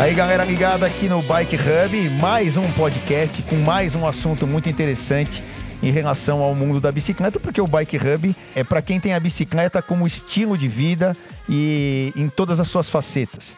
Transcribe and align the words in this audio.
Aí, 0.00 0.14
galera 0.14 0.44
ligada 0.44 0.86
aqui 0.86 1.10
no 1.10 1.20
Bike 1.20 1.56
Hub, 1.56 2.10
mais 2.20 2.56
um 2.56 2.66
podcast 2.72 3.42
com 3.42 3.56
mais 3.56 3.94
um 3.94 4.06
assunto 4.06 4.46
muito 4.46 4.66
interessante 4.66 5.42
em 5.82 5.90
relação 5.90 6.40
ao 6.40 6.54
mundo 6.54 6.80
da 6.80 6.90
bicicleta, 6.90 7.38
porque 7.38 7.60
o 7.60 7.66
Bike 7.66 7.98
Hub 7.98 8.34
é 8.56 8.64
para 8.64 8.80
quem 8.80 8.98
tem 8.98 9.12
a 9.12 9.20
bicicleta 9.20 9.82
como 9.82 10.06
estilo 10.06 10.56
de 10.56 10.68
vida 10.68 11.14
e 11.46 12.14
em 12.16 12.30
todas 12.30 12.60
as 12.60 12.68
suas 12.68 12.88
facetas. 12.88 13.54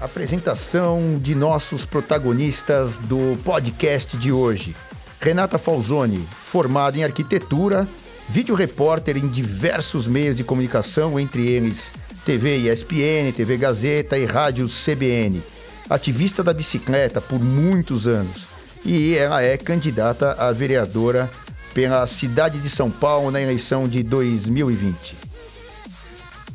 Apresentação 0.00 1.18
de 1.20 1.34
nossos 1.34 1.84
protagonistas 1.84 2.98
do 2.98 3.36
podcast 3.42 4.16
de 4.16 4.30
hoje. 4.30 4.76
Renata 5.20 5.58
Falzoni, 5.58 6.24
formada 6.40 6.96
em 6.96 7.02
arquitetura, 7.02 7.86
vídeo 8.28 8.54
repórter 8.54 9.16
em 9.16 9.26
diversos 9.26 10.06
meios 10.06 10.36
de 10.36 10.44
comunicação, 10.44 11.18
entre 11.18 11.48
eles 11.48 11.92
TV 12.24 12.58
ESPN, 12.58 13.32
TV 13.36 13.56
Gazeta 13.56 14.16
e 14.16 14.24
Rádio 14.24 14.68
CBN. 14.68 15.42
Ativista 15.90 16.44
da 16.44 16.54
bicicleta 16.54 17.20
por 17.20 17.40
muitos 17.40 18.06
anos. 18.06 18.46
E 18.84 19.16
ela 19.16 19.42
é 19.42 19.56
candidata 19.56 20.32
a 20.38 20.52
vereadora 20.52 21.28
pela 21.74 22.06
cidade 22.06 22.60
de 22.60 22.68
São 22.68 22.88
Paulo 22.88 23.32
na 23.32 23.40
eleição 23.40 23.88
de 23.88 24.04
2020. 24.04 25.16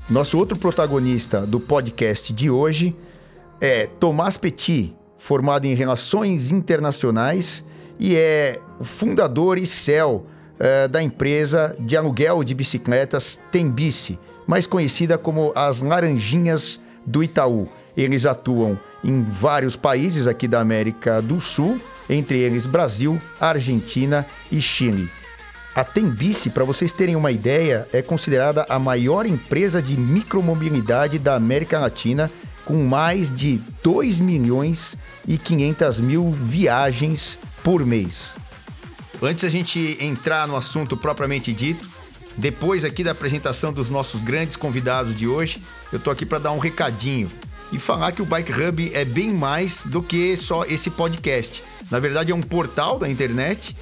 Nosso 0.09 0.37
outro 0.37 0.57
protagonista 0.57 1.45
do 1.45 1.59
podcast 1.59 2.31
de 2.31 2.49
hoje 2.49 2.95
é 3.61 3.87
Tomás 3.99 4.37
Petit, 4.37 4.95
formado 5.17 5.65
em 5.65 5.73
Relações 5.73 6.51
Internacionais 6.51 7.63
e 7.99 8.15
é 8.15 8.59
o 8.79 8.83
fundador 8.83 9.57
e 9.57 9.65
CEO 9.65 10.25
é, 10.59 10.87
da 10.87 11.01
empresa 11.01 11.75
de 11.79 11.95
aluguel 11.95 12.43
de 12.43 12.53
bicicletas 12.53 13.39
Tembice 13.51 14.19
mais 14.47 14.67
conhecida 14.67 15.17
como 15.17 15.51
as 15.55 15.81
Laranjinhas 15.81 16.79
do 17.05 17.23
Itaú. 17.23 17.67
Eles 17.95 18.25
atuam 18.25 18.79
em 19.03 19.23
vários 19.23 19.75
países 19.75 20.27
aqui 20.27 20.47
da 20.47 20.59
América 20.59 21.21
do 21.21 21.39
Sul, 21.39 21.79
entre 22.09 22.39
eles 22.39 22.65
Brasil, 22.65 23.21
Argentina 23.39 24.25
e 24.51 24.61
Chile. 24.61 25.09
A 25.75 25.83
Tembice, 25.83 26.51
para 26.51 26.63
vocês 26.63 26.91
terem 26.91 27.15
uma 27.15 27.31
ideia, 27.31 27.87
é 27.91 28.01
considerada 28.01 28.65
a 28.69 28.77
maior 28.77 29.25
empresa 29.25 29.81
de 29.81 29.97
micromobilidade 29.97 31.17
da 31.17 31.35
América 31.35 31.79
Latina, 31.79 32.29
com 32.65 32.83
mais 32.85 33.33
de 33.33 33.59
2 33.83 34.19
milhões 34.19 34.97
e 35.27 35.37
500 35.37 35.99
mil 35.99 36.31
viagens 36.31 37.37
por 37.63 37.85
mês. 37.85 38.33
Antes 39.21 39.43
a 39.43 39.49
gente 39.49 39.97
entrar 39.99 40.47
no 40.47 40.55
assunto 40.55 40.97
propriamente 40.97 41.53
dito, 41.53 41.87
depois 42.35 42.83
aqui 42.83 43.03
da 43.03 43.11
apresentação 43.11 43.71
dos 43.71 43.89
nossos 43.89 44.21
grandes 44.21 44.55
convidados 44.55 45.15
de 45.15 45.27
hoje, 45.27 45.61
eu 45.91 45.99
tô 45.99 46.09
aqui 46.09 46.25
para 46.25 46.39
dar 46.39 46.51
um 46.51 46.59
recadinho 46.59 47.31
e 47.71 47.79
falar 47.79 48.11
que 48.11 48.21
o 48.21 48.25
Bike 48.25 48.51
Hub 48.51 48.91
é 48.93 49.05
bem 49.05 49.31
mais 49.31 49.85
do 49.85 50.01
que 50.01 50.35
só 50.35 50.65
esse 50.65 50.89
podcast. 50.89 51.63
Na 51.89 51.99
verdade, 51.99 52.31
é 52.31 52.35
um 52.35 52.41
portal 52.41 52.99
da 52.99 53.09
internet 53.09 53.75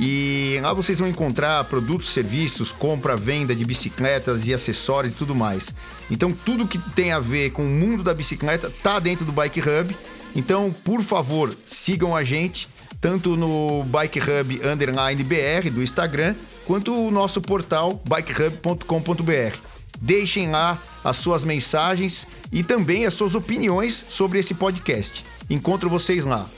e 0.00 0.58
lá 0.62 0.72
vocês 0.72 0.98
vão 0.98 1.08
encontrar 1.08 1.64
produtos, 1.64 2.12
serviços, 2.12 2.70
compra, 2.70 3.16
venda 3.16 3.54
de 3.54 3.64
bicicletas 3.64 4.46
e 4.46 4.54
acessórios 4.54 5.12
e 5.12 5.16
tudo 5.16 5.34
mais. 5.34 5.74
Então, 6.10 6.32
tudo 6.32 6.68
que 6.68 6.78
tem 6.92 7.12
a 7.12 7.18
ver 7.18 7.50
com 7.50 7.62
o 7.62 7.68
mundo 7.68 8.02
da 8.04 8.14
bicicleta 8.14 8.72
tá 8.82 8.98
dentro 8.98 9.24
do 9.24 9.32
Bike 9.32 9.60
Hub. 9.60 9.96
Então, 10.36 10.72
por 10.84 11.02
favor, 11.02 11.56
sigam 11.66 12.14
a 12.14 12.22
gente 12.22 12.68
tanto 13.00 13.36
no 13.36 13.84
Bike 13.84 14.20
Hub 14.20 14.60
underline 14.64 15.22
BR 15.22 15.70
do 15.72 15.82
Instagram, 15.82 16.34
quanto 16.64 16.92
o 16.92 17.10
nosso 17.10 17.40
portal 17.40 18.00
bikehub.com.br. 18.04 19.56
Deixem 20.00 20.50
lá 20.50 20.78
as 21.02 21.16
suas 21.16 21.42
mensagens 21.42 22.26
e 22.52 22.62
também 22.62 23.04
as 23.04 23.14
suas 23.14 23.34
opiniões 23.34 24.04
sobre 24.08 24.38
esse 24.38 24.54
podcast. 24.54 25.24
Encontro 25.50 25.88
vocês 25.88 26.24
lá. 26.24 26.48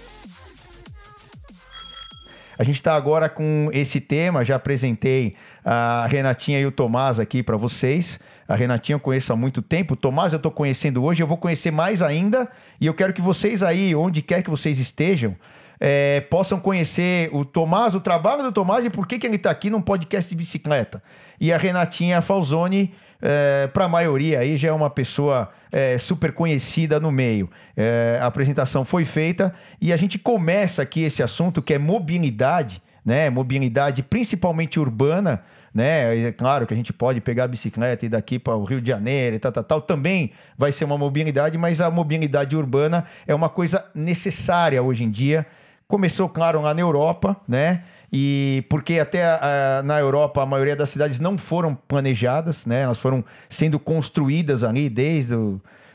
A 2.61 2.63
gente 2.63 2.75
está 2.75 2.95
agora 2.95 3.27
com 3.27 3.71
esse 3.73 4.03
tema, 4.03 4.45
já 4.45 4.57
apresentei 4.57 5.35
a 5.65 6.07
Renatinha 6.07 6.61
e 6.61 6.67
o 6.67 6.71
Tomás 6.71 7.19
aqui 7.19 7.43
para 7.43 7.57
vocês. 7.57 8.21
A 8.47 8.55
Renatinha 8.55 8.97
eu 8.97 9.01
conheço 9.01 9.33
há 9.33 9.37
muito 9.37 9.63
tempo, 9.63 9.95
o 9.95 9.97
Tomás 9.97 10.35
eu 10.35 10.37
estou 10.37 10.53
conhecendo 10.53 11.03
hoje, 11.03 11.23
eu 11.23 11.27
vou 11.27 11.39
conhecer 11.39 11.71
mais 11.71 12.03
ainda 12.03 12.47
e 12.79 12.85
eu 12.85 12.93
quero 12.93 13.15
que 13.15 13.23
vocês 13.23 13.63
aí, 13.63 13.95
onde 13.95 14.21
quer 14.21 14.43
que 14.43 14.51
vocês 14.51 14.79
estejam, 14.79 15.35
é, 15.81 16.21
possam 16.21 16.61
conhecer 16.61 17.31
o 17.33 17.47
Tomás, 17.47 17.95
o 17.95 18.01
trabalho 18.01 18.43
do 18.43 18.53
Tomás 18.53 18.85
e 18.85 18.91
por 18.91 19.07
que, 19.07 19.19
que 19.19 19.27
ele 19.27 19.37
está 19.37 19.51
aqui 19.51 19.71
num 19.71 19.81
podcast 19.81 20.29
de 20.29 20.37
bicicleta. 20.37 21.03
E 21.41 21.51
a 21.55 21.57
Renatinha 21.57 22.21
Falzoni, 22.21 22.93
é, 23.21 23.67
para 23.69 23.85
a 23.85 23.89
maioria 23.89 24.41
aí, 24.41 24.57
já 24.57 24.69
é 24.69 24.73
uma 24.73 24.91
pessoa 24.91 25.51
é, 25.71 25.97
super 25.99 26.33
conhecida 26.33 26.99
no 26.99 27.11
meio. 27.11 27.51
É, 27.77 28.19
a 28.21 28.27
apresentação 28.27 28.85
foi 28.85 29.05
feita 29.05 29.55
e 29.81 29.93
a 29.93 29.97
gente 29.97 30.19
começa 30.19 30.83
aqui 30.83 31.03
esse 31.03 31.23
assunto 31.23 31.63
que 31.63 31.75
é 31.75 31.79
mobilidade, 31.79 32.83
né? 33.05 33.31
Mobilidade 33.31 34.03
principalmente 34.03 34.79
urbana 34.79 35.43
né? 35.73 36.27
É 36.27 36.33
claro 36.33 36.67
que 36.67 36.75
a 36.75 36.77
gente 36.77 36.93
pode 36.93 37.21
pegar 37.21 37.45
a 37.45 37.49
bicicleta 37.49 38.05
e 38.05 38.09
daqui 38.09 38.41
para 38.41 38.57
o 38.57 38.65
Rio 38.65 38.81
de 38.81 38.91
Janeiro 38.91 39.37
e 39.37 39.39
tal, 39.39 39.53
tal, 39.53 39.63
tal, 39.63 39.81
também 39.81 40.33
vai 40.59 40.73
ser 40.73 40.85
uma 40.85 40.99
mobilidade, 40.99 41.57
mas 41.57 41.81
a 41.81 41.89
mobilidade 41.89 42.57
urbana 42.57 43.07
é 43.25 43.33
uma 43.33 43.49
coisa 43.49 43.85
necessária 43.95 44.83
hoje 44.83 45.05
em 45.05 45.11
dia 45.11 45.47
Começou, 45.91 46.29
claro, 46.29 46.63
lá 46.63 46.73
na 46.73 46.81
Europa, 46.81 47.37
né? 47.49 47.83
E 48.13 48.65
porque 48.69 48.99
até 48.99 49.25
a, 49.25 49.83
na 49.85 49.99
Europa 49.99 50.43
a 50.43 50.47
maioria 50.47 50.75
das 50.75 50.91
cidades 50.91 51.21
não 51.21 51.39
foram 51.39 51.75
planejadas, 51.75 52.67
né? 52.67 52.83
Elas 52.83 52.99
foram 52.99 53.25
sendo 53.49 53.79
construídas 53.79 54.65
ali 54.65 54.89
desde 54.89 55.37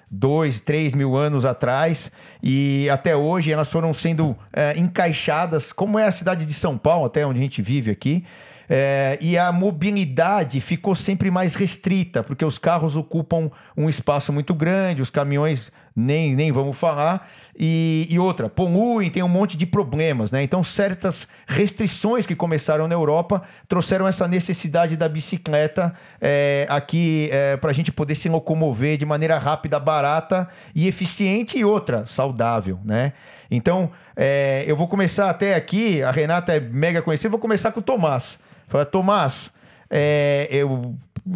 dois, 0.10 0.60
três 0.60 0.94
mil 0.94 1.16
anos 1.16 1.44
atrás 1.44 2.12
e 2.42 2.90
até 2.90 3.16
hoje 3.16 3.52
elas 3.52 3.68
foram 3.68 3.94
sendo 3.94 4.36
é, 4.54 4.78
encaixadas, 4.78 5.74
como 5.74 6.00
é 6.00 6.06
a 6.06 6.12
cidade 6.12 6.46
de 6.46 6.54
São 6.54 6.78
Paulo, 6.78 7.06
até 7.06 7.26
onde 7.26 7.40
a 7.40 7.44
gente 7.44 7.62
vive 7.62 7.92
aqui. 7.92 8.24
É, 8.68 9.18
e 9.22 9.38
a 9.38 9.52
mobilidade 9.52 10.60
ficou 10.60 10.96
sempre 10.96 11.30
mais 11.30 11.56
restrita, 11.56 12.24
porque 12.24 12.44
os 12.44 12.58
carros 12.58 12.96
ocupam 12.96 13.52
um 13.78 13.88
espaço 13.90 14.34
muito 14.34 14.56
grande, 14.56 15.02
os 15.02 15.10
caminhões 15.10 15.72
nem, 15.96 16.36
nem 16.36 16.52
vamos 16.52 16.78
falar. 16.78 17.30
E, 17.58 18.06
e 18.10 18.20
outra, 18.20 18.50
poluem, 18.50 19.10
tem 19.10 19.24
um 19.24 19.30
monte 19.30 19.56
de 19.56 19.66
problemas, 19.66 20.30
né? 20.30 20.44
Então, 20.44 20.62
certas 20.62 21.28
restrições 21.48 22.26
que 22.26 22.36
começaram 22.36 22.86
na 22.88 22.94
Europa 22.94 23.44
trouxeram 23.68 24.06
essa 24.06 24.28
necessidade 24.28 24.98
da 24.98 25.08
bicicleta 25.08 25.94
é, 26.20 26.68
aqui 26.70 27.30
é, 27.32 27.56
para 27.56 27.70
a 27.70 27.74
gente 27.74 27.94
poder 27.94 28.16
se 28.16 28.28
locomover 28.28 28.98
de 28.98 29.06
maneira 29.06 29.38
rápida, 29.38 29.80
barata 29.80 30.50
e 30.76 30.88
eficiente, 30.88 31.58
e 31.58 31.64
outra, 31.64 32.06
saudável, 32.06 32.78
né? 32.84 33.14
Então, 33.50 33.90
é, 34.18 34.66
eu 34.68 34.76
vou 34.76 34.88
começar 34.88 35.30
até 35.30 35.56
aqui, 35.56 36.04
a 36.04 36.12
Renata 36.12 36.54
é 36.54 36.60
mega 36.60 37.02
conhecida, 37.02 37.30
vou 37.30 37.40
começar 37.40 37.72
com 37.72 37.80
o 37.80 37.84
Tomás. 37.84 38.38
Fala, 38.68 38.86
Tomás, 38.86 39.52
é, 39.90 40.48
eu 40.52 40.96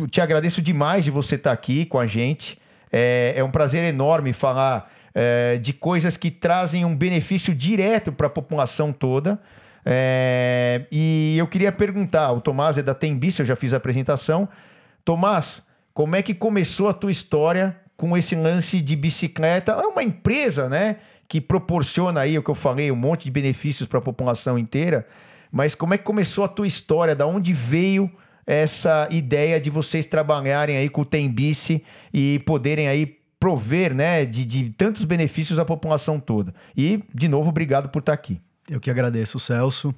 te 0.09 0.19
agradeço 0.19 0.61
demais 0.61 1.05
de 1.05 1.11
você 1.11 1.35
estar 1.35 1.51
aqui 1.51 1.85
com 1.85 1.97
a 1.97 2.07
gente. 2.07 2.59
É, 2.91 3.33
é 3.35 3.43
um 3.43 3.51
prazer 3.51 3.83
enorme 3.83 4.33
falar 4.33 4.91
é, 5.13 5.57
de 5.57 5.73
coisas 5.73 6.17
que 6.17 6.31
trazem 6.31 6.85
um 6.85 6.95
benefício 6.95 7.53
direto 7.53 8.11
para 8.11 8.27
a 8.27 8.29
população 8.29 8.91
toda. 8.91 9.39
É, 9.85 10.85
e 10.91 11.35
eu 11.37 11.47
queria 11.47 11.71
perguntar, 11.71 12.31
o 12.31 12.41
Tomás 12.41 12.77
é 12.77 12.83
da 12.83 12.93
Tembice, 12.93 13.41
eu 13.41 13.45
já 13.45 13.55
fiz 13.55 13.73
a 13.73 13.77
apresentação. 13.77 14.47
Tomás, 15.03 15.63
como 15.93 16.15
é 16.15 16.21
que 16.21 16.33
começou 16.33 16.89
a 16.89 16.93
tua 16.93 17.11
história 17.11 17.75
com 17.97 18.15
esse 18.15 18.35
lance 18.35 18.79
de 18.81 18.95
bicicleta? 18.95 19.73
É 19.73 19.87
uma 19.87 20.03
empresa, 20.03 20.69
né? 20.69 20.97
Que 21.27 21.39
proporciona 21.39 22.21
aí 22.21 22.37
o 22.37 22.43
que 22.43 22.49
eu 22.49 22.55
falei, 22.55 22.91
um 22.91 22.95
monte 22.95 23.25
de 23.25 23.31
benefícios 23.31 23.87
para 23.87 23.99
a 23.99 24.01
população 24.01 24.57
inteira. 24.57 25.07
Mas 25.51 25.75
como 25.75 25.93
é 25.93 25.97
que 25.97 26.03
começou 26.03 26.43
a 26.43 26.47
tua 26.47 26.67
história? 26.67 27.15
Da 27.15 27.25
onde 27.25 27.53
veio 27.53 28.11
essa 28.49 29.07
ideia 29.11 29.61
de 29.61 29.69
vocês 29.69 30.07
trabalharem 30.07 30.75
aí 30.75 30.89
com 30.89 31.01
o 31.01 31.05
Tembice 31.05 31.83
e 32.11 32.41
poderem 32.47 32.87
aí 32.87 33.19
prover 33.39 33.93
né, 33.93 34.25
de, 34.25 34.43
de 34.43 34.71
tantos 34.71 35.05
benefícios 35.05 35.59
à 35.59 35.63
população 35.63 36.19
toda. 36.19 36.51
E, 36.75 37.03
de 37.13 37.27
novo, 37.27 37.49
obrigado 37.49 37.89
por 37.89 37.99
estar 37.99 38.13
aqui. 38.13 38.41
Eu 38.67 38.79
que 38.79 38.89
agradeço, 38.89 39.37
Celso. 39.39 39.93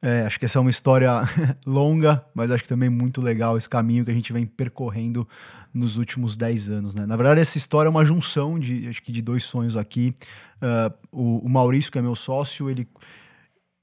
É, 0.00 0.20
acho 0.20 0.38
que 0.38 0.44
essa 0.44 0.60
é 0.60 0.60
uma 0.60 0.70
história 0.70 1.10
longa, 1.66 2.24
mas 2.32 2.52
acho 2.52 2.62
que 2.62 2.68
também 2.68 2.88
muito 2.88 3.20
legal 3.20 3.56
esse 3.56 3.68
caminho 3.68 4.04
que 4.04 4.12
a 4.12 4.14
gente 4.14 4.32
vem 4.32 4.46
percorrendo 4.46 5.26
nos 5.74 5.96
últimos 5.96 6.36
10 6.36 6.68
anos. 6.68 6.94
Né? 6.94 7.04
Na 7.04 7.16
verdade, 7.16 7.40
essa 7.40 7.58
história 7.58 7.88
é 7.88 7.90
uma 7.90 8.04
junção 8.04 8.60
de, 8.60 8.88
acho 8.88 9.02
que 9.02 9.10
de 9.10 9.20
dois 9.20 9.42
sonhos 9.42 9.76
aqui. 9.76 10.14
Uh, 10.62 10.94
o, 11.10 11.46
o, 11.46 11.48
Maurício, 11.48 11.90
que 11.90 11.98
é 11.98 12.02
meu 12.02 12.14
sócio, 12.14 12.70
ele 12.70 12.86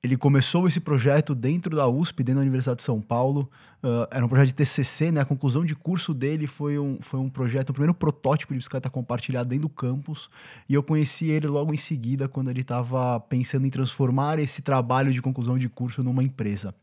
ele 0.05 0.15
começou 0.15 0.67
esse 0.67 0.79
projeto 0.79 1.33
dentro 1.33 1.75
da 1.75 1.87
USP, 1.87 2.19
dentro 2.19 2.35
da 2.35 2.41
Universidade 2.41 2.77
de 2.77 2.83
São 2.83 3.01
Paulo. 3.01 3.49
Uh, 3.85 4.07
era 4.09 4.25
um 4.25 4.27
projeto 4.27 4.47
de 4.47 4.55
TCC, 4.55 5.11
né? 5.11 5.21
A 5.21 5.25
conclusão 5.25 5.63
de 5.63 5.75
curso 5.75 6.11
dele 6.11 6.47
foi 6.47 6.79
um, 6.79 6.97
foi 6.99 7.19
um 7.19 7.29
projeto, 7.29 7.69
o 7.69 7.71
um 7.71 7.75
primeiro 7.75 7.93
protótipo 7.93 8.51
de 8.51 8.57
bicicleta 8.57 8.89
compartilhada 8.89 9.47
dentro 9.47 9.67
do 9.67 9.69
campus. 9.69 10.27
E 10.67 10.73
eu 10.73 10.81
conheci 10.81 11.29
ele 11.29 11.45
logo 11.45 11.71
em 11.71 11.77
seguida, 11.77 12.27
quando 12.27 12.49
ele 12.49 12.61
estava 12.61 13.19
pensando 13.19 13.67
em 13.67 13.69
transformar 13.69 14.39
esse 14.39 14.63
trabalho 14.63 15.13
de 15.13 15.21
conclusão 15.21 15.55
de 15.55 15.69
curso 15.69 16.01
numa 16.01 16.23
empresa. 16.23 16.73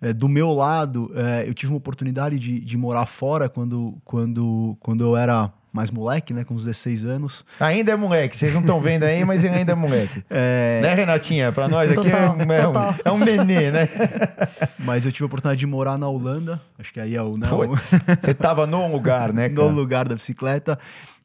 Uh, 0.00 0.14
do 0.14 0.28
meu 0.28 0.52
lado, 0.52 1.06
uh, 1.06 1.42
eu 1.44 1.52
tive 1.52 1.72
uma 1.72 1.78
oportunidade 1.78 2.38
de, 2.38 2.60
de 2.60 2.76
morar 2.76 3.06
fora 3.06 3.48
quando, 3.48 4.00
quando, 4.04 4.76
quando 4.78 5.02
eu 5.02 5.16
era 5.16 5.52
mais 5.74 5.90
moleque, 5.90 6.32
né? 6.32 6.44
Com 6.44 6.54
uns 6.54 6.64
16 6.64 7.04
anos. 7.04 7.44
Ainda 7.58 7.90
é 7.90 7.96
moleque, 7.96 8.36
vocês 8.36 8.54
não 8.54 8.60
estão 8.60 8.80
vendo 8.80 9.02
aí, 9.02 9.24
mas 9.24 9.42
ele 9.44 9.56
ainda 9.56 9.72
é 9.72 9.74
moleque. 9.74 10.22
É... 10.30 10.80
Né, 10.82 10.94
Renatinha? 10.94 11.52
Para 11.52 11.68
nós 11.68 11.90
aqui 11.90 12.02
total, 12.02 12.20
é, 12.20 12.30
um, 12.30 12.52
é, 12.52 12.68
um, 12.68 12.94
é, 13.04 13.12
um, 13.12 13.18
nenê, 13.18 13.70
né? 13.70 13.88
mas 14.78 15.04
eu 15.04 15.12
tive 15.12 15.24
a 15.24 15.26
oportunidade 15.26 15.58
de 15.58 15.66
morar 15.66 15.98
na 15.98 16.08
Holanda, 16.08 16.60
acho 16.78 16.92
que 16.92 17.00
aí 17.00 17.16
é 17.16 17.22
o... 17.22 17.36
Né, 17.36 17.48
Puts, 17.48 17.94
você 18.20 18.34
tava 18.34 18.66
no 18.66 18.90
lugar, 18.90 19.32
né, 19.32 19.48
cara? 19.48 19.68
No 19.68 19.74
lugar 19.74 20.08
da 20.08 20.14
bicicleta. 20.14 20.78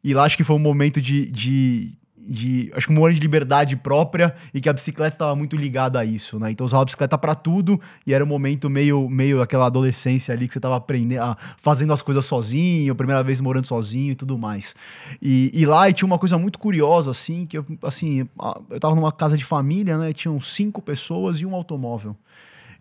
E 0.04 0.14
lá 0.14 0.24
acho 0.24 0.38
que 0.38 0.44
foi 0.44 0.56
um 0.56 0.60
momento 0.60 1.02
de, 1.02 1.30
de 1.30 1.94
de 2.28 2.72
acho 2.76 2.88
que 2.88 2.94
um 2.94 2.96
momento 2.96 3.16
de 3.16 3.22
liberdade 3.22 3.76
própria 3.76 4.36
e 4.54 4.62
que 4.62 4.70
a 4.70 4.74
bicicleta 4.74 5.16
estava 5.16 5.36
muito 5.36 5.56
ligada 5.56 6.00
a 6.00 6.06
isso, 6.06 6.40
né? 6.40 6.52
Então 6.52 6.66
usava 6.66 6.84
a 6.84 6.86
bicicleta 6.86 7.18
para 7.18 7.36
tudo 7.36 7.80
e 8.06 8.14
era 8.14 8.24
um 8.24 8.28
momento 8.28 8.70
meio 8.70 9.10
meio 9.10 9.42
aquela 9.42 9.66
adolescência 9.66 10.34
ali 10.34 10.48
que 10.48 10.54
você 10.54 10.60
estava 10.60 10.76
aprendendo, 10.76 11.36
fazendo 11.58 11.94
as 11.94 12.02
coisas 12.02 12.26
sozinho, 12.26 12.94
primeira 12.96 13.24
vez 13.24 13.40
morando 13.40 13.66
sozinho 13.66 14.12
e 14.12 14.16
tudo 14.16 14.38
mais. 14.38 14.76
E, 15.22 15.52
e 15.54 15.66
lá 15.66 15.90
e 15.90 15.94
tinha 15.94 16.06
uma 16.06 16.20
coisa 16.20 16.38
muito 16.38 16.60
curiosa 16.60 17.12
assim, 17.12 17.46
que 17.46 17.58
eu, 17.58 17.66
assim, 17.84 18.28
eu 18.70 18.76
estava 18.76 18.96
numa 18.96 19.12
casa 19.12 19.38
de 19.38 19.46
família, 19.46 19.98
né? 19.98 20.14
Tinham 20.14 20.40
cinco 20.40 20.82
pessoas 20.82 21.40
e 21.40 21.46
um 21.46 21.56
automóvel. 21.56 22.16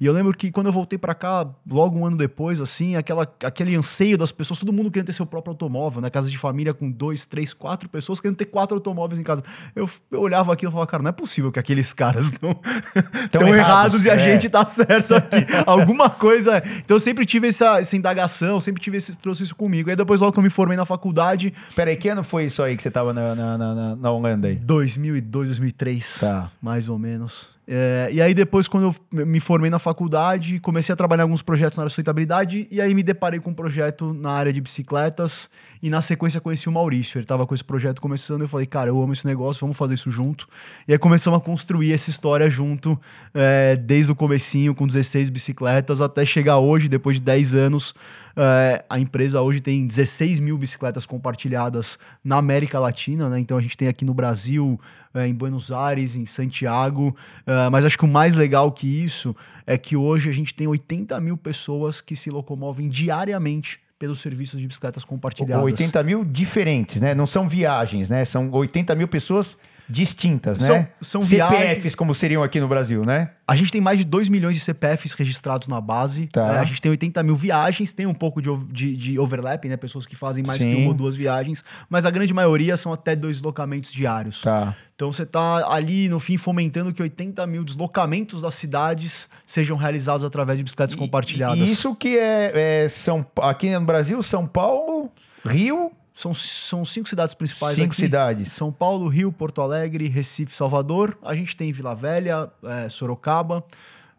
E 0.00 0.06
eu 0.06 0.12
lembro 0.12 0.36
que 0.36 0.50
quando 0.52 0.68
eu 0.68 0.72
voltei 0.72 0.98
para 0.98 1.14
cá, 1.14 1.48
logo 1.68 1.98
um 1.98 2.06
ano 2.06 2.16
depois, 2.16 2.60
assim, 2.60 2.94
aquela, 2.94 3.26
aquele 3.42 3.74
anseio 3.74 4.16
das 4.16 4.30
pessoas, 4.30 4.60
todo 4.60 4.72
mundo 4.72 4.90
querendo 4.90 5.06
ter 5.06 5.12
seu 5.12 5.26
próprio 5.26 5.50
automóvel, 5.50 6.00
né? 6.00 6.08
Casa 6.08 6.30
de 6.30 6.38
família 6.38 6.72
com 6.72 6.88
dois, 6.90 7.26
três, 7.26 7.52
quatro 7.52 7.88
pessoas 7.88 8.20
querendo 8.20 8.36
ter 8.36 8.44
quatro 8.44 8.76
automóveis 8.76 9.18
em 9.18 9.24
casa. 9.24 9.42
Eu, 9.74 9.90
eu 10.12 10.20
olhava 10.20 10.52
aquilo 10.52 10.70
e 10.70 10.72
falava, 10.72 10.88
cara, 10.88 11.02
não 11.02 11.10
é 11.10 11.12
possível 11.12 11.50
que 11.50 11.58
aqueles 11.58 11.92
caras 11.92 12.26
estão 12.26 12.50
errados, 13.42 13.56
errados 13.56 14.04
e 14.04 14.10
a 14.10 14.14
é. 14.14 14.18
gente 14.18 14.48
tá 14.48 14.64
certo 14.64 15.16
aqui. 15.16 15.44
Alguma 15.66 16.08
coisa. 16.08 16.62
Então 16.78 16.96
eu 16.96 17.00
sempre 17.00 17.26
tive 17.26 17.48
essa, 17.48 17.80
essa 17.80 17.96
indagação, 17.96 18.60
sempre 18.60 18.80
tive 18.80 18.98
esse, 18.98 19.16
trouxe 19.18 19.42
isso 19.42 19.56
comigo. 19.56 19.90
Aí 19.90 19.96
depois, 19.96 20.20
logo 20.20 20.32
que 20.32 20.38
eu 20.38 20.44
me 20.44 20.50
formei 20.50 20.76
na 20.76 20.86
faculdade. 20.86 21.52
Peraí, 21.74 21.96
que 21.96 22.08
ano 22.08 22.22
foi 22.22 22.44
isso 22.44 22.62
aí 22.62 22.76
que 22.76 22.82
você 22.82 22.90
tava 22.90 23.12
na, 23.12 23.34
na, 23.34 23.58
na, 23.58 23.96
na 23.96 24.10
Holanda 24.10 24.46
aí? 24.46 24.56
2002, 24.56 25.48
2003. 25.48 26.18
Tá. 26.20 26.52
Mais 26.62 26.88
ou 26.88 26.98
menos. 26.98 27.57
É, 27.70 28.08
e 28.10 28.22
aí 28.22 28.32
depois, 28.32 28.66
quando 28.66 28.94
eu 29.12 29.26
me 29.26 29.38
formei 29.40 29.68
na 29.68 29.78
faculdade, 29.78 30.58
comecei 30.58 30.90
a 30.90 30.96
trabalhar 30.96 31.24
alguns 31.24 31.42
projetos 31.42 31.76
na 31.76 31.82
área 31.82 31.88
de 31.88 31.92
sustentabilidade 31.92 32.66
e 32.70 32.80
aí 32.80 32.94
me 32.94 33.02
deparei 33.02 33.38
com 33.40 33.50
um 33.50 33.54
projeto 33.54 34.14
na 34.14 34.30
área 34.30 34.50
de 34.50 34.58
bicicletas 34.58 35.50
e 35.82 35.90
na 35.90 36.00
sequência 36.00 36.40
conheci 36.40 36.66
o 36.66 36.72
Maurício. 36.72 37.18
Ele 37.18 37.24
estava 37.24 37.46
com 37.46 37.54
esse 37.54 37.62
projeto 37.62 38.00
começando 38.00 38.40
eu 38.40 38.48
falei, 38.48 38.66
cara, 38.66 38.88
eu 38.88 38.98
amo 39.02 39.12
esse 39.12 39.26
negócio, 39.26 39.60
vamos 39.60 39.76
fazer 39.76 39.94
isso 39.94 40.10
junto. 40.10 40.48
E 40.88 40.92
aí 40.92 40.98
começamos 40.98 41.38
a 41.38 41.42
construir 41.42 41.92
essa 41.92 42.08
história 42.08 42.48
junto, 42.48 42.98
é, 43.34 43.76
desde 43.76 44.10
o 44.12 44.14
comecinho, 44.14 44.74
com 44.74 44.86
16 44.86 45.28
bicicletas, 45.28 46.00
até 46.00 46.24
chegar 46.24 46.58
hoje, 46.58 46.88
depois 46.88 47.18
de 47.18 47.22
10 47.22 47.54
anos, 47.54 47.94
é, 48.40 48.84
a 48.88 49.00
empresa 49.00 49.42
hoje 49.42 49.60
tem 49.60 49.84
16 49.84 50.38
mil 50.38 50.56
bicicletas 50.56 51.04
compartilhadas 51.04 51.98
na 52.22 52.36
América 52.36 52.78
Latina, 52.78 53.28
né? 53.28 53.40
Então 53.40 53.58
a 53.58 53.60
gente 53.60 53.76
tem 53.76 53.88
aqui 53.88 54.04
no 54.04 54.14
Brasil, 54.14 54.80
em 55.26 55.34
Buenos 55.34 55.72
Aires, 55.72 56.14
em 56.14 56.26
Santiago. 56.26 57.16
É, 57.46 57.70
mas 57.70 57.84
acho 57.84 57.96
que 57.96 58.04
o 58.04 58.08
mais 58.08 58.34
legal 58.36 58.70
que 58.70 58.86
isso 58.86 59.34
é 59.66 59.78
que 59.78 59.96
hoje 59.96 60.28
a 60.28 60.32
gente 60.32 60.54
tem 60.54 60.66
80 60.66 61.18
mil 61.20 61.36
pessoas 61.36 62.00
que 62.00 62.14
se 62.14 62.30
locomovem 62.30 62.88
diariamente 62.88 63.80
pelos 63.98 64.20
serviços 64.20 64.60
de 64.60 64.66
bicicletas 64.66 65.04
compartilhadas. 65.04 65.64
80 65.64 66.02
mil 66.04 66.24
diferentes, 66.24 67.00
né? 67.00 67.14
Não 67.14 67.26
são 67.26 67.48
viagens, 67.48 68.08
né? 68.08 68.24
São 68.24 68.48
80 68.52 68.94
mil 68.94 69.08
pessoas 69.08 69.58
distintas, 69.88 70.58
né? 70.58 70.88
São, 71.00 71.22
CPFs, 71.22 71.94
como 71.94 72.14
seriam 72.14 72.42
aqui 72.42 72.60
no 72.60 72.68
Brasil, 72.68 73.04
né? 73.04 73.30
A 73.46 73.56
gente 73.56 73.72
tem 73.72 73.80
mais 73.80 73.98
de 73.98 74.04
2 74.04 74.28
milhões 74.28 74.54
de 74.54 74.60
CPFs 74.60 75.14
registrados 75.14 75.66
na 75.66 75.80
base. 75.80 76.26
Tá. 76.26 76.54
É, 76.54 76.58
a 76.58 76.64
gente 76.64 76.82
tem 76.82 76.90
80 76.90 77.22
mil 77.22 77.34
viagens, 77.34 77.94
tem 77.94 78.06
um 78.06 78.12
pouco 78.12 78.42
de, 78.42 78.50
de, 78.66 78.96
de 78.96 79.18
overlap, 79.18 79.64
né? 79.64 79.76
Pessoas 79.78 80.06
que 80.06 80.14
fazem 80.14 80.44
mais 80.46 80.60
Sim. 80.60 80.74
que 80.74 80.80
uma 80.82 80.88
ou 80.88 80.94
duas 80.94 81.16
viagens, 81.16 81.64
mas 81.88 82.04
a 82.04 82.10
grande 82.10 82.34
maioria 82.34 82.76
são 82.76 82.92
até 82.92 83.16
dois 83.16 83.36
deslocamentos 83.36 83.90
diários. 83.90 84.42
Tá. 84.42 84.74
Então 84.94 85.10
você 85.10 85.22
está 85.22 85.72
ali, 85.72 86.08
no 86.08 86.20
fim, 86.20 86.36
fomentando 86.36 86.92
que 86.92 87.00
80 87.00 87.46
mil 87.46 87.64
deslocamentos 87.64 88.42
das 88.42 88.54
cidades 88.54 89.28
sejam 89.46 89.76
realizados 89.76 90.26
através 90.26 90.58
de 90.58 90.64
bicicletas 90.64 90.94
e, 90.94 90.98
compartilhadas. 90.98 91.58
Isso 91.58 91.94
que 91.94 92.18
é, 92.18 92.84
é 92.84 92.88
São 92.88 93.24
aqui 93.40 93.70
no 93.70 93.80
Brasil, 93.86 94.22
São 94.22 94.46
Paulo, 94.46 95.10
Rio 95.46 95.92
são, 96.18 96.34
são 96.34 96.84
cinco 96.84 97.08
cidades 97.08 97.32
principais 97.32 97.76
Cinco 97.76 97.92
aqui. 97.92 98.00
cidades. 98.00 98.50
São 98.50 98.72
Paulo, 98.72 99.06
Rio, 99.06 99.30
Porto 99.30 99.62
Alegre, 99.62 100.08
Recife, 100.08 100.52
Salvador. 100.52 101.16
A 101.22 101.32
gente 101.32 101.56
tem 101.56 101.70
Vila 101.70 101.94
Velha, 101.94 102.50
é, 102.64 102.88
Sorocaba. 102.88 103.64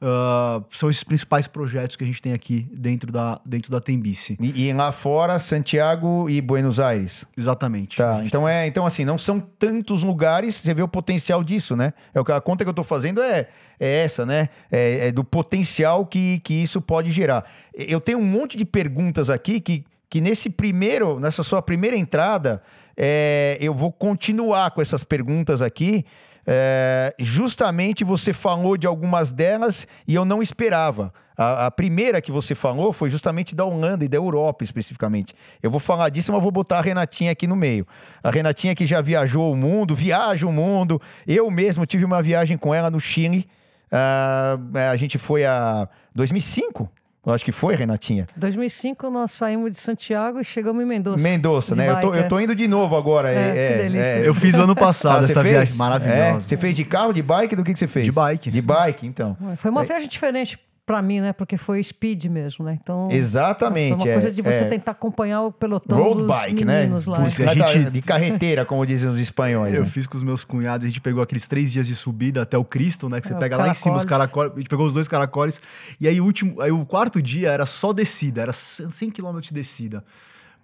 Uh, 0.01 0.63
são 0.73 0.89
esses 0.89 1.03
principais 1.03 1.45
projetos 1.45 1.97
que 1.97 2.03
a 2.05 2.07
gente 2.07 2.21
tem 2.21 2.31
aqui 2.31 2.65
dentro 2.71 3.11
da, 3.11 3.41
dentro 3.45 3.69
da 3.69 3.81
Tembice. 3.81 4.37
E, 4.39 4.69
e 4.69 4.73
lá 4.73 4.93
fora, 4.93 5.37
Santiago 5.39 6.29
e 6.29 6.39
Buenos 6.39 6.79
Aires. 6.79 7.25
Exatamente. 7.37 7.97
Tá, 7.97 8.21
então 8.23 8.47
é, 8.47 8.65
então 8.65 8.85
assim, 8.85 9.03
não 9.03 9.17
são 9.17 9.37
tantos 9.37 10.01
lugares, 10.01 10.55
você 10.55 10.73
vê 10.73 10.81
o 10.81 10.87
potencial 10.87 11.43
disso, 11.43 11.75
né? 11.75 11.91
É 12.13 12.19
o 12.21 12.23
que 12.23 12.31
a 12.31 12.39
conta 12.39 12.63
que 12.63 12.69
eu 12.69 12.71
estou 12.71 12.85
fazendo 12.85 13.21
é, 13.21 13.49
é 13.77 14.05
essa, 14.05 14.25
né? 14.25 14.47
É, 14.71 15.07
é, 15.07 15.11
do 15.11 15.25
potencial 15.25 16.05
que, 16.05 16.39
que 16.45 16.53
isso 16.53 16.79
pode 16.79 17.11
gerar. 17.11 17.43
Eu 17.73 17.99
tenho 17.99 18.19
um 18.19 18.25
monte 18.25 18.55
de 18.55 18.63
perguntas 18.63 19.29
aqui 19.29 19.59
que 19.59 19.83
que 20.09 20.19
nesse 20.19 20.49
primeiro, 20.49 21.19
nessa 21.19 21.43
sua 21.43 21.61
primeira 21.61 21.95
entrada, 21.95 22.61
é, 22.97 23.57
eu 23.61 23.73
vou 23.73 23.91
continuar 23.91 24.71
com 24.71 24.81
essas 24.81 25.03
perguntas 25.03 25.61
aqui. 25.61 26.05
É, 26.51 27.13
justamente 27.19 28.03
você 28.03 28.33
falou 28.33 28.75
de 28.75 28.87
algumas 28.87 29.31
delas 29.31 29.87
e 30.07 30.15
eu 30.15 30.25
não 30.25 30.41
esperava. 30.41 31.13
A, 31.37 31.67
a, 31.67 31.71
primeira 31.71 32.19
que 32.21 32.31
você 32.31 32.55
falou 32.55 32.91
foi 32.91 33.09
justamente 33.09 33.55
da 33.55 33.63
Holanda 33.63 34.03
e 34.03 34.07
da 34.07 34.17
Europa 34.17 34.63
especificamente. 34.63 35.33
Eu 35.61 35.69
vou 35.69 35.79
falar 35.79 36.09
disso, 36.09 36.33
mas 36.33 36.41
vou 36.41 36.51
botar 36.51 36.79
a 36.79 36.81
Renatinha 36.81 37.31
aqui 37.31 37.45
no 37.45 37.55
meio. 37.55 37.87
A 38.23 38.31
Renatinha 38.31 38.75
que 38.75 38.85
já 38.85 38.99
viajou 38.99 39.53
o 39.53 39.55
mundo, 39.55 39.95
viaja 39.95 40.45
o 40.47 40.51
mundo. 40.51 40.99
Eu 41.27 41.49
mesmo 41.51 41.85
tive 41.85 42.03
uma 42.03 42.21
viagem 42.21 42.57
com 42.57 42.73
ela 42.73 42.89
no 42.89 42.99
Chile. 42.99 43.47
Uh, 43.91 44.77
a 44.91 44.95
gente 44.95 45.17
foi 45.17 45.45
a 45.45 45.87
2005, 46.13 46.89
eu 47.25 47.33
acho 47.33 47.43
que 47.43 47.51
foi, 47.51 47.75
Renatinha. 47.75 48.27
2005 48.35 49.09
nós 49.09 49.31
saímos 49.31 49.71
de 49.71 49.77
Santiago 49.77 50.39
e 50.39 50.43
chegamos 50.43 50.81
em 50.81 50.85
Mendoza. 50.85 51.21
Mendoza, 51.21 51.75
né? 51.75 51.87
Bike, 51.87 52.05
eu, 52.05 52.11
tô, 52.11 52.15
é. 52.15 52.19
eu 52.19 52.27
tô 52.27 52.39
indo 52.39 52.55
de 52.55 52.67
novo 52.67 52.95
agora. 52.95 53.29
É, 53.29 53.33
é, 53.33 53.71
que 53.71 53.83
delícia. 53.83 54.17
É. 54.19 54.27
Eu 54.27 54.33
fiz 54.33 54.55
o 54.55 54.61
ano 54.61 54.75
passado 54.75 55.21
ah, 55.21 55.25
essa 55.25 55.41
fez? 55.41 55.53
viagem 55.53 55.75
maravilhosa. 55.75 56.21
É? 56.21 56.39
Você 56.39 56.57
fez 56.57 56.75
de 56.75 56.85
carro, 56.85 57.13
de 57.13 57.21
bike? 57.21 57.55
Do 57.55 57.63
que, 57.63 57.73
que 57.73 57.79
você 57.79 57.87
fez? 57.87 58.05
De 58.05 58.11
bike. 58.11 58.49
De 58.49 58.61
bike, 58.61 59.05
então. 59.05 59.37
Foi 59.57 59.69
uma 59.69 59.83
viagem 59.83 60.07
diferente 60.07 60.57
para 60.89 61.03
mim, 61.03 61.21
né? 61.21 61.33
Porque 61.33 61.55
foi 61.55 61.83
speed 61.83 62.25
mesmo, 62.25 62.65
né? 62.65 62.75
Então. 62.81 63.09
Exatamente. 63.11 64.01
Foi 64.01 64.07
uma 64.07 64.13
coisa 64.13 64.31
de 64.31 64.41
você 64.41 64.63
é, 64.63 64.65
tentar 64.65 64.93
acompanhar 64.93 65.43
o 65.43 65.51
pelotão 65.51 66.01
Road 66.01 66.21
dos 66.21 66.27
bike, 66.27 66.65
né? 66.65 66.81
meninos 66.81 67.05
né? 67.05 67.13
lá. 67.13 67.19
Bicicleta 67.19 67.67
gente... 67.67 67.91
de 67.91 68.01
carreteira, 68.01 68.65
como 68.65 68.83
dizem 68.83 69.07
os 69.07 69.19
espanhóis. 69.19 69.71
Eu 69.71 69.83
né? 69.83 69.87
fiz 69.87 70.07
com 70.07 70.17
os 70.17 70.23
meus 70.23 70.43
cunhados, 70.43 70.85
a 70.85 70.87
gente 70.87 70.99
pegou 70.99 71.21
aqueles 71.21 71.47
três 71.47 71.71
dias 71.71 71.85
de 71.85 71.95
subida 71.95 72.41
até 72.41 72.57
o 72.57 72.65
Cristo, 72.65 73.07
né? 73.07 73.21
Que 73.21 73.27
você 73.27 73.35
é, 73.35 73.37
pega 73.37 73.55
lá 73.55 73.67
em 73.67 73.73
cima 73.75 73.97
os 73.97 74.05
caracóis. 74.05 74.51
A 74.51 74.57
gente 74.57 74.67
pegou 74.67 74.87
os 74.87 74.95
dois 74.95 75.07
caracóis. 75.07 75.61
E 76.01 76.07
aí 76.07 76.19
o 76.19 76.25
último, 76.25 76.59
aí 76.59 76.71
o 76.71 76.83
quarto 76.87 77.21
dia 77.21 77.51
era 77.51 77.67
só 77.67 77.93
descida, 77.93 78.41
era 78.41 78.53
100 78.53 79.11
km 79.11 79.37
de 79.41 79.53
descida. 79.53 80.03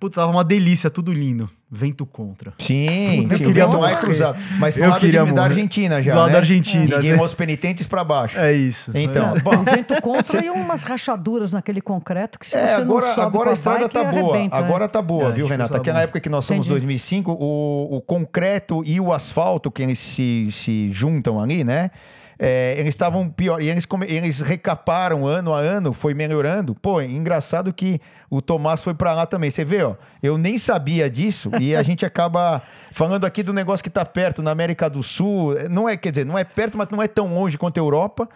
Puta, 0.05 0.21
tava 0.21 0.31
uma 0.31 0.43
delícia, 0.43 0.87
tudo 0.87 1.11
lindo. 1.11 1.49
Vento 1.69 2.05
contra. 2.05 2.53
Sim, 2.59 3.23
eu 3.23 3.37
queria 3.39 3.67
tomar 3.67 3.93
é 3.93 3.95
cruzado. 3.95 4.37
Mas 4.59 4.75
pro 4.75 4.87
lado 4.87 5.07
de, 5.07 5.33
da 5.33 5.43
Argentina 5.43 5.99
já. 5.99 6.11
Do 6.11 6.17
lado 6.19 6.27
né? 6.27 6.33
da 6.33 6.39
Argentina. 6.39 6.97
Ninguém 6.97 7.13
né? 7.13 7.23
os 7.23 7.33
penitentes 7.33 7.87
para 7.87 8.03
baixo. 8.03 8.37
É 8.37 8.53
isso. 8.53 8.91
Então, 8.93 9.35
é. 9.35 9.39
Bom, 9.39 9.63
vento 9.65 9.99
contra 10.03 10.45
e 10.45 10.49
umas 10.51 10.83
rachaduras 10.83 11.53
naquele 11.53 11.81
concreto 11.81 12.37
que 12.37 12.45
se 12.45 12.55
é, 12.55 12.67
você 12.67 12.81
agora, 12.81 13.07
não 13.07 13.13
sobe 13.15 13.27
agora 13.27 13.49
a 13.49 13.53
estrada 13.53 13.89
tá 13.89 14.03
boa. 14.03 14.35
Arrebenta, 14.35 14.55
agora 14.55 14.87
tá 14.87 15.01
boa, 15.01 15.29
é, 15.29 15.31
viu, 15.31 15.47
Renata? 15.47 15.77
Aquela 15.77 16.01
época 16.01 16.19
que 16.19 16.29
nós 16.29 16.45
somos 16.45 16.67
Entendi. 16.67 16.81
2005, 16.81 17.31
o, 17.31 17.97
o 17.97 18.01
concreto 18.01 18.83
e 18.85 18.99
o 18.99 19.11
asfalto 19.11 19.71
que 19.71 19.81
eles 19.81 19.97
se, 19.97 20.49
se 20.51 20.91
juntam 20.91 21.41
ali, 21.41 21.63
né? 21.63 21.89
É, 22.37 22.75
eles 22.77 22.89
estavam 22.89 23.29
pior. 23.29 23.61
E 23.61 23.69
eles, 23.69 23.87
eles 24.07 24.41
recaparam 24.41 25.25
ano 25.25 25.53
a 25.53 25.59
ano, 25.59 25.93
foi 25.93 26.13
melhorando. 26.13 26.75
Pô, 26.75 27.01
engraçado 27.01 27.73
que 27.73 27.99
o 28.29 28.41
Tomás 28.41 28.81
foi 28.81 28.93
para 28.93 29.13
lá 29.13 29.25
também. 29.25 29.49
Você 29.49 29.63
vê, 29.63 29.83
ó, 29.83 29.95
eu 30.21 30.37
nem 30.37 30.57
sabia 30.57 31.09
disso 31.09 31.49
e 31.59 31.75
a 31.75 31.81
gente 31.83 32.05
acaba 32.05 32.61
falando 32.91 33.25
aqui 33.25 33.41
do 33.41 33.53
negócio 33.53 33.83
que 33.83 33.89
está 33.89 34.05
perto, 34.05 34.41
na 34.41 34.51
América 34.51 34.89
do 34.89 35.01
Sul. 35.01 35.55
Não 35.69 35.87
é, 35.87 35.95
quer 35.95 36.11
dizer, 36.11 36.25
não 36.25 36.37
é 36.37 36.43
perto, 36.43 36.77
mas 36.77 36.89
não 36.89 37.01
é 37.01 37.07
tão 37.07 37.33
longe 37.33 37.57
quanto 37.57 37.77
a 37.77 37.81
Europa. 37.81 38.27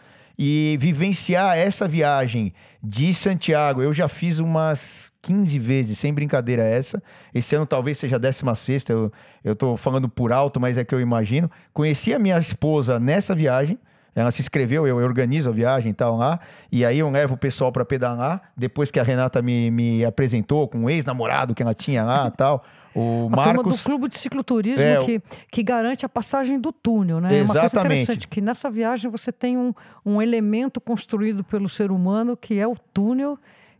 E 0.41 0.77
vivenciar 0.79 1.57
essa 1.57 1.85
viagem 1.85 2.53
de 2.81 3.13
Santiago, 3.13 3.81
eu 3.81 3.91
já 3.91 4.07
fiz 4.07 4.39
umas 4.39 5.11
15 5.21 5.59
vezes, 5.59 5.99
sem 5.99 6.13
brincadeira 6.13 6.63
essa. 6.63 7.03
Esse 7.33 7.55
ano 7.55 7.65
talvez 7.65 7.97
seja 7.97 8.15
a 8.15 8.19
16, 8.19 8.85
eu, 8.87 9.11
eu 9.43 9.53
tô 9.53 9.75
falando 9.75 10.07
por 10.07 10.31
alto, 10.31 10.57
mas 10.57 10.77
é 10.77 10.85
que 10.85 10.95
eu 10.95 11.01
imagino. 11.01 11.51
Conheci 11.73 12.13
a 12.13 12.19
minha 12.19 12.39
esposa 12.39 13.01
nessa 13.01 13.35
viagem 13.35 13.77
Ela 14.15 14.31
se 14.31 14.41
inscreveu, 14.41 14.87
eu, 14.87 14.99
eu 14.99 15.05
organizo 15.05 15.49
a 15.49 15.53
viagem 15.53 15.91
e 15.91 15.93
tal 15.93 16.17
lá. 16.17 16.39
E 16.71 16.83
aí 16.83 16.99
eu 16.99 17.09
levo 17.09 17.35
o 17.35 17.37
pessoal 17.37 17.71
para 17.71 17.85
pedalar. 17.85 18.41
Depois 18.55 18.91
que 18.91 18.99
a 18.99 19.03
Renata 19.03 19.41
me, 19.41 19.71
me 19.71 20.03
apresentou 20.05 20.67
com 20.67 20.85
o 20.85 20.89
ex-namorado 20.89 21.53
que 21.53 21.61
ela 21.61 21.73
tinha 21.73 22.03
lá 22.03 22.27
e 22.27 22.31
tal. 22.31 22.63
O 22.95 23.27
A 23.33 23.35
Marcos. 23.35 23.77
do 23.77 23.83
clube 23.83 24.09
de 24.09 24.17
cicloturismo 24.17 24.83
É, 24.83 25.05
que, 25.05 25.21
que 25.51 25.63
garante 25.63 26.05
a 26.05 26.09
passagem 26.09 26.59
do 26.59 26.71
túnel, 26.71 27.19
né? 27.19 27.29
É 27.39 27.43
uma 27.43 27.53
coisa 27.53 27.65
Exatamente. 27.67 28.01
interessante 28.01 28.27
que 28.27 28.41
nessa 28.41 28.69
viagem 28.69 29.09
você 29.09 29.31
tem 29.31 29.57
um, 29.57 29.73
um 30.05 30.21
elemento 30.21 30.81
construído 30.81 31.43
pelo 31.43 31.69
ser 31.69 31.91
humano 31.91 32.35
que 32.35 32.59
é 32.59 32.67
o 32.67 32.75
túnel 32.93 33.37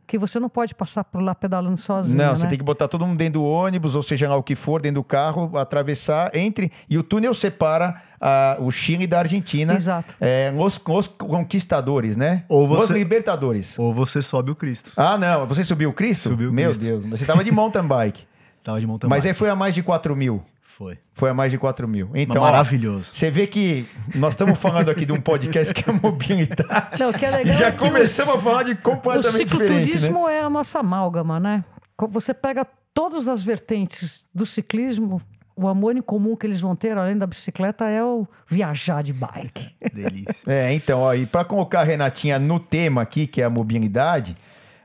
que 0.09 0.17
você 0.17 0.39
não 0.39 0.49
pode 0.49 0.73
passar 0.73 1.03
por 1.03 1.21
lá 1.21 1.35
pedalando 1.35 1.77
sozinho, 1.77 2.17
Não, 2.17 2.29
né? 2.29 2.35
você 2.35 2.47
tem 2.47 2.57
que 2.57 2.63
botar 2.63 2.87
todo 2.87 3.05
mundo 3.05 3.17
dentro 3.17 3.33
do 3.33 3.43
ônibus, 3.45 3.95
ou 3.95 4.01
seja 4.01 4.27
lá 4.27 4.35
o 4.35 4.41
que 4.41 4.55
for, 4.55 4.81
dentro 4.81 4.95
do 5.01 5.03
carro, 5.03 5.55
atravessar 5.55 6.35
entre. 6.35 6.71
E 6.89 6.97
o 6.97 7.03
túnel 7.03 7.31
separa 7.35 8.01
ah, 8.19 8.57
o 8.59 8.71
Chile 8.71 9.05
da 9.05 9.19
Argentina. 9.19 9.73
Exato. 9.75 10.15
É, 10.19 10.51
os, 10.57 10.81
os 10.83 11.07
conquistadores, 11.07 12.17
né? 12.17 12.43
Ou 12.49 12.63
Os 12.63 12.69
você- 12.87 12.93
libertadores. 12.93 13.77
Ou 13.77 13.93
você 13.93 14.21
sobe 14.21 14.49
o 14.51 14.55
Cristo. 14.55 14.91
Ah, 14.97 15.17
não. 15.17 15.45
Você 15.47 15.63
subiu 15.63 15.89
o 15.89 15.93
Cristo? 15.93 16.29
Subi 16.29 16.47
o 16.47 16.51
Meu 16.51 16.65
Cristo. 16.71 16.81
Deus. 16.81 17.05
Você 17.11 17.25
tava 17.25 17.43
de 17.43 17.51
mountain 17.51 17.87
bike. 17.87 18.27
Tava 18.63 18.79
de 18.79 18.85
mountain 18.85 19.07
Mas 19.09 19.23
aí 19.25 19.29
bike. 19.31 19.39
foi 19.39 19.49
a 19.49 19.55
mais 19.55 19.73
de 19.73 19.81
4 19.81 20.13
mil. 20.17 20.43
Foi. 20.79 20.97
Foi 21.13 21.29
a 21.29 21.33
mais 21.33 21.51
de 21.51 21.57
4 21.57 21.85
mil. 21.89 22.09
Então, 22.15 22.41
maravilhoso. 22.41 23.09
Você 23.13 23.29
vê 23.29 23.45
que 23.45 23.85
nós 24.15 24.29
estamos 24.33 24.57
falando 24.57 24.89
aqui 24.89 25.05
de 25.05 25.11
um 25.11 25.19
podcast 25.19 25.73
que 25.73 25.89
é 25.89 25.91
mobilidade. 25.93 26.97
Não, 27.01 27.09
o 27.09 27.13
que 27.13 27.25
é 27.25 27.29
e 27.29 27.35
legal 27.35 27.55
já 27.57 27.67
é 27.67 27.71
começamos 27.73 28.33
os- 28.33 28.39
a 28.39 28.41
falar 28.41 28.63
de 28.63 28.71
O 28.71 28.77
completamente 28.77 29.43
diferente, 29.45 29.69
né? 29.69 29.77
cicloturismo 29.85 30.29
é 30.29 30.39
a 30.41 30.49
nossa 30.49 30.79
amálgama, 30.79 31.37
né? 31.37 31.65
Você 32.09 32.33
pega 32.33 32.65
todas 32.93 33.27
as 33.27 33.43
vertentes 33.43 34.25
do 34.33 34.45
ciclismo, 34.45 35.21
o 35.53 35.67
amor 35.67 35.97
em 35.97 36.01
comum 36.01 36.33
que 36.37 36.47
eles 36.47 36.61
vão 36.61 36.73
ter, 36.77 36.97
além 36.97 37.17
da 37.17 37.27
bicicleta, 37.27 37.85
é 37.89 38.01
o 38.01 38.25
viajar 38.47 39.03
de 39.03 39.11
bike. 39.11 39.75
Delícia. 39.93 40.33
É, 40.47 40.73
então, 40.73 40.99
ó, 41.01 41.13
e 41.13 41.25
para 41.25 41.43
colocar 41.43 41.81
a 41.81 41.83
Renatinha 41.83 42.39
no 42.39 42.57
tema 42.57 43.01
aqui, 43.01 43.27
que 43.27 43.41
é 43.41 43.43
a 43.45 43.49
mobilidade, 43.49 44.33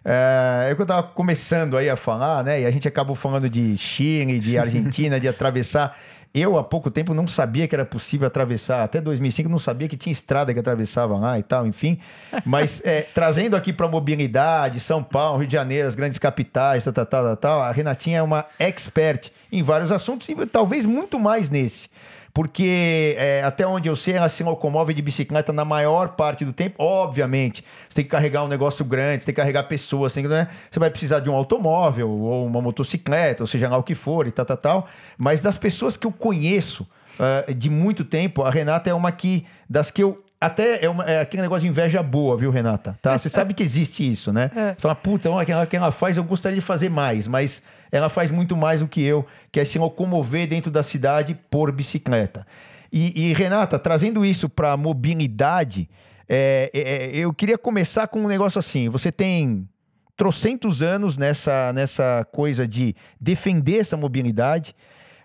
é, 0.04 0.68
é 0.70 0.74
que 0.74 0.82
eu 0.82 0.86
tava 0.86 1.02
começando 1.04 1.76
aí 1.76 1.88
a 1.88 1.96
falar, 1.96 2.44
né? 2.44 2.60
E 2.60 2.66
a 2.66 2.70
gente 2.70 2.86
acabou 2.86 3.16
falando 3.16 3.48
de 3.48 3.76
Chile, 3.78 4.38
de 4.38 4.58
Argentina, 4.58 5.18
de 5.18 5.26
atravessar. 5.26 5.96
Eu, 6.34 6.58
há 6.58 6.64
pouco 6.64 6.90
tempo, 6.90 7.14
não 7.14 7.28
sabia 7.28 7.68
que 7.68 7.76
era 7.76 7.84
possível 7.84 8.26
atravessar. 8.26 8.82
Até 8.82 9.00
2005, 9.00 9.48
não 9.48 9.58
sabia 9.58 9.88
que 9.88 9.96
tinha 9.96 10.12
estrada 10.12 10.52
que 10.52 10.58
atravessava 10.58 11.16
lá 11.16 11.38
e 11.38 11.44
tal, 11.44 11.64
enfim. 11.64 11.96
Mas 12.44 12.82
é, 12.84 13.02
trazendo 13.02 13.54
aqui 13.54 13.72
para 13.72 13.86
mobilidade, 13.86 14.80
São 14.80 15.00
Paulo, 15.00 15.38
Rio 15.38 15.46
de 15.46 15.52
Janeiro, 15.52 15.86
as 15.86 15.94
grandes 15.94 16.18
capitais, 16.18 16.82
tal, 16.84 16.92
tal, 16.92 17.06
tal, 17.06 17.36
tal, 17.36 17.62
a 17.62 17.70
Renatinha 17.70 18.18
é 18.18 18.22
uma 18.22 18.46
expert 18.58 19.30
em 19.52 19.62
vários 19.62 19.92
assuntos 19.92 20.28
e 20.28 20.34
talvez 20.46 20.84
muito 20.84 21.20
mais 21.20 21.48
nesse 21.48 21.88
porque 22.34 23.14
é, 23.16 23.44
até 23.44 23.64
onde 23.64 23.88
eu 23.88 23.94
sei, 23.94 24.14
ela 24.14 24.28
se 24.28 24.42
locomove 24.42 24.92
de 24.92 25.00
bicicleta 25.00 25.52
na 25.52 25.64
maior 25.64 26.08
parte 26.08 26.44
do 26.44 26.52
tempo. 26.52 26.74
Obviamente, 26.82 27.64
você 27.88 27.94
tem 27.94 28.04
que 28.04 28.10
carregar 28.10 28.42
um 28.42 28.48
negócio 28.48 28.84
grande, 28.84 29.22
você 29.22 29.26
tem 29.26 29.34
que 29.34 29.40
carregar 29.40 29.62
pessoas, 29.62 30.12
você, 30.12 30.20
que, 30.20 30.26
né? 30.26 30.48
você 30.68 30.80
vai 30.80 30.90
precisar 30.90 31.20
de 31.20 31.30
um 31.30 31.34
automóvel 31.34 32.10
ou 32.10 32.44
uma 32.44 32.60
motocicleta, 32.60 33.44
ou 33.44 33.46
seja 33.46 33.68
lá 33.68 33.78
o 33.78 33.84
que 33.84 33.94
for 33.94 34.26
e 34.26 34.32
tal, 34.32 34.44
tal, 34.44 34.56
tal. 34.56 34.88
Mas 35.16 35.40
das 35.40 35.56
pessoas 35.56 35.96
que 35.96 36.06
eu 36.06 36.12
conheço 36.12 36.86
ah, 37.20 37.44
de 37.56 37.70
muito 37.70 38.04
tempo, 38.04 38.42
a 38.42 38.50
Renata 38.50 38.90
é 38.90 38.94
uma 38.94 39.12
que, 39.12 39.46
das 39.70 39.92
que 39.92 40.02
eu. 40.02 40.16
Até 40.40 40.84
é, 40.84 40.90
uma- 40.90 41.04
é 41.04 41.20
aquele 41.20 41.42
negócio 41.42 41.62
de 41.62 41.68
inveja 41.68 42.02
boa, 42.02 42.36
viu, 42.36 42.50
Renata? 42.50 42.98
Tá? 43.00 43.16
Você 43.16 43.30
sabe 43.30 43.54
que 43.54 43.62
existe 43.62 44.12
isso, 44.12 44.30
né? 44.30 44.50
Você 44.52 44.74
fala, 44.82 44.94
puta, 44.94 45.30
olha, 45.30 45.42
aquela 45.42 45.64
que 45.66 45.74
ela 45.76 45.90
faz, 45.90 46.18
eu 46.18 46.24
gostaria 46.24 46.58
de 46.58 46.64
fazer 46.64 46.90
mais, 46.90 47.26
mas 47.26 47.62
ela 47.90 48.08
faz 48.08 48.30
muito 48.30 48.56
mais 48.56 48.80
do 48.80 48.88
que 48.88 49.02
eu, 49.02 49.26
que 49.52 49.60
é 49.60 49.64
se 49.64 49.78
locomover 49.78 50.48
dentro 50.48 50.70
da 50.70 50.82
cidade 50.82 51.38
por 51.50 51.70
bicicleta. 51.72 52.46
E, 52.92 53.28
e, 53.28 53.32
Renata, 53.32 53.78
trazendo 53.78 54.24
isso 54.24 54.48
para 54.48 54.72
a 54.72 54.76
mobilidade, 54.76 55.88
é, 56.28 56.70
é, 56.72 56.80
é, 56.80 57.16
eu 57.16 57.32
queria 57.34 57.58
começar 57.58 58.06
com 58.06 58.20
um 58.20 58.28
negócio 58.28 58.58
assim. 58.58 58.88
Você 58.88 59.10
tem 59.10 59.68
trocentos 60.16 60.80
anos 60.80 61.16
nessa, 61.16 61.72
nessa 61.72 62.24
coisa 62.32 62.68
de 62.68 62.94
defender 63.20 63.80
essa 63.80 63.96
mobilidade, 63.96 64.74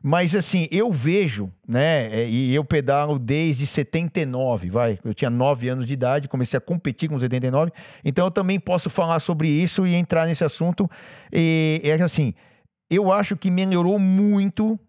mas 0.02 0.34
assim, 0.34 0.68
eu 0.72 0.92
vejo, 0.92 1.52
né, 1.68 2.08
é, 2.08 2.28
e 2.28 2.56
eu 2.56 2.64
pedalo 2.64 3.20
desde 3.20 3.68
79, 3.68 4.70
vai, 4.70 4.98
eu 5.04 5.14
tinha 5.14 5.30
9 5.30 5.70
anos 5.70 5.86
de 5.86 5.94
idade, 5.94 6.28
comecei 6.28 6.58
a 6.58 6.62
competir 6.62 7.10
com 7.10 7.20
79, 7.20 7.72
então 8.04 8.26
eu 8.26 8.32
também 8.32 8.60
posso 8.60 8.90
falar 8.90 9.20
sobre 9.20 9.48
isso 9.48 9.86
e 9.86 9.94
entrar 9.94 10.26
nesse 10.26 10.44
assunto, 10.44 10.90
e 11.32 11.82
é 11.84 12.02
assim, 12.02 12.34
eu 12.90 13.12
acho 13.12 13.36
que 13.38 13.52
melhorou 13.52 14.00
muito, 14.00 14.80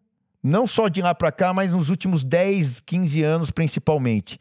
não 0.43 0.67
só 0.67 0.89
de 0.89 1.03
lá 1.03 1.15
para 1.15 1.31
cá, 1.31 1.53
mas 1.53 1.73
nos 1.73 1.89
últimos 1.91 2.25
10, 2.25 2.81
15 2.81 3.23
anos 3.23 3.51
principalmente. 3.51 4.39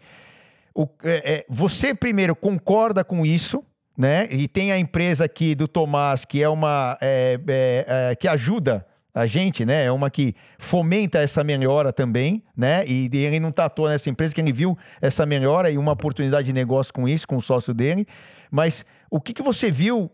O- 0.73 0.87
é, 1.03 1.33
é, 1.33 1.45
você 1.49 1.93
primeiro 1.93 2.35
concorda 2.35 3.03
com 3.03 3.25
isso, 3.25 3.63
né? 3.97 4.27
E 4.31 4.47
tem 4.47 4.71
a 4.71 4.79
empresa 4.79 5.25
aqui 5.25 5.55
do 5.55 5.67
Tomás 5.67 6.23
que 6.23 6.41
é 6.41 6.47
uma 6.47 6.97
é, 7.01 7.39
é, 7.47 7.85
é, 8.11 8.15
que 8.15 8.27
ajuda 8.27 8.85
a 9.13 9.25
gente, 9.25 9.65
né? 9.65 9.85
É 9.85 9.91
uma 9.91 10.09
que 10.09 10.33
fomenta 10.57 11.17
essa 11.19 11.43
melhora 11.43 11.91
também, 11.91 12.41
né? 12.55 12.85
E 12.87 13.09
ele 13.11 13.39
não 13.39 13.49
está 13.49 13.65
à 13.65 13.69
toa 13.69 13.89
nessa 13.89 14.09
empresa, 14.09 14.33
que 14.33 14.39
ele 14.39 14.53
viu 14.53 14.77
essa 15.01 15.25
melhora 15.25 15.69
e 15.69 15.77
uma 15.77 15.91
oportunidade 15.91 16.45
de 16.45 16.53
negócio 16.53 16.93
com 16.93 17.07
isso, 17.09 17.27
com 17.27 17.35
o 17.35 17.41
sócio 17.41 17.73
dele. 17.73 18.05
Mas 18.49 18.85
o 19.09 19.19
que, 19.19 19.33
que 19.33 19.41
você 19.41 19.69
viu? 19.69 20.09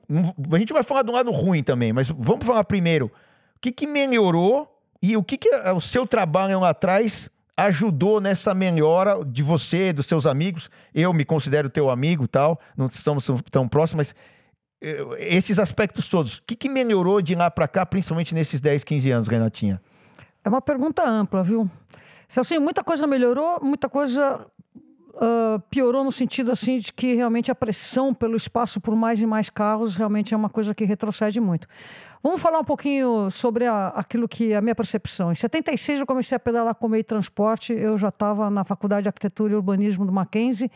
A 0.52 0.58
gente 0.58 0.74
vai 0.74 0.82
falar 0.82 1.04
do 1.04 1.12
lado 1.12 1.30
ruim 1.30 1.62
também, 1.62 1.94
mas 1.94 2.08
vamos 2.10 2.46
falar 2.46 2.64
primeiro. 2.64 3.12
Que, 3.66 3.72
que 3.72 3.88
melhorou 3.88 4.72
e 5.02 5.18
o 5.18 5.24
que, 5.24 5.38
que 5.38 5.50
o 5.50 5.82
seu 5.82 6.06
trabalho 6.06 6.60
lá 6.60 6.70
atrás 6.70 7.32
ajudou 7.58 8.22
nessa 8.22 8.54
melhora 8.54 9.26
de 9.26 9.42
você, 9.42 9.92
dos 9.92 10.06
seus 10.06 10.28
amigos? 10.28 10.70
Eu 10.94 11.12
me 11.12 11.26
considero 11.26 11.68
teu 11.68 11.90
amigo 11.90 12.28
tal, 12.28 12.60
não 12.78 12.86
estamos 12.86 13.26
tão 13.50 13.68
próximos, 13.68 14.14
mas 14.14 14.16
eh, 14.80 15.04
esses 15.18 15.58
aspectos 15.58 16.08
todos, 16.08 16.38
o 16.38 16.44
que, 16.44 16.56
que 16.56 16.70
melhorou 16.70 17.24
de 17.24 17.34
lá 17.34 17.50
para 17.50 17.68
cá, 17.68 17.84
principalmente 17.88 18.36
nesses 18.36 18.62
10, 18.62 18.84
15 18.84 19.10
anos, 19.10 19.28
Renatinha? 19.28 19.82
É 20.44 20.48
uma 20.48 20.62
pergunta 20.62 21.04
ampla, 21.04 21.42
viu? 21.42 21.68
Se 22.28 22.40
assim, 22.40 22.60
muita 22.60 22.84
coisa 22.84 23.08
melhorou, 23.08 23.60
muita 23.64 23.90
coisa 23.90 24.46
ah, 25.20 25.60
piorou 25.70 26.04
no 26.04 26.12
sentido 26.12 26.52
assim 26.52 26.78
de 26.78 26.92
que 26.94 27.14
realmente 27.16 27.52
a 27.52 27.56
pressão 27.56 28.14
pelo 28.14 28.36
espaço 28.36 28.80
por 28.82 28.96
mais 28.96 29.22
e 29.22 29.26
mais 29.26 29.50
carros 29.50 29.96
realmente 29.96 30.34
é 30.34 30.38
uma 30.38 30.50
coisa 30.50 30.74
que 30.74 30.84
retrocede 30.86 31.40
muito. 31.40 31.68
Vamos 32.24 32.42
falar 32.42 32.60
um 32.60 32.64
pouquinho 32.64 33.30
sobre 33.30 33.66
a- 33.68 33.90
aquilo 33.90 34.28
que 34.28 34.52
é 34.54 34.56
a 34.56 34.62
minha 34.62 34.74
percepção. 34.76 35.32
Em 35.32 35.36
76 35.36 36.00
eu 36.00 36.06
comecei 36.06 36.36
a 36.36 36.40
pedalar 36.40 36.74
com 36.76 36.88
meio 36.88 37.04
transporte, 37.04 37.72
eu 37.74 37.98
já 37.98 38.10
estava 38.10 38.50
na 38.50 38.64
Faculdade 38.64 39.04
de 39.04 39.10
Arquitetura 39.10 39.54
e 39.54 39.56
Urbanismo 39.56 40.06
do 40.06 40.12
Mackenzie 40.12 40.72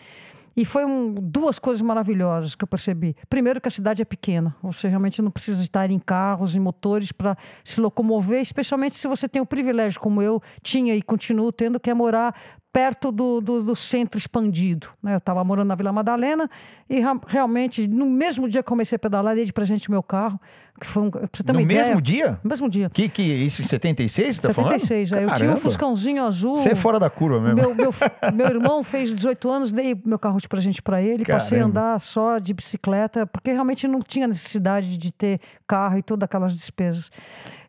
e 0.55 0.63
foi 0.65 0.85
um- 0.85 1.13
duas 1.13 1.57
coisas 1.57 1.81
maravilhosas 1.81 2.53
que 2.53 2.63
eu 2.63 2.67
percebi. 2.67 3.15
Primeiro, 3.29 3.59
que 3.61 3.67
a 3.67 3.71
cidade 3.71 4.01
é 4.01 4.05
pequena. 4.05 4.55
Você 4.61 4.87
realmente 4.87 5.21
não 5.21 5.31
precisa 5.31 5.61
estar 5.63 5.89
em 5.89 5.97
carros 5.99 6.55
e 6.55 6.59
motores 6.59 7.11
para 7.11 7.35
se 7.63 7.79
locomover, 7.81 8.41
especialmente 8.41 8.95
se 8.95 9.07
você 9.07 9.27
tem 9.27 9.41
o 9.41 9.45
privilégio, 9.45 9.99
como 9.99 10.21
eu 10.21 10.41
tinha 10.61 10.95
e 10.95 11.01
continuo 11.01 11.51
tendo, 11.51 11.79
que 11.79 11.89
é 11.89 11.93
morar 11.93 12.35
perto 12.71 13.11
do, 13.11 13.41
do, 13.41 13.63
do 13.63 13.75
centro 13.75 14.17
expandido. 14.17 14.89
né? 15.01 15.13
Eu 15.13 15.17
estava 15.17 15.43
morando 15.43 15.67
na 15.67 15.75
Vila 15.75 15.91
Madalena 15.91 16.49
e 16.89 17.01
realmente, 17.27 17.87
no 17.87 18.05
mesmo 18.05 18.47
dia 18.47 18.61
que 18.61 18.69
comecei 18.69 18.95
a 18.95 18.99
pedalar, 18.99 19.35
dei 19.35 19.43
de 19.43 19.51
presente 19.51 19.89
meu 19.89 20.03
carro, 20.03 20.39
que 20.79 20.85
foi 20.85 21.03
um, 21.03 21.09
você 21.09 21.43
ter 21.43 21.51
No 21.51 21.61
ideia, 21.61 21.85
mesmo 21.85 22.01
dia? 22.01 22.39
No 22.43 22.49
mesmo 22.49 22.69
dia. 22.69 22.89
Que, 22.89 23.09
que 23.09 23.21
isso 23.21 23.61
em 23.61 23.65
76, 23.65 24.35
você 24.35 24.47
tá 24.47 24.53
falando? 24.53 24.79
76, 24.79 25.11
é. 25.11 25.15
eu 25.15 25.19
tinha 25.19 25.27
um 25.27 25.29
Caramba. 25.29 25.57
Fuscãozinho 25.57 26.23
azul. 26.23 26.55
Você 26.57 26.69
é 26.69 26.75
fora 26.75 26.99
da 26.99 27.09
curva 27.09 27.41
mesmo. 27.41 27.55
Meu, 27.55 27.75
meu, 27.75 27.93
meu 28.33 28.47
irmão 28.47 28.83
fez 28.83 29.09
18 29.09 29.49
anos, 29.49 29.71
dei 29.71 29.99
meu 30.05 30.19
carro 30.19 30.39
de 30.39 30.47
presente 30.47 30.81
para 30.81 31.01
ele, 31.01 31.25
passei 31.25 31.57
a 31.57 31.61
Caramba. 31.61 31.79
andar 31.79 31.99
só 31.99 32.37
de 32.37 32.53
bicicleta, 32.53 33.25
porque 33.25 33.51
realmente 33.51 33.87
não 33.87 33.99
tinha 33.99 34.27
necessidade 34.27 34.95
de 34.95 35.11
ter 35.11 35.41
carro 35.67 35.97
e 35.97 36.03
todas 36.03 36.25
aquelas 36.25 36.53
despesas. 36.53 37.11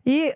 E 0.05 0.35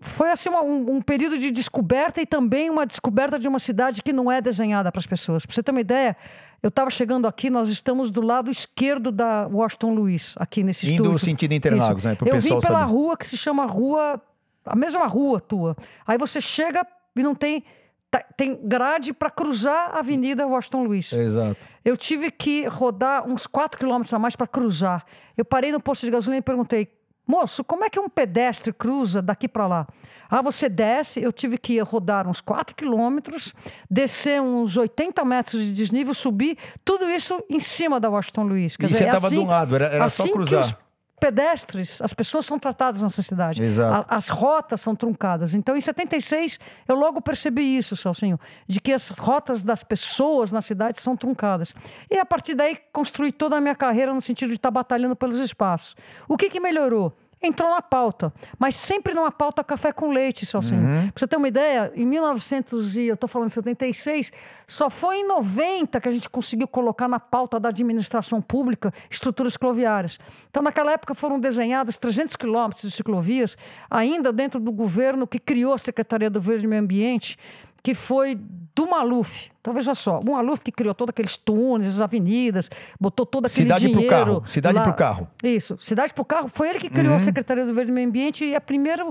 foi 0.00 0.30
assim 0.30 0.48
um, 0.48 0.96
um 0.96 1.02
período 1.02 1.38
de 1.38 1.50
descoberta 1.50 2.20
e 2.20 2.26
também 2.26 2.70
uma 2.70 2.86
descoberta 2.86 3.38
de 3.38 3.46
uma 3.46 3.58
cidade 3.58 4.02
que 4.02 4.12
não 4.12 4.32
é 4.32 4.40
desenhada 4.40 4.90
para 4.90 4.98
as 4.98 5.06
pessoas. 5.06 5.44
Para 5.44 5.54
você 5.54 5.62
ter 5.62 5.70
uma 5.70 5.80
ideia, 5.80 6.16
eu 6.62 6.68
estava 6.68 6.88
chegando 6.88 7.28
aqui, 7.28 7.50
nós 7.50 7.68
estamos 7.68 8.10
do 8.10 8.22
lado 8.22 8.50
esquerdo 8.50 9.12
da 9.12 9.46
Washington 9.48 9.92
Luiz, 9.94 10.34
aqui 10.38 10.62
nesse 10.62 10.86
Indo 10.86 11.02
estúdio. 11.04 11.18
sentido 11.18 11.52
Interlagos, 11.52 11.98
Isso. 11.98 12.08
né, 12.08 12.14
pro 12.14 12.26
Eu 12.28 12.40
vim 12.40 12.58
pela 12.60 12.80
saber. 12.80 12.90
rua 12.90 13.16
que 13.18 13.26
se 13.26 13.36
chama 13.36 13.66
Rua, 13.66 14.20
a 14.64 14.74
mesma 14.74 15.06
rua 15.06 15.40
tua. 15.40 15.76
Aí 16.06 16.16
você 16.16 16.40
chega 16.40 16.86
e 17.14 17.22
não 17.22 17.34
tem 17.34 17.62
tá- 18.10 18.24
tem 18.36 18.58
grade 18.62 19.12
para 19.12 19.28
cruzar 19.30 19.90
a 19.94 19.98
Avenida 19.98 20.46
Washington 20.46 20.84
Luiz. 20.84 21.12
Exato. 21.12 21.56
Eu 21.84 21.96
tive 21.96 22.30
que 22.30 22.66
rodar 22.66 23.28
uns 23.28 23.46
4 23.46 23.78
quilômetros 23.78 24.12
a 24.14 24.18
mais 24.18 24.34
para 24.34 24.46
cruzar. 24.46 25.04
Eu 25.36 25.44
parei 25.44 25.70
no 25.70 25.80
posto 25.80 26.06
de 26.06 26.10
gasolina 26.12 26.38
e 26.38 26.42
perguntei: 26.42 26.88
moço, 27.26 27.64
como 27.64 27.84
é 27.84 27.90
que 27.90 27.98
um 27.98 28.08
pedestre 28.08 28.72
cruza 28.72 29.20
daqui 29.20 29.48
para 29.48 29.66
lá? 29.66 29.86
Ah, 30.28 30.42
você 30.42 30.68
desce. 30.68 31.20
Eu 31.22 31.32
tive 31.32 31.56
que 31.58 31.78
rodar 31.80 32.28
uns 32.28 32.40
4 32.40 32.74
quilômetros, 32.74 33.54
descer 33.90 34.40
uns 34.42 34.76
80 34.76 35.24
metros 35.24 35.60
de 35.60 35.72
desnível, 35.72 36.12
subir, 36.14 36.56
tudo 36.84 37.04
isso 37.10 37.42
em 37.48 37.60
cima 37.60 38.00
da 38.00 38.08
Washington 38.10 38.42
Luiz. 38.44 38.76
Quer 38.76 38.86
E 38.86 38.88
dizer, 38.88 38.98
você 38.98 39.04
é 39.08 39.12
tava 39.12 39.26
assim- 39.28 39.36
do 39.36 39.44
lado, 39.44 39.74
era- 39.76 39.86
era 39.86 40.08
só 40.08 40.22
assim 40.24 40.32
que 40.32 40.38
cruzar. 40.38 40.78
Pedestres, 41.18 42.00
as 42.02 42.12
pessoas 42.12 42.44
são 42.44 42.58
tratadas 42.58 43.02
nessa 43.02 43.22
cidade. 43.22 43.62
Exato. 43.62 44.06
As 44.08 44.28
rotas 44.28 44.80
são 44.80 44.94
truncadas. 44.94 45.54
Então, 45.54 45.76
em 45.76 45.80
76, 45.80 46.58
eu 46.86 46.94
logo 46.94 47.20
percebi 47.20 47.76
isso, 47.76 47.96
Celcinho, 47.96 48.38
de 48.66 48.80
que 48.80 48.92
as 48.92 49.10
rotas 49.10 49.62
das 49.62 49.82
pessoas 49.82 50.52
na 50.52 50.60
cidade 50.60 51.00
são 51.00 51.16
truncadas. 51.16 51.74
E 52.10 52.18
a 52.18 52.24
partir 52.24 52.54
daí, 52.54 52.76
construí 52.92 53.32
toda 53.32 53.56
a 53.56 53.60
minha 53.60 53.74
carreira 53.74 54.12
no 54.12 54.20
sentido 54.20 54.50
de 54.50 54.56
estar 54.56 54.70
batalhando 54.70 55.16
pelos 55.16 55.38
espaços. 55.38 55.96
O 56.28 56.36
que, 56.36 56.50
que 56.50 56.60
melhorou? 56.60 57.16
Entrou 57.42 57.70
na 57.70 57.82
pauta, 57.82 58.32
mas 58.58 58.74
sempre 58.74 59.12
numa 59.12 59.30
pauta 59.30 59.62
café 59.62 59.92
com 59.92 60.10
leite, 60.10 60.46
Celcinho. 60.46 60.80
Pra 60.80 61.12
você 61.14 61.26
ter 61.26 61.36
uma 61.36 61.46
ideia, 61.46 61.92
em 61.94 62.06
1900 62.06 62.96
e 62.96 63.02
eu 63.08 63.16
tô 63.16 63.28
falando 63.28 63.50
76, 63.50 64.32
só 64.66 64.88
foi 64.88 65.18
em 65.18 65.28
90 65.28 66.00
que 66.00 66.08
a 66.08 66.12
gente 66.12 66.30
conseguiu 66.30 66.66
colocar 66.66 67.06
na 67.06 67.20
pauta 67.20 67.60
da 67.60 67.68
administração 67.68 68.40
pública 68.40 68.90
estruturas 69.10 69.52
cicloviárias. 69.52 70.18
Então, 70.50 70.62
naquela 70.62 70.92
época 70.92 71.14
foram 71.14 71.38
desenhadas 71.38 71.98
300 71.98 72.36
quilômetros 72.36 72.82
de 72.82 72.90
ciclovias, 72.90 73.56
ainda 73.90 74.32
dentro 74.32 74.58
do 74.58 74.72
governo 74.72 75.26
que 75.26 75.38
criou 75.38 75.74
a 75.74 75.78
Secretaria 75.78 76.30
do 76.30 76.40
Verde 76.40 76.64
e 76.64 76.68
Meio 76.68 76.82
Ambiente, 76.82 77.38
que 77.86 77.94
foi 77.94 78.34
do 78.74 78.84
Maluf. 78.88 79.48
Então, 79.60 79.72
veja 79.72 79.94
só, 79.94 80.18
o 80.18 80.32
Maluf 80.32 80.60
que 80.60 80.72
criou 80.72 80.92
todos 80.92 81.10
aqueles 81.10 81.36
túneis, 81.36 81.94
as 81.94 82.00
avenidas, 82.00 82.68
botou 83.00 83.24
todo 83.24 83.46
aquele 83.46 83.62
Cidade 83.62 83.88
pro 83.88 84.00
dinheiro... 84.00 84.16
carro, 84.24 84.42
cidade 84.48 84.76
lá. 84.76 84.82
pro 84.82 84.94
carro. 84.94 85.28
Isso, 85.40 85.78
Cidade 85.80 86.12
pro 86.12 86.24
Carro, 86.24 86.48
foi 86.48 86.68
ele 86.70 86.80
que 86.80 86.90
criou 86.90 87.14
a 87.14 87.20
Secretaria 87.20 87.64
do 87.64 87.72
Verde 87.72 87.92
e 87.92 87.94
Meio 87.94 88.08
Ambiente 88.08 88.44
e 88.44 88.56
a 88.56 88.60
primeira, 88.60 89.04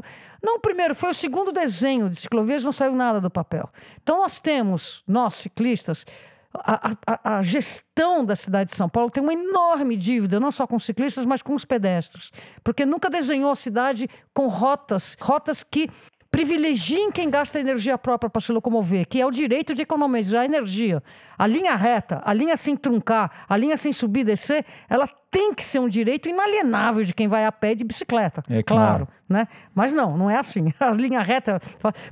não 0.43 0.57
o 0.57 0.59
primeiro, 0.59 0.93
foi 0.93 1.09
o 1.11 1.13
segundo 1.13 1.53
desenho 1.53 2.09
de 2.09 2.17
ciclovias, 2.17 2.65
não 2.65 2.73
saiu 2.73 2.93
nada 2.93 3.21
do 3.21 3.29
papel. 3.29 3.69
Então 4.03 4.17
nós 4.19 4.41
temos, 4.41 5.03
nós 5.07 5.35
ciclistas, 5.35 6.05
a, 6.53 6.89
a- 6.91 6.97
a- 7.07 7.37
a 7.37 7.41
gestão 7.41 8.25
da 8.25 8.35
cidade 8.35 8.71
de 8.71 8.75
São 8.75 8.89
Paulo 8.89 9.09
tem 9.09 9.23
uma 9.23 9.33
enorme 9.33 9.95
dívida, 9.95 10.37
não 10.37 10.51
só 10.51 10.67
com 10.67 10.75
os 10.75 10.83
ciclistas, 10.85 11.25
mas 11.25 11.41
com 11.41 11.55
os 11.55 11.63
pedestres. 11.63 12.29
Porque 12.61 12.85
nunca 12.85 13.09
desenhou 13.09 13.51
a 13.51 13.55
cidade 13.55 14.09
com 14.33 14.47
rotas, 14.47 15.15
rotas 15.21 15.63
que 15.63 15.89
privilegiem 16.35 17.13
quem 17.13 17.29
gasta 17.29 17.61
energia 17.61 17.97
própria 17.97 18.29
para 18.29 18.41
se 18.41 18.51
locomover, 18.51 19.07
que 19.07 19.21
é 19.21 19.25
o 19.25 19.31
direito 19.31 19.73
de 19.73 19.83
economizar 19.83 20.43
energia. 20.43 21.01
A 21.37 21.47
linha 21.47 21.73
reta, 21.75 22.21
a 22.25 22.33
linha 22.33 22.57
sem 22.57 22.75
truncar, 22.75 23.45
a 23.47 23.55
linha 23.55 23.77
sem 23.77 23.93
subir 23.93 24.19
e 24.19 24.23
descer, 24.25 24.65
ela 24.89 25.07
tem 25.31 25.53
que 25.53 25.63
ser 25.63 25.79
um 25.79 25.87
direito 25.87 26.27
inalienável 26.27 27.05
de 27.05 27.13
quem 27.13 27.29
vai 27.29 27.45
a 27.45 27.53
pé 27.53 27.73
de 27.73 27.85
bicicleta. 27.85 28.43
É 28.49 28.61
claro. 28.61 29.07
né? 29.29 29.47
Mas 29.73 29.93
não, 29.93 30.17
não 30.17 30.29
é 30.29 30.35
assim. 30.35 30.73
As 30.77 30.97
linhas 30.97 31.25
retas, 31.25 31.61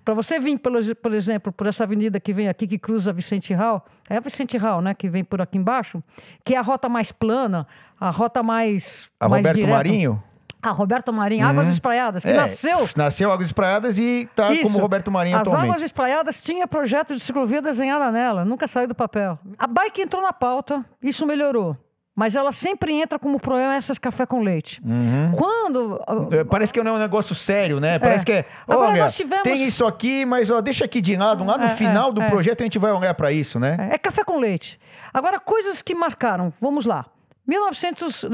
para 0.06 0.14
você 0.14 0.40
vir, 0.40 0.58
pelo, 0.58 0.80
por 0.96 1.14
exemplo, 1.14 1.52
por 1.52 1.68
essa 1.68 1.84
avenida 1.84 2.18
que 2.18 2.34
vem 2.34 2.48
aqui, 2.48 2.66
que 2.66 2.80
cruza 2.80 3.12
Vicente 3.12 3.54
Hall, 3.54 3.84
é 4.10 4.16
a 4.16 4.22
Vicente 4.22 4.58
Hall, 4.58 4.82
né, 4.82 4.94
que 4.94 5.10
vem 5.10 5.26
por 5.26 5.42
aqui 5.42 5.58
embaixo, 5.58 6.02
que 6.46 6.56
é 6.56 6.58
a 6.58 6.62
rota 6.62 6.88
mais 6.88 7.12
plana, 7.12 7.68
a 8.00 8.10
rota 8.10 8.42
mais 8.42 9.10
A 9.20 9.28
mais 9.28 9.42
Roberto 9.42 9.56
direta. 9.56 9.76
Marinho? 9.76 10.24
A 10.64 10.70
Roberto 10.72 11.12
Marinho, 11.12 11.46
Águas 11.46 11.68
Espraiadas, 11.68 12.24
que 12.24 12.30
É, 12.32 12.34
nasceu 12.34 12.88
Nasceu 12.96 13.32
Águas 13.32 13.48
Espraiadas 13.48 13.98
e 14.00 14.30
tá 14.34 14.52
isso. 14.54 14.64
como 14.64 14.80
Roberto 14.80 15.12
Marinho 15.12 15.36
As 15.36 15.42
atualmente. 15.42 15.70
Águas 15.72 15.82
Espraiadas 15.84 16.40
tinha 16.40 16.66
projeto 16.68 17.14
de 17.14 17.20
ciclovia 17.20 17.62
desenhada 17.62 18.10
nela, 18.12 18.46
nunca 18.46 18.68
saiu 18.68 18.88
do 18.88 18.96
papel. 18.96 19.38
A 19.60 19.68
bike 19.68 20.02
entrou 20.02 20.22
na 20.24 20.32
pauta, 20.34 20.84
isso 21.02 21.26
melhorou. 21.26 21.76
Mas 22.16 22.36
ela 22.36 22.52
sempre 22.52 22.94
entra 22.94 23.18
como 23.18 23.40
problema 23.40 23.74
essas 23.74 23.98
café 23.98 24.24
com 24.24 24.44
leite. 24.44 24.80
Uhum. 24.86 25.32
Quando. 25.36 26.00
É, 26.32 26.44
Parece 26.44 26.72
que 26.72 26.82
não 26.84 26.92
é 26.92 26.96
um 26.96 27.00
negócio 27.00 27.34
sério, 27.34 27.80
né? 27.80 27.98
Parece 27.98 28.24
que 28.24 28.32
é. 28.32 28.46
Agora 28.68 28.92
Olha, 28.92 29.02
nós 29.04 29.16
tivemos- 29.16 29.42
tem 29.44 29.66
isso 29.66 29.84
aqui, 29.84 30.24
mas 30.24 30.52
ó, 30.52 30.62
deixa 30.62 30.86
aqui 30.86 31.02
de 31.02 31.16
lado. 31.16 31.44
Lá 31.44 31.58
no 31.58 31.66
É, 31.66 31.70
final 31.70 32.10
é, 32.10 32.14
do 32.14 32.22
é. 32.22 32.30
projeto 32.30 32.62
a 32.62 32.66
gente 32.66 32.78
vai 32.78 32.92
olhar 32.92 33.16
para 33.16 33.32
isso, 33.32 33.60
né? 33.60 33.90
É 33.92 33.98
café 33.98 34.24
com 34.24 34.38
leite. 34.40 34.80
Agora, 35.12 35.40
coisas 35.40 35.82
que 35.82 35.96
marcaram. 35.96 36.54
Vamos 36.62 36.86
lá. 36.86 37.06
1900, 37.46 38.24
ah, 38.24 38.30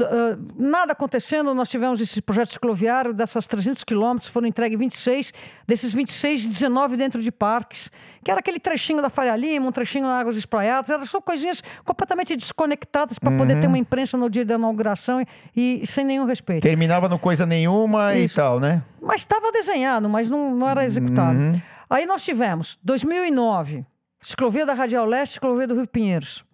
nada 0.56 0.92
acontecendo, 0.92 1.52
nós 1.52 1.68
tivemos 1.68 2.00
esse 2.00 2.22
projeto 2.22 2.52
cicloviário, 2.52 3.12
dessas 3.12 3.46
300 3.48 3.82
quilômetros, 3.82 4.30
foram 4.30 4.46
entregues 4.46 4.78
26, 4.78 5.32
desses 5.66 5.92
26, 5.92 6.46
19 6.46 6.96
dentro 6.96 7.20
de 7.20 7.32
parques, 7.32 7.90
que 8.24 8.30
era 8.30 8.38
aquele 8.38 8.60
trechinho 8.60 9.02
da 9.02 9.10
Faria 9.10 9.34
Lima, 9.34 9.66
um 9.66 9.72
trechinho 9.72 10.04
na 10.04 10.18
Águas 10.20 10.36
Espraiadas, 10.36 10.90
eram 10.90 11.04
só 11.04 11.20
coisinhas 11.20 11.60
completamente 11.84 12.36
desconectadas 12.36 13.18
para 13.18 13.36
poder 13.36 13.54
Uhum. 13.54 13.60
ter 13.62 13.66
uma 13.66 13.78
imprensa 13.78 14.16
no 14.16 14.30
dia 14.30 14.44
da 14.44 14.54
inauguração 14.54 15.20
e, 15.56 15.80
e 15.82 15.86
sem 15.86 16.04
nenhum 16.04 16.24
respeito. 16.24 16.62
Terminava 16.62 17.08
no 17.08 17.18
coisa 17.18 17.44
nenhuma 17.44 18.14
Isso. 18.14 18.34
e 18.34 18.36
tal, 18.36 18.60
né? 18.60 18.82
Mas 19.02 19.22
estava 19.22 19.50
desenhado, 19.50 20.08
mas 20.08 20.30
não, 20.30 20.54
não 20.54 20.68
era 20.68 20.84
executado. 20.84 21.36
Uhum. 21.36 21.60
Aí 21.88 22.06
nós 22.06 22.24
tivemos 22.24 22.78
2009, 22.84 23.84
ciclovia 24.20 24.64
da 24.64 24.72
Radial 24.72 25.04
Leste, 25.04 25.32
ciclovia 25.34 25.66
do 25.66 25.74
Rio 25.74 25.86
Pinheiros. 25.88 26.44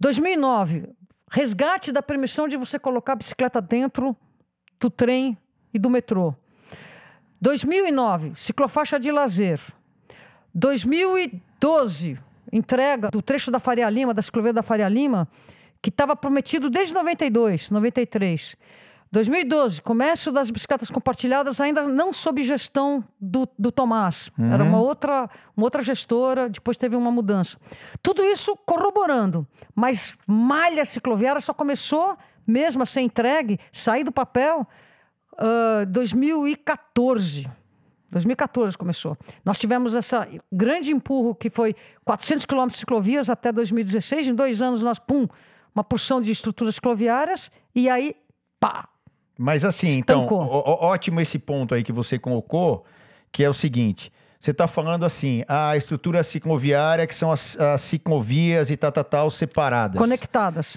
2009, 0.00 0.88
resgate 1.34 1.90
da 1.90 2.00
permissão 2.00 2.46
de 2.46 2.56
você 2.56 2.78
colocar 2.78 3.14
a 3.14 3.16
bicicleta 3.16 3.60
dentro 3.60 4.16
do 4.78 4.88
trem 4.88 5.36
e 5.72 5.80
do 5.80 5.90
metrô. 5.90 6.32
2009, 7.40 8.34
ciclofaixa 8.36 9.00
de 9.00 9.10
lazer. 9.10 9.60
2012, 10.54 12.16
entrega 12.52 13.10
do 13.10 13.20
trecho 13.20 13.50
da 13.50 13.58
Faria 13.58 13.90
Lima, 13.90 14.14
da 14.14 14.22
ciclovia 14.22 14.52
da 14.52 14.62
Faria 14.62 14.88
Lima, 14.88 15.28
que 15.82 15.88
estava 15.88 16.14
prometido 16.14 16.70
desde 16.70 16.94
92, 16.94 17.68
93. 17.68 18.56
2012, 19.10 19.80
comércio 19.80 20.32
das 20.32 20.50
bicicletas 20.50 20.90
compartilhadas, 20.90 21.60
ainda 21.60 21.84
não 21.84 22.12
sob 22.12 22.42
gestão 22.42 23.04
do, 23.20 23.48
do 23.56 23.70
Tomás. 23.70 24.30
Era 24.52 24.64
uma 24.64 24.80
outra, 24.80 25.30
uma 25.56 25.64
outra 25.66 25.82
gestora, 25.82 26.48
depois 26.48 26.76
teve 26.76 26.96
uma 26.96 27.12
mudança. 27.12 27.56
Tudo 28.02 28.24
isso 28.24 28.56
corroborando, 28.66 29.46
mas 29.74 30.16
malha 30.26 30.84
cicloviária 30.84 31.40
só 31.40 31.54
começou 31.54 32.16
mesmo 32.46 32.82
a 32.82 32.86
ser 32.86 33.00
entregue, 33.00 33.58
sair 33.72 34.04
do 34.04 34.12
papel, 34.12 34.66
ah, 35.38 35.84
2014. 35.88 37.50
2014 38.10 38.78
começou. 38.78 39.18
Nós 39.44 39.58
tivemos 39.58 39.96
essa 39.96 40.28
grande 40.52 40.92
empurro 40.92 41.34
que 41.34 41.50
foi 41.50 41.74
400 42.04 42.44
quilômetros 42.44 42.76
de 42.76 42.80
ciclovias 42.80 43.28
até 43.28 43.50
2016. 43.50 44.28
Em 44.28 44.34
dois 44.34 44.62
anos 44.62 44.82
nós, 44.82 45.00
pum, 45.00 45.26
uma 45.74 45.82
porção 45.82 46.20
de 46.20 46.30
estruturas 46.30 46.76
cicloviárias 46.76 47.50
e 47.74 47.88
aí, 47.88 48.14
pá, 48.60 48.88
Mas 49.38 49.64
assim, 49.64 49.98
então, 49.98 50.22
Estancou. 50.24 50.40
ó- 50.42 50.62
ó- 50.66 50.86
ótimo 50.92 51.20
esse 51.20 51.38
ponto 51.38 51.74
aí 51.74 51.82
que 51.82 51.92
você 51.92 52.18
colocou, 52.18 52.84
que 53.32 53.42
é 53.42 53.50
o 53.50 53.54
seguinte. 53.54 54.12
Você 54.38 54.50
está 54.50 54.68
falando 54.68 55.04
assim, 55.04 55.42
a 55.48 55.76
estrutura 55.76 56.22
cicloviária, 56.22 57.06
que 57.06 57.14
são 57.14 57.32
as, 57.32 57.58
as 57.58 57.80
ciclovias 57.80 58.70
e 58.70 58.76
tal, 58.76 58.92
tal, 58.92 59.04
tal, 59.04 59.30
separadas. 59.30 59.98
conectadas. 59.98 60.76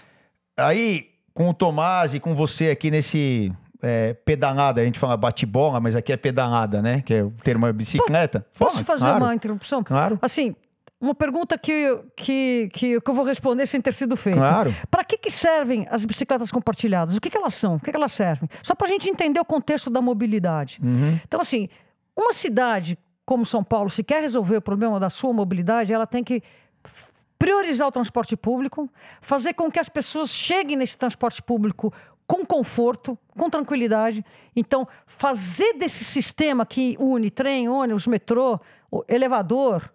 Aí, 0.56 1.10
com 1.34 1.50
o 1.50 1.54
Tomás 1.54 2.14
e 2.14 2.20
com 2.20 2.34
você 2.34 2.70
aqui 2.70 2.90
nesse 2.90 3.52
é, 3.82 4.14
pedalada, 4.14 4.82
a 4.82 4.86
gente 4.86 4.98
fala 4.98 5.16
bate-bola, 5.18 5.80
mas 5.80 5.96
aqui 5.96 6.12
é 6.12 6.18
pedalada, 6.18 6.82
né? 6.82 7.02
Que 7.02 7.14
é 7.16 7.24
o 7.24 7.30
termo 7.44 7.68
é 7.68 7.74
bicicleta. 7.74 8.44
Posso 8.58 8.78
Pode, 8.78 8.88
fazer 8.88 9.04
claro, 9.06 9.26
uma 9.26 9.36
interrupção? 9.36 9.84
Claro. 9.84 10.18
Assim, 10.22 10.56
uma 11.00 11.14
pergunta 11.14 11.58
que, 11.58 12.00
que, 12.16 12.70
que, 12.74 13.02
que 13.02 13.10
eu 13.10 13.14
vou 13.14 13.24
responder 13.24 13.66
sem 13.68 13.80
ter 13.80 13.94
sido 13.94 14.16
feita. 14.16 14.40
Claro. 14.40 14.76
Para 14.90 15.04
que, 15.04 15.18
que 15.18 15.30
servem 15.30 15.88
as 15.92 16.04
bicicletas 16.06 16.52
compartilhadas? 16.52 17.16
O 17.16 17.22
que, 17.22 17.30
que 17.30 17.38
elas 17.38 17.54
são? 17.54 17.76
O 17.76 17.80
que, 17.80 17.92
que 17.92 17.98
elas 17.98 18.14
servem? 18.14 18.50
Só 18.64 18.74
para 18.74 18.88
a 18.88 18.90
gente 18.90 19.10
entender 19.10 19.40
o 19.40 19.46
contexto 19.46 19.90
da 19.90 20.02
mobilidade. 20.02 20.80
Uhum. 20.84 21.20
Então, 21.24 21.40
assim, 21.40 21.70
uma 22.16 22.34
cidade 22.34 22.98
como 23.26 23.46
São 23.46 23.64
Paulo, 23.64 23.90
se 23.90 24.04
quer 24.04 24.22
resolver 24.22 24.56
o 24.56 24.62
problema 24.62 25.00
da 25.00 25.10
sua 25.10 25.34
mobilidade, 25.34 25.92
ela 25.92 26.08
tem 26.08 26.24
que 26.24 26.42
priorizar 27.38 27.88
o 27.88 27.92
transporte 27.92 28.36
público, 28.38 28.90
fazer 29.22 29.54
com 29.54 29.70
que 29.70 29.80
as 29.80 29.90
pessoas 29.90 30.30
cheguem 30.30 30.78
nesse 30.78 30.98
transporte 30.98 31.44
público 31.44 31.94
com 32.26 32.46
conforto, 32.46 33.18
com 33.38 33.50
tranquilidade. 33.50 34.24
Então, 34.56 34.88
fazer 35.06 35.74
desse 35.74 36.04
sistema 36.04 36.66
que 36.66 36.96
une 37.00 37.30
trem, 37.30 37.70
ônibus, 37.70 38.08
metrô, 38.08 38.60
elevador, 39.08 39.92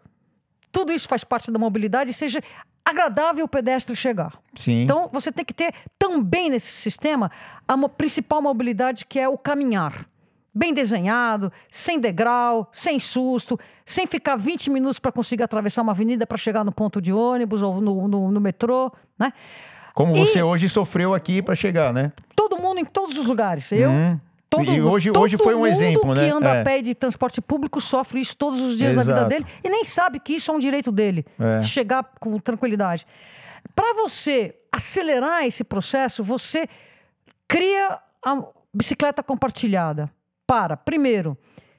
tudo 0.73 0.93
isso 0.93 1.07
faz 1.07 1.23
parte 1.23 1.51
da 1.53 1.59
mobilidade 1.59 2.11
e 2.11 2.15
seja 2.15 2.41
agradável 2.85 3.45
o 3.45 3.49
pedestre 3.49 3.95
chegar. 3.95 4.33
Sim. 4.57 4.83
Então, 4.83 5.09
você 5.13 5.31
tem 5.31 5.45
que 5.45 5.55
ter 5.55 5.73
também 5.99 6.51
nesse 6.51 6.73
sistema 6.73 7.31
a 7.69 7.77
principal 7.89 8.43
mobilidade, 8.43 9.05
que 9.07 9.21
é 9.21 9.29
o 9.29 9.39
caminhar. 9.39 10.07
Bem 10.55 10.75
desenhado, 10.75 11.51
sem 11.71 11.99
degrau, 11.99 12.69
sem 12.73 12.99
susto, 12.99 13.59
sem 13.87 14.07
ficar 14.07 14.37
20 14.37 14.69
minutos 14.71 14.99
para 14.99 15.11
conseguir 15.13 15.45
atravessar 15.45 15.81
uma 15.83 15.93
avenida 15.93 16.27
para 16.27 16.37
chegar 16.37 16.63
no 16.65 16.73
ponto 16.73 17.01
de 17.01 17.13
ônibus 17.13 17.63
ou 17.63 17.81
no, 17.81 18.07
no- 18.09 18.31
no 18.31 18.41
metrô, 18.41 18.93
né? 19.19 19.33
Como 19.95 20.15
E- 20.15 20.19
você 20.27 20.43
hoje 20.43 20.69
sofreu 20.69 21.15
aqui 21.15 21.41
para 21.41 21.55
chegar, 21.55 21.93
né? 21.95 22.13
Todo 22.37 22.59
mundo 22.59 22.81
em 22.81 22.85
todos 22.85 23.17
os 23.17 23.27
lugares. 23.27 23.71
Eu. 23.73 23.91
Todo. 24.57 24.71
E 24.71 24.81
hoje- 24.83 25.11
todo 25.13 25.23
hoje 25.25 25.37
foi 25.39 25.55
um 25.55 25.59
mundo 25.61 25.69
exemplo, 25.69 26.15
que 26.15 26.21
né? 26.21 26.31
anda 26.31 26.49
É. 26.49 26.61
a 26.61 26.65
pé 26.65 26.83
de 26.83 26.95
transporte 26.95 27.41
público 27.41 27.81
sofre 27.81 28.21
isso 28.21 28.37
todos 28.37 28.61
os 28.61 28.77
dias 28.77 28.95
da 28.95 29.03
vida 29.03 29.13
Exato. 29.15 29.29
dele 29.31 29.47
e 29.65 29.69
nem 29.71 29.83
sabe 29.85 30.21
que 30.21 30.35
isso 30.35 30.51
é 30.51 30.55
um 30.55 30.59
direito 30.59 30.93
dele, 30.93 31.25
É. 31.39 31.59
de 31.59 31.67
chegar 31.69 32.05
com 32.21 32.39
tranquilidade. 32.39 33.07
Para 33.75 33.95
você 33.95 34.55
acelerar 34.71 35.45
esse 35.45 35.65
processo, 35.65 36.23
você 36.23 36.69
cria 37.49 37.99
a 38.25 38.43
bicicleta 38.75 39.23
compartilhada 39.23 40.11
para, 40.47 40.77
primeiro, 40.77 41.37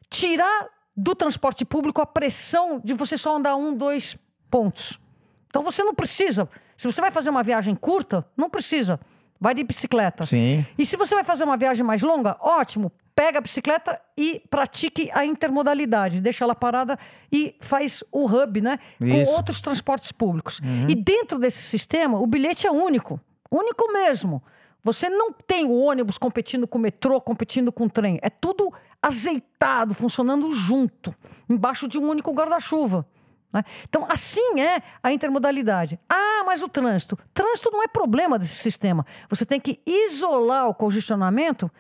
tirar 0.10 0.68
do 0.96 1.16
transporte 1.16 1.66
público 1.66 2.02
a 2.02 2.06
pressão 2.06 2.80
de 2.84 2.94
você 2.94 3.18
só 3.18 3.36
andar 3.36 3.56
um, 3.56 3.76
dois 3.76 4.18
pontos. 4.50 5.00
Então 5.48 5.62
você 5.64 5.84
não 5.84 5.94
precisa. 5.94 6.50
Se 6.78 6.92
você 6.92 7.02
vai 7.02 7.12
fazer 7.12 7.30
uma 7.30 7.44
viagem 7.44 7.76
curta, 7.76 8.26
não 8.38 8.50
precisa 8.50 9.00
vai 9.40 9.54
de 9.54 9.64
bicicleta. 9.64 10.26
Sim. 10.26 10.66
E 10.78 10.86
se 10.86 10.96
você 10.96 11.16
vai 11.16 11.24
fazer 11.24 11.44
uma 11.44 11.58
viagem 11.58 11.86
mais 11.86 12.02
longa, 12.02 12.38
ótimo, 12.40 12.92
pega 13.16 13.38
a 13.38 13.42
bicicleta 13.42 14.00
e 14.18 14.42
pratique 14.50 15.10
a 15.14 15.26
intermodalidade. 15.26 16.22
Deixa 16.22 16.44
ela 16.44 16.56
parada 16.56 16.98
e 17.32 17.56
faz 17.60 18.04
o 18.12 18.26
hub, 18.26 18.62
né? 18.62 18.80
Isso. 19.00 19.26
Com 19.26 19.32
outros 19.36 19.62
transportes 19.62 20.12
públicos. 20.12 20.62
E 20.88 20.96
dentro 20.96 21.38
desse 21.38 21.62
sistema, 21.62 22.20
o 22.20 22.28
bilhete 22.28 22.66
é 22.68 22.72
único. 22.72 23.20
Único 23.52 23.92
mesmo. 23.92 24.42
Você 24.84 25.10
não 25.10 25.32
tem 25.32 25.66
o 25.66 25.74
ônibus 25.74 26.18
competindo 26.18 26.68
com 26.68 26.78
o 26.78 26.82
metrô, 26.82 27.22
competindo 27.22 27.72
com 27.72 27.86
o 27.86 27.90
trem. 27.90 28.20
É 28.22 28.30
tudo 28.30 28.72
azeitado, 29.02 29.94
funcionando 29.94 30.52
junto, 30.54 31.16
embaixo 31.50 31.88
de 31.88 31.98
um 31.98 32.10
único 32.10 32.32
guarda-chuva. 32.34 33.06
Né? 33.54 33.64
Então, 33.88 34.06
assim 34.10 34.60
é 34.60 34.82
a 35.02 35.14
intermodalidade. 35.14 36.00
Ah, 36.10 36.44
mas 36.46 36.64
o 36.64 36.68
trânsito. 36.68 37.18
Trânsito 37.34 37.70
não 37.72 37.84
é 37.84 37.88
problema 37.88 38.40
desse 38.40 38.56
sistema. 38.56 39.06
Você 39.30 39.46
tem 39.46 39.60
que 39.60 39.80
isolar 39.86 40.68
o 40.68 40.74
congestionamento, 40.74 41.72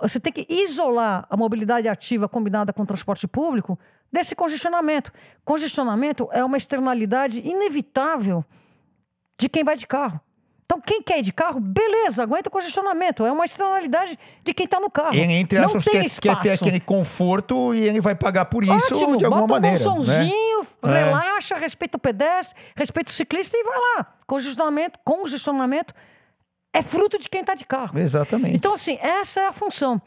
você 0.00 0.20
tem 0.20 0.32
que 0.32 0.46
isolar 0.48 1.26
a 1.30 1.36
mobilidade 1.36 1.88
ativa 1.88 2.28
combinada 2.28 2.72
com 2.72 2.82
o 2.82 2.86
transporte 2.86 3.26
público 3.26 3.78
desse 4.12 4.36
congestionamento. 4.36 5.10
Congestionamento 5.44 6.28
é 6.32 6.44
uma 6.44 6.58
externalidade 6.58 7.40
inevitável 7.40 8.44
de 9.38 9.48
quem 9.48 9.64
vai 9.64 9.76
de 9.76 9.86
carro. 9.86 10.20
Então, 10.66 10.80
quem 10.80 11.00
quer 11.00 11.20
ir 11.20 11.22
de 11.22 11.32
carro, 11.32 11.60
beleza, 11.60 12.24
aguenta 12.24 12.48
o 12.48 12.52
congestionamento. 12.52 13.24
É 13.24 13.30
uma 13.30 13.44
externalidade 13.44 14.18
de 14.42 14.52
quem 14.52 14.64
está 14.64 14.80
no 14.80 14.90
carro. 14.90 15.14
Ele, 15.14 15.32
entre 15.32 15.60
não 15.60 15.66
aspas, 15.66 15.84
tem 15.84 15.92
quer, 15.92 16.00
quer 16.00 16.06
espaço. 16.06 16.42
ter 16.42 16.50
aquele 16.50 16.80
conforto 16.80 17.72
e 17.72 17.82
ele 17.82 18.00
vai 18.00 18.16
pagar 18.16 18.46
por 18.46 18.64
isso 18.64 18.74
Ótimo, 18.74 19.16
de 19.16 19.24
alguma 19.24 19.46
bota 19.46 19.60
maneira. 19.60 19.88
um 19.88 19.94
bom 19.94 20.02
né? 20.02 20.28
É. 20.82 21.04
relaxa, 21.04 21.54
respeita 21.56 21.96
o 21.96 22.00
pedestre, 22.00 22.58
respeita 22.74 23.10
o 23.10 23.14
ciclista 23.14 23.56
e 23.56 23.62
vai 23.62 23.78
lá. 23.78 24.06
Congestionamento, 24.26 24.98
congestionamento 25.04 25.94
é 26.72 26.82
fruto 26.82 27.16
de 27.16 27.28
quem 27.28 27.42
está 27.42 27.54
de 27.54 27.64
carro. 27.64 27.96
Exatamente. 27.96 28.56
Então, 28.56 28.74
assim, 28.74 28.98
essa 29.00 29.40
é 29.40 29.46
a 29.46 29.52
função. 29.52 30.02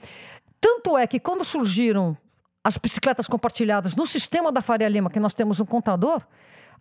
Tanto 0.60 0.98
é 0.98 1.08
que 1.08 1.22
quando 1.22 1.46
surgiram 1.46 2.18
as 2.62 2.76
bicicletas 2.76 3.28
compartilhadas 3.28 3.96
no 3.96 4.06
sistema 4.06 4.52
da 4.52 4.62
Faria 4.62 4.90
Lima, 4.90 5.10
que 5.10 5.22
nós 5.22 5.34
temos 5.34 5.62
um 5.62 5.66
contador, 5.66 6.22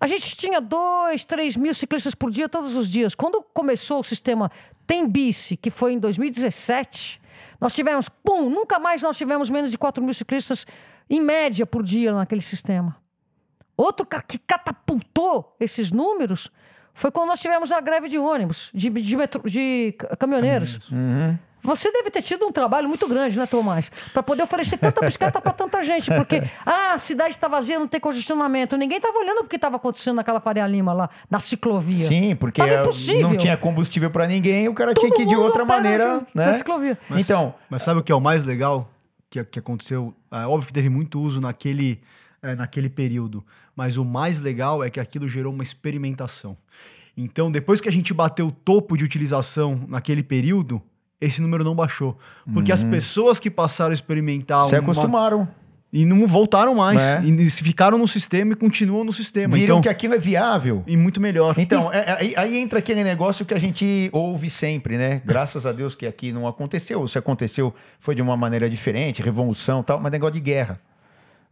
a 0.00 0.06
gente 0.06 0.36
tinha 0.36 0.60
dois, 0.60 1.24
três 1.24 1.56
mil 1.56 1.74
ciclistas 1.74 2.14
por 2.14 2.30
dia, 2.30 2.48
todos 2.48 2.76
os 2.76 2.88
dias. 2.88 3.14
Quando 3.14 3.42
começou 3.54 4.00
o 4.00 4.04
sistema 4.04 4.50
Tem 4.86 5.08
Bici, 5.08 5.56
que 5.56 5.70
foi 5.70 5.92
em 5.92 5.98
2017, 5.98 7.20
nós 7.60 7.74
tivemos, 7.74 8.08
pum, 8.08 8.48
nunca 8.48 8.78
mais 8.78 9.02
nós 9.02 9.16
tivemos 9.16 9.50
menos 9.50 9.70
de 9.70 9.78
4 9.78 10.02
mil 10.02 10.14
ciclistas 10.14 10.64
em 11.10 11.20
média 11.20 11.66
por 11.66 11.82
dia 11.82 12.12
naquele 12.12 12.40
sistema. 12.40 12.96
Outro 13.76 14.06
que 14.26 14.38
catapultou 14.38 15.56
esses 15.60 15.90
números 15.90 16.50
foi 16.94 17.10
quando 17.12 17.28
nós 17.28 17.40
tivemos 17.40 17.70
a 17.70 17.80
greve 17.80 18.08
de 18.08 18.18
ônibus, 18.18 18.70
de, 18.74 18.90
de, 18.90 19.16
metro- 19.16 19.48
de 19.48 19.94
ca- 19.98 20.16
caminhoneiros. 20.16 20.78
Você 21.62 21.90
deve 21.92 22.10
ter 22.10 22.22
tido 22.22 22.46
um 22.46 22.52
trabalho 22.52 22.88
muito 22.88 23.06
grande, 23.08 23.36
né, 23.38 23.46
Tomás? 23.46 23.90
Para 24.12 24.22
poder 24.22 24.42
oferecer 24.42 24.78
tanta 24.78 25.00
bicicleta 25.04 25.40
para 25.40 25.52
tanta 25.52 25.82
gente. 25.82 26.10
Porque, 26.14 26.42
ah, 26.64 26.92
a 26.94 26.98
cidade 26.98 27.30
está 27.30 27.48
vazia, 27.48 27.78
não 27.78 27.88
tem 27.88 28.00
congestionamento. 28.00 28.76
Ninguém 28.76 28.98
estava 28.98 29.18
olhando 29.18 29.40
o 29.40 29.44
que 29.44 29.56
estava 29.56 29.76
acontecendo 29.76 30.16
naquela 30.16 30.40
Faria 30.40 30.66
Lima 30.66 30.92
lá, 30.92 31.10
na 31.30 31.40
ciclovia. 31.40 32.06
Sim, 32.06 32.36
porque 32.36 32.62
impossível. 32.62 33.28
não 33.30 33.36
tinha 33.36 33.56
combustível 33.56 34.10
para 34.10 34.26
ninguém, 34.26 34.68
o 34.68 34.74
cara 34.74 34.94
tinha 34.94 35.10
Todo 35.10 35.16
que 35.16 35.22
ir 35.24 35.26
de 35.26 35.36
outra 35.36 35.64
na- 35.64 35.74
maneira, 35.74 36.26
na 36.34 36.46
né? 36.46 36.52
ciclovia. 36.52 36.98
Mas- 37.08 37.20
Então, 37.20 37.54
Mas 37.68 37.82
sabe 37.82 38.00
o 38.00 38.02
que 38.02 38.12
é 38.12 38.14
o 38.14 38.20
mais 38.20 38.44
legal 38.44 38.90
que, 39.30 39.42
que 39.44 39.58
aconteceu? 39.58 40.14
É 40.30 40.46
óbvio 40.46 40.68
que 40.68 40.72
teve 40.72 40.88
muito 40.88 41.20
uso 41.20 41.40
naquele, 41.40 42.00
é, 42.42 42.54
naquele 42.54 42.88
período, 42.88 43.44
mas 43.76 43.96
o 43.96 44.04
mais 44.04 44.40
legal 44.40 44.82
é 44.82 44.88
que 44.90 44.98
aquilo 45.00 45.28
gerou 45.28 45.52
uma 45.52 45.62
experimentação. 45.62 46.56
Então, 47.16 47.50
depois 47.50 47.80
que 47.80 47.88
a 47.88 47.92
gente 47.92 48.14
bateu 48.14 48.46
o 48.46 48.52
topo 48.52 48.96
de 48.96 49.04
utilização 49.04 49.84
naquele 49.88 50.22
período, 50.22 50.80
esse 51.20 51.40
número 51.42 51.64
não 51.64 51.74
baixou. 51.74 52.16
Porque 52.52 52.70
as 52.72 52.82
pessoas 52.82 53.38
que 53.40 53.50
passaram 53.50 53.90
a 53.90 53.94
experimentar 53.94 54.66
se 54.68 54.74
uma- 54.74 54.80
acostumaram. 54.82 55.48
e 55.92 56.04
não 56.04 56.26
voltaram 56.26 56.74
mais. 56.74 57.00
É. 57.00 57.22
E 57.24 57.50
ficaram 57.50 57.96
no 57.96 58.06
sistema 58.06 58.52
e 58.52 58.56
continuam 58.56 59.04
no 59.04 59.12
sistema. 59.12 59.54
Viram 59.56 59.76
então, 59.76 59.80
que 59.82 59.88
aquilo 59.88 60.14
é 60.14 60.18
viável. 60.18 60.84
E 60.86 60.96
muito 60.96 61.18
melhor. 61.20 61.54
Então, 61.58 61.92
é- 61.92 61.98
é- 61.98 62.16
aí, 62.20 62.34
aí 62.36 62.56
entra 62.58 62.78
aquele 62.78 63.02
negócio 63.02 63.44
que 63.46 63.54
a 63.54 63.58
gente 63.58 64.10
ouve 64.12 64.50
sempre, 64.50 64.98
né? 64.98 65.22
Graças 65.24 65.64
a 65.64 65.72
Deus 65.72 65.94
que 65.94 66.06
aqui 66.06 66.30
não 66.30 66.46
aconteceu. 66.46 67.06
Se 67.08 67.16
aconteceu, 67.18 67.74
foi 67.98 68.14
de 68.14 68.20
uma 68.22 68.36
maneira 68.36 68.68
diferente, 68.68 69.22
revolução 69.22 69.80
e 69.80 69.84
tal, 69.84 69.98
mas 70.00 70.12
negócio 70.12 70.34
de 70.34 70.40
guerra. 70.40 70.78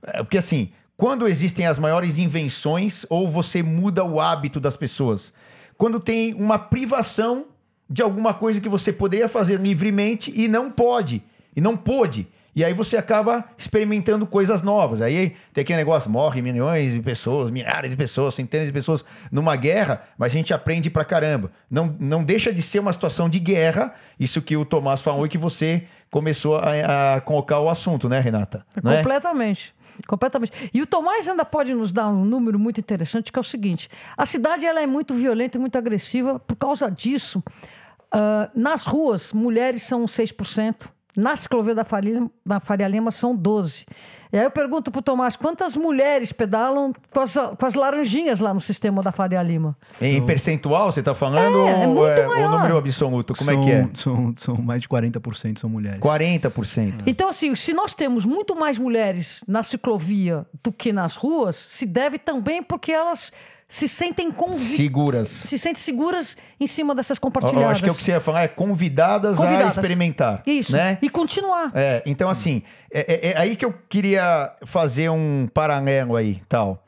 É, 0.03 0.23
Porque 0.23 0.37
assim, 0.39 0.71
quando 0.99 1.27
existem 1.27 1.67
as 1.67 1.79
maiores 1.79 2.19
invenções, 2.19 3.07
ou 3.09 3.31
você 3.31 3.63
muda 3.63 4.05
o 4.05 4.21
hábito 4.21 4.61
das 4.61 4.77
pessoas. 4.77 5.33
Quando 5.79 5.99
tem 5.99 6.35
uma 6.35 6.59
privação 6.59 7.47
de 7.88 8.03
alguma 8.03 8.35
coisa 8.35 8.61
que 8.61 8.68
você 8.68 8.92
poderia 8.92 9.29
fazer 9.29 9.61
livremente 9.61 10.33
e 10.35 10.49
não 10.49 10.70
pode, 10.70 11.22
e 11.55 11.61
não 11.61 11.77
pôde. 11.77 12.29
E 12.57 12.64
aí 12.64 12.72
você 12.72 12.96
acaba 12.96 13.44
experimentando 13.59 14.27
coisas 14.27 14.62
novas. 14.62 15.03
Aí 15.03 15.37
tem 15.53 15.61
aquele 15.61 15.77
negócio, 15.77 16.11
morre 16.11 16.40
milhões 16.40 16.94
de 16.94 17.03
pessoas, 17.03 17.51
milhares 17.51 17.90
de 17.90 17.96
pessoas, 17.99 18.35
centenas 18.35 18.66
de 18.66 18.72
pessoas 18.72 19.05
numa 19.31 19.55
guerra, 19.57 20.03
mas 20.16 20.33
a 20.33 20.37
gente 20.37 20.55
aprende 20.55 20.88
pra 20.88 21.05
caramba. 21.05 21.53
Não, 21.70 21.94
não 22.01 22.25
deixa 22.25 22.51
de 22.51 22.62
ser 22.62 22.79
uma 22.79 22.94
situação 22.94 23.29
de 23.29 23.38
guerra, 23.38 23.94
isso 24.18 24.40
que 24.40 24.57
o 24.57 24.64
Tomás 24.64 25.03
falou 25.03 25.27
e 25.27 25.29
que 25.29 25.37
você 25.37 25.87
começou 26.11 26.57
a, 26.57 27.16
a 27.16 27.20
colocar 27.20 27.61
o 27.61 27.68
assunto, 27.68 28.09
né, 28.09 28.20
Renata? 28.20 28.64
Né? 28.83 28.96
Completamente. 28.96 29.75
Completamente. 30.07 30.70
E 30.72 30.81
o 30.81 30.87
Tomás 30.87 31.29
ainda 31.29 31.44
pode 31.44 31.75
nos 31.75 31.92
dar 31.92 32.09
um 32.09 32.25
número 32.25 32.59
muito 32.59 32.81
interessante, 32.81 33.31
que 33.31 33.38
é 33.38 33.40
o 33.40 33.44
seguinte: 33.44 33.88
a 34.16 34.27
cidade 34.27 34.66
ela 34.66 34.81
é 34.81 34.87
muito 34.87 35.14
violenta 35.14 35.57
e 35.57 35.61
muito 35.61 35.77
agressiva. 35.77 36.38
Por 36.38 36.57
causa 36.57 36.90
disso, 36.90 37.42
ah, 38.12 38.51
nas 38.55 38.87
ruas, 38.87 39.33
mulheres 39.33 39.83
são 39.83 40.05
6%, 40.05 40.88
na 41.16 41.35
ciclovia 41.37 41.75
da 41.75 41.85
Faria, 41.85 42.31
da 42.45 42.61
Faria 42.61 42.87
Lima 42.87 43.11
são 43.11 43.37
12%. 43.37 43.87
E 44.33 44.38
aí 44.38 44.45
eu 44.45 44.51
pergunto 44.51 44.90
pro 44.90 45.01
Tomás, 45.01 45.37
quantas 45.37 45.77
mulheres 45.77 46.33
pedalam 46.33 46.92
com 47.12 47.21
as, 47.21 47.35
com 47.35 47.64
as 47.64 47.75
laranjinhas 47.75 48.40
lá 48.40 48.53
no 48.53 48.61
sistema 48.61 49.01
da 49.01 49.12
Faria 49.12 49.40
Lima? 49.40 49.77
Em 50.01 50.25
percentual, 50.27 50.90
você 50.90 51.03
tá 51.03 51.14
falando? 51.14 51.66
É, 51.66 51.85
é 51.85 51.87
ou 51.87 51.95
muito 51.95 52.21
o 52.21 52.29
maior. 52.29 52.51
número 52.51 52.77
absoluto? 52.77 53.35
Como 53.35 53.51
são, 53.51 53.62
é 53.62 53.64
que 53.64 53.73
é? 53.73 53.88
São, 53.95 54.35
são 54.37 54.57
mais 54.57 54.83
de 54.83 54.88
40% 54.88 55.59
são 55.59 55.71
mulheres. 55.71 56.01
40%. 56.01 57.05
Então, 57.07 57.29
assim, 57.29 57.55
se 57.55 57.73
nós 57.73 57.95
temos 57.95 58.27
muito 58.27 58.57
mais 58.57 58.79
mulheres 58.79 59.45
na 59.47 59.62
ciclovia 59.62 60.45
do 60.62 60.73
que 60.73 60.92
nas 60.92 61.16
ruas, 61.16 61.55
se 61.55 61.87
deve 61.87 62.19
também 62.19 62.62
porque 62.62 62.92
elas 62.92 63.33
se 63.69 63.89
sentem 63.89 64.31
convi 64.31 64.77
Seguras. 64.77 65.29
se 65.29 65.59
sentem 65.59 65.83
seguras 65.83 66.37
em 66.61 66.67
cima 66.67 66.95
dessas 66.95 67.19
Eu 67.19 67.23
compartilhadas. 67.23 67.71
acho 67.73 67.83
que 67.83 67.89
é 67.89 67.93
o 67.93 67.95
que 67.95 68.03
você 68.05 68.11
ia 68.13 68.21
falar 68.21 68.43
é 68.43 68.49
convidadas, 68.49 69.39
a 69.39 69.43
Convidadas. 69.43 69.75
experimentar. 69.77 70.43
Isso. 70.47 70.73
Né? 70.77 70.99
E 71.03 71.11
continuar. 71.11 71.73
É, 71.75 72.03
então, 72.07 72.29
assim, 72.29 72.63
é, 72.93 73.29
é- 73.29 73.31
é 73.33 73.37
aí 73.39 73.57
que 73.57 73.65
eu 73.65 73.73
queria 73.89 74.53
fazer 74.65 75.11
um 75.11 75.49
paralelo 75.53 76.15
aí, 76.15 76.41
tal. 76.49 76.85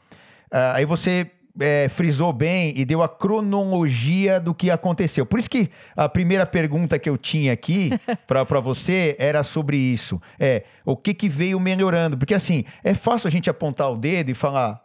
Ah, 0.51 0.75
aí 0.77 0.85
você 0.85 1.31
é, 1.61 1.89
frisou 1.89 2.33
bem 2.33 2.73
e 2.77 2.85
deu 2.85 3.03
a 3.03 3.09
cronologia 3.09 4.39
do 4.39 4.55
que 4.55 4.71
aconteceu. 4.71 5.27
Por 5.27 5.41
isso 5.41 5.51
que 5.51 5.69
a 5.97 6.09
primeira 6.09 6.47
pergunta 6.47 6.99
que 6.99 7.11
eu 7.11 7.19
tinha 7.19 7.53
aqui 7.53 7.91
para 8.27 8.45
você 8.61 9.17
era 9.19 9.43
sobre 9.43 9.77
isso. 9.77 10.21
É, 10.39 10.63
o 10.85 10.97
que 10.97 11.13
que 11.13 11.29
veio 11.29 11.59
melhorando? 11.59 12.17
Porque, 12.17 12.35
assim, 12.35 12.65
é 12.85 12.95
fácil 12.95 13.27
a 13.27 13.31
gente 13.31 13.51
apontar 13.51 13.91
o 13.91 13.97
dedo 13.97 14.31
e 14.31 14.35
falar, 14.35 14.81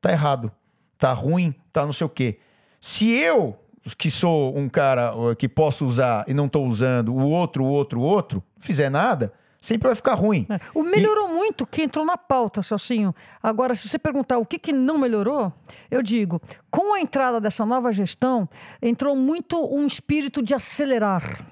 tá 0.00 0.10
errado, 0.10 0.50
tá 0.98 1.12
ruim, 1.12 1.54
tá 1.72 1.86
não 1.86 1.92
sei 1.92 2.06
o 2.06 2.10
quê. 2.10 2.38
Se 2.80 3.10
eu, 3.10 3.56
que 3.96 4.10
sou 4.10 4.56
um 4.56 4.68
cara 4.68 5.12
que 5.38 5.48
posso 5.48 5.86
usar 5.86 6.24
e 6.28 6.34
não 6.34 6.48
tô 6.48 6.62
usando, 6.62 7.14
o 7.14 7.30
outro, 7.30 7.64
o 7.64 7.68
outro, 7.68 8.00
o 8.00 8.02
outro, 8.02 8.42
fizer 8.58 8.90
nada, 8.90 9.32
sempre 9.60 9.88
vai 9.88 9.94
ficar 9.94 10.14
ruim. 10.14 10.46
É. 10.50 10.58
O 10.74 10.82
melhorou 10.82 11.28
muito 11.28 11.66
que 11.66 11.82
entrou 11.82 12.04
na 12.04 12.16
pauta, 12.16 12.62
Celcinho. 12.62 13.14
Agora, 13.42 13.74
se 13.74 13.88
você 13.88 13.98
perguntar 13.98 14.38
o 14.38 14.46
que, 14.46 14.58
que 14.58 14.72
não 14.72 14.98
melhorou, 14.98 15.52
eu 15.90 16.02
digo, 16.02 16.40
com 16.70 16.94
a 16.94 17.00
entrada 17.00 17.40
dessa 17.40 17.64
nova 17.64 17.92
gestão, 17.92 18.48
entrou 18.82 19.14
muito 19.16 19.56
um 19.74 19.86
espírito 19.86 20.42
de 20.42 20.54
acelerar, 20.54 21.46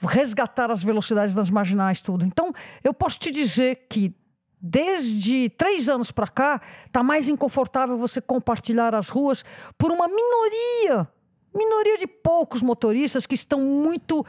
resgatar 0.00 0.70
as 0.70 0.82
velocidades 0.82 1.34
das 1.34 1.50
marginais, 1.50 2.00
tudo. 2.00 2.24
Então, 2.24 2.52
eu 2.82 2.92
posso 2.92 3.18
te 3.18 3.30
dizer 3.30 3.86
que 3.88 4.14
desde 4.60 5.48
três 5.50 5.88
anos 5.88 6.10
para 6.10 6.26
cá, 6.26 6.60
está 6.86 7.02
mais 7.02 7.28
inconfortável 7.28 7.96
você 7.96 8.20
compartilhar 8.20 8.94
as 8.94 9.08
ruas 9.08 9.44
por 9.78 9.90
uma 9.90 10.06
minoria, 10.06 11.08
minoria 11.54 11.98
de 11.98 12.06
poucos 12.06 12.62
motoristas 12.62 13.26
que 13.26 13.34
estão 13.34 13.60
muito 13.60 14.24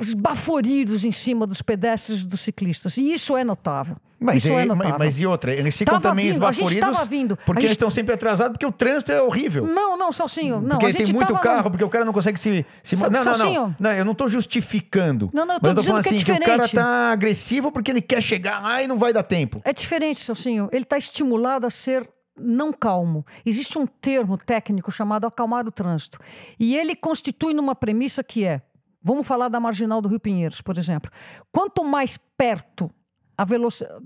esbaforidos 0.00 1.04
em 1.04 1.12
cima 1.12 1.46
dos 1.46 1.62
pedestres 1.62 2.22
e 2.22 2.28
dos 2.28 2.40
ciclistas. 2.40 2.96
E 2.96 3.12
isso 3.12 3.36
é 3.36 3.42
notável. 3.42 3.96
Mas, 4.20 4.44
isso 4.44 4.52
é 4.52 4.64
e- 4.64 4.66
mas, 4.66 4.98
mas 4.98 5.20
e 5.20 5.26
outra? 5.26 5.54
Eles 5.54 5.76
ficam 5.76 5.94
Tava 5.94 6.08
também 6.10 6.32
vindo, 6.32 6.44
a 6.44 6.50
gente 6.50 6.64
esbaforidos 6.74 7.06
vindo. 7.06 7.36
porque 7.36 7.50
A 7.50 7.54
eles 7.54 7.62
gente- 7.62 7.70
estão 7.72 7.88
sempre 7.90 8.14
atrasados, 8.14 8.52
porque 8.52 8.66
o 8.66 8.72
trânsito 8.72 9.12
é 9.12 9.22
horrível. 9.22 9.64
Não, 9.64 9.96
não, 9.96 10.10
Salsinho, 10.10 10.60
não. 10.60 10.70
porque 10.70 10.86
a 10.86 10.90
gente 10.90 11.04
tem 11.04 11.14
muito 11.14 11.28
tava 11.28 11.38
carro, 11.40 11.70
porque 11.70 11.84
o 11.84 11.88
cara 11.88 12.04
não 12.04 12.12
consegue 12.12 12.38
se. 12.38 12.66
se 12.82 12.96
Sa- 12.96 13.08
não, 13.08 13.18
não, 13.20 13.24
não, 13.24 13.34
Salsinho. 13.36 13.76
não. 13.78 13.92
Eu 13.92 14.04
não 14.04 14.14
tô 14.14 14.28
justificando. 14.28 15.30
Não, 15.32 15.46
não, 15.46 15.54
eu 15.54 15.60
tô 15.60 15.66
mas 15.68 15.70
eu 15.70 15.76
tô 15.76 15.82
falando 15.84 16.02
que 16.02 16.08
é 16.08 16.12
assim, 16.16 16.24
que 16.24 16.32
o 16.32 16.40
cara 16.40 16.68
tá 16.68 17.12
agressivo 17.12 17.70
porque 17.70 17.90
ele 17.90 18.02
quer 18.02 18.20
chegar 18.20 18.60
lá 18.62 18.82
e 18.82 18.86
não 18.88 18.98
vai 18.98 19.12
dar 19.12 19.22
tempo. 19.22 19.60
É 19.64 19.72
diferente, 19.72 20.18
Celcinho. 20.20 20.68
Ele 20.72 20.82
está 20.82 20.98
estimulado 20.98 21.66
a 21.66 21.70
ser 21.70 22.08
não 22.36 22.72
calmo. 22.72 23.24
Existe 23.44 23.78
um 23.78 23.86
termo 23.86 24.36
técnico 24.36 24.90
chamado 24.90 25.26
acalmar 25.26 25.66
o 25.66 25.70
trânsito. 25.72 26.18
E 26.58 26.76
ele 26.76 26.94
constitui 26.96 27.54
numa 27.54 27.74
premissa 27.74 28.22
que 28.24 28.44
é: 28.44 28.62
Vamos 29.02 29.26
falar 29.26 29.48
da 29.48 29.60
marginal 29.60 30.00
do 30.02 30.08
Rio 30.08 30.20
Pinheiros, 30.20 30.60
por 30.60 30.76
exemplo. 30.76 31.10
Quanto 31.52 31.84
mais 31.84 32.18
perto 32.36 32.90
a 33.38 33.44
velocidade. 33.44 34.04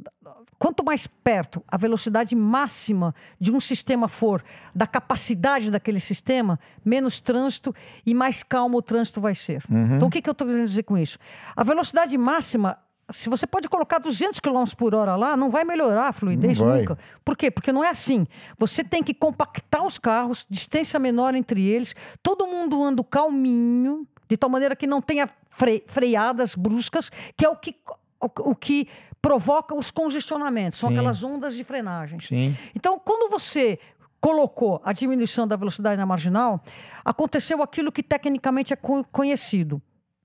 Quanto 0.58 0.84
mais 0.84 1.06
perto 1.06 1.64
a 1.66 1.76
velocidade 1.78 2.36
máxima 2.36 3.14
de 3.40 3.50
um 3.50 3.58
sistema 3.58 4.06
for 4.06 4.44
da 4.74 4.86
capacidade 4.86 5.70
daquele 5.70 5.98
sistema, 5.98 6.60
menos 6.84 7.18
trânsito 7.18 7.74
e 8.06 8.12
mais 8.14 8.42
calmo 8.42 8.76
o 8.78 8.82
trânsito 8.82 9.20
vai 9.20 9.34
ser. 9.34 9.64
Uhum. 9.70 9.96
Então, 9.96 10.08
o 10.08 10.10
que, 10.10 10.20
que 10.20 10.28
eu 10.28 10.32
estou 10.32 10.46
querendo 10.46 10.66
dizer 10.66 10.82
com 10.82 10.96
isso? 10.98 11.18
A 11.56 11.64
velocidade 11.64 12.16
máxima, 12.18 12.76
se 13.10 13.28
você 13.28 13.46
pode 13.46 13.68
colocar 13.68 13.98
200 13.98 14.38
km 14.38 14.62
por 14.76 14.94
hora 14.94 15.16
lá, 15.16 15.36
não 15.36 15.50
vai 15.50 15.64
melhorar 15.64 16.08
a 16.08 16.12
fluidez 16.12 16.58
nunca. 16.80 16.98
Por 17.24 17.36
quê? 17.36 17.50
Porque 17.50 17.72
não 17.72 17.82
é 17.82 17.88
assim. 17.88 18.26
Você 18.58 18.84
tem 18.84 19.02
que 19.02 19.14
compactar 19.14 19.84
os 19.84 19.98
carros, 19.98 20.46
distância 20.48 21.00
menor 21.00 21.34
entre 21.34 21.60
eles, 21.66 21.94
todo 22.22 22.46
mundo 22.46 22.82
anda 22.84 23.02
calminho, 23.02 24.06
de 24.28 24.36
tal 24.36 24.48
maneira 24.50 24.76
que 24.76 24.86
não 24.86 25.00
tenha 25.02 25.26
fre- 25.50 25.82
freadas 25.86 26.54
bruscas, 26.54 27.10
que 27.36 27.44
é 27.44 27.48
o 27.48 27.56
que, 27.56 27.74
o, 28.20 28.50
o 28.50 28.54
que 28.54 28.86
provoca 29.22 29.74
os 29.74 29.90
congestionamentos, 29.90 30.78
são 30.78 30.88
Sim. 30.90 30.96
aquelas 30.96 31.22
ondas 31.22 31.54
de 31.54 31.62
frenagem. 31.62 32.18
Sim. 32.20 32.56
Então, 32.74 32.98
quando 32.98 33.30
você 33.30 33.78
colocou 34.20 34.80
a 34.84 34.92
diminuição 34.92 35.46
da 35.46 35.56
velocidade 35.56 35.96
na 35.96 36.04
marginal, 36.04 36.60
aconteceu 37.04 37.62
aquilo 37.62 37.90
que 37.92 38.02
tecnicamente 38.02 38.72
é 38.72 38.76
co- 38.76 39.04
conhecido. 39.10 39.80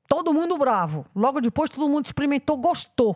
Todo 0.07 0.33
mundo 0.33 0.57
bravo. 0.57 1.05
Logo 1.15 1.39
depois, 1.39 1.69
todo 1.69 1.87
mundo 1.87 2.05
experimentou, 2.05 2.57
gostou. 2.57 3.15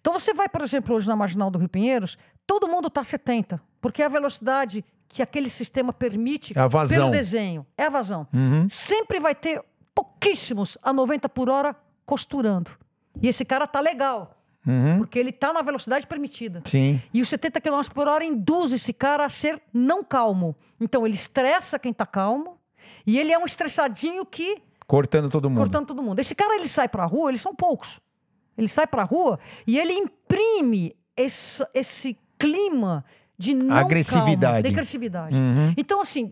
Então, 0.00 0.12
você 0.12 0.32
vai, 0.32 0.48
por 0.48 0.62
exemplo, 0.62 0.94
hoje 0.94 1.06
na 1.08 1.16
marginal 1.16 1.50
do 1.50 1.58
Rio 1.58 1.68
Pinheiros, 1.68 2.16
todo 2.46 2.68
mundo 2.68 2.88
está 2.88 3.02
70, 3.02 3.60
porque 3.80 4.02
é 4.02 4.06
a 4.06 4.08
velocidade 4.08 4.84
que 5.08 5.22
aquele 5.22 5.48
sistema 5.50 5.92
permite 5.92 6.52
É 6.58 6.68
pelo 6.88 7.10
desenho. 7.10 7.66
É 7.76 7.84
a 7.86 7.90
vazão. 7.90 8.26
Sempre 8.68 9.18
vai 9.20 9.34
ter 9.34 9.62
pouquíssimos 9.94 10.78
a 10.82 10.92
90 10.92 11.28
por 11.28 11.48
hora 11.50 11.74
costurando. 12.06 12.70
E 13.20 13.26
esse 13.28 13.44
cara 13.44 13.66
tá 13.66 13.80
legal, 13.80 14.37
porque 14.98 15.18
ele 15.18 15.32
tá 15.32 15.52
na 15.52 15.62
velocidade 15.62 16.06
permitida. 16.06 16.62
Sim. 16.66 17.00
E 17.12 17.20
os 17.22 17.28
70 17.28 17.60
km 17.60 17.80
por 17.94 18.06
hora 18.08 18.24
induz 18.24 18.72
esse 18.72 18.92
cara 18.92 19.24
a 19.24 19.30
ser 19.30 19.60
não 19.72 20.02
calmo. 20.04 20.54
Então 20.80 21.04
ele 21.06 21.14
estressa 21.14 21.78
quem 21.78 21.92
tá 21.92 22.04
calmo 22.06 22.58
e 23.06 23.18
ele 23.18 23.32
é 23.32 23.38
um 23.38 23.44
estressadinho 23.46 24.24
que 24.26 24.62
Cortando 24.86 25.28
todo 25.28 25.48
mundo. 25.50 25.58
cortando 25.58 25.86
todo 25.86 26.02
mundo. 26.02 26.18
Esse 26.20 26.34
cara 26.34 26.54
ele 26.56 26.66
sai 26.68 26.88
pra 26.88 27.04
rua, 27.04 27.30
eles 27.30 27.40
são 27.40 27.54
poucos. 27.54 28.00
Ele 28.56 28.68
sai 28.68 28.86
pra 28.86 29.02
rua 29.04 29.38
e 29.66 29.78
ele 29.78 29.92
imprime 29.92 30.96
esse, 31.16 31.64
esse 31.74 32.18
clima 32.38 33.04
de 33.36 33.54
não 33.54 33.76
Agressividade. 33.76 34.40
calma, 34.40 34.62
de 34.62 34.68
agressividade. 34.68 35.36
Então 35.76 36.00
assim, 36.00 36.30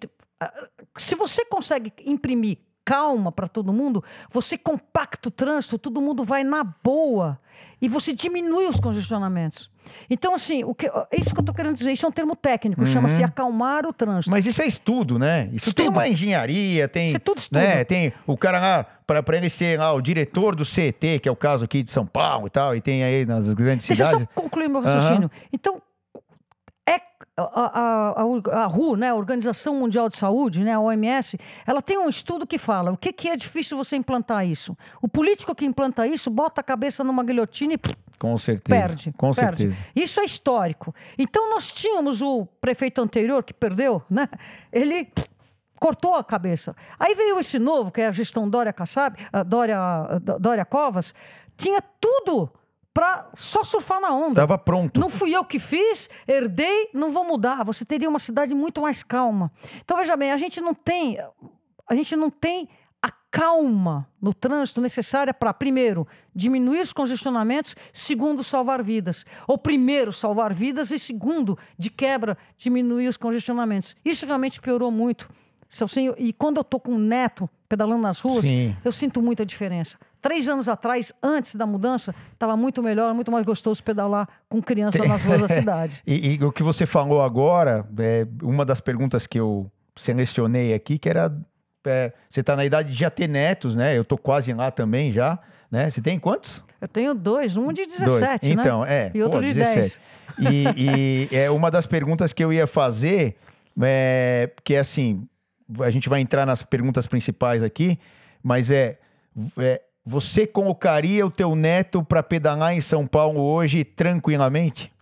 se 0.96 1.14
você 1.14 1.44
consegue 1.44 1.92
imprimir 2.04 2.58
calma 2.86 3.32
para 3.32 3.48
todo 3.48 3.72
mundo, 3.72 4.02
você 4.30 4.56
compacta 4.56 5.28
o 5.28 5.30
trânsito, 5.32 5.76
todo 5.76 6.00
mundo 6.00 6.22
vai 6.22 6.44
na 6.44 6.62
boa 6.62 7.38
e 7.82 7.88
você 7.88 8.12
diminui 8.12 8.66
os 8.66 8.78
congestionamentos. 8.78 9.68
Então 10.08 10.34
assim, 10.34 10.62
o 10.62 10.72
que, 10.72 10.86
é 10.86 11.20
isso 11.20 11.34
que 11.34 11.40
eu 11.40 11.44
tô 11.44 11.52
querendo 11.52 11.74
dizer, 11.74 11.92
isso 11.92 12.06
é 12.06 12.08
um 12.08 12.12
termo 12.12 12.36
técnico, 12.36 12.86
chama-se 12.86 13.22
acalmar 13.24 13.84
o 13.86 13.92
trânsito. 13.92 14.30
Mas 14.30 14.46
isso 14.46 14.62
é 14.62 14.66
estudo, 14.66 15.18
né? 15.18 15.50
Isso 15.52 15.74
tem 15.74 15.86
Estudo. 15.86 15.96
uma 15.96 16.08
engenharia, 16.08 16.88
tem. 16.88 17.08
Isso 17.08 17.16
é 17.16 17.20
tudo 17.20 17.38
estudo. 17.38 17.58
Né? 17.58 17.84
Tem 17.84 18.12
o 18.24 18.36
cara 18.36 18.60
lá, 18.60 18.86
para 19.04 19.36
ele 19.36 19.50
ser 19.50 19.78
lá, 19.78 19.92
o 19.92 20.00
diretor 20.00 20.54
do 20.54 20.64
CET, 20.64 21.18
que 21.20 21.28
é 21.28 21.32
o 21.32 21.36
caso 21.36 21.64
aqui 21.64 21.82
de 21.82 21.90
São 21.90 22.06
Paulo 22.06 22.46
e 22.46 22.50
tal, 22.50 22.74
e 22.76 22.80
tem 22.80 23.02
aí 23.02 23.26
nas 23.26 23.52
grandes 23.52 23.86
Deixa 23.86 24.02
eu 24.02 24.06
cidades. 24.06 24.28
só 24.34 24.40
concluir 24.40 24.68
meu 24.68 24.80
raciocínio. 24.80 25.30
Então, 25.52 25.76
é 25.76 25.80
a, 27.36 28.14
a, 28.22 28.62
a, 28.62 28.66
RU, 28.66 28.96
né, 28.96 29.10
a 29.10 29.14
Organização 29.14 29.74
Mundial 29.74 30.08
de 30.08 30.16
Saúde, 30.16 30.64
né, 30.64 30.72
a 30.72 30.80
OMS, 30.80 31.38
ela 31.66 31.82
tem 31.82 31.98
um 31.98 32.08
estudo 32.08 32.46
que 32.46 32.56
fala 32.56 32.92
o 32.92 32.96
que, 32.96 33.12
que 33.12 33.28
é 33.28 33.36
difícil 33.36 33.76
você 33.76 33.94
implantar 33.96 34.46
isso. 34.46 34.76
O 35.02 35.08
político 35.08 35.54
que 35.54 35.66
implanta 35.66 36.06
isso 36.06 36.30
bota 36.30 36.62
a 36.62 36.64
cabeça 36.64 37.04
numa 37.04 37.22
guilhotina 37.22 37.74
e 37.74 37.80
Com 38.18 38.38
certeza. 38.38 38.80
perde. 38.80 39.12
Com 39.12 39.32
perde. 39.32 39.64
certeza. 39.64 39.86
Isso 39.94 40.20
é 40.20 40.24
histórico. 40.24 40.94
Então 41.18 41.50
nós 41.50 41.70
tínhamos 41.70 42.22
o 42.22 42.46
prefeito 42.60 43.02
anterior 43.02 43.44
que 43.44 43.52
perdeu, 43.52 44.02
né? 44.08 44.28
Ele 44.72 45.12
cortou 45.78 46.14
a 46.14 46.24
cabeça. 46.24 46.74
Aí 46.98 47.14
veio 47.14 47.38
esse 47.38 47.58
novo, 47.58 47.92
que 47.92 48.00
é 48.00 48.06
a 48.06 48.12
gestão 48.12 48.48
Dória 48.48 48.72
Kassab, 48.72 49.14
Dória, 49.46 49.78
Dória 50.40 50.64
Covas, 50.64 51.12
tinha 51.54 51.82
tudo 52.00 52.50
para 52.96 53.28
só 53.34 53.62
surfar 53.62 54.00
na 54.00 54.10
onda. 54.10 54.36
Tava 54.36 54.56
pronto. 54.56 54.98
Não 54.98 55.10
fui 55.10 55.36
eu 55.36 55.44
que 55.44 55.58
fiz, 55.58 56.08
herdei, 56.26 56.88
não 56.94 57.10
vou 57.10 57.26
mudar. 57.26 57.62
Você 57.62 57.84
teria 57.84 58.08
uma 58.08 58.18
cidade 58.18 58.54
muito 58.54 58.80
mais 58.80 59.02
calma. 59.02 59.52
Então 59.84 59.98
veja 59.98 60.16
bem, 60.16 60.32
a 60.32 60.36
gente 60.38 60.62
não 60.62 60.72
tem, 60.72 61.18
a 61.86 61.94
gente 61.94 62.16
não 62.16 62.30
tem 62.30 62.66
a 63.02 63.10
calma 63.30 64.08
no 64.18 64.32
trânsito 64.32 64.80
necessária 64.80 65.34
para 65.34 65.52
primeiro 65.52 66.08
diminuir 66.34 66.80
os 66.80 66.94
congestionamentos, 66.94 67.76
segundo 67.92 68.42
salvar 68.42 68.82
vidas. 68.82 69.26
Ou 69.46 69.58
primeiro 69.58 70.10
salvar 70.10 70.54
vidas 70.54 70.90
e 70.90 70.98
segundo 70.98 71.58
de 71.78 71.90
quebra 71.90 72.38
diminuir 72.56 73.08
os 73.08 73.18
congestionamentos. 73.18 73.94
Isso 74.06 74.24
realmente 74.24 74.58
piorou 74.58 74.90
muito. 74.90 75.28
Celcinho, 75.68 76.14
E 76.16 76.32
quando 76.32 76.58
eu 76.58 76.64
tô 76.64 76.78
com 76.78 76.92
um 76.92 76.98
neto 76.98 77.48
pedalando 77.68 78.02
nas 78.02 78.20
ruas, 78.20 78.46
Sim. 78.46 78.76
eu 78.84 78.92
sinto 78.92 79.20
muita 79.20 79.44
diferença. 79.44 79.98
Três 80.22 80.48
anos 80.48 80.68
atrás, 80.68 81.12
antes 81.22 81.54
da 81.56 81.66
mudança, 81.66 82.14
estava 82.32 82.56
muito 82.56 82.82
melhor, 82.82 83.12
muito 83.14 83.30
mais 83.30 83.44
gostoso 83.44 83.82
pedalar 83.82 84.28
com 84.48 84.62
criança 84.62 85.04
nas 85.04 85.24
ruas 85.24 85.40
da 85.40 85.48
cidade. 85.52 86.02
E, 86.06 86.34
e 86.34 86.44
o 86.44 86.52
que 86.52 86.62
você 86.62 86.86
falou 86.86 87.22
agora, 87.22 87.86
é 87.98 88.26
uma 88.42 88.64
das 88.64 88.80
perguntas 88.80 89.26
que 89.26 89.38
eu 89.38 89.70
selecionei 89.96 90.74
aqui, 90.74 90.98
que 90.98 91.08
era. 91.08 91.32
é, 91.86 92.12
você 92.28 92.42
tá 92.42 92.54
na 92.56 92.64
idade 92.64 92.90
de 92.92 92.94
já 92.98 93.10
ter 93.10 93.28
netos, 93.28 93.74
né? 93.74 93.96
Eu 93.96 94.04
tô 94.04 94.16
quase 94.16 94.52
lá 94.52 94.70
também 94.70 95.12
já. 95.12 95.38
Né? 95.70 95.90
Você 95.90 96.00
tem 96.00 96.18
quantos? 96.18 96.62
Eu 96.80 96.86
tenho 96.88 97.14
dois, 97.14 97.56
um 97.56 97.72
de 97.72 97.82
Dois. 97.86 97.98
17, 98.20 98.54
né? 98.54 98.62
Então, 98.62 98.84
é. 98.84 99.10
E 99.14 99.22
outro 99.22 99.40
pô, 99.40 99.46
de 99.46 99.54
17. 99.54 100.00
10. 100.38 100.76
E, 100.76 101.28
e 101.32 101.36
é 101.36 101.50
uma 101.50 101.70
das 101.70 101.86
perguntas 101.86 102.32
que 102.32 102.44
eu 102.44 102.52
ia 102.52 102.66
fazer, 102.66 103.36
é, 103.80 104.50
que 104.62 104.74
é 104.74 104.80
assim, 104.80 105.26
a 105.80 105.90
gente 105.90 106.08
vai 106.08 106.20
entrar 106.20 106.46
nas 106.46 106.62
perguntas 106.62 107.06
principais 107.06 107.62
aqui, 107.62 107.98
mas 108.42 108.70
é, 108.70 108.98
é, 109.58 109.82
você 110.04 110.46
colocaria 110.46 111.26
o 111.26 111.30
teu 111.30 111.54
neto 111.56 112.02
para 112.02 112.22
pedalar 112.22 112.72
em 112.74 112.80
São 112.80 113.06
Paulo 113.06 113.40
hoje 113.40 113.84
tranquilamente? 113.84 114.92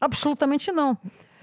Absolutamente 0.00 0.70
não. 0.70 0.96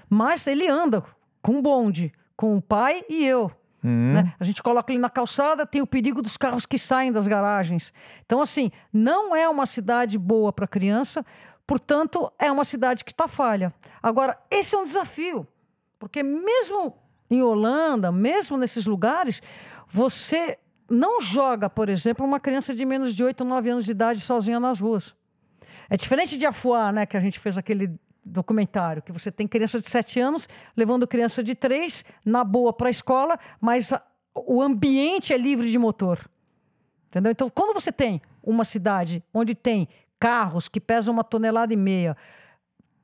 Mas 0.08 0.46
ele 0.46 0.66
anda 0.66 1.04
com 1.42 1.60
bonde, 1.60 2.12
com 2.36 2.56
o 2.56 2.62
pai 2.62 3.04
e 3.08 3.24
eu. 3.24 3.52
Hum. 3.84 4.14
né? 4.14 4.34
A 4.40 4.44
gente 4.44 4.62
coloca 4.62 4.92
ele 4.92 5.00
na 5.00 5.10
calçada, 5.10 5.66
tem 5.66 5.80
o 5.80 5.86
perigo 5.86 6.20
dos 6.20 6.36
carros 6.36 6.66
que 6.66 6.78
saem 6.78 7.12
das 7.12 7.28
garagens. 7.28 7.92
Então, 8.24 8.42
assim, 8.42 8.72
não 8.92 9.36
é 9.36 9.48
uma 9.48 9.66
cidade 9.66 10.18
boa 10.18 10.52
para 10.52 10.66
criança, 10.66 11.24
portanto, 11.66 12.32
é 12.38 12.50
uma 12.50 12.64
cidade 12.64 13.04
que 13.04 13.12
está 13.12 13.28
falha. 13.28 13.72
Agora, 14.02 14.36
esse 14.50 14.74
é 14.74 14.78
um 14.78 14.84
desafio, 14.84 15.46
porque 15.98 16.22
mesmo 16.22 16.96
em 17.30 17.42
Holanda, 17.42 18.10
mesmo 18.10 18.56
nesses 18.56 18.86
lugares, 18.86 19.42
você 19.86 20.58
não 20.90 21.20
joga, 21.20 21.68
por 21.68 21.88
exemplo, 21.88 22.26
uma 22.26 22.40
criança 22.40 22.74
de 22.74 22.84
menos 22.84 23.14
de 23.14 23.22
8 23.22 23.42
ou 23.42 23.46
9 23.46 23.70
anos 23.70 23.84
de 23.84 23.90
idade 23.90 24.20
sozinha 24.20 24.58
nas 24.58 24.80
ruas. 24.80 25.14
É 25.90 25.96
diferente 25.96 26.36
de 26.36 26.46
Afuá, 26.46 26.92
né, 26.92 27.06
que 27.06 27.16
a 27.16 27.20
gente 27.20 27.38
fez 27.38 27.58
aquele 27.58 27.98
documentário, 28.24 29.02
que 29.02 29.12
você 29.12 29.30
tem 29.30 29.46
criança 29.46 29.80
de 29.80 29.88
7 29.88 30.20
anos 30.20 30.48
levando 30.76 31.06
criança 31.06 31.42
de 31.42 31.54
3 31.54 32.04
na 32.24 32.44
boa 32.44 32.72
para 32.72 32.88
a 32.88 32.90
escola, 32.90 33.38
mas 33.60 33.92
o 34.34 34.62
ambiente 34.62 35.32
é 35.32 35.36
livre 35.36 35.70
de 35.70 35.78
motor. 35.78 36.28
Entendeu? 37.08 37.32
Então, 37.32 37.48
quando 37.48 37.72
você 37.72 37.90
tem 37.90 38.20
uma 38.42 38.64
cidade 38.64 39.22
onde 39.32 39.54
tem 39.54 39.88
carros 40.20 40.68
que 40.68 40.80
pesam 40.80 41.14
uma 41.14 41.24
tonelada 41.24 41.72
e 41.72 41.76
meia, 41.76 42.16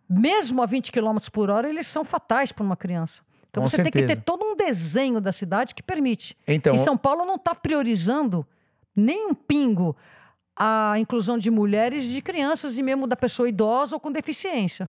mesmo 0.08 0.62
a 0.62 0.66
20 0.66 0.92
km 0.92 1.16
por 1.32 1.48
hora, 1.48 1.68
eles 1.68 1.86
são 1.86 2.04
fatais 2.04 2.52
para 2.52 2.64
uma 2.64 2.76
criança. 2.76 3.22
Então 3.54 3.62
Com 3.62 3.68
você 3.68 3.76
tem 3.76 3.84
que 3.92 4.00
certeza. 4.00 4.16
ter 4.16 4.24
todo 4.24 4.44
um 4.44 4.56
desenho 4.56 5.20
da 5.20 5.30
cidade 5.30 5.76
que 5.76 5.82
permite. 5.82 6.36
Então, 6.44 6.74
e 6.74 6.78
São 6.78 6.96
Paulo 6.96 7.24
não 7.24 7.36
está 7.36 7.54
priorizando 7.54 8.44
nem 8.96 9.28
um 9.28 9.32
pingo 9.32 9.94
a 10.56 10.94
inclusão 10.98 11.38
de 11.38 11.52
mulheres, 11.52 12.04
de 12.04 12.20
crianças 12.20 12.76
e 12.78 12.82
mesmo 12.82 13.06
da 13.06 13.14
pessoa 13.14 13.48
idosa 13.48 13.94
ou 13.94 14.00
com 14.00 14.10
deficiência. 14.10 14.86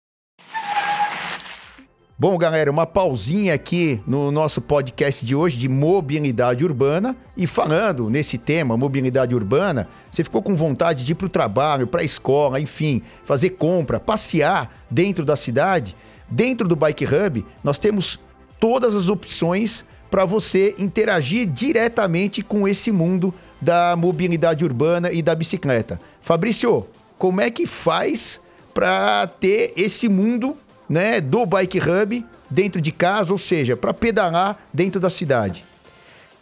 Bom, 2.17 2.35
galera, 2.39 2.71
uma 2.71 2.87
pausinha 2.87 3.53
aqui 3.53 4.01
no 4.07 4.31
nosso 4.31 4.59
podcast 4.59 5.23
de 5.23 5.35
hoje 5.35 5.57
de 5.57 5.69
mobilidade 5.69 6.65
urbana. 6.65 7.15
E 7.37 7.45
falando 7.45 8.09
nesse 8.09 8.35
tema, 8.39 8.75
mobilidade 8.75 9.35
urbana, 9.35 9.87
você 10.09 10.23
ficou 10.23 10.41
com 10.41 10.55
vontade 10.55 11.03
de 11.05 11.11
ir 11.11 11.15
para 11.15 11.27
o 11.27 11.29
trabalho, 11.29 11.85
para 11.85 12.01
a 12.01 12.05
escola, 12.05 12.59
enfim, 12.59 13.03
fazer 13.25 13.51
compra, 13.51 13.99
passear 13.99 14.73
dentro 14.89 15.23
da 15.23 15.35
cidade? 15.35 15.95
Dentro 16.27 16.67
do 16.67 16.75
Bike 16.75 17.05
Hub, 17.05 17.45
nós 17.63 17.77
temos 17.77 18.19
todas 18.65 18.95
as 18.95 19.09
opções 19.09 19.85
para 20.09 20.25
você 20.25 20.73
interagir 20.79 21.45
diretamente 21.45 22.41
com 22.41 22.67
esse 22.67 22.91
mundo 22.91 23.31
da 23.61 23.95
mobilidade 23.95 24.65
urbana 24.65 25.11
e 25.11 25.21
da 25.21 25.35
bicicleta. 25.35 26.01
Fabrício, 26.19 26.87
como 27.15 27.41
é 27.41 27.51
que 27.51 27.67
faz 27.67 28.41
para 28.73 29.27
ter 29.27 29.71
esse 29.77 30.09
mundo 30.09 30.57
né, 30.89 31.21
do 31.21 31.45
Bike 31.45 31.77
Hub 31.77 32.25
dentro 32.49 32.81
de 32.81 32.91
casa, 32.91 33.31
ou 33.31 33.37
seja, 33.37 33.77
para 33.77 33.93
pedalar 33.93 34.57
dentro 34.73 34.99
da 34.99 35.11
cidade? 35.11 35.63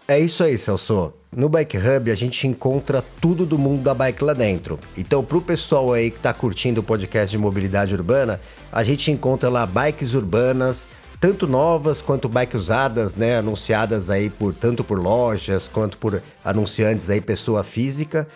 É 0.07 0.17
isso 0.17 0.45
aí, 0.45 0.57
Celso. 0.57 1.11
No 1.35 1.49
Bike 1.49 1.77
Hub 1.77 2.09
a 2.09 2.15
gente 2.15 2.47
encontra 2.47 3.03
tudo 3.19 3.45
do 3.45 3.57
mundo 3.57 3.81
da 3.81 3.93
bike 3.93 4.23
lá 4.23 4.33
dentro. 4.33 4.79
Então, 4.97 5.25
pro 5.25 5.41
pessoal 5.41 5.91
aí 5.91 6.09
que 6.09 6.19
tá 6.19 6.33
curtindo 6.33 6.79
o 6.79 6.83
podcast 6.83 7.29
de 7.29 7.37
mobilidade 7.37 7.93
urbana, 7.93 8.39
a 8.71 8.81
gente 8.81 9.11
encontra 9.11 9.49
lá 9.49 9.65
bikes 9.65 10.13
urbanas, 10.13 10.89
tanto 11.23 11.47
novas 11.47 12.01
quanto 12.01 12.27
bikes 12.27 12.63
usadas, 12.63 13.15
né, 13.15 13.37
anunciadas 13.37 14.09
aí 14.09 14.29
por 14.29 14.53
tanto 14.53 14.83
por 14.83 14.99
lojas 14.99 15.69
quanto 15.69 15.97
por 15.97 16.21
anunciantes 16.43 17.09
aí 17.09 17.21
pessoa 17.21 17.63
física. 17.63 18.27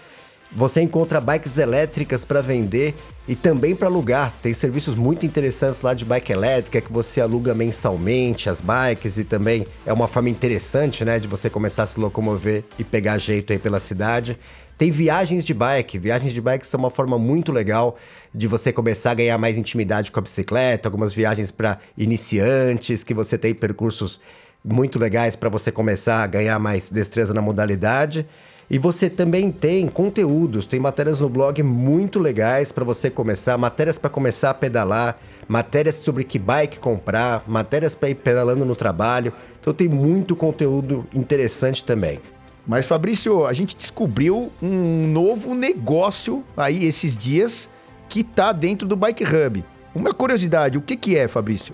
Você 0.53 0.81
encontra 0.81 1.19
bikes 1.19 1.57
elétricas 1.57 2.23
para 2.23 2.39
vender 2.39 2.95
e 3.27 3.35
também 3.35 3.75
para 3.75 3.89
alugar. 3.89 4.31
Tem 4.41 4.53
serviços 4.53 4.95
muito 4.95 5.25
interessantes 5.25 5.81
lá 5.81 5.93
de 5.93 6.05
bike 6.05 6.31
elétrica 6.31 6.79
que 6.79 6.89
você 6.89 7.19
aluga 7.19 7.53
mensalmente 7.53 8.49
as 8.49 8.61
bikes 8.61 9.17
e 9.17 9.25
também 9.25 9.67
é 9.85 9.91
uma 9.91 10.07
forma 10.07 10.29
interessante, 10.29 11.03
né, 11.03 11.19
de 11.19 11.27
você 11.27 11.49
começar 11.49 11.83
a 11.83 11.87
se 11.87 11.99
locomover 11.99 12.63
e 12.79 12.85
pegar 12.85 13.17
jeito 13.17 13.51
aí 13.51 13.59
pela 13.59 13.81
cidade. 13.81 14.39
Tem 14.77 14.91
viagens 14.91 15.43
de 15.43 15.53
bike. 15.55 15.97
Viagens 15.97 16.31
de 16.31 16.39
bike 16.39 16.65
são 16.65 16.79
uma 16.79 16.91
forma 16.91 17.17
muito 17.17 17.51
legal 17.51 17.97
de 18.33 18.45
você 18.45 18.71
começar 18.71 19.11
a 19.11 19.15
ganhar 19.15 19.37
mais 19.37 19.57
intimidade 19.57 20.11
com 20.11 20.19
a 20.19 20.21
bicicleta, 20.21 20.87
algumas 20.87 21.13
viagens 21.13 21.49
para 21.49 21.79
iniciantes, 21.97 23.03
que 23.03 23.13
você 23.13 23.37
tem 23.37 23.55
percursos 23.55 24.21
muito 24.63 24.99
legais 24.99 25.35
para 25.35 25.49
você 25.49 25.71
começar 25.71 26.21
a 26.21 26.27
ganhar 26.27 26.59
mais 26.59 26.89
destreza 26.91 27.33
na 27.33 27.41
modalidade. 27.41 28.27
E 28.69 28.77
você 28.77 29.09
também 29.09 29.49
tem 29.49 29.87
conteúdos, 29.87 30.67
tem 30.67 30.79
matérias 30.79 31.19
no 31.19 31.29
blog 31.29 31.63
muito 31.63 32.19
legais 32.19 32.71
para 32.71 32.83
você 32.83 33.09
começar, 33.09 33.57
matérias 33.57 33.97
para 33.97 34.09
começar 34.09 34.51
a 34.51 34.53
pedalar, 34.53 35.17
matérias 35.47 35.95
sobre 35.95 36.23
que 36.23 36.37
bike 36.37 36.77
comprar, 36.77 37.43
matérias 37.47 37.95
para 37.95 38.09
ir 38.09 38.15
pedalando 38.15 38.65
no 38.65 38.75
trabalho. 38.75 39.33
Então 39.59 39.73
tem 39.73 39.87
muito 39.87 40.35
conteúdo 40.35 41.07
interessante 41.13 41.83
também. 41.83 42.19
Mas 42.67 42.85
Fabrício, 42.85 43.45
a 43.45 43.53
gente 43.53 43.77
descobriu 43.77 44.51
um 44.61 45.07
novo 45.07 45.55
negócio 45.55 46.43
aí 46.55 46.85
esses 46.85 47.17
dias 47.17 47.69
que 48.09 48.23
tá 48.23 48.51
dentro 48.51 48.85
do 48.85 48.95
Bike 48.97 49.23
Hub. 49.23 49.63
Uma 49.95 50.13
curiosidade, 50.13 50.77
o 50.77 50.81
que 50.81 50.97
que 50.97 51.17
é, 51.17 51.29
Fabrício? 51.29 51.73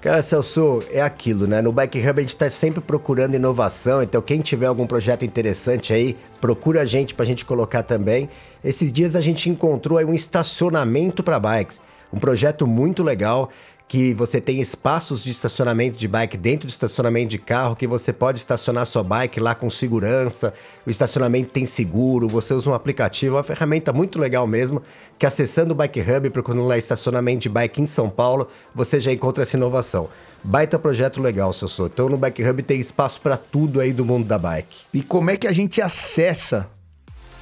Cara, 0.00 0.22
Celso, 0.22 0.82
é 0.90 1.02
aquilo, 1.02 1.46
né? 1.46 1.60
No 1.60 1.72
Bike 1.72 1.98
Hub 1.98 2.18
a 2.18 2.22
gente 2.22 2.30
está 2.30 2.48
sempre 2.48 2.80
procurando 2.80 3.34
inovação, 3.34 4.02
então 4.02 4.22
quem 4.22 4.40
tiver 4.40 4.64
algum 4.64 4.86
projeto 4.86 5.26
interessante 5.26 5.92
aí, 5.92 6.16
procura 6.40 6.80
a 6.80 6.86
gente 6.86 7.14
para 7.14 7.24
a 7.24 7.26
gente 7.26 7.44
colocar 7.44 7.82
também. 7.82 8.30
Esses 8.64 8.90
dias 8.90 9.14
a 9.14 9.20
gente 9.20 9.50
encontrou 9.50 9.98
aí 9.98 10.06
um 10.06 10.14
estacionamento 10.14 11.22
para 11.22 11.38
bikes, 11.38 11.82
um 12.10 12.18
projeto 12.18 12.66
muito 12.66 13.02
legal 13.02 13.50
que 13.90 14.14
você 14.14 14.40
tem 14.40 14.60
espaços 14.60 15.24
de 15.24 15.32
estacionamento 15.32 15.98
de 15.98 16.06
bike 16.06 16.36
dentro 16.36 16.64
do 16.64 16.70
estacionamento 16.70 17.26
de 17.26 17.38
carro, 17.38 17.74
que 17.74 17.88
você 17.88 18.12
pode 18.12 18.38
estacionar 18.38 18.86
sua 18.86 19.02
bike 19.02 19.40
lá 19.40 19.52
com 19.52 19.68
segurança, 19.68 20.54
o 20.86 20.90
estacionamento 20.90 21.50
tem 21.50 21.66
seguro, 21.66 22.28
você 22.28 22.54
usa 22.54 22.70
um 22.70 22.72
aplicativo, 22.72 23.34
é 23.34 23.38
uma 23.38 23.42
ferramenta 23.42 23.92
muito 23.92 24.16
legal 24.16 24.46
mesmo, 24.46 24.80
que 25.18 25.26
acessando 25.26 25.72
o 25.72 25.74
Bike 25.74 26.00
Hub, 26.02 26.30
procurando 26.30 26.68
lá 26.68 26.78
estacionamento 26.78 27.40
de 27.40 27.48
bike 27.48 27.82
em 27.82 27.86
São 27.86 28.08
Paulo, 28.08 28.46
você 28.72 29.00
já 29.00 29.10
encontra 29.10 29.42
essa 29.42 29.56
inovação. 29.56 30.08
Baita 30.44 30.78
projeto 30.78 31.20
legal, 31.20 31.52
seu 31.52 31.66
sou. 31.66 31.88
Então 31.88 32.08
no 32.08 32.16
Bike 32.16 32.48
Hub 32.48 32.62
tem 32.62 32.78
espaço 32.78 33.20
para 33.20 33.36
tudo 33.36 33.80
aí 33.80 33.92
do 33.92 34.04
mundo 34.04 34.24
da 34.24 34.38
bike. 34.38 34.82
E 34.94 35.02
como 35.02 35.30
é 35.30 35.36
que 35.36 35.48
a 35.48 35.52
gente 35.52 35.82
acessa 35.82 36.70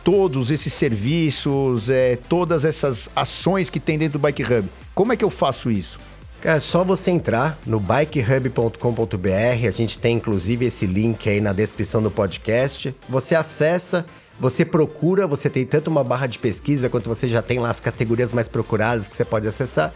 todos 0.03 0.51
esses 0.51 0.73
serviços, 0.73 1.91
é, 1.91 2.17
todas 2.27 2.65
essas 2.65 3.11
ações 3.15 3.69
que 3.69 3.79
tem 3.79 3.99
dentro 3.99 4.19
do 4.19 4.23
Bike 4.23 4.43
Hub? 4.45 4.67
Como 4.95 5.13
é 5.13 5.17
que 5.17 5.25
eu 5.27 5.29
faço 5.29 5.71
isso? 5.71 6.01
É 6.45 6.61
só 6.61 6.85
você 6.85 7.11
entrar 7.11 7.59
no 7.67 7.81
bikehub.com.br, 7.81 9.67
a 9.67 9.71
gente 9.73 9.99
tem 9.99 10.17
inclusive 10.17 10.67
esse 10.67 10.87
link 10.87 11.29
aí 11.29 11.41
na 11.41 11.53
descrição 11.53 12.01
do 12.01 12.13
podcast. 12.13 12.95
Você 13.09 13.35
acessa, 13.35 14.07
você 14.39 14.65
procura, 14.65 15.27
você 15.27 15.51
tem 15.51 15.67
tanto 15.67 15.89
uma 15.89 16.05
barra 16.05 16.29
de 16.29 16.39
pesquisa 16.39 16.89
quanto 16.89 17.09
você 17.09 17.27
já 17.27 17.43
tem 17.43 17.59
lá 17.59 17.71
as 17.71 17.81
categorias 17.81 18.33
mais 18.33 18.49
procuradas 18.49 19.09
que 19.09 19.17
você 19.17 19.25
pode 19.25 19.49
acessar. 19.49 19.93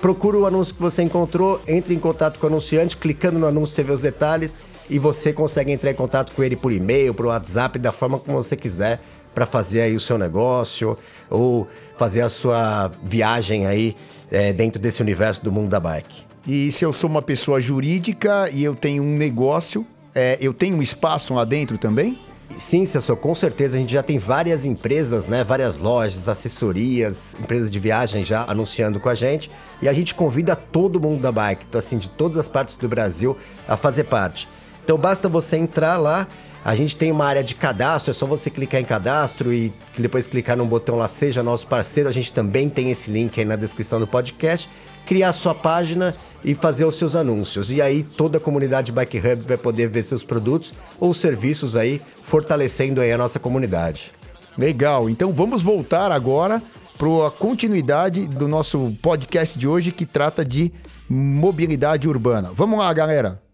Procura 0.00 0.38
o 0.38 0.46
anúncio 0.46 0.74
que 0.74 0.82
você 0.82 1.04
encontrou, 1.04 1.62
entre 1.68 1.94
em 1.94 2.00
contato 2.00 2.40
com 2.40 2.46
o 2.46 2.50
anunciante, 2.50 2.96
clicando 2.96 3.38
no 3.38 3.46
anúncio 3.46 3.76
você 3.76 3.84
vê 3.84 3.92
os 3.92 4.00
detalhes 4.00 4.58
e 4.90 4.98
você 4.98 5.32
consegue 5.32 5.70
entrar 5.70 5.92
em 5.92 5.94
contato 5.94 6.32
com 6.32 6.42
ele 6.42 6.56
por 6.56 6.72
e-mail, 6.72 7.14
por 7.14 7.26
WhatsApp, 7.26 7.78
da 7.78 7.92
forma 7.92 8.18
como 8.18 8.42
você 8.42 8.56
quiser 8.56 9.00
para 9.32 9.46
fazer 9.46 9.82
aí 9.82 9.94
o 9.94 10.00
seu 10.00 10.18
negócio 10.18 10.98
ou 11.30 11.68
fazer 11.96 12.22
a 12.22 12.28
sua 12.28 12.90
viagem 13.04 13.66
aí 13.66 13.94
é, 14.30 14.52
dentro 14.52 14.80
desse 14.80 15.02
universo 15.02 15.42
do 15.42 15.52
mundo 15.52 15.68
da 15.68 15.80
bike. 15.80 16.24
E 16.46 16.70
se 16.70 16.84
eu 16.84 16.92
sou 16.92 17.10
uma 17.10 17.22
pessoa 17.22 17.60
jurídica 17.60 18.48
e 18.52 18.62
eu 18.62 18.74
tenho 18.74 19.02
um 19.02 19.16
negócio, 19.16 19.86
é, 20.14 20.38
eu 20.40 20.54
tenho 20.54 20.76
um 20.76 20.82
espaço 20.82 21.34
lá 21.34 21.44
dentro 21.44 21.76
também? 21.76 22.18
Sim, 22.56 22.86
Cessor, 22.86 23.16
com 23.16 23.34
certeza. 23.34 23.76
A 23.76 23.80
gente 23.80 23.92
já 23.92 24.02
tem 24.02 24.18
várias 24.18 24.64
empresas, 24.64 25.26
né? 25.26 25.44
Várias 25.44 25.76
lojas, 25.76 26.28
assessorias, 26.28 27.36
empresas 27.38 27.70
de 27.70 27.78
viagem 27.78 28.24
já 28.24 28.44
anunciando 28.48 28.98
com 28.98 29.08
a 29.08 29.14
gente. 29.14 29.50
E 29.82 29.88
a 29.88 29.92
gente 29.92 30.14
convida 30.14 30.56
todo 30.56 31.00
mundo 31.00 31.20
da 31.20 31.30
bike, 31.30 31.66
assim, 31.76 31.98
de 31.98 32.08
todas 32.08 32.38
as 32.38 32.48
partes 32.48 32.76
do 32.76 32.88
Brasil, 32.88 33.36
a 33.68 33.76
fazer 33.76 34.04
parte. 34.04 34.48
Então 34.84 34.96
basta 34.96 35.28
você 35.28 35.56
entrar 35.56 35.96
lá. 35.98 36.26
A 36.66 36.74
gente 36.74 36.96
tem 36.96 37.12
uma 37.12 37.24
área 37.24 37.44
de 37.44 37.54
cadastro, 37.54 38.10
é 38.10 38.12
só 38.12 38.26
você 38.26 38.50
clicar 38.50 38.80
em 38.80 38.84
cadastro 38.84 39.54
e 39.54 39.72
depois 39.96 40.26
clicar 40.26 40.56
no 40.56 40.66
botão 40.66 40.96
lá 40.96 41.06
Seja 41.06 41.40
Nosso 41.40 41.64
Parceiro. 41.64 42.08
A 42.08 42.12
gente 42.12 42.32
também 42.32 42.68
tem 42.68 42.90
esse 42.90 43.08
link 43.08 43.38
aí 43.38 43.46
na 43.46 43.54
descrição 43.54 44.00
do 44.00 44.06
podcast. 44.08 44.68
Criar 45.06 45.32
sua 45.32 45.54
página 45.54 46.12
e 46.44 46.56
fazer 46.56 46.84
os 46.84 46.96
seus 46.96 47.14
anúncios. 47.14 47.70
E 47.70 47.80
aí 47.80 48.02
toda 48.02 48.38
a 48.38 48.40
comunidade 48.40 48.90
Bike 48.90 49.18
Hub 49.18 49.44
vai 49.46 49.56
poder 49.56 49.88
ver 49.88 50.02
seus 50.02 50.24
produtos 50.24 50.74
ou 50.98 51.14
serviços 51.14 51.76
aí, 51.76 52.02
fortalecendo 52.24 53.00
aí 53.00 53.12
a 53.12 53.18
nossa 53.18 53.38
comunidade. 53.38 54.12
Legal. 54.58 55.08
Então 55.08 55.32
vamos 55.32 55.62
voltar 55.62 56.10
agora 56.10 56.60
para 56.98 57.28
a 57.28 57.30
continuidade 57.30 58.26
do 58.26 58.48
nosso 58.48 58.92
podcast 59.00 59.56
de 59.56 59.68
hoje 59.68 59.92
que 59.92 60.04
trata 60.04 60.44
de 60.44 60.72
mobilidade 61.08 62.08
urbana. 62.08 62.50
Vamos 62.52 62.76
lá, 62.76 62.92
galera. 62.92 63.45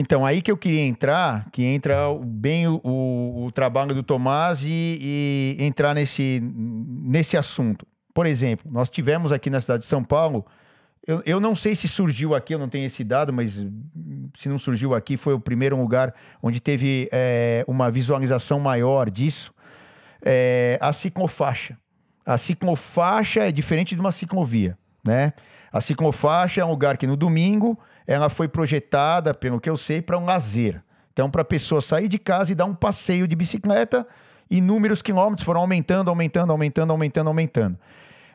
Então, 0.00 0.26
aí 0.26 0.42
que 0.42 0.50
eu 0.50 0.56
queria 0.56 0.82
entrar, 0.82 1.48
que 1.50 1.64
entra 1.64 1.96
bem 2.22 2.68
o, 2.68 2.80
o, 2.84 3.46
o 3.46 3.52
trabalho 3.52 3.94
do 3.94 4.02
Tomás 4.02 4.62
e, 4.62 4.98
e, 5.00 5.56
entrar 5.58 5.94
nesse, 5.94 6.42
nesse 6.42 7.36
assunto. 7.36 7.86
Por 8.12 8.26
exemplo, 8.26 8.70
nós 8.70 8.88
tivemos 8.88 9.32
aqui 9.32 9.48
na 9.48 9.60
cidade 9.60 9.84
de 9.84 9.88
São 9.88 10.04
Paulo, 10.04 10.44
eu, 11.06 11.22
eu 11.24 11.40
não 11.40 11.54
sei 11.54 11.74
se 11.74 11.86
surgiu 11.86 12.34
aqui, 12.34 12.54
eu 12.54 12.58
não 12.58 12.68
tenho 12.68 12.84
esse 12.84 13.04
dado, 13.04 13.32
mas 13.32 13.64
se 14.34 14.48
não 14.48 14.58
surgiu 14.58 14.94
aqui, 14.94 15.16
foi 15.16 15.34
o 15.34 15.40
primeiro 15.40 15.76
lugar 15.80 16.12
onde 16.42 16.60
teve 16.60 17.08
é, 17.12 17.64
uma 17.68 17.90
visualização 17.90 18.58
maior 18.58 19.08
disso, 19.08 19.54
é, 20.20 20.78
a 20.80 20.92
ciclofaixa. 20.92 21.78
A 22.24 22.36
ciclofaixa 22.36 23.44
é 23.44 23.52
diferente 23.52 23.94
de 23.94 24.00
uma 24.00 24.10
ciclovia, 24.10 24.76
né? 25.04 25.32
A 25.72 25.80
ciclofaixa 25.80 26.60
é 26.60 26.64
um 26.64 26.70
lugar 26.70 26.96
que 26.96 27.06
no 27.06 27.16
domingo 27.16 27.78
ela 28.06 28.28
foi 28.28 28.48
projetada, 28.48 29.34
pelo 29.34 29.60
que 29.60 29.68
eu 29.68 29.76
sei, 29.76 30.00
para 30.00 30.18
um 30.18 30.24
lazer. 30.24 30.82
Então, 31.12 31.30
para 31.30 31.42
a 31.42 31.44
pessoa 31.44 31.80
sair 31.80 32.08
de 32.08 32.18
casa 32.18 32.52
e 32.52 32.54
dar 32.54 32.66
um 32.66 32.74
passeio 32.74 33.26
de 33.26 33.34
bicicleta, 33.34 34.06
inúmeros 34.50 35.02
quilômetros 35.02 35.44
foram 35.44 35.60
aumentando, 35.62 36.08
aumentando, 36.08 36.52
aumentando, 36.52 36.90
aumentando, 36.90 37.28
aumentando. 37.28 37.78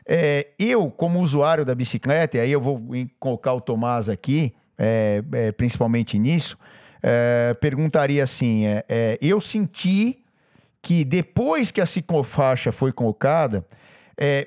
É, 0.06 0.48
eu, 0.58 0.90
como 0.90 1.20
usuário 1.20 1.64
da 1.64 1.74
bicicleta, 1.74 2.36
e 2.36 2.40
aí 2.40 2.52
eu 2.52 2.60
vou 2.60 2.82
colocar 3.20 3.52
o 3.52 3.60
Tomás 3.60 4.08
aqui, 4.08 4.52
é, 4.76 5.22
é, 5.32 5.52
principalmente 5.52 6.18
nisso, 6.18 6.58
é, 7.02 7.54
perguntaria 7.60 8.24
assim: 8.24 8.66
é, 8.66 8.84
é, 8.88 9.18
eu 9.20 9.40
senti 9.40 10.18
que 10.80 11.04
depois 11.04 11.70
que 11.70 11.80
a 11.80 11.86
ciclofaixa 11.86 12.72
foi 12.72 12.92
colocada, 12.92 13.64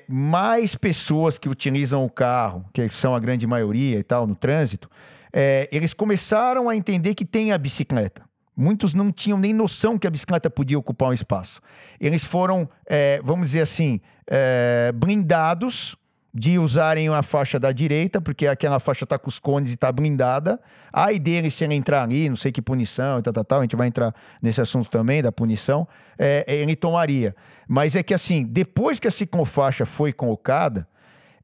mais 0.08 0.74
pessoas 0.74 1.38
que 1.38 1.48
utilizam 1.48 2.04
o 2.04 2.08
carro, 2.08 2.64
que 2.72 2.88
são 2.90 3.14
a 3.14 3.20
grande 3.20 3.46
maioria 3.46 3.98
e 3.98 4.02
tal, 4.02 4.26
no 4.26 4.34
trânsito, 4.34 4.88
é, 5.32 5.68
eles 5.72 5.92
começaram 5.92 6.68
a 6.68 6.76
entender 6.76 7.14
que 7.14 7.24
tem 7.24 7.52
a 7.52 7.58
bicicleta. 7.58 8.22
Muitos 8.56 8.94
não 8.94 9.12
tinham 9.12 9.38
nem 9.38 9.52
noção 9.52 9.98
que 9.98 10.06
a 10.06 10.10
bicicleta 10.10 10.48
podia 10.48 10.78
ocupar 10.78 11.10
um 11.10 11.12
espaço. 11.12 11.60
Eles 12.00 12.24
foram, 12.24 12.68
é, 12.86 13.20
vamos 13.22 13.48
dizer 13.48 13.60
assim, 13.60 14.00
é, 14.26 14.92
blindados 14.94 15.96
de 16.32 16.58
usarem 16.58 17.08
a 17.08 17.22
faixa 17.22 17.58
da 17.58 17.72
direita, 17.72 18.20
porque 18.20 18.46
aquela 18.46 18.78
faixa 18.78 19.04
está 19.04 19.18
com 19.18 19.28
os 19.28 19.38
cones 19.38 19.70
e 19.70 19.74
está 19.74 19.90
blindada. 19.90 20.60
Aí 20.92 21.18
deles, 21.18 21.54
se 21.54 21.64
ele 21.64 21.74
entrar 21.74 22.02
ali, 22.02 22.28
não 22.28 22.36
sei 22.36 22.52
que 22.52 22.60
punição 22.60 23.18
e 23.18 23.22
tal, 23.22 23.32
tal, 23.32 23.44
tal, 23.44 23.58
a 23.60 23.62
gente 23.62 23.74
vai 23.74 23.88
entrar 23.88 24.14
nesse 24.42 24.60
assunto 24.60 24.90
também, 24.90 25.22
da 25.22 25.32
punição, 25.32 25.88
é, 26.18 26.44
ele 26.46 26.76
tomaria. 26.76 27.34
Mas 27.66 27.96
é 27.96 28.02
que 28.02 28.12
assim, 28.12 28.44
depois 28.44 29.00
que 29.00 29.08
a 29.08 29.10
ciclofaixa 29.10 29.86
foi 29.86 30.12
colocada, 30.12 30.86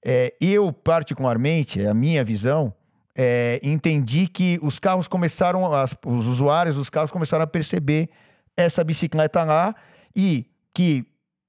é, 0.04 0.34
eu 0.38 0.70
particularmente, 0.70 1.80
é 1.80 1.88
a 1.88 1.94
minha 1.94 2.22
visão, 2.22 2.74
é, 3.16 3.60
entendi 3.62 4.26
que 4.26 4.58
os 4.62 4.78
carros 4.78 5.06
começaram, 5.06 5.72
as, 5.72 5.94
os 6.04 6.26
usuários 6.26 6.76
dos 6.76 6.88
carros 6.88 7.10
começaram 7.10 7.44
a 7.44 7.46
perceber 7.46 8.08
essa 8.56 8.82
bicicleta 8.82 9.44
lá 9.44 9.74
e 10.14 10.46
que 10.74 11.04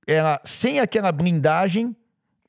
ela, 0.05 0.41
sem 0.43 0.79
aquela 0.79 1.11
blindagem, 1.11 1.95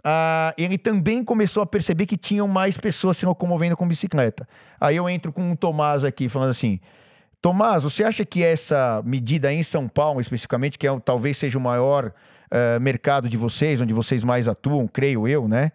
ah, 0.03 0.53
ele 0.59 0.77
também 0.77 1.25
começou 1.25 1.63
a 1.63 1.67
perceber 1.67 2.07
que 2.07 2.17
tinham 2.17 2.47
mais 2.47 2.77
pessoas 2.77 3.17
se 3.17 3.25
locomovendo 3.25 3.77
com 3.77 3.89
bicicleta. 3.89 4.47
Aí 4.81 4.97
eu 4.97 5.09
entro 5.09 5.33
com 5.33 5.53
o 5.53 5.57
Tomás 5.57 6.05
aqui 6.05 6.29
falando 6.29 6.51
assim: 6.51 6.79
Tomás, 7.41 7.85
você 7.85 8.05
acha 8.05 8.25
que 8.25 8.43
essa 8.43 9.03
medida 9.05 9.53
em 9.53 9.63
São 9.63 9.89
Paulo, 9.89 10.21
especificamente, 10.21 10.79
que 10.79 10.87
é, 10.87 11.01
talvez 11.01 11.39
seja 11.39 11.57
o 11.57 11.61
maior 11.61 12.07
uh, 12.07 12.81
mercado 12.81 13.29
de 13.29 13.37
vocês, 13.37 13.81
onde 13.81 13.95
vocês 13.95 14.23
mais 14.23 14.47
atuam, 14.47 14.87
creio 14.87 15.27
eu, 15.27 15.49
né? 15.49 15.73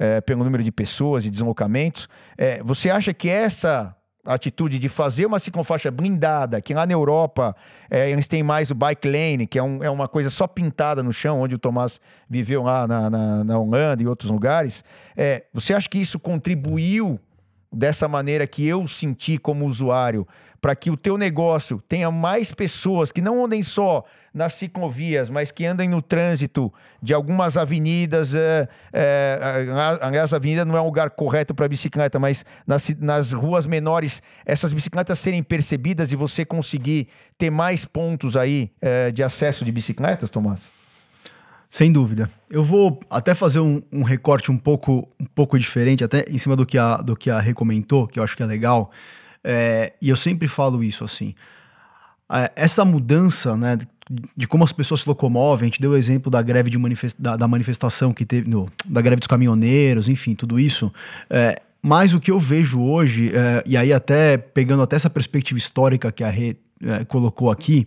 Uh, 0.00 0.22
pelo 0.22 0.42
número 0.42 0.64
de 0.64 0.72
pessoas 0.72 1.26
e 1.26 1.30
deslocamentos, 1.30 2.04
uh, 2.04 2.64
você 2.64 2.88
acha 2.88 3.12
que 3.12 3.28
essa 3.28 3.94
atitude 4.24 4.78
de 4.78 4.88
fazer 4.88 5.26
uma 5.26 5.38
ciclofaixa 5.38 5.90
blindada, 5.90 6.60
que 6.60 6.74
lá 6.74 6.86
na 6.86 6.92
Europa 6.92 7.54
é, 7.90 8.10
eles 8.10 8.26
têm 8.26 8.42
mais 8.42 8.70
o 8.70 8.74
bike 8.74 9.08
lane, 9.08 9.46
que 9.46 9.58
é, 9.58 9.62
um, 9.62 9.82
é, 9.82 9.90
uma 9.90 10.08
coisa 10.08 10.30
só 10.30 10.46
pintada 10.46 11.02
no 11.02 11.12
chão, 11.12 11.40
onde 11.40 11.54
o 11.54 11.58
Tomás 11.58 12.00
viveu 12.28 12.62
lá 12.62 12.86
na, 12.86 13.10
na, 13.10 13.44
na 13.44 13.58
Holanda 13.58 14.02
e 14.02 14.06
outros 14.06 14.30
lugares. 14.30 14.84
É, 15.16 15.44
você 15.52 15.74
acha 15.74 15.88
que 15.88 15.98
isso 15.98 16.18
contribuiu 16.18 17.18
dessa 17.72 18.08
maneira 18.08 18.46
que 18.46 18.66
eu 18.66 18.86
senti 18.88 19.38
como 19.38 19.66
usuário 19.66 20.26
para 20.60 20.76
que 20.76 20.90
o 20.90 20.96
teu 20.96 21.16
negócio 21.16 21.82
tenha 21.88 22.10
mais 22.10 22.52
pessoas 22.52 23.10
que 23.10 23.22
não 23.22 23.44
andem 23.44 23.62
só 23.62 24.04
nas 24.32 24.52
ciclovias, 24.52 25.30
mas 25.30 25.50
que 25.50 25.64
andem 25.64 25.88
no 25.88 26.02
trânsito 26.02 26.72
de 27.02 27.14
algumas 27.14 27.56
avenidas. 27.56 28.34
É, 28.34 28.68
é, 28.92 29.40
aliás, 30.00 30.32
a 30.32 30.36
avenida 30.36 30.64
não 30.64 30.76
é 30.76 30.80
um 30.80 30.84
lugar 30.84 31.10
correto 31.10 31.54
para 31.54 31.66
bicicleta, 31.66 32.18
mas 32.18 32.44
nas, 32.66 32.90
nas 32.98 33.32
ruas 33.32 33.66
menores, 33.66 34.22
essas 34.44 34.72
bicicletas 34.72 35.18
serem 35.18 35.42
percebidas 35.42 36.12
e 36.12 36.16
você 36.16 36.44
conseguir 36.44 37.08
ter 37.38 37.50
mais 37.50 37.84
pontos 37.84 38.36
aí 38.36 38.70
é, 38.80 39.10
de 39.10 39.22
acesso 39.22 39.64
de 39.64 39.72
bicicletas, 39.72 40.28
Tomás? 40.28 40.79
Sem 41.70 41.92
dúvida. 41.92 42.28
Eu 42.50 42.64
vou 42.64 42.98
até 43.08 43.32
fazer 43.32 43.60
um, 43.60 43.80
um, 43.92 44.02
recorte 44.02 44.50
um 44.50 44.58
pouco, 44.58 45.08
um 45.20 45.24
pouco 45.24 45.56
diferente, 45.56 46.02
até 46.02 46.24
em 46.28 46.36
cima 46.36 46.56
do 46.56 46.66
que 46.66 46.76
a, 46.76 46.96
do 46.96 47.14
que 47.14 47.30
a 47.30 47.38
recomendou, 47.38 48.08
que 48.08 48.18
eu 48.18 48.24
acho 48.24 48.36
que 48.36 48.42
é 48.42 48.46
legal. 48.46 48.90
É, 49.44 49.92
e 50.02 50.08
eu 50.08 50.16
sempre 50.16 50.48
falo 50.48 50.82
isso 50.82 51.04
assim. 51.04 51.32
Essa 52.56 52.84
mudança, 52.84 53.56
né, 53.56 53.78
de 54.36 54.48
como 54.48 54.64
as 54.64 54.72
pessoas 54.72 55.02
se 55.02 55.08
locomovem, 55.08 55.66
a 55.66 55.68
gente 55.70 55.80
deu 55.80 55.92
o 55.92 55.96
exemplo 55.96 56.28
da 56.28 56.42
greve 56.42 56.70
de 56.70 56.76
manifest, 56.76 57.20
da, 57.20 57.36
da, 57.36 57.46
manifestação 57.46 58.12
que 58.12 58.24
teve, 58.24 58.50
no, 58.50 58.68
da 58.84 59.00
greve 59.00 59.20
dos 59.20 59.28
caminhoneiros, 59.28 60.08
enfim, 60.08 60.34
tudo 60.34 60.58
isso. 60.58 60.92
É, 61.28 61.54
mas 61.80 62.14
o 62.14 62.20
que 62.20 62.32
eu 62.32 62.38
vejo 62.38 62.80
hoje, 62.80 63.30
é, 63.34 63.62
e 63.64 63.76
aí 63.76 63.92
até 63.92 64.36
pegando 64.36 64.82
até 64.82 64.96
essa 64.96 65.08
perspectiva 65.08 65.58
histórica 65.58 66.10
que 66.10 66.24
a 66.24 66.28
Rê 66.28 66.56
é, 66.82 67.04
colocou 67.04 67.50
aqui, 67.50 67.86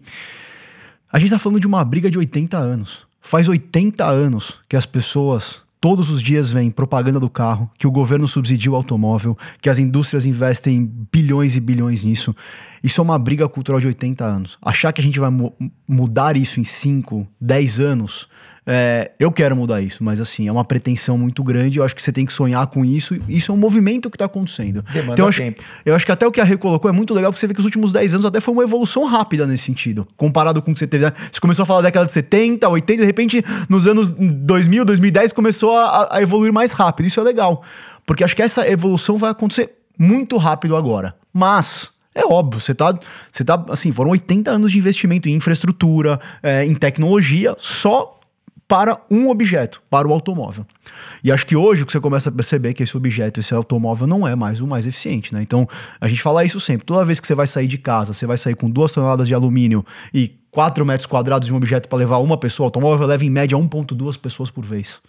a 1.12 1.20
gente 1.20 1.28
está 1.28 1.40
falando 1.40 1.60
de 1.60 1.68
uma 1.68 1.84
briga 1.84 2.10
de 2.10 2.18
80 2.18 2.58
anos. 2.58 3.06
Faz 3.26 3.48
80 3.48 4.06
anos 4.06 4.60
que 4.68 4.76
as 4.76 4.86
pessoas 4.86 5.64
Todos 5.84 6.10
os 6.10 6.22
dias 6.22 6.50
vem 6.50 6.72
propaganda 6.72 7.20
do 7.20 7.30
carro, 7.30 7.70
que 7.78 7.86
o 7.86 7.92
governo 7.92 8.26
subsidia 8.26 8.72
o 8.72 8.76
automóvel, 8.76 9.38
que 9.62 9.70
as 9.70 9.78
indústrias 9.78 10.26
investem 10.26 10.90
bilhões 11.12 11.58
e 11.58 11.60
bilhões 11.60 12.06
nisso. 12.06 12.34
Isso 12.82 13.02
é 13.02 13.04
uma 13.04 13.20
briga 13.20 13.50
cultural 13.50 13.82
de 13.82 13.88
80 13.88 14.24
anos. 14.24 14.58
Achar 14.62 14.94
que 14.94 15.02
a 15.02 15.04
gente 15.04 15.20
vai 15.20 15.30
mu 15.30 15.52
mudar 15.86 16.38
isso 16.38 16.62
em 16.62 16.64
5, 16.64 17.28
10 17.42 17.82
anos 17.82 18.30
é, 18.66 19.12
eu 19.20 19.32
quero 19.32 19.56
mudar 19.56 19.82
isso, 19.82 20.04
mas 20.04 20.22
assim, 20.22 20.48
é 20.48 20.52
uma 20.52 20.64
pretensão 20.64 21.18
muito 21.18 21.44
grande. 21.44 21.80
Eu 21.80 21.84
acho 21.84 21.96
que 21.96 22.02
você 22.02 22.14
tem 22.14 22.26
que 22.26 22.32
sonhar 22.32 22.66
com 22.68 22.86
isso. 22.86 23.20
Isso 23.28 23.52
é 23.52 23.56
um 23.56 23.58
movimento 23.58 24.10
que 24.10 24.16
está 24.16 24.26
acontecendo. 24.26 24.82
Demanda 24.94 25.14
então, 25.14 25.26
eu 25.26 25.30
acho, 25.30 25.42
tempo. 25.42 25.64
Eu 25.86 25.96
acho 25.96 26.06
que 26.06 26.12
até 26.12 26.26
o 26.26 26.32
que 26.32 26.40
a 26.40 26.44
Rê 26.44 26.56
colocou 26.56 26.90
é 26.90 26.94
muito 26.94 27.14
legal, 27.14 27.32
porque 27.32 27.42
você 27.42 27.48
vê 27.48 27.54
que 27.54 27.60
os 27.60 27.66
últimos 27.66 27.92
10 27.92 28.16
anos 28.16 28.26
até 28.26 28.40
foi 28.40 28.54
uma 28.54 28.64
evolução 28.64 29.06
rápida 29.06 29.46
nesse 29.46 29.66
sentido. 29.66 30.08
Comparado 30.16 30.62
com 30.62 30.72
o 30.72 30.74
que 30.74 30.80
você 30.80 30.88
teve. 30.88 31.06
Né? 31.06 31.12
Você 31.32 31.40
começou 31.42 31.64
a 31.64 31.66
falar 31.66 31.82
da 31.82 31.88
década 31.90 32.06
de 32.06 32.14
70, 32.14 32.68
80, 32.70 33.02
de 33.02 33.06
repente, 33.06 33.44
nos 33.68 33.86
anos 33.86 34.12
2000, 34.12 34.86
2010, 34.86 35.34
começou 35.34 35.76
a, 35.76 36.16
a 36.16 36.22
evoluir 36.22 36.54
mais 36.54 36.72
rápido. 36.72 37.06
Isso 37.06 37.20
é 37.20 37.24
legal. 37.24 37.62
Porque 38.06 38.24
acho 38.24 38.36
que 38.36 38.42
essa 38.42 38.68
evolução 38.68 39.18
vai 39.18 39.32
acontecer 39.32 39.72
muito 39.98 40.38
rápido 40.38 40.76
agora. 40.76 41.16
Mas. 41.34 41.92
É 42.16 42.28
óbvio, 42.28 42.62
você 42.62 42.76
tá, 42.76 42.94
você 43.32 43.44
tá, 43.44 43.66
assim, 43.70 43.92
foram 43.92 44.12
80 44.12 44.52
anos 44.52 44.72
de 44.72 44.78
investimento 44.78 45.28
em 45.28 45.34
infraestrutura, 45.34 46.20
é, 46.44 46.64
em 46.64 46.76
tecnologia, 46.76 47.56
só 47.58 48.20
para 48.68 49.00
um 49.10 49.30
objeto, 49.30 49.82
para 49.90 50.08
o 50.08 50.14
automóvel. 50.14 50.66
E 51.24 51.32
acho 51.32 51.46
que 51.46 51.56
hoje 51.56 51.86
que 51.86 51.92
você 51.92 52.00
começa 52.00 52.30
a 52.30 52.32
perceber 52.32 52.74
que 52.74 52.84
esse 52.84 52.96
objeto, 52.96 53.40
esse 53.40 53.54
automóvel, 53.54 54.08
não 54.08 54.28
é 54.28 54.36
mais 54.36 54.62
o 54.62 54.68
mais 54.68 54.88
eficiente, 54.88 55.34
né? 55.34 55.42
Então, 55.42 55.68
a 56.00 56.08
gente 56.08 56.22
fala 56.22 56.44
isso 56.44 56.60
sempre. 56.60 56.86
Toda 56.86 57.06
vez 57.06 57.20
que 57.20 57.28
você 57.28 57.36
vai 57.36 57.48
sair 57.48 57.68
de 57.68 57.78
casa, 57.78 58.14
você 58.14 58.26
vai 58.26 58.38
sair 58.38 58.56
com 58.56 58.70
duas 58.70 58.92
toneladas 58.92 59.28
de 59.28 59.34
alumínio 59.34 59.86
e 60.14 60.40
4 60.52 60.86
metros 60.86 61.06
quadrados 61.06 61.48
de 61.48 61.54
um 61.54 61.58
objeto 61.58 61.90
para 61.90 61.98
levar 61.98 62.18
uma 62.18 62.38
pessoa, 62.38 62.66
o 62.66 62.68
automóvel 62.68 63.08
leva 63.08 63.26
em 63.26 63.30
média 63.30 63.58
1,2 63.58 64.18
pessoas 64.18 64.52
por 64.52 64.64
vez. 64.64 65.00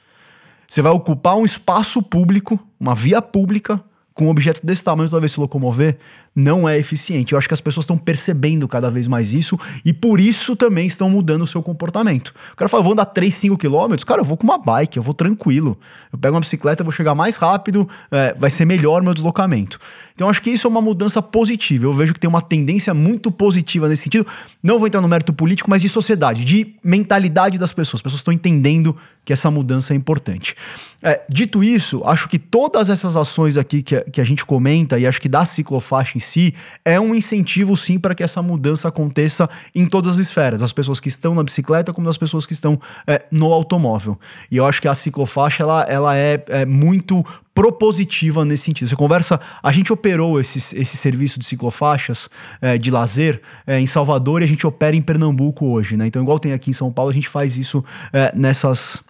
Você 0.66 0.82
vai 0.82 0.92
ocupar 0.92 1.36
um 1.36 1.44
espaço 1.44 2.02
público, 2.02 2.58
uma 2.80 2.94
via 2.94 3.20
pública, 3.20 3.82
com 4.14 4.26
um 4.26 4.30
objeto 4.30 4.64
desse 4.64 4.82
tamanho 4.82 5.10
toda 5.10 5.20
vez 5.20 5.32
se 5.32 5.40
locomover, 5.40 5.98
não 6.34 6.68
é 6.68 6.78
eficiente. 6.78 7.32
Eu 7.32 7.38
acho 7.38 7.46
que 7.46 7.54
as 7.54 7.60
pessoas 7.60 7.84
estão 7.84 7.96
percebendo 7.96 8.66
cada 8.66 8.90
vez 8.90 9.06
mais 9.06 9.32
isso 9.32 9.58
e 9.84 9.92
por 9.92 10.20
isso 10.20 10.56
também 10.56 10.86
estão 10.86 11.08
mudando 11.08 11.42
o 11.42 11.46
seu 11.46 11.62
comportamento. 11.62 12.34
O 12.52 12.56
cara 12.56 12.68
fala, 12.68 12.82
vou 12.82 12.92
andar 12.92 13.06
3, 13.06 13.32
5 13.32 13.56
quilômetros, 13.56 14.04
cara, 14.04 14.20
eu 14.20 14.24
vou 14.24 14.36
com 14.36 14.44
uma 14.44 14.58
bike, 14.58 14.96
eu 14.96 15.02
vou 15.02 15.14
tranquilo. 15.14 15.78
Eu 16.12 16.18
pego 16.18 16.34
uma 16.34 16.40
bicicleta, 16.40 16.82
vou 16.82 16.92
chegar 16.92 17.14
mais 17.14 17.36
rápido, 17.36 17.88
é, 18.10 18.34
vai 18.38 18.50
ser 18.50 18.64
melhor 18.64 19.02
meu 19.02 19.14
deslocamento. 19.14 19.78
Então 20.14 20.28
acho 20.28 20.42
que 20.42 20.50
isso 20.50 20.66
é 20.66 20.70
uma 20.70 20.80
mudança 20.80 21.22
positiva. 21.22 21.84
Eu 21.86 21.92
vejo 21.92 22.12
que 22.12 22.20
tem 22.20 22.28
uma 22.28 22.42
tendência 22.42 22.92
muito 22.92 23.30
positiva 23.30 23.88
nesse 23.88 24.04
sentido. 24.04 24.26
Não 24.62 24.78
vou 24.78 24.86
entrar 24.86 25.00
no 25.00 25.08
mérito 25.08 25.32
político, 25.32 25.70
mas 25.70 25.82
de 25.82 25.88
sociedade, 25.88 26.44
de 26.44 26.74
mentalidade 26.82 27.58
das 27.58 27.72
pessoas. 27.72 27.98
As 27.98 28.02
pessoas 28.02 28.20
estão 28.20 28.32
entendendo 28.32 28.96
que 29.24 29.32
essa 29.32 29.50
mudança 29.50 29.92
é 29.92 29.96
importante. 29.96 30.54
É, 31.02 31.22
dito 31.28 31.64
isso, 31.64 32.02
acho 32.04 32.28
que 32.28 32.38
todas 32.38 32.88
essas 32.88 33.16
ações 33.16 33.56
aqui 33.56 33.82
que 33.82 33.96
a, 33.96 34.02
que 34.02 34.20
a 34.20 34.24
gente 34.24 34.44
comenta 34.44 34.98
e 34.98 35.06
acho 35.06 35.20
que 35.20 35.28
da 35.28 35.44
ciclofaixa 35.44 36.16
em 36.16 36.20
si 36.24 36.54
é 36.84 36.98
um 36.98 37.14
incentivo 37.14 37.76
sim 37.76 37.98
para 37.98 38.14
que 38.14 38.22
essa 38.22 38.42
mudança 38.42 38.88
aconteça 38.88 39.48
em 39.74 39.86
todas 39.86 40.14
as 40.14 40.26
esferas, 40.26 40.62
as 40.62 40.72
pessoas 40.72 41.00
que 41.00 41.08
estão 41.08 41.34
na 41.34 41.42
bicicleta 41.42 41.92
como 41.92 42.08
as 42.08 42.18
pessoas 42.18 42.46
que 42.46 42.52
estão 42.52 42.80
é, 43.06 43.24
no 43.30 43.52
automóvel. 43.52 44.18
E 44.50 44.56
eu 44.56 44.66
acho 44.66 44.80
que 44.80 44.88
a 44.88 44.94
ciclofaixa 44.94 45.62
ela, 45.62 45.82
ela 45.82 46.16
é, 46.16 46.42
é 46.48 46.66
muito 46.66 47.24
propositiva 47.54 48.44
nesse 48.44 48.64
sentido. 48.64 48.88
Você 48.88 48.96
conversa, 48.96 49.40
a 49.62 49.70
gente 49.70 49.92
operou 49.92 50.40
esse, 50.40 50.58
esse 50.58 50.96
serviço 50.96 51.38
de 51.38 51.44
ciclofaixas 51.44 52.28
é, 52.60 52.76
de 52.76 52.90
lazer 52.90 53.40
é, 53.66 53.78
em 53.78 53.86
Salvador 53.86 54.42
e 54.42 54.44
a 54.44 54.48
gente 54.48 54.66
opera 54.66 54.96
em 54.96 55.02
Pernambuco 55.02 55.66
hoje, 55.66 55.96
né? 55.96 56.06
Então, 56.06 56.20
igual 56.20 56.38
tem 56.38 56.52
aqui 56.52 56.70
em 56.70 56.74
São 56.74 56.92
Paulo, 56.92 57.10
a 57.10 57.14
gente 57.14 57.28
faz 57.28 57.56
isso 57.56 57.84
é, 58.12 58.32
nessas. 58.34 59.02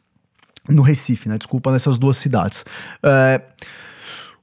No 0.67 0.81
Recife, 0.81 1.29
né? 1.29 1.37
Desculpa, 1.37 1.71
nessas 1.71 1.99
duas 1.99 2.17
cidades. 2.17 2.65
É, 3.03 3.43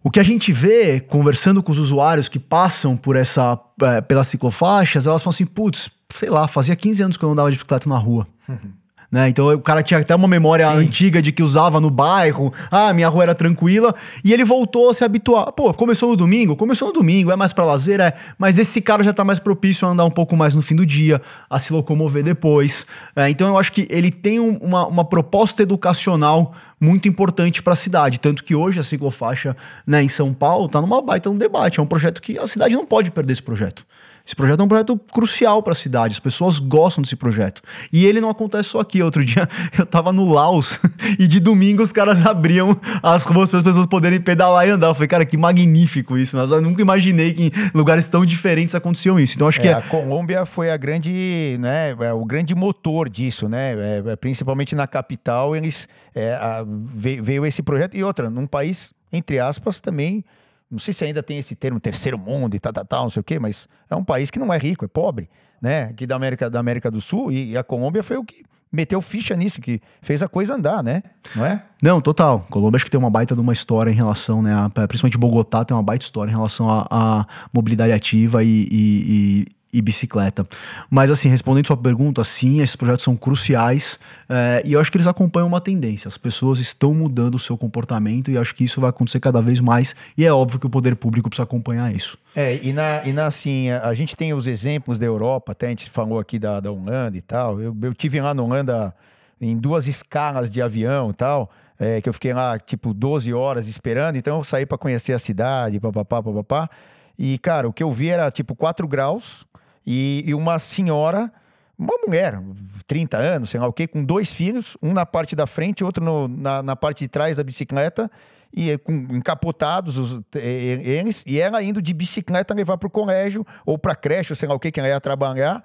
o 0.04 0.10
que 0.10 0.20
a 0.20 0.24
gente 0.24 0.52
vê 0.52 1.00
conversando 1.00 1.62
com 1.62 1.72
os 1.72 1.78
usuários 1.78 2.28
que 2.28 2.40
passam 2.40 2.98
por 2.98 3.16
essa, 3.16 3.60
é, 3.82 4.02
pelas 4.02 4.28
ciclofaixas, 4.28 5.06
elas 5.06 5.22
falam 5.22 5.34
assim: 5.34 5.46
putz, 5.46 5.90
sei 6.12 6.30
lá, 6.30 6.48
fazia 6.48 6.76
15 6.76 7.04
anos 7.04 7.18
que 7.18 7.24
eu 7.24 7.28
não 7.28 7.34
andava 7.34 7.52
de 7.52 7.58
bicicleta 7.58 7.88
na 7.88 7.98
rua. 7.98 8.28
Uhum. 8.48 8.72
Né? 9.12 9.28
Então 9.28 9.54
o 9.54 9.60
cara 9.60 9.84
tinha 9.84 10.00
até 10.00 10.16
uma 10.16 10.28
memória 10.28 10.66
Sim. 10.68 10.78
antiga 10.78 11.22
de 11.22 11.34
que 11.34 11.44
usava 11.44 11.82
no 11.82 11.90
bairro, 11.90 12.54
ah, 12.72 12.94
minha 12.94 13.10
rua 13.10 13.24
era 13.24 13.36
tranquila, 13.36 13.94
e 14.24 14.32
ele 14.32 14.46
voltou 14.46 14.90
a 14.90 14.94
se 14.94 15.04
habituar. 15.04 15.52
Pô, 15.52 15.74
começou 15.74 16.10
no 16.10 16.16
domingo? 16.16 16.56
Começou 16.56 16.88
no 16.88 16.94
domingo, 16.94 17.30
é 17.30 17.36
mais 17.36 17.52
para 17.52 17.66
lazer, 17.66 18.00
é, 18.00 18.14
mas 18.38 18.58
esse 18.58 18.82
cara 18.82 19.04
já 19.04 19.12
tá 19.12 19.26
mais 19.26 19.38
propício 19.38 19.86
a 19.86 19.92
andar 19.92 20.06
um 20.06 20.10
pouco 20.10 20.38
mais 20.38 20.56
no 20.56 20.62
fim 20.62 20.76
do 20.76 20.86
dia, 20.86 21.22
a 21.50 21.60
se 21.60 21.74
locomover 21.74 22.24
depois. 22.24 22.86
É, 23.14 23.30
então 23.30 23.50
eu 23.50 23.58
acho 23.58 23.74
que 23.74 23.86
ele 23.92 24.12
tem 24.12 24.40
um, 24.40 24.56
uma, 24.58 24.88
uma 24.88 25.04
proposta 25.04 25.62
educacional 25.62 26.54
muito 26.80 27.08
importante 27.08 27.62
para 27.62 27.74
a 27.74 27.76
cidade, 27.76 28.18
tanto 28.18 28.44
que 28.44 28.56
hoje 28.56 28.80
a 28.80 28.84
ciclofaixa 28.84 29.56
né, 29.86 30.02
em 30.02 30.10
São 30.10 30.34
Paulo 30.34 30.68
está 30.68 30.80
numa 30.80 31.02
baita 31.02 31.30
um 31.30 31.38
debate, 31.38 31.80
é 31.80 31.84
um 31.84 31.86
projeto 31.86 32.22
que 32.22 32.40
a 32.40 32.48
cidade 32.48 32.76
não 32.76 32.86
pode 32.86 33.12
perder 33.12 33.34
esse 33.34 33.44
projeto. 33.44 33.86
Esse 34.26 34.36
projeto 34.36 34.60
é 34.60 34.64
um 34.64 34.68
projeto 34.68 34.98
crucial 35.12 35.64
para 35.64 35.74
a 35.74 35.76
cidade, 35.76 36.14
as 36.14 36.20
pessoas 36.20 36.60
gostam 36.60 37.02
desse 37.02 37.16
projeto. 37.16 37.62
E 37.92 38.06
ele 38.06 38.22
não 38.22 38.30
acontece 38.30 38.70
só 38.70 38.80
aqui. 38.80 39.02
Outro 39.02 39.24
dia 39.26 39.48
eu 39.78 39.84
estava 39.84 40.14
no 40.14 40.32
Laos 40.32 40.80
e 41.20 41.28
de 41.28 41.40
domingo 41.40 41.84
os 41.84 41.92
caras 41.92 42.26
abriam 42.26 42.80
as 43.02 43.24
ruas 43.24 43.50
para 43.50 43.58
as 43.58 43.64
pessoas 43.64 43.86
poderem 43.86 44.22
pedalar 44.22 44.68
e 44.68 44.72
andar. 44.72 44.88
Eu 44.88 44.94
falei, 44.94 45.08
cara, 45.08 45.26
que 45.26 45.38
magnífico 45.38 46.18
isso. 46.18 46.38
Eu 46.38 46.62
nunca 46.62 46.82
imaginei 46.82 47.34
que 47.34 47.44
em 47.46 47.52
lugares 47.74 48.08
tão 48.08 48.26
diferentes 48.26 48.76
aconteciam 48.76 49.20
isso. 49.20 49.36
Então 49.36 49.48
acho 49.48 49.60
é, 49.60 49.62
que 49.64 49.68
é... 49.68 49.74
a 49.74 49.82
Colômbia 49.82 50.46
foi 50.46 50.72
a 50.72 50.78
grande, 50.78 51.58
né, 51.60 51.96
é 52.00 52.14
o 52.14 52.26
grande 52.26 52.54
motor 52.56 53.10
disso, 53.10 53.50
né? 53.50 53.74
É, 53.74 54.12
é 54.12 54.16
principalmente 54.16 54.76
na 54.76 54.88
capital 54.88 55.56
eles 55.56 55.88
é, 56.14 56.34
a, 56.34 56.64
veio 56.66 57.46
esse 57.46 57.62
projeto 57.62 57.96
e 57.96 58.04
outra 58.04 58.30
num 58.30 58.46
país 58.46 58.94
entre 59.12 59.40
aspas 59.40 59.80
também 59.80 60.24
não 60.72 60.80
sei 60.80 60.94
se 60.94 61.04
ainda 61.04 61.22
tem 61.22 61.38
esse 61.38 61.54
termo 61.54 61.80
terceiro 61.80 62.18
mundo 62.18 62.56
e 62.56 62.60
tal, 62.60 62.72
tal, 62.72 62.86
tal, 62.86 63.04
não 63.04 63.10
sei 63.10 63.20
o 63.20 63.24
quê, 63.24 63.38
mas 63.38 63.68
é 63.90 63.96
um 63.96 64.04
país 64.04 64.32
que 64.32 64.40
não 64.40 64.54
é 64.54 64.58
rico, 64.58 64.86
é 64.86 64.88
pobre, 64.88 65.30
né? 65.62 65.84
Aqui 65.84 66.08
da 66.08 66.16
América, 66.16 66.50
da 66.50 66.60
América 66.60 66.90
do 66.90 67.02
Sul, 67.02 67.32
e, 67.32 67.52
e 67.52 67.58
a 67.58 67.64
Colômbia 67.64 68.02
foi 68.02 68.16
o 68.16 68.24
que 68.24 68.44
meteu 68.72 69.02
ficha 69.02 69.36
nisso, 69.36 69.60
que 69.60 69.82
fez 70.02 70.24
a 70.24 70.30
coisa 70.30 70.56
andar, 70.56 70.82
né? 70.82 71.04
Não 71.36 71.46
é? 71.46 71.62
Não, 71.84 72.00
total. 72.00 72.48
Colômbia 72.50 72.78
acho 72.78 72.86
que 72.86 72.92
tem 72.92 73.00
uma 73.00 73.10
baita 73.10 73.36
de 73.36 73.42
uma 73.42 73.52
história 73.52 73.92
em 73.92 73.96
relação, 73.96 74.42
né? 74.42 74.54
A, 74.54 74.70
principalmente 74.88 75.18
Bogotá 75.18 75.66
tem 75.66 75.76
uma 75.76 75.84
baita 75.84 76.06
história 76.06 76.32
em 76.32 76.34
relação 76.34 76.70
à 76.70 77.28
mobilidade 77.54 77.92
ativa 77.92 78.44
e, 78.44 78.48
e, 78.48 78.66
e 78.72 79.46
bicicleta. 79.80 80.44
Mas, 80.90 81.12
assim, 81.12 81.30
respondendo 81.30 81.68
sua 81.68 81.78
pergunta, 81.78 82.24
sim, 82.24 82.62
esses 82.62 82.76
projetos 82.76 83.04
são 83.04 83.16
cruciais 83.16 84.00
é, 84.28 84.64
e 84.66 84.74
eu 84.74 84.80
acho 84.80 84.92
que 84.92 84.98
eles 84.98 85.06
acompanham 85.06 85.48
uma 85.48 85.62
tendência. 85.62 86.08
As 86.08 86.18
pessoas 86.18 86.60
estão 86.60 86.96
mudando 86.96 87.36
o 87.36 87.40
seu 87.40 87.56
comportamento 87.56 88.32
e 88.32 88.38
acho 88.38 88.56
que 88.56 88.64
isso 88.64 88.82
vai 88.82 88.90
acontecer 88.90 89.20
cada 89.20 89.40
vez 89.42 89.60
mais 89.60 89.96
e 90.18 90.26
é 90.26 90.34
óbvio 90.34 90.60
que 90.60 90.66
o 90.66 90.70
poder 90.70 90.96
público 90.96 91.30
precisa 91.30 91.44
acompanhar 91.44 91.94
isso. 91.94 92.18
É, 92.36 92.60
e 92.64 92.74
na, 92.74 93.06
e 93.06 93.14
na 93.14 93.28
assim, 93.28 93.70
a 93.70 93.94
gente 93.94 94.16
tem 94.16 94.34
os 94.34 94.48
exemplos 94.48 94.98
da 94.98 95.06
Europa, 95.06 95.52
até 95.52 95.68
a 95.68 95.70
gente 95.70 95.90
falou 95.90 96.18
aqui 96.18 96.40
da, 96.40 96.60
da 96.60 96.72
Holanda 96.72 97.18
e 97.18 97.22
tal. 97.22 97.62
Eu, 97.62 97.78
eu 97.82 97.94
tive 97.94 98.20
lá 98.20 98.34
na 98.34 98.42
Holanda 98.42 98.96
em 99.40 99.58
duas 99.58 99.88
escalas 99.88 100.50
de 100.50 100.62
avião 100.62 101.12
e 101.12 101.14
tal. 101.14 101.52
É, 101.80 102.00
que 102.00 102.08
eu 102.08 102.14
fiquei 102.14 102.32
lá, 102.32 102.60
tipo, 102.60 102.94
12 102.94 103.34
horas 103.34 103.68
esperando, 103.68 104.16
então 104.16 104.38
eu 104.38 104.44
saí 104.44 104.68
para 104.68 104.78
conhecer 104.78 105.14
a 105.14 105.20
cidade, 105.20 105.80
papapá, 105.80 106.22
papapá. 106.22 106.70
E, 107.18 107.40
cara, 107.40 107.68
o 107.68 107.74
que 107.74 107.82
eu 107.82 107.92
vi 107.92 108.10
era, 108.10 108.30
tipo, 108.30 108.56
4 108.56 108.88
graus, 108.88 109.48
e, 109.86 110.24
e 110.26 110.34
uma 110.34 110.60
senhora, 110.60 111.32
uma 111.78 111.96
mulher, 112.06 112.40
30 112.88 113.18
anos, 113.18 113.50
sei 113.50 113.60
lá 113.60 113.68
o 113.68 113.74
quê, 113.74 113.88
com 113.88 114.04
dois 114.04 114.32
filhos, 114.32 114.78
um 114.82 114.94
na 114.94 115.06
parte 115.06 115.36
da 115.36 115.48
frente, 115.48 115.84
outro 115.84 116.04
no, 116.04 116.28
na, 116.28 116.62
na 116.62 116.76
parte 116.76 117.00
de 117.00 117.08
trás 117.08 117.38
da 117.38 117.44
bicicleta, 117.44 118.10
e 118.54 118.78
com 118.80 118.92
encapotados 118.92 119.98
os, 119.98 120.22
eles, 120.36 121.24
e 121.26 121.40
ela 121.40 121.64
indo 121.64 121.82
de 121.82 121.94
bicicleta 121.94 122.54
levar 122.54 122.78
para 122.78 122.88
o 122.88 122.92
colégio 122.92 123.46
ou 123.66 123.78
para 123.78 123.96
creche, 123.96 124.34
ou 124.34 124.36
sei 124.36 124.48
lá 124.48 124.56
o 124.56 124.60
que, 124.60 124.72
que 124.72 124.80
ela 124.80 124.90
ia 124.90 125.00
trabalhar. 125.00 125.64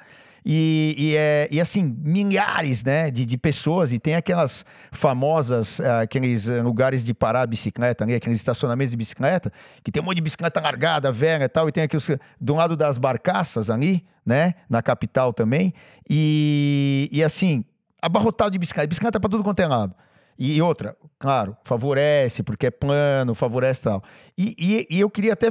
E, 0.49 0.95
e, 0.97 1.17
é, 1.17 1.49
e 1.51 1.61
assim, 1.61 1.83
milhares 2.05 2.85
né, 2.85 3.11
de, 3.11 3.27
de 3.27 3.37
pessoas, 3.37 3.93
e 3.93 3.99
tem 3.99 4.15
aquelas 4.15 4.65
famosas, 4.93 5.81
uh, 5.81 6.03
aqueles 6.03 6.47
lugares 6.47 7.03
de 7.03 7.13
parar 7.13 7.43
a 7.43 7.47
bicicleta, 7.49 8.05
ali, 8.05 8.15
aqueles 8.15 8.39
estacionamentos 8.39 8.93
de 8.93 8.97
bicicleta, 8.97 9.53
que 9.83 9.91
tem 9.91 10.01
um 10.01 10.05
monte 10.07 10.19
de 10.19 10.23
bicicleta 10.23 10.61
largada, 10.61 11.11
velha 11.11 11.43
e 11.43 11.49
tal, 11.49 11.69
e 11.69 11.73
tem 11.73 11.83
aqui 11.83 11.97
os, 11.97 12.09
do 12.41 12.55
lado 12.55 12.77
das 12.77 12.97
barcaças 12.97 13.69
ali, 13.69 14.07
né, 14.25 14.55
na 14.71 14.81
capital 14.81 15.33
também, 15.33 15.75
e, 16.09 17.09
e 17.11 17.25
assim, 17.25 17.65
abarrotado 18.01 18.53
de 18.53 18.59
bicicleta, 18.61 18.87
bicicleta 18.87 19.19
para 19.19 19.29
tudo 19.29 19.43
quanto 19.43 19.59
é 19.59 19.67
lado. 19.67 19.97
E 20.39 20.61
outra, 20.63 20.95
claro, 21.19 21.57
favorece, 21.65 22.43
porque 22.43 22.67
é 22.67 22.71
plano, 22.71 23.35
favorece 23.35 23.83
tal. 23.83 24.03
E, 24.37 24.55
e, 24.59 24.97
e 24.97 25.01
eu 25.01 25.09
queria 25.09 25.33
até 25.33 25.49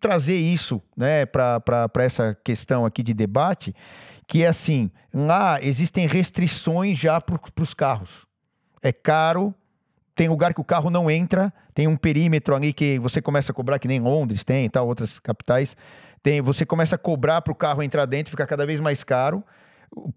trazer 0.00 0.34
isso 0.34 0.82
né, 0.96 1.24
para 1.24 1.88
essa 2.00 2.36
questão 2.42 2.84
aqui 2.84 3.02
de 3.02 3.14
debate, 3.14 3.74
que 4.26 4.44
é 4.44 4.48
assim: 4.48 4.90
lá 5.12 5.60
existem 5.62 6.06
restrições 6.06 6.98
já 6.98 7.20
para 7.20 7.38
os 7.60 7.74
carros. 7.74 8.26
É 8.82 8.92
caro, 8.92 9.54
tem 10.14 10.28
lugar 10.28 10.54
que 10.54 10.60
o 10.60 10.64
carro 10.64 10.90
não 10.90 11.10
entra, 11.10 11.52
tem 11.74 11.88
um 11.88 11.96
perímetro 11.96 12.54
ali 12.54 12.72
que 12.72 12.98
você 12.98 13.20
começa 13.20 13.50
a 13.50 13.54
cobrar, 13.54 13.78
que 13.78 13.88
nem 13.88 14.00
Londres 14.00 14.44
tem 14.44 14.66
e 14.66 14.68
tal, 14.68 14.86
outras 14.86 15.18
capitais. 15.18 15.76
Tem, 16.22 16.40
você 16.40 16.64
começa 16.64 16.94
a 16.94 16.98
cobrar 16.98 17.42
para 17.42 17.52
o 17.52 17.56
carro 17.56 17.82
entrar 17.82 18.06
dentro, 18.06 18.30
fica 18.30 18.46
cada 18.46 18.64
vez 18.64 18.80
mais 18.80 19.02
caro. 19.02 19.42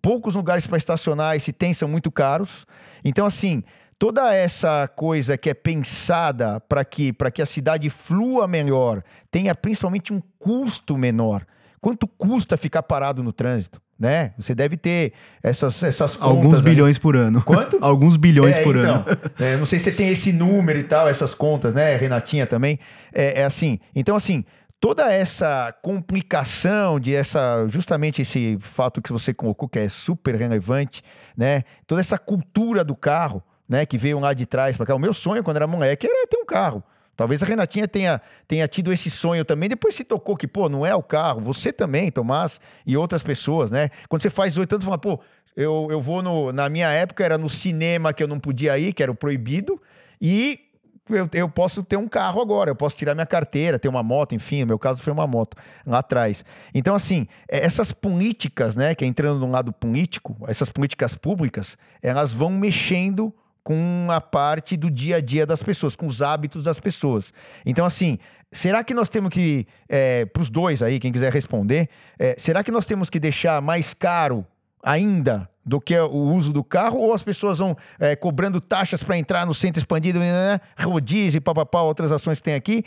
Poucos 0.02 0.36
lugares 0.36 0.66
para 0.66 0.78
estacionar, 0.78 1.40
se 1.40 1.52
tem, 1.52 1.74
são 1.74 1.90
muito 1.90 2.12
caros. 2.12 2.66
Então, 3.04 3.26
assim, 3.26 3.64
toda 4.00 4.34
essa 4.34 4.88
coisa 4.88 5.38
que 5.38 5.50
é 5.50 5.54
pensada 5.54 6.60
para 6.62 6.86
que, 6.86 7.14
que 7.34 7.42
a 7.42 7.46
cidade 7.46 7.90
flua 7.90 8.48
melhor, 8.48 9.04
tenha 9.32 9.54
principalmente 9.54 10.14
um 10.14 10.22
custo 10.40 10.98
menor. 10.98 11.46
Quanto 11.82 12.08
custa 12.08 12.56
ficar 12.56 12.84
parado 12.84 13.24
no 13.24 13.32
trânsito? 13.32 13.82
Né? 14.00 14.34
Você 14.38 14.54
deve 14.54 14.78
ter 14.78 15.14
essas, 15.42 15.82
essas 15.82 16.16
contas. 16.16 16.36
Alguns 16.36 16.62
bilhões 16.62 16.98
por 16.98 17.16
ano. 17.16 17.42
Quanto? 17.42 17.78
Alguns 17.82 18.16
bilhões 18.16 18.58
é, 18.58 18.64
por 18.64 18.76
então, 18.76 18.96
ano. 18.96 19.06
É, 19.40 19.58
não 19.58 19.66
sei 19.66 19.80
se 19.80 19.86
você 19.86 19.92
tem 19.92 20.10
esse 20.10 20.32
número 20.32 20.78
e 20.80 20.84
tal, 20.84 21.08
essas 21.08 21.34
contas, 21.34 21.74
né? 21.74 21.96
Renatinha 21.96 22.46
também. 22.46 22.80
É, 23.14 23.42
é, 23.42 23.46
assim. 23.46 23.80
Então, 23.96 24.16
assim, 24.16 24.46
toda 24.80 25.12
essa 25.12 25.74
complicação 25.82 27.00
de 27.00 27.16
essa. 27.16 27.66
Justamente 27.70 28.22
esse 28.22 28.58
fato 28.62 29.02
que 29.02 29.12
você 29.12 29.34
colocou, 29.34 29.68
que 29.68 29.80
é 29.80 29.90
super 29.90 30.36
relevante, 30.36 31.02
né? 31.36 31.64
Toda 31.88 32.02
essa 32.02 32.18
cultura 32.18 32.84
do 32.84 32.96
carro, 32.96 33.42
né? 33.68 33.86
Que 33.86 33.98
veio 33.98 34.20
lá 34.20 34.34
de 34.34 34.46
trás 34.46 34.78
para 34.78 34.86
cá. 34.86 34.96
O 34.96 35.00
meu 35.00 35.14
sonho 35.14 35.44
quando 35.44 35.58
era 35.58 35.68
moleque 35.68 36.06
era 36.06 36.28
ter 36.28 36.38
um 36.38 36.46
carro. 36.46 36.84
Talvez 37.18 37.42
a 37.42 37.46
Renatinha 37.48 37.88
tenha, 37.88 38.22
tenha 38.48 38.68
tido 38.68 38.94
esse 38.94 39.10
sonho 39.10 39.44
também. 39.44 39.68
Depois 39.68 39.96
se 39.96 40.04
tocou 40.04 40.38
que, 40.38 40.48
pô, 40.48 40.70
não 40.70 40.86
é 40.86 40.96
o 40.96 41.02
carro. 41.02 41.42
Você 41.42 41.74
também, 41.74 42.12
Tomás, 42.12 42.62
e 42.86 42.96
outras 42.96 43.24
pessoas, 43.24 43.72
né? 43.72 43.90
Quando 44.08 44.22
você 44.22 44.30
faz 44.30 44.56
oito 44.56 44.74
anos, 44.74 44.86
fala, 44.86 45.00
pô, 45.00 45.20
eu, 45.56 45.88
eu 45.90 46.00
vou 46.00 46.22
no. 46.22 46.54
Na 46.54 46.70
minha 46.70 46.90
época 46.90 47.26
era 47.26 47.36
no 47.36 47.50
cinema 47.50 48.14
que 48.14 48.22
eu 48.22 48.28
não 48.28 48.40
podia 48.40 48.78
ir, 48.78 48.94
que 48.94 49.02
era 49.02 49.12
o 49.12 49.16
proibido, 49.16 49.82
e 50.22 50.60
eu, 51.10 51.28
eu 51.34 51.50
posso 51.50 51.84
ter 51.84 51.98
um 51.98 52.08
carro 52.08 52.40
agora, 52.40 52.70
eu 52.70 52.76
posso 52.76 52.96
tirar 52.96 53.16
minha 53.16 53.26
carteira, 53.26 53.80
ter 53.80 53.88
uma 53.88 54.04
moto, 54.04 54.36
enfim, 54.36 54.62
no 54.62 54.68
meu 54.68 54.80
caso 54.80 55.02
foi 55.02 55.12
uma 55.12 55.26
moto 55.26 55.58
lá 55.86 56.00
atrás. 56.00 56.46
Então, 56.74 56.94
assim, 56.94 57.28
é, 57.50 57.66
essas 57.66 57.92
políticas, 57.92 58.76
né, 58.76 58.94
que 58.94 59.04
é 59.04 59.08
entrando 59.08 59.40
no 59.40 59.50
lado 59.50 59.74
político, 59.74 60.38
essas 60.48 60.70
políticas 60.70 61.16
públicas, 61.16 61.78
elas 62.02 62.32
vão 62.32 62.52
mexendo 62.52 63.34
com 63.68 64.08
a 64.10 64.22
parte 64.22 64.78
do 64.78 64.90
dia 64.90 65.18
a 65.18 65.20
dia 65.20 65.46
das 65.46 65.62
pessoas, 65.62 65.94
com 65.94 66.06
os 66.06 66.22
hábitos 66.22 66.64
das 66.64 66.80
pessoas. 66.80 67.34
Então, 67.66 67.86
assim, 67.86 68.18
será 68.50 68.82
que 68.82 68.94
nós 68.94 69.10
temos 69.10 69.30
que, 69.30 69.68
é, 69.90 70.26
para 70.26 70.42
os 70.42 70.50
dois 70.50 70.82
aí, 70.82 71.02
quem 71.02 71.12
quiser 71.12 71.34
responder, 71.34 71.90
é, 72.18 72.34
será 72.38 72.64
que 72.64 72.72
nós 72.72 72.86
temos 72.86 73.10
que 73.10 73.20
deixar 73.20 73.62
mais 73.62 73.94
caro 73.94 74.48
ainda 74.82 75.50
do 75.66 75.82
que 75.82 76.00
o 76.00 76.34
uso 76.34 76.54
do 76.54 76.64
carro, 76.64 76.98
ou 76.98 77.12
as 77.12 77.24
pessoas 77.24 77.58
vão 77.58 77.76
é, 78.00 78.16
cobrando 78.16 78.62
taxas 78.62 79.04
para 79.04 79.18
entrar 79.18 79.46
no 79.46 79.54
centro 79.54 79.82
expandido, 79.82 80.18
né, 80.18 80.32
né, 80.32 80.62
né 80.80 80.86
rodízio, 80.86 81.42
papapá, 81.42 81.82
outras 81.82 82.10
ações 82.10 82.38
que 82.38 82.46
tem 82.46 82.54
aqui, 82.54 82.86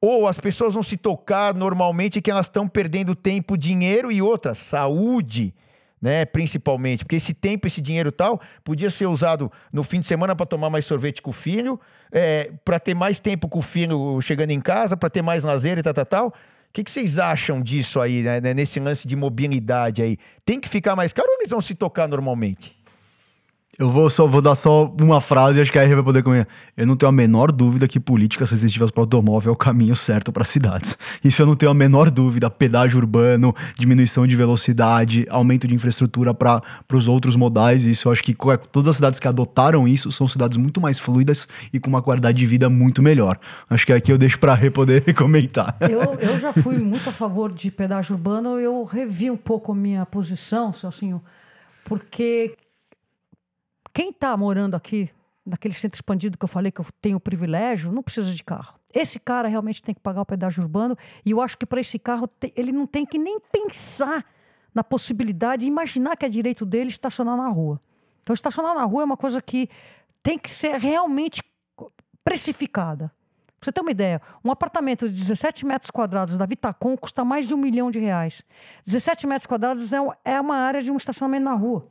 ou 0.00 0.26
as 0.26 0.40
pessoas 0.40 0.72
vão 0.72 0.82
se 0.82 0.96
tocar 0.96 1.52
normalmente 1.52 2.22
que 2.22 2.30
elas 2.30 2.46
estão 2.46 2.66
perdendo 2.66 3.14
tempo, 3.14 3.54
dinheiro 3.54 4.10
e 4.10 4.22
outra, 4.22 4.54
saúde 4.54 5.54
né? 6.02 6.24
Principalmente, 6.24 7.04
porque 7.04 7.14
esse 7.14 7.32
tempo, 7.32 7.68
esse 7.68 7.80
dinheiro 7.80 8.10
tal, 8.10 8.40
podia 8.64 8.90
ser 8.90 9.06
usado 9.06 9.50
no 9.72 9.84
fim 9.84 10.00
de 10.00 10.06
semana 10.06 10.34
para 10.34 10.44
tomar 10.44 10.68
mais 10.68 10.84
sorvete 10.84 11.22
com 11.22 11.30
o 11.30 11.32
filho, 11.32 11.78
é, 12.10 12.50
para 12.64 12.80
ter 12.80 12.92
mais 12.92 13.20
tempo 13.20 13.48
com 13.48 13.60
o 13.60 13.62
filho 13.62 14.20
chegando 14.20 14.50
em 14.50 14.60
casa, 14.60 14.96
para 14.96 15.08
ter 15.08 15.22
mais 15.22 15.44
lazer 15.44 15.78
e 15.78 15.82
tal, 15.82 15.94
tal, 15.94 16.06
tal. 16.06 16.26
O 16.28 16.32
que, 16.72 16.82
que 16.82 16.90
vocês 16.90 17.18
acham 17.18 17.62
disso 17.62 18.00
aí, 18.00 18.22
né, 18.22 18.40
nesse 18.54 18.80
lance 18.80 19.06
de 19.06 19.14
mobilidade 19.14 20.02
aí? 20.02 20.16
Tem 20.44 20.58
que 20.58 20.68
ficar 20.68 20.96
mais 20.96 21.12
caro 21.12 21.28
ou 21.28 21.36
eles 21.36 21.50
vão 21.50 21.60
se 21.60 21.74
tocar 21.74 22.08
normalmente? 22.08 22.81
Eu 23.82 23.90
vou 23.90 24.08
só 24.08 24.28
vou 24.28 24.40
dar 24.40 24.54
só 24.54 24.94
uma 25.00 25.20
frase, 25.20 25.60
acho 25.60 25.72
que 25.72 25.76
a 25.76 25.82
R 25.82 25.96
vai 25.96 26.04
poder 26.04 26.22
comer. 26.22 26.46
Eu 26.76 26.86
não 26.86 26.94
tenho 26.94 27.08
a 27.08 27.12
menor 27.12 27.50
dúvida 27.50 27.88
que 27.88 27.98
políticas 27.98 28.48
sensitivas 28.48 28.92
para 28.92 29.00
o 29.00 29.02
automóvel 29.02 29.50
é 29.50 29.52
o 29.52 29.56
caminho 29.56 29.96
certo 29.96 30.30
para 30.30 30.44
cidades. 30.44 30.96
Isso 31.24 31.42
eu 31.42 31.46
não 31.46 31.56
tenho 31.56 31.72
a 31.72 31.74
menor 31.74 32.08
dúvida. 32.08 32.48
Pedágio 32.48 32.98
urbano, 32.98 33.52
diminuição 33.76 34.24
de 34.24 34.36
velocidade, 34.36 35.26
aumento 35.28 35.66
de 35.66 35.74
infraestrutura 35.74 36.32
para 36.32 36.62
os 36.92 37.08
outros 37.08 37.34
modais. 37.34 37.84
Isso 37.84 38.06
eu 38.06 38.12
acho 38.12 38.22
que 38.22 38.36
todas 38.70 38.90
as 38.90 38.96
cidades 38.96 39.18
que 39.18 39.26
adotaram 39.26 39.88
isso 39.88 40.12
são 40.12 40.28
cidades 40.28 40.56
muito 40.56 40.80
mais 40.80 41.00
fluidas 41.00 41.48
e 41.72 41.80
com 41.80 41.90
uma 41.90 42.02
qualidade 42.02 42.38
de 42.38 42.46
vida 42.46 42.70
muito 42.70 43.02
melhor. 43.02 43.36
Acho 43.68 43.84
que 43.84 43.92
aqui 43.92 44.12
eu 44.12 44.16
deixo 44.16 44.38
para 44.38 44.54
a 44.54 44.70
poder 44.70 45.02
comentar. 45.12 45.76
Eu, 45.80 46.16
eu 46.20 46.38
já 46.38 46.52
fui 46.52 46.78
muito 46.78 47.08
a 47.08 47.12
favor 47.12 47.52
de 47.52 47.68
pedágio 47.68 48.14
urbano. 48.14 48.60
Eu 48.60 48.84
revi 48.84 49.28
um 49.28 49.36
pouco 49.36 49.74
minha 49.74 50.06
posição, 50.06 50.72
Celcinho, 50.72 51.20
porque 51.84 52.54
quem 53.92 54.10
está 54.10 54.36
morando 54.36 54.74
aqui, 54.74 55.10
naquele 55.44 55.74
centro 55.74 55.96
expandido 55.96 56.38
que 56.38 56.44
eu 56.44 56.48
falei 56.48 56.70
que 56.72 56.80
eu 56.80 56.86
tenho 57.00 57.16
o 57.16 57.20
privilégio, 57.20 57.92
não 57.92 58.02
precisa 58.02 58.32
de 58.32 58.42
carro. 58.42 58.74
Esse 58.94 59.18
cara 59.18 59.48
realmente 59.48 59.82
tem 59.82 59.94
que 59.94 60.00
pagar 60.00 60.22
o 60.22 60.26
pedágio 60.26 60.62
urbano 60.62 60.96
e 61.24 61.30
eu 61.30 61.40
acho 61.40 61.56
que 61.58 61.66
para 61.66 61.80
esse 61.80 61.98
carro 61.98 62.28
ele 62.56 62.72
não 62.72 62.86
tem 62.86 63.04
que 63.04 63.18
nem 63.18 63.40
pensar 63.40 64.24
na 64.74 64.82
possibilidade 64.82 65.64
de 65.64 65.70
imaginar 65.70 66.16
que 66.16 66.24
é 66.24 66.28
direito 66.28 66.64
dele 66.64 66.90
estacionar 66.90 67.36
na 67.36 67.48
rua. 67.48 67.80
Então, 68.22 68.32
estacionar 68.34 68.74
na 68.74 68.84
rua 68.84 69.02
é 69.02 69.04
uma 69.04 69.16
coisa 69.16 69.42
que 69.42 69.68
tem 70.22 70.38
que 70.38 70.50
ser 70.50 70.78
realmente 70.78 71.42
precificada. 72.24 73.12
Pra 73.58 73.66
você 73.66 73.72
ter 73.72 73.80
uma 73.80 73.90
ideia, 73.90 74.20
um 74.44 74.50
apartamento 74.50 75.08
de 75.08 75.14
17 75.14 75.66
metros 75.66 75.90
quadrados 75.90 76.36
da 76.36 76.46
Vitacom 76.46 76.96
custa 76.96 77.24
mais 77.24 77.46
de 77.46 77.54
um 77.54 77.56
milhão 77.56 77.90
de 77.90 77.98
reais. 77.98 78.42
17 78.84 79.26
metros 79.26 79.46
quadrados 79.46 79.92
é, 79.92 79.98
é 80.24 80.40
uma 80.40 80.56
área 80.56 80.82
de 80.82 80.90
um 80.90 80.96
estacionamento 80.96 81.44
na 81.44 81.54
rua. 81.54 81.88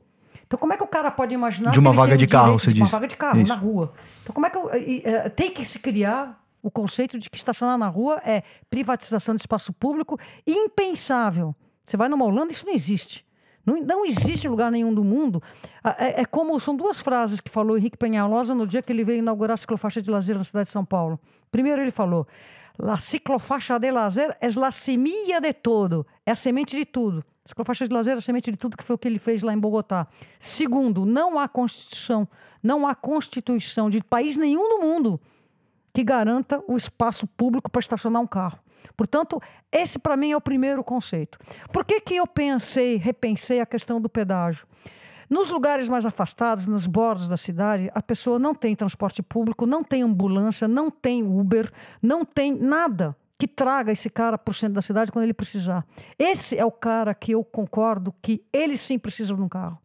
Então, 0.51 0.59
como 0.59 0.73
é 0.73 0.77
que 0.77 0.83
o 0.83 0.87
cara 0.87 1.09
pode 1.09 1.33
imaginar. 1.33 1.71
De 1.71 1.79
uma 1.79 1.93
vaga 1.93 2.17
de 2.17 2.27
carro, 2.27 2.59
você 2.59 2.73
de 2.73 2.81
disse. 2.81 2.93
Uma 2.93 2.99
vaga 2.99 3.07
de 3.07 3.15
carro, 3.15 3.39
Isso. 3.39 3.47
na 3.47 3.55
rua. 3.55 3.93
Então, 4.21 4.33
como 4.33 4.45
é 4.45 4.49
que. 4.49 4.57
Uh, 4.57 5.29
tem 5.33 5.49
que 5.49 5.63
se 5.63 5.79
criar 5.79 6.43
o 6.61 6.69
conceito 6.69 7.17
de 7.17 7.29
que 7.29 7.37
estacionar 7.37 7.77
na 7.77 7.87
rua 7.87 8.21
é 8.25 8.43
privatização 8.69 9.33
de 9.33 9.39
espaço 9.39 9.71
público 9.71 10.19
impensável. 10.45 11.55
Você 11.85 11.95
vai 11.95 12.09
numa 12.09 12.25
Holanda, 12.25 12.51
isso 12.51 12.65
não 12.65 12.73
existe. 12.73 13.25
Não, 13.65 13.79
não 13.81 14.05
existe 14.05 14.45
em 14.45 14.49
lugar 14.49 14.69
nenhum 14.69 14.93
do 14.93 15.05
mundo. 15.05 15.41
É, 15.97 16.21
é, 16.21 16.25
como 16.25 16.59
são 16.59 16.75
duas 16.75 16.99
frases 16.99 17.39
que 17.39 17.49
falou 17.49 17.77
Henrique 17.77 17.97
Penhalosa 17.97 18.53
no 18.53 18.67
dia 18.67 18.81
que 18.81 18.91
ele 18.91 19.05
veio 19.05 19.19
inaugurar 19.19 19.53
a 19.53 19.57
ciclofaixa 19.57 20.01
de 20.01 20.11
lazer 20.11 20.37
na 20.37 20.43
cidade 20.43 20.65
de 20.65 20.73
São 20.73 20.83
Paulo. 20.83 21.17
Primeiro 21.49 21.81
ele 21.81 21.91
falou: 21.91 22.27
"La 22.77 22.97
ciclofaixa 22.97 23.79
de 23.79 23.89
lazer 23.89 24.35
é 24.41 24.49
la 24.57 24.73
semilla 24.73 25.39
de 25.39 25.53
todo, 25.53 26.05
é 26.25 26.31
a 26.31 26.35
semente 26.35 26.75
de 26.75 26.83
tudo". 26.83 27.23
Ciclofaixa 27.51 27.85
de 27.85 27.93
lazer 27.93 28.15
é 28.15 28.17
a 28.17 28.21
semente 28.21 28.49
de 28.49 28.55
tudo 28.55 28.77
que 28.77 28.83
foi 28.83 28.95
o 28.95 28.97
que 28.97 29.07
ele 29.09 29.19
fez 29.19 29.43
lá 29.43 29.53
em 29.53 29.57
Bogotá. 29.57 30.07
Segundo, 30.39 31.05
não 31.05 31.37
há 31.37 31.49
constituição, 31.49 32.25
não 32.63 32.87
há 32.87 32.95
constituição 32.95 33.89
de 33.89 34.01
país 34.01 34.37
nenhum 34.37 34.69
no 34.69 34.79
mundo 34.79 35.19
que 35.93 36.01
garanta 36.01 36.63
o 36.65 36.77
espaço 36.77 37.27
público 37.27 37.69
para 37.69 37.81
estacionar 37.81 38.21
um 38.21 38.27
carro. 38.27 38.57
Portanto, 38.95 39.41
esse 39.69 39.99
para 39.99 40.15
mim 40.15 40.31
é 40.31 40.37
o 40.37 40.39
primeiro 40.39 40.81
conceito. 40.81 41.37
Por 41.73 41.83
que, 41.83 41.99
que 41.99 42.15
eu 42.15 42.25
pensei, 42.25 42.95
repensei 42.95 43.59
a 43.59 43.65
questão 43.65 43.99
do 43.99 44.07
pedágio? 44.07 44.65
Nos 45.29 45.49
lugares 45.49 45.89
mais 45.89 46.05
afastados, 46.05 46.67
nos 46.67 46.87
bordos 46.87 47.27
da 47.27 47.35
cidade, 47.35 47.91
a 47.93 48.01
pessoa 48.01 48.39
não 48.39 48.55
tem 48.55 48.73
transporte 48.77 49.21
público, 49.21 49.65
não 49.65 49.83
tem 49.83 50.03
ambulância, 50.03 50.69
não 50.69 50.89
tem 50.89 51.21
Uber, 51.21 51.69
não 52.01 52.23
tem 52.23 52.53
nada 52.53 53.15
que 53.41 53.47
traga 53.47 53.91
esse 53.91 54.07
cara 54.07 54.37
para 54.37 54.51
o 54.51 54.53
centro 54.53 54.75
da 54.75 54.83
cidade 54.83 55.11
quando 55.11 55.23
ele 55.23 55.33
precisar. 55.33 55.83
Esse 56.19 56.55
é 56.55 56.63
o 56.63 56.71
cara 56.71 57.11
que 57.15 57.31
eu 57.31 57.43
concordo 57.43 58.13
que 58.21 58.45
ele 58.53 58.77
sim 58.77 58.99
precisa 58.99 59.33
de 59.33 59.41
um 59.41 59.49
carro. 59.49 59.79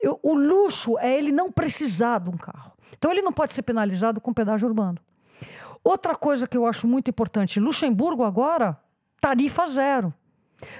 Eu, 0.00 0.18
o 0.24 0.34
luxo 0.34 0.98
é 0.98 1.16
ele 1.16 1.30
não 1.30 1.52
precisar 1.52 2.18
de 2.18 2.30
um 2.30 2.36
carro. 2.36 2.72
Então 2.98 3.12
ele 3.12 3.22
não 3.22 3.32
pode 3.32 3.52
ser 3.52 3.62
penalizado 3.62 4.20
com 4.20 4.34
pedágio 4.34 4.66
urbano. 4.66 4.98
Outra 5.84 6.16
coisa 6.16 6.48
que 6.48 6.56
eu 6.56 6.66
acho 6.66 6.88
muito 6.88 7.08
importante: 7.08 7.60
Luxemburgo 7.60 8.24
agora, 8.24 8.76
tarifa 9.20 9.68
zero. 9.68 10.12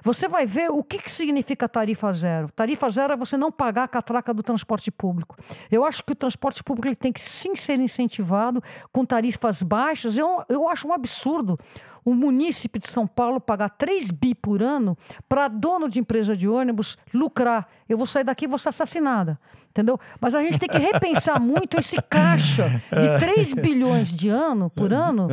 Você 0.02 0.26
vai 0.26 0.46
ver 0.46 0.70
o 0.70 0.82
que, 0.82 0.98
que 0.98 1.10
significa 1.10 1.68
tarifa 1.68 2.12
zero. 2.12 2.50
Tarifa 2.50 2.90
zero 2.90 3.12
é 3.12 3.16
você 3.16 3.36
não 3.36 3.52
pagar 3.52 3.84
a 3.84 3.88
catraca 3.88 4.34
do 4.34 4.42
transporte 4.42 4.90
público. 4.90 5.36
Eu 5.70 5.84
acho 5.84 6.02
que 6.02 6.12
o 6.12 6.16
transporte 6.16 6.64
público 6.64 6.88
ele 6.88 6.96
tem 6.96 7.12
que 7.12 7.20
sim 7.20 7.54
ser 7.54 7.78
incentivado 7.78 8.60
com 8.90 9.04
tarifas 9.04 9.62
baixas. 9.62 10.16
Eu, 10.16 10.42
eu 10.48 10.68
acho 10.68 10.88
um 10.88 10.92
absurdo 10.92 11.58
o 12.06 12.14
munícipe 12.14 12.78
de 12.78 12.88
São 12.88 13.04
Paulo 13.04 13.40
pagar 13.40 13.68
3 13.68 14.12
bi 14.12 14.32
por 14.32 14.62
ano 14.62 14.96
para 15.28 15.48
dono 15.48 15.88
de 15.88 15.98
empresa 15.98 16.36
de 16.36 16.48
ônibus 16.48 16.96
lucrar. 17.12 17.68
Eu 17.88 17.98
vou 17.98 18.06
sair 18.06 18.22
daqui 18.22 18.44
e 18.44 18.48
vou 18.48 18.60
ser 18.60 18.68
assassinada. 18.68 19.36
Entendeu? 19.70 19.98
Mas 20.20 20.34
a 20.36 20.40
gente 20.40 20.56
tem 20.56 20.68
que 20.68 20.78
repensar 20.78 21.40
muito 21.40 21.78
esse 21.78 22.00
caixa 22.00 22.80
de 22.90 23.18
3 23.18 23.54
bilhões 23.54 24.08
de 24.08 24.28
ano 24.28 24.70
por 24.70 24.92
ano 24.94 25.28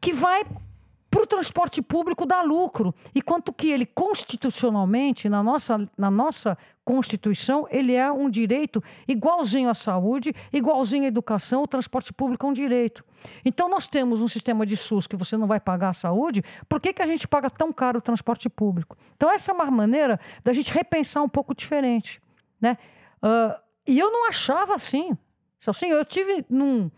que 0.00 0.12
vai 0.14 0.44
para 1.16 1.22
o 1.22 1.26
transporte 1.26 1.80
público 1.80 2.26
dá 2.26 2.42
lucro. 2.42 2.94
E 3.14 3.22
quanto 3.22 3.50
que 3.50 3.70
ele 3.70 3.86
constitucionalmente, 3.86 5.30
na 5.30 5.42
nossa, 5.42 5.88
na 5.96 6.10
nossa 6.10 6.58
Constituição, 6.84 7.66
ele 7.70 7.94
é 7.94 8.12
um 8.12 8.28
direito 8.28 8.84
igualzinho 9.08 9.70
à 9.70 9.74
saúde, 9.74 10.34
igualzinho 10.52 11.04
à 11.04 11.06
educação, 11.06 11.62
o 11.62 11.66
transporte 11.66 12.12
público 12.12 12.44
é 12.44 12.50
um 12.50 12.52
direito. 12.52 13.02
Então 13.46 13.66
nós 13.66 13.88
temos 13.88 14.20
um 14.20 14.28
sistema 14.28 14.66
de 14.66 14.76
SUS 14.76 15.06
que 15.06 15.16
você 15.16 15.38
não 15.38 15.46
vai 15.46 15.58
pagar 15.58 15.88
a 15.88 15.94
saúde, 15.94 16.44
por 16.68 16.82
que, 16.82 16.92
que 16.92 17.00
a 17.00 17.06
gente 17.06 17.26
paga 17.26 17.48
tão 17.48 17.72
caro 17.72 17.98
o 17.98 18.02
transporte 18.02 18.50
público? 18.50 18.94
Então 19.16 19.30
essa 19.30 19.52
é 19.52 19.54
uma 19.54 19.70
maneira 19.70 20.20
da 20.44 20.52
gente 20.52 20.70
repensar 20.70 21.22
um 21.22 21.28
pouco 21.30 21.54
diferente. 21.54 22.20
Né? 22.60 22.76
Uh, 23.22 23.58
e 23.86 23.98
eu 23.98 24.12
não 24.12 24.28
achava 24.28 24.74
assim. 24.74 25.16
Assim, 25.66 25.86
eu 25.86 26.04
tive 26.04 26.44
num, 26.48 26.90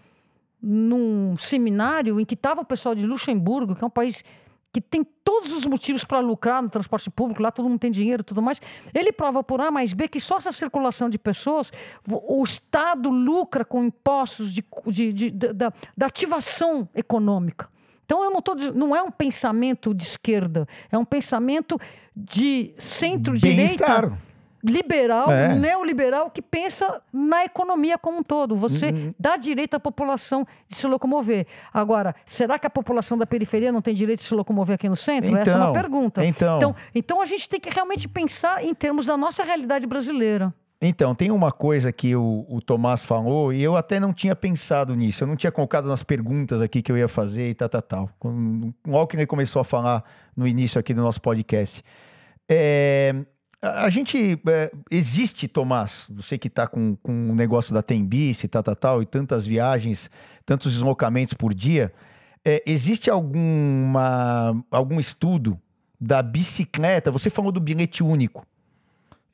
num 0.61 1.37
seminário 1.37 2.21
em 2.21 2.25
que 2.25 2.35
estava 2.35 2.61
o 2.61 2.65
pessoal 2.65 2.95
de 2.95 3.07
Luxemburgo, 3.07 3.75
que 3.75 3.85
é 3.85 3.87
um 3.87 3.91
país 3.91 4.25
que 4.73 4.81
tem 4.81 5.03
todos 5.25 5.53
os 5.53 5.65
motivos 5.65 6.05
para 6.05 6.21
lucrar 6.21 6.63
no 6.63 6.69
transporte 6.69 7.11
público, 7.11 7.43
lá 7.43 7.51
todo 7.51 7.69
mundo 7.69 7.79
tem 7.79 7.91
dinheiro 7.91 8.21
e 8.21 8.25
tudo 8.25 8.43
mais. 8.43 8.61
Ele 8.95 9.13
prova 9.13 9.43
por 9.43 9.61
A 9.61 9.71
mais 9.71 9.93
B 9.93 10.09
que 10.09 10.21
só 10.21 10.37
essa 10.37 10.53
circulação 10.53 11.09
de 11.09 11.19
pessoas, 11.19 11.73
o 12.07 12.43
Estado 12.45 13.09
lucra 13.09 13.65
com 13.65 13.83
impostos 13.83 14.53
de, 14.53 14.65
de, 14.87 15.13
de, 15.13 15.31
de 15.31 15.53
da, 15.53 15.73
da 15.97 16.07
ativação 16.07 16.89
econômica. 16.95 17.69
Então 18.05 18.23
eu 18.25 18.31
não 18.31 18.41
tô, 18.41 18.55
não 18.75 18.95
é 18.95 19.03
um 19.03 19.11
pensamento 19.11 19.95
de 19.95 20.03
esquerda, 20.03 20.67
é 20.91 20.97
um 20.97 21.05
pensamento 21.05 21.79
de 22.15 22.75
centro-direita 22.79 24.19
liberal, 24.63 25.31
é. 25.31 25.55
neoliberal, 25.55 26.31
que 26.31 26.43
pensa 26.43 27.01
na 27.13 27.45
economia 27.45 27.99
como 27.99 28.19
um 28.19 28.23
todo. 28.23 28.57
Você 28.57 28.89
uhum. 28.89 29.15
dá 29.19 29.37
direito 29.37 29.75
à 29.75 29.81
população 29.81 30.47
de 30.67 30.77
se 30.77 30.87
locomover. 30.87 31.47
Agora, 31.73 32.15
será 32.27 32.59
que 32.59 32.67
a 32.67 32.71
população 32.71 33.17
da 33.17 33.27
periferia 33.27 33.71
não 33.71 33.83
tem 33.83 33.95
direito 33.95 34.21
de 34.21 34.27
se 34.27 34.35
locomover 34.35 34.75
aqui 34.75 34.89
no 34.89 34.97
centro? 34.97 35.31
Então, 35.31 35.41
Essa 35.41 35.53
é 35.53 35.57
uma 35.57 35.71
então, 35.71 35.83
pergunta. 35.83 36.25
Então. 36.25 36.57
então, 36.57 36.77
então 36.95 37.21
a 37.21 37.25
gente 37.25 37.49
tem 37.49 37.61
que 37.61 37.71
realmente 37.71 38.09
pensar 38.09 38.65
em 38.65 38.75
termos 38.75 39.07
da 39.07 39.17
nossa 39.17 39.45
realidade 39.45 39.87
brasileira. 39.87 40.53
Então, 40.81 41.13
tem 41.13 41.33
uma 41.33 41.51
coisa 41.51 41.91
que 41.91 42.15
o, 42.15 42.47
o, 42.49 42.61
Tomás 42.61 43.05
falou, 43.05 43.53
e 43.53 43.61
eu 43.61 43.77
até 43.77 43.99
não 43.99 44.13
tinha 44.13 44.37
pensado 44.37 44.95
nisso, 44.95 45.25
eu 45.25 45.29
não 45.29 45.35
tinha 45.35 45.51
colocado 45.51 45.89
nas 45.89 46.05
perguntas 46.05 46.63
aqui 46.63 46.81
que 46.81 46.93
eu 46.93 46.97
ia 46.97 47.09
fazer 47.09 47.51
e 47.51 47.55
tal, 47.55 47.69
tal, 47.69 47.83
tal. 47.83 48.11
Logo 48.87 49.09
que 49.09 49.17
ele 49.17 49.27
começou 49.27 49.61
a 49.61 49.65
falar 49.65 50.05
no 50.37 50.47
início 50.47 50.79
aqui 50.79 50.95
do 50.95 51.03
nosso 51.03 51.21
podcast. 51.21 51.83
É, 52.49 53.13
a 53.61 53.91
gente. 53.91 54.41
É, 54.47 54.71
existe, 54.91 55.49
Tomás, 55.49 56.07
você 56.09 56.39
que 56.39 56.49
está 56.49 56.67
com, 56.67 56.97
com 56.97 57.31
o 57.31 57.35
negócio 57.35 57.75
da 57.75 57.83
Tembice, 57.83 58.49
tal, 58.49 58.63
tal, 58.63 58.77
tal, 58.77 59.03
e 59.03 59.07
tantas 59.07 59.47
viagens, 59.47 60.11
tantos 60.47 60.73
deslocamentos 60.73 61.35
por 61.35 61.53
dia. 61.53 61.93
É, 62.45 62.63
existe 62.65 63.11
alguma, 63.11 64.65
algum 64.71 65.01
estudo 65.01 65.59
da 66.01 66.23
bicicleta? 66.23 67.11
Você 67.11 67.31
falou 67.31 67.51
do 67.51 67.61
bilhete 67.61 68.03
único. 68.03 68.47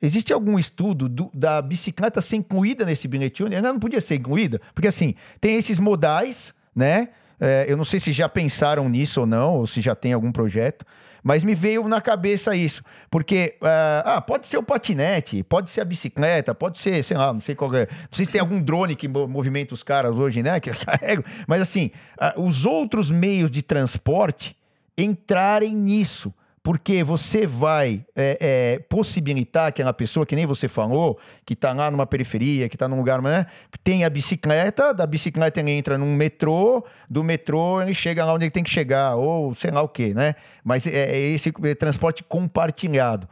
Existe 0.01 0.33
algum 0.33 0.59
estudo 0.59 1.07
do, 1.07 1.31
da 1.33 1.61
bicicleta 1.61 2.19
ser 2.19 2.37
incluída 2.37 2.85
nesse 2.85 3.07
bilhete 3.07 3.43
único? 3.43 3.57
Ela 3.57 3.71
não 3.71 3.79
podia 3.79 4.01
ser 4.01 4.15
incluída? 4.15 4.59
Porque 4.73 4.87
assim, 4.87 5.15
tem 5.39 5.55
esses 5.55 5.79
modais, 5.79 6.53
né? 6.75 7.09
É, 7.39 7.65
eu 7.67 7.77
não 7.77 7.83
sei 7.83 7.99
se 7.99 8.11
já 8.11 8.27
pensaram 8.27 8.89
nisso 8.89 9.21
ou 9.21 9.25
não, 9.25 9.55
ou 9.55 9.67
se 9.67 9.81
já 9.81 9.93
tem 9.93 10.13
algum 10.13 10.31
projeto. 10.31 10.85
Mas 11.25 11.43
me 11.43 11.55
veio 11.55 11.87
na 11.87 11.99
cabeça 11.99 12.55
isso. 12.55 12.83
Porque, 13.09 13.57
uh, 13.59 13.65
ah, 14.05 14.21
pode 14.21 14.45
ser 14.45 14.57
o 14.57 14.63
patinete, 14.63 15.41
pode 15.41 15.71
ser 15.71 15.81
a 15.81 15.85
bicicleta, 15.85 16.53
pode 16.53 16.77
ser, 16.77 17.03
sei 17.03 17.17
lá, 17.17 17.33
não 17.33 17.41
sei 17.41 17.55
qual 17.55 17.73
é. 17.73 17.87
Não 17.89 18.09
sei 18.11 18.25
se 18.25 18.31
tem 18.31 18.39
algum 18.39 18.61
drone 18.61 18.95
que 18.95 19.07
movimenta 19.07 19.73
os 19.73 19.81
caras 19.81 20.19
hoje, 20.19 20.43
né? 20.43 20.59
Que 20.59 20.69
carregam. 20.85 21.23
Mas 21.47 21.63
assim, 21.63 21.89
uh, 22.21 22.43
os 22.43 22.63
outros 22.63 23.09
meios 23.09 23.49
de 23.49 23.63
transporte 23.63 24.55
entrarem 24.95 25.75
nisso 25.75 26.31
porque 26.65 27.03
você 27.03 27.45
vai 27.45 28.03
é, 28.15 28.37
é, 28.41 28.79
possibilitar 28.89 29.67
aquela 29.67 29.93
pessoa, 29.93 30.25
que 30.25 30.35
nem 30.35 30.47
você 30.47 30.67
falou, 30.67 31.19
que 31.45 31.53
está 31.53 31.71
lá 31.73 31.91
numa 31.91 32.07
periferia, 32.07 32.67
que 32.67 32.75
está 32.75 32.87
num 32.87 32.97
lugar, 32.97 33.21
né? 33.21 33.45
Tem 33.83 34.03
a 34.03 34.09
bicicleta, 34.09 34.91
da 34.91 35.05
bicicleta 35.05 35.59
ele 35.59 35.69
entra 35.69 35.95
num 35.95 36.15
metrô, 36.15 36.83
do 37.07 37.23
metrô 37.23 37.83
ele 37.83 37.93
chega 37.93 38.25
lá 38.25 38.33
onde 38.33 38.45
ele 38.45 38.51
tem 38.51 38.63
que 38.63 38.71
chegar, 38.71 39.15
ou 39.15 39.53
sei 39.53 39.69
lá 39.69 39.83
o 39.83 39.87
quê, 39.87 40.15
né? 40.15 40.33
Mas 40.63 40.87
é, 40.87 41.11
é 41.11 41.19
esse 41.19 41.51
transporte 41.75 42.23
compartilhado. 42.23 43.29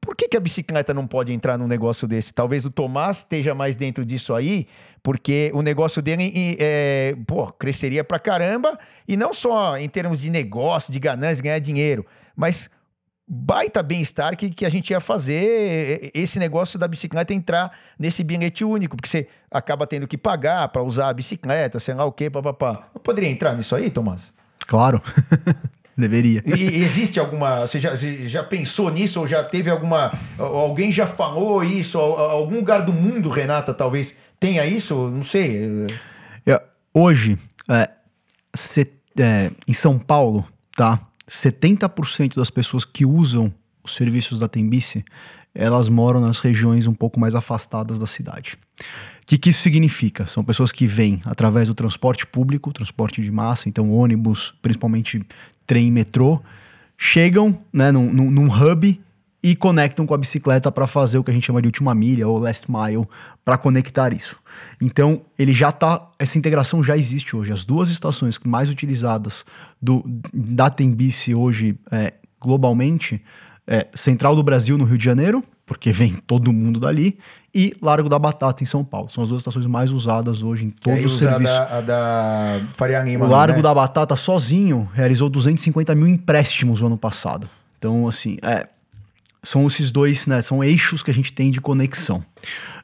Por 0.00 0.16
que, 0.16 0.26
que 0.26 0.36
a 0.38 0.40
bicicleta 0.40 0.94
não 0.94 1.06
pode 1.06 1.34
entrar 1.34 1.58
num 1.58 1.66
negócio 1.66 2.08
desse? 2.08 2.32
Talvez 2.32 2.64
o 2.64 2.70
Tomás 2.70 3.18
esteja 3.18 3.54
mais 3.54 3.76
dentro 3.76 4.06
disso 4.06 4.34
aí, 4.34 4.66
porque 5.02 5.50
o 5.52 5.60
negócio 5.60 6.00
dele 6.00 6.56
é, 6.58 7.14
pô, 7.26 7.46
cresceria 7.52 8.02
pra 8.02 8.18
caramba, 8.18 8.78
e 9.06 9.18
não 9.18 9.34
só 9.34 9.76
em 9.76 9.86
termos 9.86 10.22
de 10.22 10.30
negócio, 10.30 10.90
de 10.90 10.98
ganância, 10.98 11.42
ganhar 11.42 11.58
dinheiro, 11.58 12.06
mas 12.40 12.70
baita 13.28 13.82
bem-estar 13.82 14.34
que, 14.34 14.48
que 14.48 14.64
a 14.64 14.70
gente 14.70 14.90
ia 14.90 14.98
fazer 14.98 16.10
esse 16.14 16.38
negócio 16.38 16.78
da 16.78 16.88
bicicleta 16.88 17.34
entrar 17.34 17.70
nesse 17.98 18.24
bilhete 18.24 18.64
único, 18.64 18.96
porque 18.96 19.08
você 19.08 19.28
acaba 19.50 19.86
tendo 19.86 20.08
que 20.08 20.16
pagar 20.16 20.66
para 20.68 20.82
usar 20.82 21.10
a 21.10 21.12
bicicleta, 21.12 21.78
sei 21.78 21.94
lá 21.94 22.06
o 22.06 22.10
quê, 22.10 22.30
papapá. 22.30 22.88
Não 22.94 23.02
poderia 23.02 23.28
entrar 23.28 23.54
nisso 23.54 23.76
aí, 23.76 23.90
Tomás? 23.90 24.32
Claro. 24.66 25.02
Deveria. 25.94 26.42
E 26.46 26.82
existe 26.82 27.20
alguma. 27.20 27.66
Você 27.66 27.78
já, 27.78 27.94
já 27.94 28.42
pensou 28.42 28.90
nisso? 28.90 29.20
Ou 29.20 29.26
já 29.26 29.44
teve 29.44 29.68
alguma. 29.68 30.10
Alguém 30.38 30.90
já 30.90 31.06
falou 31.06 31.62
isso? 31.62 31.98
Algum 31.98 32.56
lugar 32.56 32.86
do 32.86 32.92
mundo, 32.92 33.28
Renata, 33.28 33.74
talvez 33.74 34.14
tenha 34.38 34.64
isso? 34.64 35.08
Não 35.08 35.22
sei. 35.22 35.88
É, 36.46 36.62
hoje, 36.94 37.36
é, 37.68 37.90
é, 39.18 39.50
em 39.68 39.74
São 39.74 39.98
Paulo, 39.98 40.46
tá? 40.74 40.98
70% 41.30 42.34
das 42.34 42.50
pessoas 42.50 42.84
que 42.84 43.06
usam 43.06 43.54
os 43.84 43.94
serviços 43.94 44.40
da 44.40 44.48
Tembice, 44.48 45.04
elas 45.54 45.88
moram 45.88 46.20
nas 46.20 46.40
regiões 46.40 46.88
um 46.88 46.92
pouco 46.92 47.20
mais 47.20 47.36
afastadas 47.36 48.00
da 48.00 48.06
cidade. 48.06 48.58
O 49.22 49.26
que, 49.26 49.38
que 49.38 49.50
isso 49.50 49.62
significa? 49.62 50.26
São 50.26 50.42
pessoas 50.42 50.72
que 50.72 50.86
vêm 50.86 51.22
através 51.24 51.68
do 51.68 51.74
transporte 51.74 52.26
público, 52.26 52.72
transporte 52.72 53.22
de 53.22 53.30
massa, 53.30 53.68
então 53.68 53.92
ônibus, 53.92 54.54
principalmente 54.60 55.24
trem 55.64 55.86
e 55.86 55.90
metrô, 55.90 56.42
chegam 56.98 57.58
né, 57.72 57.92
num, 57.92 58.12
num, 58.12 58.30
num 58.30 58.48
hub 58.48 59.00
e 59.42 59.56
conectam 59.56 60.06
com 60.06 60.14
a 60.14 60.18
bicicleta 60.18 60.70
para 60.70 60.86
fazer 60.86 61.18
o 61.18 61.24
que 61.24 61.30
a 61.30 61.34
gente 61.34 61.46
chama 61.46 61.62
de 61.62 61.68
última 61.68 61.94
milha 61.94 62.28
ou 62.28 62.38
last 62.38 62.70
mile 62.70 63.06
para 63.44 63.56
conectar 63.56 64.12
isso. 64.12 64.38
Então, 64.80 65.22
ele 65.38 65.52
já 65.52 65.72
tá, 65.72 66.08
essa 66.18 66.36
integração 66.36 66.82
já 66.82 66.96
existe 66.96 67.34
hoje. 67.34 67.52
As 67.52 67.64
duas 67.64 67.88
estações 67.88 68.38
mais 68.44 68.68
utilizadas 68.68 69.44
do 69.80 70.04
da 70.32 70.68
Tembice 70.68 71.34
hoje 71.34 71.78
é, 71.90 72.12
globalmente 72.40 73.22
é 73.66 73.86
Central 73.94 74.34
do 74.34 74.42
Brasil 74.42 74.76
no 74.76 74.84
Rio 74.84 74.98
de 74.98 75.04
Janeiro, 75.04 75.44
porque 75.64 75.92
vem 75.92 76.14
todo 76.26 76.52
mundo 76.52 76.80
dali, 76.80 77.16
e 77.54 77.72
Largo 77.80 78.08
da 78.08 78.18
Batata 78.18 78.62
em 78.62 78.66
São 78.66 78.84
Paulo. 78.84 79.08
São 79.08 79.22
as 79.22 79.28
duas 79.28 79.40
estações 79.40 79.66
mais 79.66 79.92
usadas 79.92 80.42
hoje 80.42 80.64
em 80.64 80.70
todos 80.70 81.04
os 81.04 81.18
serviços. 81.18 81.56
A 81.56 81.64
da, 81.64 81.78
a 81.78 81.80
da 81.80 82.60
Faria 82.74 83.00
Lima, 83.04 83.24
o 83.24 83.28
Largo 83.28 83.58
né? 83.58 83.62
da 83.62 83.72
Batata 83.72 84.16
sozinho 84.16 84.90
realizou 84.92 85.30
250 85.30 85.94
mil 85.94 86.08
empréstimos 86.08 86.80
no 86.80 86.88
ano 86.88 86.98
passado. 86.98 87.48
Então, 87.78 88.08
assim, 88.08 88.36
é, 88.42 88.68
são 89.42 89.66
esses 89.66 89.90
dois, 89.90 90.26
né? 90.26 90.42
São 90.42 90.62
eixos 90.62 91.02
que 91.02 91.10
a 91.10 91.14
gente 91.14 91.32
tem 91.32 91.50
de 91.50 91.60
conexão. 91.60 92.24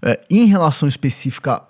É, 0.03 0.21
em 0.31 0.47
relação 0.47 0.89
específica 0.89 1.63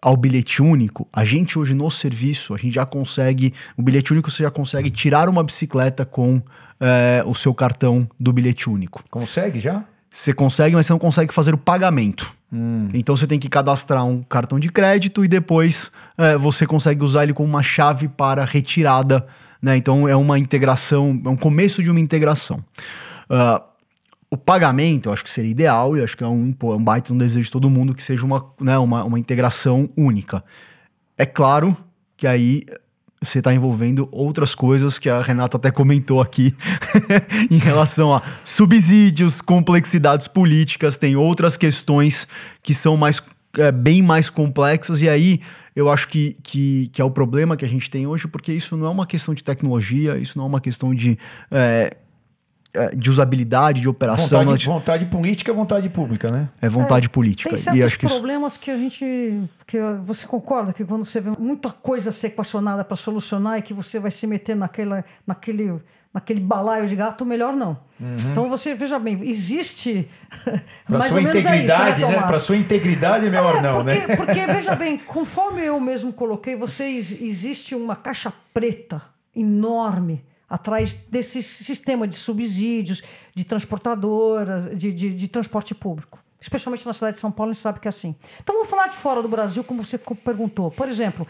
ao 0.00 0.16
bilhete 0.16 0.62
único, 0.62 1.08
a 1.10 1.24
gente 1.24 1.58
hoje 1.58 1.72
no 1.72 1.90
serviço, 1.90 2.54
a 2.54 2.58
gente 2.58 2.74
já 2.74 2.84
consegue, 2.84 3.54
o 3.74 3.82
bilhete 3.82 4.12
único 4.12 4.30
você 4.30 4.42
já 4.42 4.50
consegue 4.50 4.90
tirar 4.90 5.30
uma 5.30 5.42
bicicleta 5.42 6.04
com 6.04 6.42
é, 6.78 7.22
o 7.26 7.34
seu 7.34 7.54
cartão 7.54 8.08
do 8.20 8.30
bilhete 8.30 8.68
único. 8.68 9.02
Consegue 9.10 9.60
já? 9.60 9.82
Você 10.10 10.32
consegue, 10.32 10.76
mas 10.76 10.86
você 10.86 10.92
não 10.92 10.98
consegue 11.00 11.32
fazer 11.32 11.54
o 11.54 11.58
pagamento. 11.58 12.32
Hum. 12.52 12.88
Então 12.92 13.16
você 13.16 13.26
tem 13.26 13.38
que 13.38 13.48
cadastrar 13.48 14.04
um 14.04 14.22
cartão 14.22 14.60
de 14.60 14.68
crédito 14.68 15.24
e 15.24 15.28
depois 15.28 15.90
é, 16.16 16.36
você 16.36 16.66
consegue 16.66 17.02
usar 17.02 17.24
ele 17.24 17.32
como 17.32 17.48
uma 17.48 17.62
chave 17.62 18.06
para 18.06 18.44
retirada. 18.44 19.26
Né? 19.60 19.76
Então 19.76 20.06
é 20.06 20.14
uma 20.14 20.38
integração, 20.38 21.20
é 21.24 21.28
um 21.28 21.36
começo 21.36 21.82
de 21.82 21.90
uma 21.90 21.98
integração. 21.98 22.62
Uh, 23.28 23.73
o 24.34 24.36
pagamento, 24.36 25.08
eu 25.08 25.12
acho 25.12 25.22
que 25.22 25.30
seria 25.30 25.50
ideal, 25.50 25.96
e 25.96 26.02
acho 26.02 26.16
que 26.16 26.24
é 26.24 26.26
um, 26.26 26.52
pô, 26.52 26.72
é 26.74 26.76
um 26.76 26.82
baita 26.82 27.12
um 27.12 27.16
desejo 27.16 27.46
de 27.46 27.52
todo 27.52 27.70
mundo 27.70 27.94
que 27.94 28.02
seja 28.02 28.26
uma, 28.26 28.44
né, 28.60 28.76
uma, 28.78 29.04
uma 29.04 29.18
integração 29.18 29.88
única. 29.96 30.42
É 31.16 31.24
claro 31.24 31.76
que 32.16 32.26
aí 32.26 32.64
você 33.22 33.38
está 33.38 33.54
envolvendo 33.54 34.08
outras 34.10 34.52
coisas 34.52 34.98
que 34.98 35.08
a 35.08 35.22
Renata 35.22 35.56
até 35.56 35.70
comentou 35.70 36.20
aqui 36.20 36.52
em 37.48 37.58
relação 37.58 38.12
a 38.12 38.22
subsídios, 38.44 39.40
complexidades 39.40 40.26
políticas, 40.26 40.96
tem 40.96 41.14
outras 41.14 41.56
questões 41.56 42.26
que 42.60 42.74
são 42.74 42.96
mais 42.96 43.22
é, 43.56 43.70
bem 43.70 44.02
mais 44.02 44.28
complexas, 44.28 45.00
e 45.00 45.08
aí 45.08 45.40
eu 45.76 45.88
acho 45.88 46.08
que, 46.08 46.36
que, 46.42 46.90
que, 46.92 47.00
é 47.00 47.04
o 47.04 47.10
problema 47.10 47.56
que 47.56 47.64
a 47.64 47.68
gente 47.68 47.88
tem 47.88 48.04
hoje, 48.04 48.26
porque 48.26 48.52
isso 48.52 48.76
não 48.76 48.86
é 48.86 48.90
uma 48.90 49.06
questão 49.06 49.32
de 49.32 49.44
tecnologia, 49.44 50.18
isso 50.18 50.36
não 50.36 50.44
é 50.44 50.48
uma 50.48 50.60
questão 50.60 50.92
de. 50.92 51.16
É, 51.52 51.96
de 52.96 53.10
usabilidade, 53.10 53.80
de 53.80 53.88
operação. 53.88 54.44
Vontade, 54.44 54.66
vontade 54.66 55.04
política 55.06 55.52
é 55.52 55.54
vontade 55.54 55.88
pública, 55.88 56.28
né? 56.30 56.48
É 56.60 56.68
vontade 56.68 57.06
é, 57.06 57.08
política. 57.08 57.50
Tem 57.50 57.58
certos 57.58 57.80
e 57.80 57.82
acho 57.82 57.98
que 57.98 58.06
problemas 58.06 58.54
isso... 58.54 58.62
que 58.62 58.70
a 58.70 58.76
gente. 58.76 59.48
que 59.66 59.78
você 60.02 60.26
concorda 60.26 60.72
que 60.72 60.84
quando 60.84 61.04
você 61.04 61.20
vê 61.20 61.30
muita 61.38 61.70
coisa 61.70 62.10
ser 62.10 62.28
equacionada 62.28 62.84
para 62.84 62.96
solucionar 62.96 63.58
e 63.58 63.62
que 63.62 63.72
você 63.72 64.00
vai 64.00 64.10
se 64.10 64.26
meter 64.26 64.56
naquela, 64.56 65.04
naquele, 65.24 65.80
naquele 66.12 66.40
balaio 66.40 66.88
de 66.88 66.96
gato, 66.96 67.24
melhor 67.24 67.54
não. 67.54 67.78
Uhum. 68.00 68.16
Então 68.32 68.48
você, 68.48 68.74
veja 68.74 68.98
bem, 68.98 69.20
existe. 69.22 70.10
Para 70.86 71.08
sua 71.08 71.22
integridade, 71.22 72.02
é 72.02 72.06
isso, 72.06 72.06
né? 72.08 72.16
né? 72.16 72.26
Para 72.26 72.40
sua 72.40 72.56
integridade 72.56 73.26
é 73.26 73.30
melhor 73.30 73.56
é, 73.56 73.62
não, 73.62 73.84
porque, 73.84 74.06
né? 74.06 74.16
Porque, 74.16 74.46
veja 74.52 74.74
bem, 74.74 74.98
conforme 74.98 75.62
eu 75.62 75.78
mesmo 75.78 76.12
coloquei, 76.12 76.56
vocês 76.56 77.12
existe 77.22 77.74
uma 77.74 77.94
caixa 77.94 78.32
preta 78.52 79.00
enorme 79.34 80.24
atrás 80.48 81.06
desse 81.08 81.42
sistema 81.42 82.06
de 82.06 82.16
subsídios, 82.16 83.02
de 83.34 83.44
transportadoras, 83.44 84.76
de, 84.76 84.92
de, 84.92 85.14
de, 85.14 85.28
transporte 85.28 85.74
público. 85.74 86.18
Especialmente 86.40 86.86
na 86.86 86.92
cidade 86.92 87.14
de 87.14 87.20
São 87.20 87.32
Paulo, 87.32 87.50
a 87.50 87.54
gente 87.54 87.62
sabe 87.62 87.80
que 87.80 87.88
é 87.88 87.90
assim. 87.90 88.14
Então 88.42 88.54
vamos 88.54 88.68
falar 88.68 88.88
de 88.88 88.96
fora 88.96 89.22
do 89.22 89.28
Brasil, 89.28 89.64
como 89.64 89.82
você 89.82 89.96
perguntou. 89.96 90.70
Por 90.70 90.88
exemplo, 90.88 91.26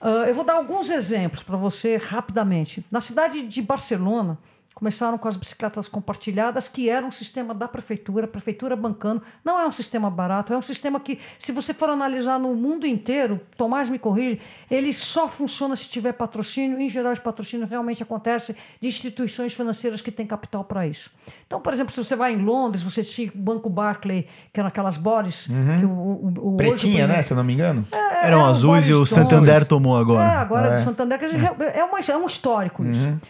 uh, 0.00 0.24
eu 0.26 0.34
vou 0.34 0.44
dar 0.44 0.54
alguns 0.54 0.88
exemplos 0.88 1.42
para 1.42 1.56
você 1.56 1.96
rapidamente. 1.96 2.84
Na 2.90 3.00
cidade 3.00 3.42
de 3.42 3.62
Barcelona, 3.62 4.38
Começaram 4.74 5.16
com 5.16 5.28
as 5.28 5.36
bicicletas 5.36 5.86
compartilhadas, 5.86 6.66
que 6.66 6.90
era 6.90 7.06
um 7.06 7.10
sistema 7.10 7.54
da 7.54 7.68
prefeitura, 7.68 8.26
prefeitura 8.26 8.74
bancando. 8.74 9.22
Não 9.44 9.58
é 9.58 9.66
um 9.66 9.70
sistema 9.70 10.10
barato, 10.10 10.52
é 10.52 10.58
um 10.58 10.62
sistema 10.62 10.98
que, 10.98 11.20
se 11.38 11.52
você 11.52 11.72
for 11.72 11.88
analisar 11.88 12.40
no 12.40 12.54
mundo 12.56 12.84
inteiro, 12.84 13.40
Tomás 13.56 13.88
me 13.88 14.00
corrige, 14.00 14.40
ele 14.68 14.92
só 14.92 15.28
funciona 15.28 15.76
se 15.76 15.88
tiver 15.88 16.12
patrocínio. 16.12 16.80
Em 16.80 16.88
geral, 16.88 17.12
esse 17.12 17.22
patrocínio 17.22 17.68
realmente 17.68 18.02
acontece 18.02 18.56
de 18.80 18.88
instituições 18.88 19.54
financeiras 19.54 20.00
que 20.00 20.10
têm 20.10 20.26
capital 20.26 20.64
para 20.64 20.86
isso. 20.86 21.08
Então, 21.46 21.60
por 21.60 21.72
exemplo, 21.72 21.92
se 21.92 22.02
você 22.02 22.16
vai 22.16 22.32
em 22.32 22.38
Londres, 22.38 22.82
você 22.82 23.04
tinha 23.04 23.30
o 23.32 23.38
Banco 23.38 23.70
Barclay, 23.70 24.26
que 24.52 24.58
era 24.58 24.68
aquelas 24.68 24.96
bodies. 24.96 25.46
Uhum. 25.48 25.78
Que 25.78 25.86
o, 25.86 25.90
o, 25.90 26.54
o 26.54 26.56
Pretinha, 26.56 27.06
né? 27.06 27.22
Se 27.22 27.32
eu 27.32 27.36
não 27.36 27.44
me 27.44 27.52
engano. 27.52 27.86
É, 27.92 28.26
Eram 28.26 28.44
azuis 28.44 28.88
e 28.88 28.92
o 28.92 29.06
Santander 29.06 29.64
tomou 29.64 29.96
agora. 29.96 30.24
É, 30.24 30.36
agora 30.36 30.68
é, 30.68 30.70
é 30.72 30.74
do 30.74 30.80
Santander, 30.80 31.18
que 31.18 31.26
é, 31.26 31.84
uma, 31.84 32.00
é 32.00 32.16
um 32.16 32.26
histórico 32.26 32.84
isso. 32.84 33.06
Uhum. 33.06 33.20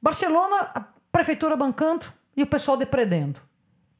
Barcelona, 0.00 0.70
a 0.74 0.84
prefeitura 1.10 1.56
bancando 1.56 2.06
e 2.36 2.42
o 2.42 2.46
pessoal 2.46 2.76
depredando. 2.76 3.40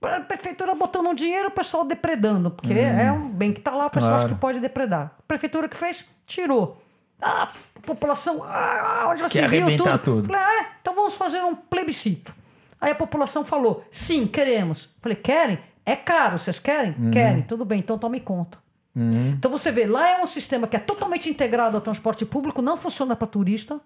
A 0.01 0.21
prefeitura 0.21 0.75
botando 0.75 1.09
um 1.09 1.15
dinheiro, 1.15 1.49
o 1.49 1.51
pessoal 1.51 1.85
depredando, 1.85 2.53
porque 2.53 2.73
uhum. 2.73 2.79
é 2.79 3.13
um 3.13 3.29
bem 3.29 3.53
que 3.53 3.59
está 3.59 3.73
lá, 3.73 3.87
o 3.87 3.91
pessoal 3.91 4.13
claro. 4.13 4.27
acha 4.27 4.35
que 4.35 4.41
pode 4.41 4.61
depredar. 4.61 5.13
A 5.19 5.23
prefeitura 5.27 5.69
que 5.69 5.77
fez, 5.77 6.09
tirou. 6.25 6.81
Ah, 7.21 7.49
a 7.75 7.81
população, 7.81 8.45
ah, 8.45 9.09
onde 9.09 9.29
se 9.29 9.49
viu 9.49 9.77
tudo. 9.77 9.99
tudo. 9.99 10.27
Falei, 10.27 10.41
ah, 10.41 10.63
é? 10.63 10.67
então 10.81 10.95
vamos 10.95 11.17
fazer 11.17 11.43
um 11.43 11.55
plebiscito. 11.55 12.33
Aí 12.81 12.93
a 12.93 12.95
população 12.95 13.45
falou, 13.45 13.85
sim, 13.91 14.27
queremos. 14.27 14.95
Falei, 15.01 15.17
querem? 15.17 15.59
É 15.85 15.97
caro, 15.97 16.39
vocês 16.39 16.61
querem? 16.61 16.95
Uhum. 16.97 17.11
Querem, 17.11 17.43
tudo 17.43 17.65
bem, 17.65 17.81
então 17.81 17.99
tome 17.99 18.21
conta. 18.21 18.59
Uhum. 18.95 19.31
Então 19.31 19.51
você 19.51 19.73
vê, 19.73 19.85
lá 19.85 20.09
é 20.09 20.23
um 20.23 20.27
sistema 20.27 20.69
que 20.69 20.77
é 20.77 20.79
totalmente 20.79 21.29
integrado 21.29 21.77
ao 21.77 21.81
transporte 21.81 22.25
público, 22.25 22.63
não 22.63 22.77
funciona 22.77 23.17
para 23.17 23.27
turista. 23.27 23.81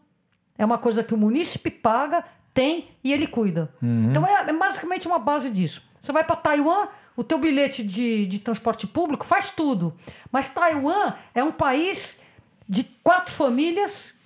É 0.57 0.65
uma 0.65 0.79
coisa 0.79 1.03
que 1.03 1.15
o 1.15 1.19
munícipe 1.19 1.71
paga, 1.71 2.25
tem 2.55 2.89
e 3.03 3.13
ele 3.13 3.27
cuida. 3.27 3.73
Uhum. 3.83 4.11
Então 4.11 4.27
é, 4.27 4.49
é, 4.49 4.53
basicamente 4.53 5.07
uma 5.07 5.19
base 5.19 5.51
disso. 5.51 5.83
Você 6.01 6.13
vai 6.13 6.25
para 6.25 6.37
Taiwan, 6.37 6.89
o 7.17 7.25
teu 7.25 7.39
bilhete 7.39 7.83
de, 7.83 8.27
de 8.27 8.39
transporte 8.39 8.87
público 8.87 9.25
faz 9.25 9.51
tudo. 9.51 9.95
Mas 10.31 10.49
Taiwan 10.49 11.15
é 11.35 11.43
um 11.43 11.53
país 11.53 12.23
de 12.69 12.85
quatro 13.03 13.33
famílias 13.33 14.21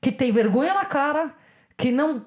que 0.00 0.10
tem 0.10 0.32
vergonha 0.32 0.74
na 0.74 0.84
cara, 0.84 1.34
que 1.76 1.90
não 1.90 2.22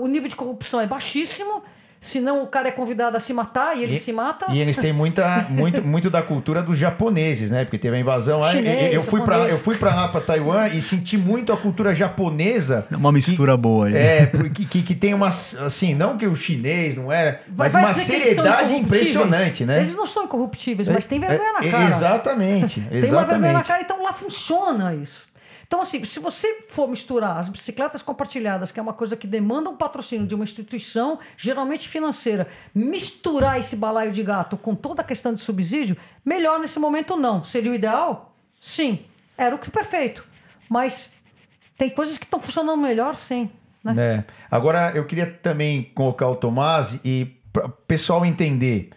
o 0.00 0.06
nível 0.06 0.28
de 0.28 0.36
corrupção 0.36 0.80
é 0.80 0.86
baixíssimo 0.86 1.62
Senão 2.00 2.44
o 2.44 2.46
cara 2.46 2.68
é 2.68 2.70
convidado 2.70 3.16
a 3.16 3.20
se 3.20 3.32
matar 3.32 3.76
e 3.76 3.82
ele 3.82 3.94
e, 3.94 3.98
se 3.98 4.12
mata. 4.12 4.46
E 4.50 4.60
eles 4.60 4.76
têm 4.76 4.92
muita, 4.92 5.46
muito, 5.50 5.82
muito 5.82 6.08
da 6.08 6.22
cultura 6.22 6.62
dos 6.62 6.78
japoneses, 6.78 7.50
né? 7.50 7.64
Porque 7.64 7.78
teve 7.78 7.96
a 7.96 8.00
invasão 8.00 8.38
lá. 8.38 8.52
Chinês, 8.52 8.94
eu, 8.94 9.02
fui 9.02 9.20
para 9.22 9.48
eu 9.48 9.58
fui 9.58 9.76
para 9.76 9.94
lá, 9.94 10.08
para 10.08 10.20
Taiwan, 10.20 10.68
e 10.68 10.80
senti 10.80 11.18
muito 11.18 11.52
a 11.52 11.56
cultura 11.56 11.94
japonesa. 11.94 12.86
É 12.90 12.96
uma 12.96 13.10
mistura 13.10 13.52
que, 13.52 13.58
boa. 13.58 13.88
Né? 13.90 13.98
É, 13.98 14.26
que, 14.26 14.64
que, 14.64 14.82
que, 14.82 14.94
tem 14.94 15.12
uma. 15.12 15.28
Assim, 15.28 15.94
não 15.94 16.16
que 16.16 16.26
o 16.26 16.36
chinês 16.36 16.96
não 16.96 17.10
é, 17.10 17.40
mas 17.56 17.72
vai 17.72 17.82
uma 17.82 17.94
seriedade 17.94 18.74
impressionante, 18.74 19.64
né? 19.64 19.78
Eles 19.78 19.96
não 19.96 20.06
são 20.06 20.24
incorruptíveis, 20.24 20.86
mas 20.88 21.04
tem 21.04 21.18
vergonha 21.18 21.52
na 21.52 21.66
é, 21.66 21.70
cara. 21.70 21.84
Exatamente. 21.88 22.80
exatamente. 22.80 23.00
Tem 23.00 23.12
uma 23.12 23.24
vergonha 23.24 23.52
na 23.52 23.62
cara, 23.62 23.82
então 23.82 24.02
lá 24.02 24.12
funciona 24.12 24.94
isso. 24.94 25.27
Então, 25.68 25.82
assim, 25.82 26.02
se 26.02 26.18
você 26.18 26.62
for 26.62 26.88
misturar 26.88 27.36
as 27.36 27.50
bicicletas 27.50 28.00
compartilhadas, 28.00 28.72
que 28.72 28.80
é 28.80 28.82
uma 28.82 28.94
coisa 28.94 29.14
que 29.14 29.26
demanda 29.26 29.68
um 29.68 29.76
patrocínio 29.76 30.26
de 30.26 30.34
uma 30.34 30.42
instituição, 30.42 31.18
geralmente 31.36 31.86
financeira, 31.86 32.48
misturar 32.74 33.60
esse 33.60 33.76
balaio 33.76 34.10
de 34.10 34.22
gato 34.22 34.56
com 34.56 34.74
toda 34.74 35.02
a 35.02 35.04
questão 35.04 35.34
de 35.34 35.42
subsídio, 35.42 35.94
melhor 36.24 36.58
nesse 36.58 36.78
momento 36.78 37.18
não. 37.18 37.44
Seria 37.44 37.70
o 37.70 37.74
ideal? 37.74 38.34
Sim. 38.58 39.00
Era 39.36 39.54
o 39.54 39.58
que 39.58 39.70
perfeito. 39.70 40.24
Mas 40.70 41.12
tem 41.76 41.90
coisas 41.90 42.16
que 42.16 42.24
estão 42.24 42.40
funcionando 42.40 42.80
melhor, 42.80 43.14
sim. 43.14 43.50
Né? 43.84 43.94
É. 43.98 44.24
Agora, 44.50 44.92
eu 44.94 45.04
queria 45.04 45.26
também 45.26 45.82
colocar 45.94 46.28
o 46.28 46.36
Tomás 46.36 46.98
e 47.04 47.36
o 47.54 47.68
pessoal 47.68 48.24
entender. 48.24 48.90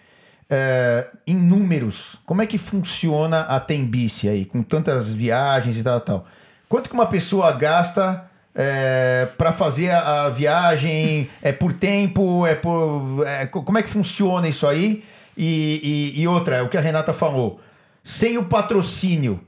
É, 0.50 1.10
em 1.26 1.36
números, 1.36 2.18
como 2.26 2.42
é 2.42 2.46
que 2.46 2.58
funciona 2.58 3.42
a 3.42 3.60
Tembice 3.60 4.28
aí, 4.28 4.46
com 4.46 4.62
tantas 4.62 5.14
viagens 5.14 5.78
e 5.78 5.84
tal, 5.84 6.02
tal? 6.02 6.28
Quanto 6.72 6.88
que 6.88 6.96
uma 6.96 7.08
pessoa 7.08 7.52
gasta 7.52 8.32
é, 8.56 9.28
para 9.38 9.52
fazer 9.52 9.90
a, 9.90 10.24
a, 10.24 10.30
viagem? 10.30 11.28
É 11.42 11.52
por 11.52 11.74
tempo? 11.74 12.48
É 12.48 12.56
por. 12.56 13.26
É, 13.28 13.46
como 13.46 13.78
é 13.78 13.84
que 13.84 13.90
funciona 13.90 14.48
isso 14.48 14.66
aí? 14.66 15.04
E, 15.36 16.14
e, 16.16 16.22
e, 16.22 16.28
outra, 16.30 16.56
é 16.56 16.62
o 16.62 16.70
que 16.70 16.78
a 16.78 16.80
Renata 16.80 17.12
falou. 17.12 17.60
Sem 18.02 18.38
o 18.38 18.46
patrocínio, 18.46 19.42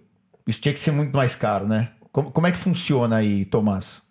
isso 0.46 0.60
tinha 0.60 0.74
que 0.74 0.82
ser 0.82 0.92
muito 0.92 1.16
mais 1.16 1.34
caro, 1.34 1.66
né? 1.66 1.92
Como, 2.12 2.30
como 2.30 2.46
é 2.46 2.52
que 2.52 2.58
funciona 2.58 3.16
aí, 3.16 3.46
Tomás? 3.46 4.02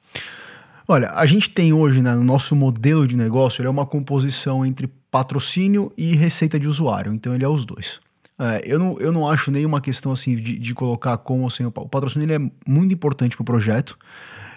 Olha, 0.88 1.10
a 1.10 1.26
gente 1.26 1.50
tem 1.50 1.70
hoje, 1.70 2.00
né, 2.00 2.14
no 2.14 2.24
nosso 2.24 2.56
modelo 2.56 3.06
de 3.06 3.14
negócio, 3.14 3.60
ele 3.60 3.68
é 3.68 3.70
uma 3.70 3.84
composição 3.84 4.64
entre 4.64 4.86
patrocínio 5.10 5.92
e 5.98 6.16
receita 6.16 6.58
de 6.58 6.66
usuário. 6.66 7.12
Então 7.12 7.34
ele 7.34 7.44
é 7.44 7.48
os 7.48 7.66
dois. 7.66 8.00
É, 8.42 8.60
eu, 8.64 8.78
não, 8.78 8.98
eu 8.98 9.12
não 9.12 9.28
acho 9.28 9.52
nenhuma 9.52 9.80
questão 9.80 10.10
assim 10.10 10.34
de, 10.34 10.58
de 10.58 10.74
colocar 10.74 11.16
com 11.18 11.42
ou 11.42 11.48
o 11.76 11.88
patrocínio. 11.88 12.26
Ele 12.26 12.34
é 12.34 12.50
muito 12.66 12.92
importante 12.92 13.36
para 13.36 13.42
o 13.42 13.46
projeto. 13.46 13.96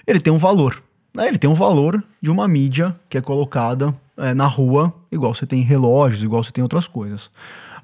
Ele 0.08 0.20
tem 0.20 0.34
um 0.34 0.40
valor. 0.40 0.82
Né? 1.14 1.28
Ele 1.28 1.38
tem 1.38 1.50
um 1.50 1.54
valor 1.54 2.04
de 2.20 2.32
uma 2.32 2.48
mídia 2.48 3.00
que 3.08 3.18
é 3.18 3.22
colocada 3.22 3.96
é, 4.18 4.34
na 4.34 4.48
rua, 4.48 4.92
igual 5.12 5.36
você 5.36 5.46
tem 5.46 5.62
relógios, 5.62 6.24
igual 6.24 6.44
você 6.44 6.52
tem 6.52 6.64
outras 6.64 6.88
coisas. 6.88 7.30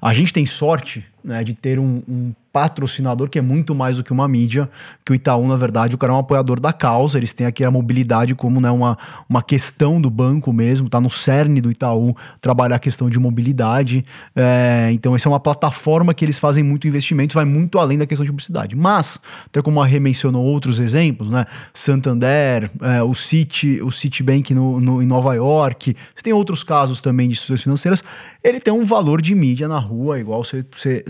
A 0.00 0.12
gente 0.12 0.32
tem 0.32 0.44
sorte 0.44 1.06
né, 1.24 1.42
de 1.44 1.54
ter 1.54 1.78
um, 1.78 2.02
um 2.08 2.32
patrocinador 2.52 3.30
que 3.30 3.38
é 3.38 3.42
muito 3.42 3.74
mais 3.74 3.96
do 3.96 4.04
que 4.04 4.12
uma 4.12 4.28
mídia, 4.28 4.68
que 5.04 5.12
o 5.12 5.14
Itaú, 5.14 5.48
na 5.48 5.56
verdade, 5.56 5.94
o 5.94 5.98
cara 5.98 6.12
é 6.12 6.16
um 6.16 6.18
apoiador 6.18 6.60
da 6.60 6.72
causa, 6.72 7.16
eles 7.16 7.32
têm 7.32 7.46
aqui 7.46 7.64
a 7.64 7.70
mobilidade 7.70 8.34
como 8.34 8.60
né, 8.60 8.70
uma, 8.70 8.98
uma 9.28 9.42
questão 9.42 10.00
do 10.00 10.10
banco 10.10 10.52
mesmo, 10.52 10.88
tá 10.88 11.00
no 11.00 11.10
cerne 11.10 11.60
do 11.60 11.70
Itaú 11.70 12.14
trabalhar 12.40 12.76
a 12.76 12.78
questão 12.78 13.08
de 13.08 13.18
mobilidade. 13.18 14.04
É, 14.36 14.90
então, 14.92 15.16
essa 15.16 15.28
é 15.28 15.30
uma 15.30 15.40
plataforma 15.40 16.12
que 16.12 16.24
eles 16.24 16.38
fazem 16.38 16.62
muito 16.62 16.86
investimento, 16.86 17.34
vai 17.34 17.46
muito 17.46 17.78
além 17.78 17.96
da 17.96 18.06
questão 18.06 18.24
de 18.24 18.30
publicidade. 18.30 18.76
Mas, 18.76 19.18
até 19.46 19.62
como 19.62 19.80
a 19.80 19.86
Rê 19.86 19.98
mencionou 19.98 20.44
outros 20.44 20.78
exemplos, 20.78 21.30
né? 21.30 21.46
Santander, 21.72 22.70
é, 22.82 23.02
o 23.02 23.14
City, 23.14 23.80
o 23.80 23.90
Citibank 23.90 24.52
no, 24.52 24.78
no, 24.78 25.02
em 25.02 25.06
Nova 25.06 25.34
York, 25.34 25.96
Você 26.14 26.22
tem 26.22 26.32
outros 26.32 26.62
casos 26.62 27.00
também 27.00 27.28
de 27.28 27.32
instituições 27.32 27.62
financeiras, 27.62 28.04
ele 28.44 28.60
tem 28.60 28.72
um 28.72 28.84
valor 28.84 29.22
de 29.22 29.34
mídia 29.34 29.68
na 29.68 29.78
rua, 29.78 30.20
igual 30.20 30.44
você, 30.44 30.64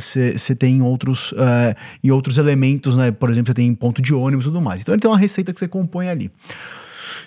você, 0.05 0.55
tem 0.55 0.77
em 0.77 0.83
outros, 0.83 1.35
é, 1.37 1.75
em 2.03 2.11
outros 2.11 2.39
elementos, 2.39 2.97
né? 2.97 3.11
Por 3.11 3.31
exemplo, 3.31 3.49
você 3.49 3.55
tem 3.55 3.75
ponto 3.75 4.03
de 4.03 4.15
ônibus 4.15 4.45
e 4.45 4.49
tudo 4.49 4.61
mais. 4.61 4.81
Então 4.83 4.95
ele 4.95 5.01
tem 5.01 5.11
uma 5.11 5.19
receita 5.19 5.53
que 5.53 5.59
você 5.59 5.69
compõe 5.69 6.09
ali. 6.09 6.31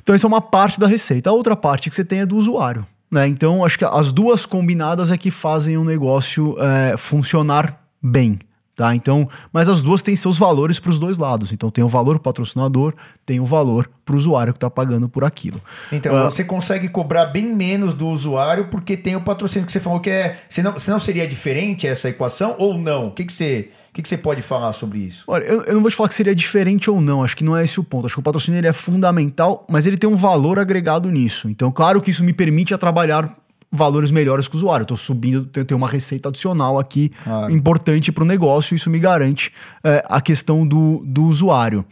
Então, 0.06 0.16
isso 0.16 0.26
é 0.26 0.28
uma 0.28 0.42
parte 0.42 0.80
da 0.80 0.86
receita. 0.86 1.32
A 1.32 1.34
outra 1.34 1.56
parte 1.56 1.90
que 1.90 1.96
você 1.96 2.06
tem 2.06 2.20
é 2.20 2.26
do 2.28 2.36
usuário. 2.36 2.86
Né? 3.10 3.28
Então, 3.28 3.66
acho 3.66 3.78
que 3.78 3.86
as 3.86 4.12
duas 4.12 4.46
combinadas 4.46 5.10
é 5.10 5.18
que 5.18 5.32
fazem 5.32 5.78
o 5.78 5.84
negócio 5.84 6.56
é, 6.60 6.96
funcionar 6.96 7.82
bem. 8.02 8.38
Tá? 8.76 8.94
Então, 8.94 9.30
mas 9.54 9.70
as 9.70 9.82
duas 9.82 10.02
têm 10.02 10.16
seus 10.18 10.38
valores 10.38 10.80
para 10.80 10.92
os 10.92 11.00
dois 11.00 11.18
lados. 11.18 11.54
Então 11.54 11.72
tem 11.72 11.84
o 11.84 11.88
valor 11.88 12.20
patrocinador, 12.20 12.94
tem 13.26 13.40
o 13.40 13.46
valor 13.46 13.90
para 14.04 14.14
o 14.14 14.18
usuário 14.18 14.52
que 14.52 14.58
está 14.58 14.70
pagando 14.70 15.08
por 15.08 15.24
aquilo. 15.24 15.62
Então 15.92 16.14
uh, 16.14 16.30
você 16.30 16.44
consegue 16.44 16.90
cobrar 16.90 17.28
bem 17.28 17.46
menos 17.46 17.94
do 17.94 18.08
usuário 18.08 18.68
porque 18.70 18.98
tem 18.98 19.16
o 19.16 19.22
patrocínio 19.22 19.66
que 19.66 19.72
você 19.72 19.80
falou 19.80 20.02
que 20.02 20.10
é. 20.10 20.38
Senão, 20.50 20.78
senão 20.78 21.00
seria 21.00 21.26
diferente 21.26 21.88
essa 21.88 22.10
equação 22.10 22.56
ou 22.60 22.78
não? 22.78 23.08
O 23.08 23.12
que, 23.12 23.24
que 23.24 23.32
você 23.32 23.70
que, 23.96 24.02
que 24.02 24.10
você 24.10 24.18
pode 24.18 24.42
falar 24.42 24.74
sobre 24.74 25.00
isso? 25.00 25.24
Olha, 25.26 25.46
eu, 25.46 25.64
eu, 25.64 25.76
não 25.76 25.82
vou 25.82 25.90
te 25.90 25.96
falar 25.96 26.10
que 26.10 26.16
seria 26.16 26.36
diferente 26.36 26.90
ou 26.90 27.00
não, 27.00 27.24
acho 27.24 27.38
que 27.38 27.46
não 27.46 27.56
é 27.56 27.64
esse 27.64 27.80
o 27.80 27.84
ponto. 27.84 28.06
Acho 28.06 28.16
que 28.16 28.20
o 28.20 28.24
patrocínio 28.24 28.60
ele 28.60 28.68
é 28.68 28.74
fundamental, 28.74 29.66
mas 29.70 29.86
ele 29.86 29.96
tem 29.96 30.10
um 30.10 30.18
valor 30.18 30.60
agregado 30.60 31.10
nisso. 31.10 31.48
Então, 31.48 31.72
claro 31.72 32.02
que 32.02 32.12
isso 32.12 32.22
me 32.22 32.34
permite 32.34 32.74
a 32.74 32.78
trabalhar 32.78 33.34
valores 33.76 34.12
melhores 34.12 34.48
que 34.48 34.56
o 34.56 34.58
usuário. 34.58 34.84
Estou 34.84 34.98
subindo, 34.98 35.46
tenho 35.46 35.78
uma 35.78 35.90
receita 35.90 36.30
adicional 36.30 36.80
aqui 36.80 37.12
claro. 37.24 37.54
importante 37.54 38.12
para 38.12 38.24
o 38.24 38.28
negócio, 38.28 38.76
isso 38.76 38.90
me 38.90 39.00
garante 39.00 39.52
é, 39.84 40.04
a 40.08 40.22
questão 40.22 40.66
do, 40.66 41.04
do 41.06 41.26
usuário. 41.26 41.86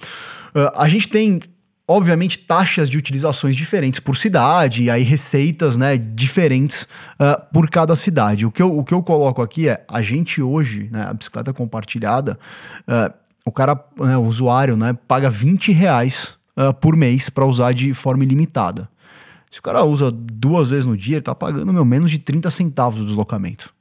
Uh, 0.56 0.72
a 0.76 0.88
gente 0.88 1.10
tem 1.10 1.42
obviamente, 1.88 2.40
taxas 2.40 2.90
de 2.90 2.98
utilizações 2.98 3.56
diferentes 3.56 4.00
por 4.00 4.16
cidade, 4.16 4.84
e 4.84 4.90
aí 4.90 5.04
receitas 5.04 5.78
né, 5.78 5.98
diferentes 5.98 6.84
uh, 6.84 7.40
por 7.52 7.70
cada 7.70 7.96
cidade. 7.96 8.46
O 8.46 8.52
que, 8.52 8.62
eu, 8.62 8.78
o 8.78 8.84
que 8.84 8.94
eu 8.94 9.04
coloco 9.04 9.42
aqui 9.42 9.68
é, 9.68 9.84
a 9.88 10.02
gente 10.02 10.42
hoje, 10.42 10.90
né, 10.92 11.06
a 11.10 11.14
bicicleta 11.14 11.54
compartilhada, 11.54 12.40
uh, 12.88 13.14
o 13.46 13.52
cara, 13.52 13.78
né, 14.00 14.18
o 14.18 14.24
usuário, 14.24 14.78
né, 14.78 14.98
paga 15.08 15.30
20 15.30 15.72
reais 15.72 16.36
uh, 16.58 16.74
por 16.74 16.96
mês 16.96 17.30
para 17.30 17.46
usar 17.46 17.74
de 17.74 17.94
forma 17.94 18.24
ilimitada. 18.24 18.90
Se 19.54 19.60
o 19.60 19.62
cara 19.62 19.84
usa 19.84 20.10
duas 20.12 20.72
vezes 20.72 20.88
no 20.88 20.98
dia, 20.98 21.18
ele 21.18 21.20
está 21.20 21.36
pagando 21.36 21.72
meu, 21.72 21.86
menos 21.86 22.10
de 22.10 22.18
30 22.18 22.50
centavos 22.50 23.02
do 23.02 23.06
deslocamento. 23.06 23.72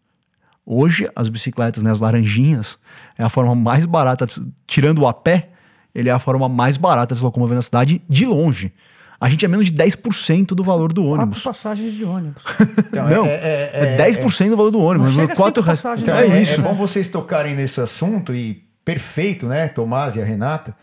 Hoje, 0.66 1.08
as 1.16 1.30
bicicletas, 1.30 1.82
né, 1.82 1.90
as 1.90 1.98
laranjinhas, 1.98 2.76
é 3.16 3.22
a 3.22 3.30
forma 3.30 3.54
mais 3.54 3.86
barata, 3.86 4.26
tirando 4.66 4.98
o 4.98 5.08
a 5.08 5.14
pé, 5.14 5.48
ele 5.94 6.10
é 6.10 6.12
a 6.12 6.18
forma 6.18 6.46
mais 6.46 6.76
barata 6.76 7.14
de 7.14 7.20
se 7.20 7.24
locomover 7.24 7.56
na 7.56 7.62
cidade 7.62 8.02
de 8.06 8.26
longe. 8.26 8.70
A 9.18 9.30
gente 9.30 9.46
é 9.46 9.48
menos 9.48 9.64
de 9.64 9.72
10% 9.72 10.48
do 10.48 10.62
valor 10.62 10.92
do 10.92 11.06
ônibus. 11.06 11.42
Quatro 11.42 11.62
passagens 11.62 11.94
de 11.94 12.04
ônibus. 12.04 12.44
Então, 12.92 13.08
não, 13.08 13.24
é, 13.24 13.30
é, 13.30 13.70
é, 13.72 13.96
é 13.98 14.10
10% 14.10 14.50
do 14.50 14.56
valor 14.58 14.70
do 14.70 14.78
ônibus. 14.78 15.16
Não 15.16 15.26
quatro 15.28 15.64
passagens 15.64 16.06
então, 16.06 16.18
é, 16.18 16.42
isso. 16.42 16.60
É 16.60 16.64
bom 16.64 16.74
vocês 16.74 17.08
tocarem 17.08 17.54
nesse 17.54 17.80
assunto 17.80 18.34
e 18.34 18.62
perfeito, 18.84 19.46
né, 19.46 19.68
Tomás 19.68 20.16
e 20.16 20.20
a 20.20 20.24
Renata. 20.24 20.76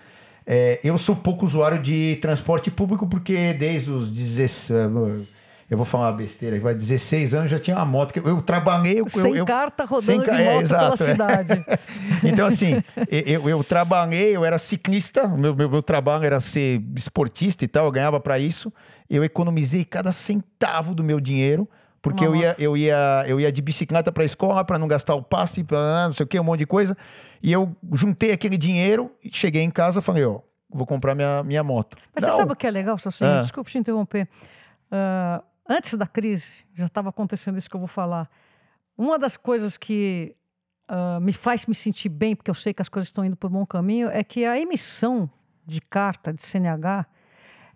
É, 0.51 0.79
eu 0.83 0.97
sou 0.97 1.15
pouco 1.15 1.45
usuário 1.45 1.79
de 1.79 2.17
transporte 2.19 2.71
público 2.71 3.05
porque 3.05 3.53
desde 3.53 3.91
os 3.91 4.11
16 4.11 4.71
eu 5.69 5.77
vou 5.77 5.85
falar 5.85 6.07
uma 6.07 6.17
besteira, 6.17 6.59
vai 6.59 6.73
16 6.73 7.35
anos 7.35 7.51
já 7.51 7.59
tinha 7.59 7.75
uma 7.75 7.85
moto 7.85 8.11
que 8.11 8.17
eu, 8.17 8.27
eu 8.27 8.41
trabalhei. 8.41 8.99
Eu, 8.99 9.07
sem 9.07 9.35
eu, 9.35 9.45
carta 9.45 9.85
rodando 9.85 10.03
sem, 10.03 10.19
de 10.19 10.25
moto 10.25 10.39
é, 10.39 10.61
exato, 10.63 10.97
pela 10.97 11.09
é. 11.09 11.13
cidade. 11.13 11.65
então, 12.25 12.47
assim, 12.47 12.83
eu, 13.07 13.47
eu 13.47 13.63
trabalhei, 13.63 14.35
eu 14.35 14.43
era 14.43 14.57
ciclista, 14.57 15.27
meu, 15.27 15.55
meu, 15.55 15.69
meu 15.69 15.83
trabalho 15.83 16.25
era 16.25 16.39
ser 16.39 16.81
esportista 16.95 17.63
e 17.63 17.67
tal, 17.67 17.85
eu 17.85 17.91
ganhava 17.91 18.19
para 18.19 18.39
isso. 18.39 18.73
Eu 19.07 19.23
economizei 19.23 19.85
cada 19.85 20.11
centavo 20.11 20.95
do 20.95 21.03
meu 21.03 21.19
dinheiro. 21.19 21.69
Porque 22.01 22.25
eu 22.25 22.33
ia, 22.33 22.55
eu, 22.57 22.77
ia, 22.77 23.25
eu 23.27 23.41
ia 23.41 23.51
de 23.51 23.61
bicicleta 23.61 24.09
para 24.09 24.23
a 24.23 24.25
escola 24.25 24.63
para 24.63 24.79
não 24.79 24.87
gastar 24.87 25.15
o 25.15 25.21
passe, 25.21 25.65
não 25.69 26.13
sei 26.13 26.23
o 26.23 26.27
que, 26.27 26.39
um 26.39 26.43
monte 26.45 26.59
de 26.59 26.65
coisa. 26.65 26.95
E 27.41 27.51
eu 27.51 27.75
juntei 27.93 28.31
aquele 28.31 28.57
dinheiro, 28.57 29.11
cheguei 29.31 29.61
em 29.61 29.71
casa 29.71 29.99
e 29.99 30.01
falei, 30.01 30.25
ó, 30.25 30.39
vou 30.69 30.85
comprar 30.85 31.15
minha, 31.15 31.43
minha 31.43 31.63
moto. 31.63 31.97
Mas 32.13 32.23
não. 32.23 32.31
você 32.31 32.37
sabe 32.37 32.53
o 32.53 32.55
que 32.55 32.67
é 32.67 32.71
legal, 32.71 32.97
Sassi? 32.97 33.23
Ah. 33.23 33.41
Desculpe 33.41 33.71
te 33.71 33.77
interromper. 33.77 34.27
Uh, 34.91 35.43
antes 35.67 35.93
da 35.95 36.05
crise, 36.05 36.51
já 36.73 36.85
estava 36.85 37.09
acontecendo 37.09 37.57
isso 37.57 37.69
que 37.69 37.75
eu 37.75 37.79
vou 37.79 37.87
falar. 37.87 38.29
Uma 38.97 39.17
das 39.17 39.37
coisas 39.37 39.77
que 39.77 40.35
uh, 40.89 41.21
me 41.21 41.31
faz 41.31 41.65
me 41.65 41.75
sentir 41.75 42.09
bem, 42.09 42.35
porque 42.35 42.51
eu 42.51 42.55
sei 42.55 42.73
que 42.73 42.81
as 42.81 42.89
coisas 42.89 43.07
estão 43.07 43.23
indo 43.23 43.35
por 43.35 43.49
um 43.49 43.53
bom 43.53 43.65
caminho, 43.65 44.09
é 44.09 44.23
que 44.23 44.45
a 44.45 44.59
emissão 44.59 45.29
de 45.65 45.81
carta 45.81 46.33
de 46.33 46.41
CNH 46.41 47.05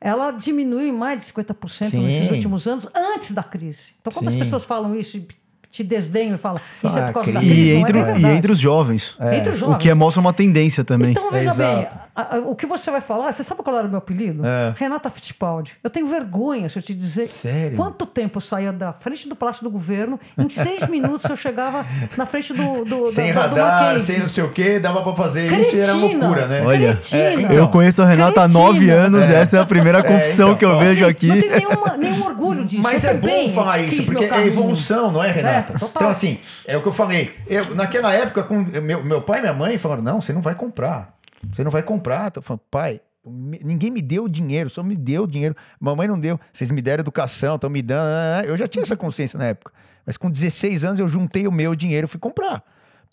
ela 0.03 0.31
diminuiu 0.31 0.93
mais 0.93 1.25
de 1.25 1.31
50% 1.31 1.89
Sim. 1.91 2.03
nesses 2.03 2.29
últimos 2.29 2.67
anos, 2.67 2.85
antes 2.93 3.31
da 3.31 3.41
crise. 3.41 3.93
Então, 4.01 4.11
quando 4.11 4.29
Sim. 4.29 4.35
as 4.35 4.43
pessoas 4.43 4.65
falam 4.65 4.93
isso 4.93 5.25
te 5.73 5.83
desdenham 5.83 6.35
e 6.35 6.37
fala 6.37 6.61
isso 6.83 6.99
é 6.99 7.07
por 7.07 7.13
causa 7.13 7.31
da 7.31 7.39
crise, 7.39 7.73
e 7.73 7.73
entre, 7.73 7.97
é 7.97 8.17
e 8.19 8.25
entre 8.27 8.51
os 8.51 8.59
jovens. 8.59 9.17
É. 9.19 9.37
Entre 9.37 9.53
os 9.53 9.59
jovens. 9.59 9.75
O 9.75 9.79
que 9.79 9.91
mostra 9.95 10.21
uma 10.21 10.31
tendência 10.31 10.83
também. 10.83 11.11
Então, 11.11 11.31
veja 11.31 11.51
bem, 11.55 11.87
a, 12.15 12.35
a, 12.35 12.39
o 12.41 12.55
que 12.55 12.67
você 12.67 12.91
vai 12.91 13.01
falar, 13.01 13.31
você 13.31 13.43
sabe 13.43 13.63
qual 13.63 13.75
era 13.75 13.87
o 13.87 13.89
meu 13.89 13.97
apelido? 13.97 14.45
É. 14.45 14.71
Renata 14.77 15.09
Fittipaldi. 15.09 15.71
Eu 15.83 15.89
tenho 15.89 16.05
vergonha 16.05 16.69
se 16.69 16.77
eu 16.77 16.83
te 16.83 16.93
dizer 16.93 17.27
Sério? 17.27 17.75
quanto 17.75 18.05
tempo 18.05 18.37
eu 18.37 18.41
saía 18.41 18.71
da 18.71 18.93
frente 18.93 19.27
do 19.27 19.35
Palácio 19.35 19.63
do 19.63 19.71
Governo, 19.71 20.19
em 20.37 20.47
seis 20.47 20.85
minutos 20.87 21.27
eu 21.27 21.35
chegava 21.35 21.83
na 22.15 22.27
frente 22.27 22.53
do, 22.53 22.85
do 22.85 23.07
Sem 23.07 23.33
da, 23.33 23.41
radar, 23.41 23.99
sem 23.99 24.19
não 24.19 24.29
sei 24.29 24.43
o 24.43 24.51
que, 24.51 24.77
dava 24.77 25.01
pra 25.01 25.13
fazer 25.13 25.47
Cretina. 25.47 25.65
isso 25.65 25.75
e 25.75 25.79
era 25.79 25.93
loucura, 25.93 26.47
né? 26.47 26.61
Olha, 26.63 26.99
é, 27.11 27.33
então, 27.33 27.51
eu 27.51 27.67
conheço 27.67 27.99
a 27.99 28.05
Renata 28.05 28.41
Cretina. 28.41 28.59
há 28.59 28.61
nove 28.61 28.91
anos, 28.91 29.23
é. 29.23 29.41
essa 29.41 29.57
é 29.57 29.59
a 29.59 29.65
primeira 29.65 29.97
é, 30.01 30.03
confissão 30.03 30.49
então, 30.49 30.57
que 30.59 30.65
eu 30.65 30.77
vejo 30.77 31.03
aqui. 31.07 31.29
Não 31.29 31.41
tenho 31.41 31.55
nenhuma, 31.55 31.97
nenhum 31.97 32.25
orgulho 32.25 32.63
disso. 32.63 32.83
Mas 32.83 33.03
eu 33.03 33.09
é 33.09 33.13
bom 33.15 33.49
falar 33.49 33.79
isso, 33.79 34.11
porque 34.11 34.25
é 34.25 34.45
evolução, 34.45 35.11
não 35.11 35.23
é, 35.23 35.31
Renata? 35.31 35.62
Então, 35.75 36.07
assim, 36.07 36.39
é 36.65 36.77
o 36.77 36.81
que 36.81 36.87
eu 36.87 36.93
falei. 36.93 37.33
Eu, 37.47 37.75
naquela 37.75 38.13
época, 38.13 38.43
com 38.43 38.55
meu, 38.55 39.03
meu 39.03 39.21
pai 39.21 39.39
e 39.39 39.41
minha 39.41 39.53
mãe 39.53 39.77
falaram: 39.77 40.03
não, 40.03 40.21
você 40.21 40.33
não 40.33 40.41
vai 40.41 40.55
comprar. 40.55 41.13
Você 41.51 41.63
não 41.63 41.71
vai 41.71 41.83
comprar. 41.83 42.31
Eu 42.35 42.41
falando, 42.41 42.61
pai, 42.71 43.01
ninguém 43.25 43.91
me 43.91 44.01
deu 44.01 44.27
dinheiro, 44.27 44.69
só 44.69 44.81
me 44.81 44.95
deu 44.95 45.27
dinheiro. 45.27 45.55
Mamãe 45.79 46.07
não 46.07 46.19
deu. 46.19 46.39
Vocês 46.51 46.71
me 46.71 46.81
deram 46.81 47.01
educação, 47.01 47.55
estão 47.55 47.69
me 47.69 47.81
dando. 47.81 48.07
Ah, 48.07 48.41
ah, 48.41 48.45
eu 48.45 48.55
já 48.57 48.67
tinha 48.67 48.83
essa 48.83 48.95
consciência 48.95 49.37
na 49.37 49.45
época. 49.45 49.73
Mas 50.05 50.17
com 50.17 50.29
16 50.29 50.83
anos 50.83 50.99
eu 50.99 51.07
juntei 51.07 51.47
o 51.47 51.51
meu 51.51 51.75
dinheiro 51.75 52.05
e 52.05 52.09
fui 52.09 52.19
comprar 52.19 52.63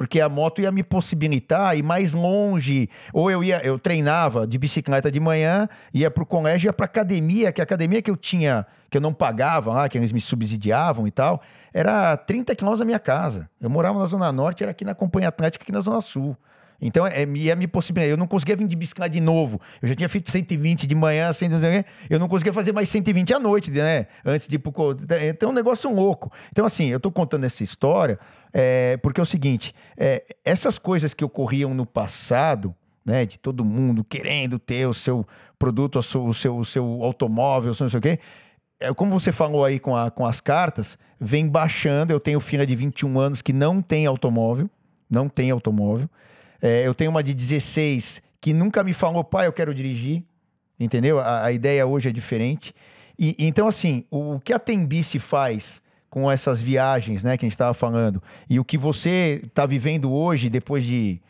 porque 0.01 0.19
a 0.19 0.31
moto 0.31 0.63
ia 0.63 0.73
me 0.73 0.83
possibilitar 0.83 1.77
ir 1.77 1.83
mais 1.83 2.15
longe. 2.15 2.89
Ou 3.13 3.31
eu 3.31 3.45
ia, 3.45 3.61
eu 3.63 3.79
treinava 3.79 4.47
de 4.47 4.57
bicicleta 4.57 5.13
de 5.13 5.21
manhã, 5.21 5.69
ia 5.93 6.11
para 6.11 6.23
o 6.23 6.27
colégio, 6.27 6.69
ia 6.69 6.73
para 6.73 6.87
academia, 6.87 7.53
que 7.53 7.61
a 7.61 7.65
academia 7.65 8.01
que 8.01 8.11
eu 8.11 8.17
tinha, 8.17 8.65
que 8.89 8.97
eu 8.97 9.01
não 9.03 9.13
pagava 9.13 9.75
lá, 9.75 9.91
que 9.91 9.99
eles 9.99 10.11
me 10.11 10.19
subsidiavam 10.19 11.07
e 11.07 11.11
tal, 11.11 11.43
era 11.71 12.17
30 12.17 12.55
quilômetros 12.55 12.79
da 12.79 12.87
minha 12.87 12.99
casa. 12.99 13.47
Eu 13.61 13.69
morava 13.69 13.99
na 13.99 14.07
Zona 14.07 14.33
Norte, 14.33 14.63
era 14.63 14.71
aqui 14.71 14.87
na 14.87 14.95
Companhia 14.95 15.29
Atlética, 15.29 15.65
aqui 15.65 15.71
na 15.71 15.83
Zona 15.83 16.01
Sul. 16.01 16.35
Então, 16.81 17.07
é, 17.07 17.25
ia 17.35 17.55
me 17.55 17.67
possibilitar. 17.67 18.11
Eu 18.11 18.17
não 18.17 18.27
conseguia 18.27 18.57
vir 18.57 18.67
de 18.67 18.75
bicicleta 18.75 19.11
de 19.11 19.21
novo. 19.21 19.61
Eu 19.83 19.89
já 19.89 19.95
tinha 19.95 20.09
feito 20.09 20.31
120 20.31 20.87
de 20.87 20.95
manhã, 20.95 21.31
120, 21.31 21.85
eu 22.09 22.19
não 22.19 22.27
conseguia 22.27 22.53
fazer 22.53 22.73
mais 22.73 22.89
120 22.89 23.35
à 23.35 23.39
noite, 23.39 23.71
né? 23.71 24.07
Antes 24.25 24.49
de 24.49 24.57
ir 24.57 24.59
pro. 24.59 24.97
Então, 25.29 25.51
é 25.51 25.53
um 25.53 25.55
negócio 25.55 25.93
louco. 25.95 26.33
Então, 26.51 26.65
assim, 26.65 26.87
eu 26.87 26.99
tô 26.99 27.13
contando 27.13 27.45
essa 27.45 27.63
história 27.63 28.19
é, 28.53 28.97
porque 28.99 29.21
é 29.21 29.23
o 29.23 29.27
seguinte: 29.27 29.75
é, 29.97 30.25
essas 30.45 30.79
coisas 30.79 31.15
que 31.15 31.25
ocorriam 31.25 31.75
no 31.75 31.87
passado, 31.87 32.75
né? 33.05 33.25
De 33.25 33.39
todo 33.39 33.65
mundo 33.65 34.05
querendo 34.05 34.59
ter 34.59 34.87
o 34.87 34.95
seu 34.95 35.27
produto, 35.59 35.99
o 35.99 36.03
seu, 36.03 36.25
o 36.25 36.35
seu, 36.35 36.57
o 36.57 36.65
seu 36.65 37.03
automóvel, 37.03 37.75
não 37.79 37.89
sei 37.89 37.99
o 37.99 38.03
quê. 38.03 38.19
É, 38.79 38.93
como 38.95 39.19
você 39.19 39.31
falou 39.31 39.65
aí 39.65 39.79
com, 39.79 39.95
a, 39.95 40.11
com 40.11 40.25
as 40.25 40.41
cartas, 40.41 40.99
vem 41.19 41.49
baixando. 41.49 42.13
Eu 42.13 42.21
tenho 42.21 42.41
filha 42.41 42.67
de 42.67 42.75
21 42.75 43.19
anos 43.19 43.43
que 43.43 43.53
não 43.53 43.83
tem 43.83 44.07
automóvel, 44.07 44.71
não 45.09 45.29
tem 45.29 45.51
automóvel. 45.51 46.09
É, 46.63 46.87
eu 46.87 46.95
tenho 46.95 47.11
uma 47.11 47.23
de 47.23 47.35
16 47.35 48.23
que 48.41 48.53
nunca 48.53 48.83
me 48.83 48.95
falou, 48.95 49.23
pai, 49.23 49.47
eu 49.47 49.53
quero 49.53 49.75
dirigir. 49.75 50.25
Entendeu? 50.79 51.19
A, 51.19 51.45
a 51.45 51.53
ideia 51.53 51.87
hoje 51.87 52.09
é 52.09 52.13
diferente. 52.13 52.75
E, 53.19 53.37
então, 53.39 53.69
assim, 53.69 54.05
o, 54.11 54.37
o 54.37 54.41
que 54.41 54.53
a 54.53 54.59
Tembice 54.59 55.19
faz 55.19 55.83
com 56.11 56.31
essas 56.31 56.61
viagens, 56.61 57.23
né, 57.23 57.37
que 57.37 57.45
a 57.45 57.49
gente 57.49 57.55
estava 57.55 57.73
falando, 57.73 58.21
e 58.49 58.59
o 58.59 58.65
que 58.65 58.77
você 58.77 59.41
está 59.45 59.65
vivendo 59.65 60.13
hoje, 60.13 60.51
depois 60.51 60.85
de, 60.85 61.21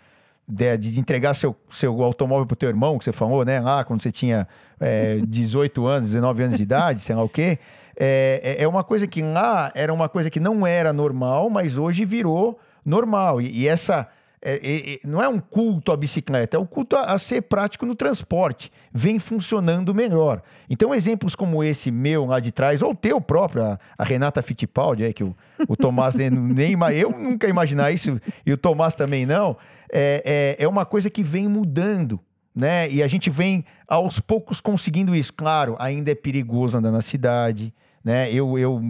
de, 0.48 0.76
de, 0.78 0.98
entregar 0.98 1.34
seu, 1.34 1.54
seu 1.68 2.02
automóvel 2.02 2.46
para 2.46 2.54
o 2.54 2.56
teu 2.56 2.70
irmão, 2.70 2.98
que 2.98 3.04
você 3.04 3.12
falou, 3.12 3.44
né, 3.44 3.60
lá 3.60 3.84
quando 3.84 4.00
você 4.00 4.10
tinha 4.10 4.48
é, 4.80 5.20
18 5.26 5.86
anos, 5.86 6.08
19 6.08 6.42
anos 6.42 6.56
de 6.56 6.62
idade, 6.62 7.00
sei 7.00 7.14
lá 7.14 7.22
o 7.22 7.28
quê, 7.28 7.58
é, 7.94 8.56
é, 8.58 8.62
é 8.62 8.68
uma 8.68 8.82
coisa 8.82 9.06
que 9.06 9.20
lá 9.20 9.70
era 9.74 9.92
uma 9.92 10.08
coisa 10.08 10.30
que 10.30 10.40
não 10.40 10.66
era 10.66 10.90
normal, 10.90 11.50
mas 11.50 11.76
hoje 11.76 12.06
virou 12.06 12.58
normal. 12.82 13.42
E, 13.42 13.50
e 13.60 13.68
essa 13.68 14.08
é, 14.42 14.54
é, 14.54 14.98
não 15.06 15.22
é 15.22 15.28
um 15.28 15.38
culto 15.38 15.92
à 15.92 15.96
bicicleta, 15.96 16.56
é 16.56 16.58
o 16.58 16.62
um 16.62 16.66
culto 16.66 16.96
a, 16.96 17.12
a, 17.12 17.18
ser 17.18 17.42
prático 17.42 17.84
no 17.84 17.94
transporte. 17.94 18.72
Vem 18.92 19.18
funcionando 19.18 19.94
melhor. 19.94 20.42
Então, 20.68 20.94
exemplos 20.94 21.36
como 21.36 21.62
esse 21.62 21.90
meu 21.90 22.24
lá 22.26 22.40
de 22.40 22.50
trás, 22.50 22.82
ou 22.82 22.94
teu 22.94 23.20
próprio, 23.20 23.62
a, 23.62 23.78
a 23.96 24.04
Renata 24.04 24.42
Fittipaldi, 24.42 25.04
é, 25.04 25.12
que 25.12 25.22
o, 25.22 25.36
o 25.68 25.76
Tomás 25.76 26.16
nem, 26.16 26.30
nem. 26.30 26.76
Eu 26.98 27.10
nunca 27.10 27.46
imaginar 27.46 27.92
isso, 27.92 28.20
e 28.44 28.52
o 28.52 28.56
Tomás 28.56 28.94
também 28.94 29.24
não. 29.24 29.56
É, 29.92 30.56
é, 30.58 30.64
é 30.64 30.68
uma 30.68 30.84
coisa 30.84 31.08
que 31.08 31.22
vem 31.22 31.46
mudando. 31.48 32.18
Né? 32.52 32.90
E 32.90 33.00
a 33.00 33.06
gente 33.06 33.30
vem 33.30 33.64
aos 33.86 34.18
poucos 34.18 34.60
conseguindo 34.60 35.14
isso. 35.14 35.32
Claro, 35.32 35.76
ainda 35.78 36.10
é 36.10 36.14
perigoso 36.16 36.76
andar 36.76 36.90
na 36.90 37.00
cidade, 37.00 37.72
né? 38.04 38.32
Eu, 38.32 38.58
eu 38.58 38.82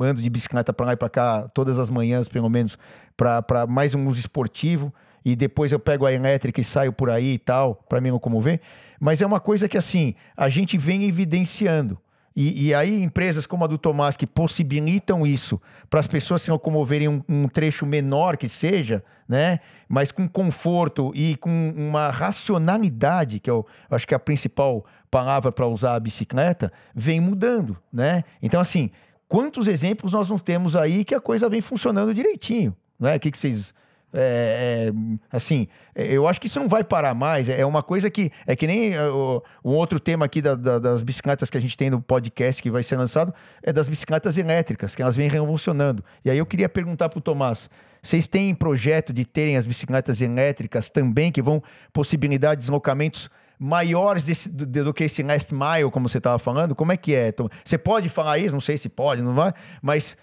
ando 0.00 0.22
de 0.22 0.30
bicicleta 0.30 0.72
para 0.72 0.86
lá 0.86 0.92
e 0.92 0.96
para 0.96 1.08
cá 1.08 1.48
todas 1.52 1.78
as 1.78 1.90
manhãs, 1.90 2.28
pelo 2.28 2.48
menos, 2.48 2.78
para 3.16 3.66
mais 3.66 3.94
um 3.94 4.06
uso 4.06 4.20
esportivo. 4.20 4.94
E 5.28 5.36
depois 5.36 5.72
eu 5.72 5.78
pego 5.78 6.06
a 6.06 6.12
elétrica 6.12 6.58
e 6.58 6.64
saio 6.64 6.90
por 6.90 7.10
aí 7.10 7.34
e 7.34 7.38
tal, 7.38 7.74
para 7.86 8.00
me 8.00 8.10
locomover. 8.10 8.62
Mas 8.98 9.20
é 9.20 9.26
uma 9.26 9.38
coisa 9.38 9.68
que, 9.68 9.76
assim, 9.76 10.14
a 10.34 10.48
gente 10.48 10.78
vem 10.78 11.04
evidenciando. 11.04 11.98
E, 12.34 12.68
e, 12.68 12.74
aí, 12.74 13.02
empresas 13.02 13.44
como 13.46 13.62
a 13.62 13.66
do 13.66 13.76
Tomás, 13.76 14.16
que 14.16 14.26
possibilitam 14.26 15.26
isso 15.26 15.60
para 15.90 16.00
as 16.00 16.06
pessoas 16.06 16.40
se 16.40 16.50
locomoverem 16.50 17.08
um, 17.08 17.22
um 17.28 17.46
trecho 17.46 17.84
menor 17.84 18.38
que 18.38 18.48
seja, 18.48 19.04
né? 19.28 19.60
Mas 19.86 20.10
com 20.10 20.26
conforto 20.26 21.12
e 21.14 21.36
com 21.36 21.74
uma 21.76 22.08
racionalidade, 22.08 23.38
que 23.38 23.50
eu 23.50 23.66
acho 23.90 24.06
que 24.06 24.14
é 24.14 24.16
a 24.16 24.20
principal 24.20 24.86
palavra 25.10 25.52
para 25.52 25.66
usar 25.66 25.94
a 25.94 26.00
bicicleta, 26.00 26.72
vem 26.94 27.20
mudando, 27.20 27.76
né? 27.92 28.24
Então, 28.40 28.62
assim, 28.62 28.90
quantos 29.28 29.68
exemplos 29.68 30.14
nós 30.14 30.30
não 30.30 30.38
temos 30.38 30.74
aí 30.74 31.04
que 31.04 31.14
a 31.14 31.20
coisa 31.20 31.50
vem 31.50 31.60
funcionando 31.60 32.14
direitinho, 32.14 32.74
né? 32.98 33.16
O 33.16 33.20
que, 33.20 33.30
que 33.30 33.36
vocês 33.36 33.74
é, 34.12 34.90
é, 34.90 34.92
assim, 35.30 35.68
eu 35.94 36.26
acho 36.26 36.40
que 36.40 36.46
isso 36.46 36.58
não 36.58 36.68
vai 36.68 36.82
parar 36.82 37.14
mais. 37.14 37.48
É 37.48 37.64
uma 37.66 37.82
coisa 37.82 38.10
que 38.10 38.30
é 38.46 38.56
que 38.56 38.66
nem 38.66 38.94
é, 38.94 39.02
o, 39.08 39.42
o 39.62 39.70
outro 39.70 40.00
tema 40.00 40.24
aqui 40.24 40.40
da, 40.40 40.54
da, 40.54 40.78
das 40.78 41.02
bicicletas 41.02 41.50
que 41.50 41.58
a 41.58 41.60
gente 41.60 41.76
tem 41.76 41.90
no 41.90 42.00
podcast 42.00 42.62
que 42.62 42.70
vai 42.70 42.82
ser 42.82 42.96
lançado 42.96 43.34
é 43.62 43.72
das 43.72 43.88
bicicletas 43.88 44.38
elétricas, 44.38 44.94
que 44.94 45.02
elas 45.02 45.16
vêm 45.16 45.28
revolucionando. 45.28 46.02
E 46.24 46.30
aí 46.30 46.38
eu 46.38 46.46
queria 46.46 46.68
perguntar 46.68 47.08
para 47.10 47.18
o 47.18 47.20
Tomás: 47.20 47.68
vocês 48.02 48.26
têm 48.26 48.54
projeto 48.54 49.12
de 49.12 49.24
terem 49.24 49.56
as 49.56 49.66
bicicletas 49.66 50.22
elétricas 50.22 50.88
também, 50.88 51.30
que 51.30 51.42
vão 51.42 51.62
possibilitar 51.92 52.56
deslocamentos 52.56 53.28
maiores 53.58 54.22
desse, 54.22 54.48
do, 54.48 54.64
do, 54.64 54.94
que 54.94 55.04
esse 55.04 55.22
last 55.22 55.52
mile, 55.52 55.90
como 55.90 56.08
você 56.08 56.18
estava 56.18 56.38
falando? 56.38 56.74
Como 56.74 56.92
é 56.92 56.96
que 56.96 57.14
é? 57.14 57.32
Você 57.64 57.76
pode 57.76 58.08
falar 58.08 58.38
isso? 58.38 58.52
Não 58.52 58.60
sei 58.60 58.78
se 58.78 58.88
pode, 58.88 59.20
não 59.20 59.34
vai, 59.34 59.52
mas 59.82 60.16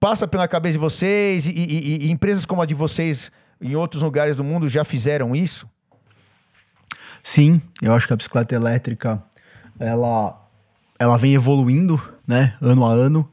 passa 0.00 0.26
pela 0.26 0.48
cabeça 0.48 0.72
de 0.72 0.78
vocês 0.78 1.46
e, 1.46 1.50
e, 1.50 2.06
e, 2.06 2.10
empresas 2.10 2.44
como 2.44 2.62
a 2.62 2.66
de 2.66 2.74
vocês 2.74 3.30
em 3.60 3.76
outros 3.76 4.02
lugares 4.02 4.36
do 4.36 4.44
mundo 4.44 4.68
já 4.68 4.84
fizeram 4.84 5.34
isso? 5.34 5.68
Sim, 7.22 7.60
eu 7.80 7.94
acho 7.94 8.06
que 8.06 8.12
a 8.12 8.16
bicicleta 8.16 8.54
elétrica 8.54 9.22
ela, 9.78 10.40
ela 10.98 11.16
vem 11.16 11.34
evoluindo, 11.34 12.00
né, 12.26 12.56
ano 12.60 12.84
a 12.84 12.92
ano. 12.92 13.30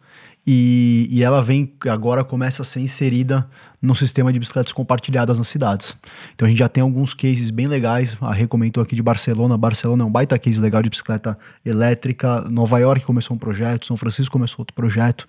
E, 0.51 1.07
e, 1.11 1.23
ela 1.23 1.43
vem 1.43 1.71
agora 1.87 2.23
começa 2.23 2.63
a 2.63 2.65
ser 2.65 2.79
inserida 2.79 3.47
no 3.79 3.93
sistema 3.93 4.33
de 4.33 4.39
bicicletas 4.39 4.73
compartilhadas 4.73 5.37
nas 5.37 5.47
cidades. 5.47 5.95
Então 6.33 6.47
a 6.47 6.49
gente 6.49 6.57
já 6.57 6.67
tem 6.67 6.81
alguns 6.81 7.13
cases 7.13 7.51
bem 7.51 7.67
legais. 7.67 8.17
A 8.19 8.33
Rê 8.33 8.47
comentou 8.47 8.81
aqui 8.81 8.95
de 8.95 9.03
Barcelona. 9.03 9.55
Barcelona 9.55 10.01
é 10.01 10.05
um 10.07 10.09
baita 10.09 10.39
case 10.39 10.59
legal 10.59 10.81
de 10.81 10.89
bicicleta 10.89 11.37
elétrica. 11.63 12.41
Nova 12.49 12.79
York 12.79 13.05
começou 13.05 13.35
um 13.35 13.37
projeto, 13.37 13.85
São 13.85 13.95
Francisco 13.95 14.33
começou 14.33 14.61
outro 14.61 14.73
projeto. 14.73 15.27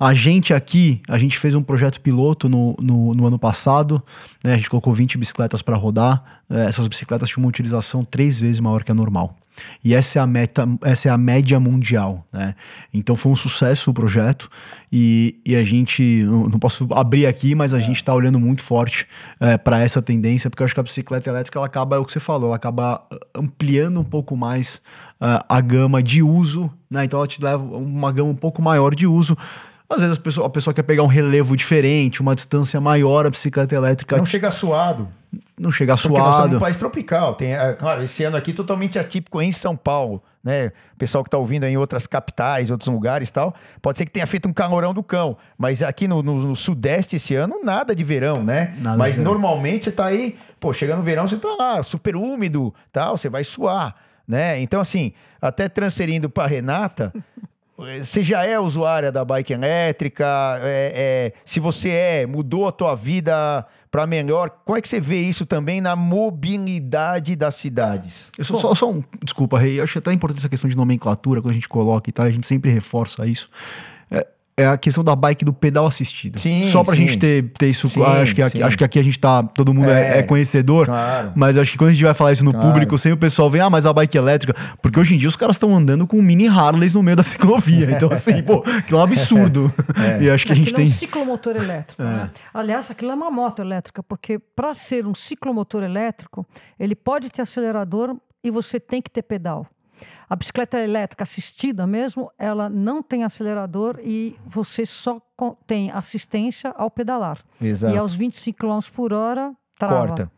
A 0.00 0.14
gente 0.14 0.54
aqui, 0.54 1.02
a 1.06 1.18
gente 1.18 1.38
fez 1.38 1.54
um 1.54 1.62
projeto 1.62 2.00
piloto 2.00 2.48
no, 2.48 2.74
no, 2.80 3.12
no 3.12 3.26
ano 3.26 3.38
passado. 3.38 4.02
Né? 4.42 4.54
A 4.54 4.56
gente 4.56 4.70
colocou 4.70 4.94
20 4.94 5.18
bicicletas 5.18 5.60
para 5.60 5.76
rodar. 5.76 6.24
É, 6.48 6.64
essas 6.64 6.86
bicicletas 6.88 7.28
tinham 7.28 7.44
uma 7.44 7.50
utilização 7.50 8.06
três 8.06 8.40
vezes 8.40 8.58
maior 8.58 8.82
que 8.82 8.90
a 8.90 8.94
normal. 8.94 9.36
E 9.84 9.94
essa 9.94 10.18
é 10.18 10.22
a 10.22 10.26
meta, 10.26 10.68
essa 10.82 11.08
é 11.08 11.10
a 11.10 11.18
média 11.18 11.58
mundial, 11.58 12.26
né? 12.32 12.54
Então 12.92 13.16
foi 13.16 13.32
um 13.32 13.36
sucesso 13.36 13.90
o 13.90 13.94
projeto 13.94 14.50
e, 14.90 15.40
e 15.44 15.56
a 15.56 15.64
gente 15.64 16.24
não, 16.24 16.58
posso 16.58 16.86
abrir 16.92 17.26
aqui, 17.26 17.54
mas 17.54 17.74
a 17.74 17.78
é. 17.78 17.80
gente 17.80 17.96
está 17.96 18.14
olhando 18.14 18.38
muito 18.38 18.62
forte 18.62 19.06
é, 19.40 19.58
para 19.58 19.80
essa 19.80 20.00
tendência, 20.00 20.48
porque 20.48 20.62
eu 20.62 20.64
acho 20.64 20.74
que 20.74 20.80
a 20.80 20.84
bicicleta 20.84 21.28
elétrica 21.28 21.58
ela 21.58 21.66
acaba, 21.66 21.96
é 21.96 21.98
o 21.98 22.04
que 22.04 22.12
você 22.12 22.20
falou, 22.20 22.48
ela 22.48 22.56
acaba 22.56 23.02
uh, 23.12 23.18
ampliando 23.34 24.00
um 24.00 24.04
pouco 24.04 24.36
mais 24.36 24.76
uh, 25.20 25.44
a 25.48 25.60
gama 25.60 26.02
de 26.02 26.22
uso, 26.22 26.70
né? 26.90 27.04
Então 27.04 27.18
ela 27.18 27.26
te 27.26 27.42
leva 27.42 27.62
uma 27.62 28.12
gama 28.12 28.30
um 28.30 28.36
pouco 28.36 28.62
maior 28.62 28.94
de 28.94 29.06
uso. 29.06 29.36
Às 29.88 30.00
vezes 30.00 30.16
a 30.16 30.20
pessoa, 30.20 30.46
a 30.46 30.50
pessoa 30.50 30.72
quer 30.72 30.82
pegar 30.84 31.02
um 31.02 31.08
relevo 31.08 31.56
diferente, 31.56 32.22
uma 32.22 32.34
distância 32.34 32.80
maior, 32.80 33.26
a 33.26 33.30
bicicleta 33.30 33.74
elétrica. 33.74 34.16
Não 34.16 34.24
chega 34.24 34.50
suado 34.50 35.08
não 35.62 35.70
chega 35.70 35.94
Porque 35.94 36.08
suado. 36.08 36.24
Nós 36.24 36.36
somos 36.36 36.52
um 36.56 36.58
país 36.58 36.76
tropical. 36.76 37.34
Tem, 37.34 37.54
é, 37.54 37.72
claro, 37.74 38.02
esse 38.02 38.24
ano 38.24 38.36
aqui 38.36 38.52
totalmente 38.52 38.98
atípico 38.98 39.40
em 39.40 39.52
São 39.52 39.76
Paulo, 39.76 40.20
né? 40.42 40.72
O 40.94 40.98
pessoal 40.98 41.22
que 41.22 41.28
está 41.28 41.38
ouvindo 41.38 41.64
em 41.64 41.76
outras 41.76 42.06
capitais, 42.06 42.70
outros 42.70 42.88
lugares 42.88 43.28
e 43.28 43.32
tal, 43.32 43.54
pode 43.80 43.98
ser 43.98 44.04
que 44.04 44.10
tenha 44.10 44.26
feito 44.26 44.48
um 44.48 44.52
calorão 44.52 44.92
do 44.92 45.02
cão. 45.02 45.36
Mas 45.56 45.80
aqui 45.82 46.08
no, 46.08 46.20
no, 46.22 46.34
no 46.48 46.56
Sudeste 46.56 47.16
esse 47.16 47.36
ano, 47.36 47.60
nada 47.62 47.94
de 47.94 48.02
verão, 48.02 48.42
né? 48.42 48.74
Nada 48.78 48.98
mas 48.98 49.16
normalmente 49.18 49.84
você 49.84 49.90
está 49.90 50.06
aí, 50.06 50.36
pô, 50.58 50.72
chegando 50.72 50.98
no 50.98 51.04
verão, 51.04 51.28
você 51.28 51.36
está 51.36 51.54
lá, 51.56 51.82
super 51.84 52.16
úmido, 52.16 52.74
tal, 52.92 53.16
você 53.16 53.28
vai 53.28 53.44
suar, 53.44 53.94
né? 54.26 54.60
Então, 54.60 54.80
assim, 54.80 55.12
até 55.40 55.68
transferindo 55.68 56.28
para 56.28 56.48
Renata. 56.48 57.12
Você 58.00 58.22
já 58.22 58.46
é 58.46 58.60
usuária 58.60 59.10
da 59.10 59.24
bike 59.24 59.52
elétrica? 59.52 60.24
É, 60.62 60.92
é, 60.94 61.32
se 61.44 61.58
você 61.58 61.88
é, 61.88 62.26
mudou 62.26 62.68
a 62.68 62.70
tua 62.70 62.94
vida 62.94 63.66
para 63.92 64.06
melhor. 64.06 64.48
Como 64.64 64.76
é 64.76 64.80
que 64.80 64.88
você 64.88 64.98
vê 64.98 65.20
isso 65.20 65.44
também 65.44 65.82
na 65.82 65.94
mobilidade 65.94 67.36
das 67.36 67.56
cidades? 67.56 68.30
Eu 68.38 68.44
só, 68.44 68.56
só, 68.56 68.74
só 68.74 68.90
um, 68.90 69.04
desculpa, 69.22 69.58
Rei, 69.58 69.78
eu 69.78 69.84
acho 69.84 69.98
até 69.98 70.10
importante 70.10 70.38
essa 70.38 70.48
questão 70.48 70.68
de 70.68 70.76
nomenclatura, 70.76 71.42
quando 71.42 71.50
a 71.50 71.54
gente 71.54 71.68
coloca 71.68 72.08
e 72.08 72.12
tal, 72.12 72.24
a 72.24 72.30
gente 72.30 72.46
sempre 72.46 72.70
reforça 72.70 73.26
isso. 73.26 73.50
É, 74.10 74.26
é 74.56 74.66
a 74.66 74.76
questão 74.76 75.02
da 75.02 75.16
bike 75.16 75.44
do 75.44 75.52
pedal 75.52 75.86
assistido. 75.86 76.38
Sim, 76.38 76.68
Só 76.68 76.84
pra 76.84 76.94
sim. 76.94 77.06
gente 77.06 77.18
ter, 77.18 77.50
ter 77.58 77.68
isso. 77.68 77.88
Sim, 77.88 78.02
acho, 78.02 78.34
que 78.34 78.42
aqui, 78.42 78.62
acho 78.62 78.76
que 78.76 78.84
aqui 78.84 78.98
a 78.98 79.02
gente 79.02 79.18
tá. 79.18 79.42
Todo 79.42 79.72
mundo 79.72 79.90
é, 79.90 80.16
é, 80.16 80.18
é 80.18 80.22
conhecedor. 80.22 80.86
Claro. 80.86 81.32
Mas 81.34 81.56
acho 81.56 81.72
que 81.72 81.78
quando 81.78 81.90
a 81.90 81.92
gente 81.92 82.04
vai 82.04 82.14
falar 82.14 82.32
isso 82.32 82.44
no 82.44 82.52
claro. 82.52 82.68
público, 82.68 82.98
sempre 82.98 83.14
o 83.14 83.18
pessoal 83.18 83.50
vem, 83.50 83.60
ah, 83.60 83.70
mas 83.70 83.86
a 83.86 83.92
bike 83.92 84.16
elétrica. 84.16 84.54
Porque 84.82 85.00
hoje 85.00 85.14
em 85.14 85.18
dia 85.18 85.28
os 85.28 85.36
caras 85.36 85.56
estão 85.56 85.74
andando 85.74 86.06
com 86.06 86.20
mini 86.20 86.48
Harleys 86.48 86.94
no 86.94 87.02
meio 87.02 87.16
da 87.16 87.22
ciclovia. 87.22 87.92
Então, 88.02 88.10
assim, 88.10 88.42
pô, 88.42 88.62
que 88.62 88.92
é 88.92 88.96
um 88.96 89.00
absurdo. 89.00 89.72
É. 90.18 90.22
E 90.22 90.30
acho 90.30 90.46
que 90.46 90.52
a 90.52 90.54
gente 90.54 90.72
aquilo 90.72 90.76
tem. 90.76 90.86
é 90.86 90.88
um 90.88 90.92
ciclomotor 90.92 91.56
elétrico. 91.56 92.02
Né? 92.02 92.30
Aliás, 92.54 92.90
aquilo 92.90 93.10
é 93.10 93.14
uma 93.14 93.30
moto 93.30 93.60
elétrica, 93.60 94.02
porque 94.02 94.38
para 94.38 94.74
ser 94.74 95.06
um 95.06 95.14
ciclomotor 95.14 95.82
elétrico, 95.82 96.46
ele 96.78 96.94
pode 96.94 97.30
ter 97.30 97.42
acelerador 97.42 98.16
e 98.42 98.50
você 98.50 98.80
tem 98.80 99.00
que 99.00 99.10
ter 99.10 99.22
pedal. 99.22 99.66
A 100.28 100.36
bicicleta 100.36 100.80
elétrica 100.80 101.22
assistida 101.22 101.86
mesmo, 101.86 102.30
ela 102.38 102.68
não 102.68 103.02
tem 103.02 103.24
acelerador 103.24 103.98
e 104.02 104.36
você 104.46 104.84
só 104.86 105.20
tem 105.66 105.90
assistência 105.90 106.72
ao 106.76 106.90
pedalar. 106.90 107.38
Exato. 107.60 107.94
E 107.94 107.98
aos 107.98 108.14
25 108.14 108.58
km 108.58 108.80
por 108.92 109.12
hora, 109.12 109.52
trava. 109.76 110.06
Corta. 110.06 110.32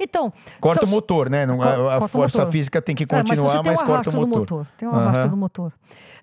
Então, 0.00 0.32
corta 0.60 0.86
o 0.86 0.88
motor, 0.88 1.28
né? 1.28 1.44
Não, 1.44 1.60
a, 1.62 1.96
a 1.96 2.08
força 2.08 2.46
física 2.46 2.80
tem 2.80 2.94
que 2.94 3.06
continuar, 3.06 3.52
é, 3.52 3.56
mas, 3.56 3.64
mas 3.64 3.82
corta 3.82 4.10
o 4.10 4.14
motor. 4.14 4.38
motor. 4.38 4.66
Tem 4.76 4.88
um 4.88 4.92
uhum. 4.92 4.98
arrasto 4.98 5.28
do 5.28 5.36
motor. 5.36 5.72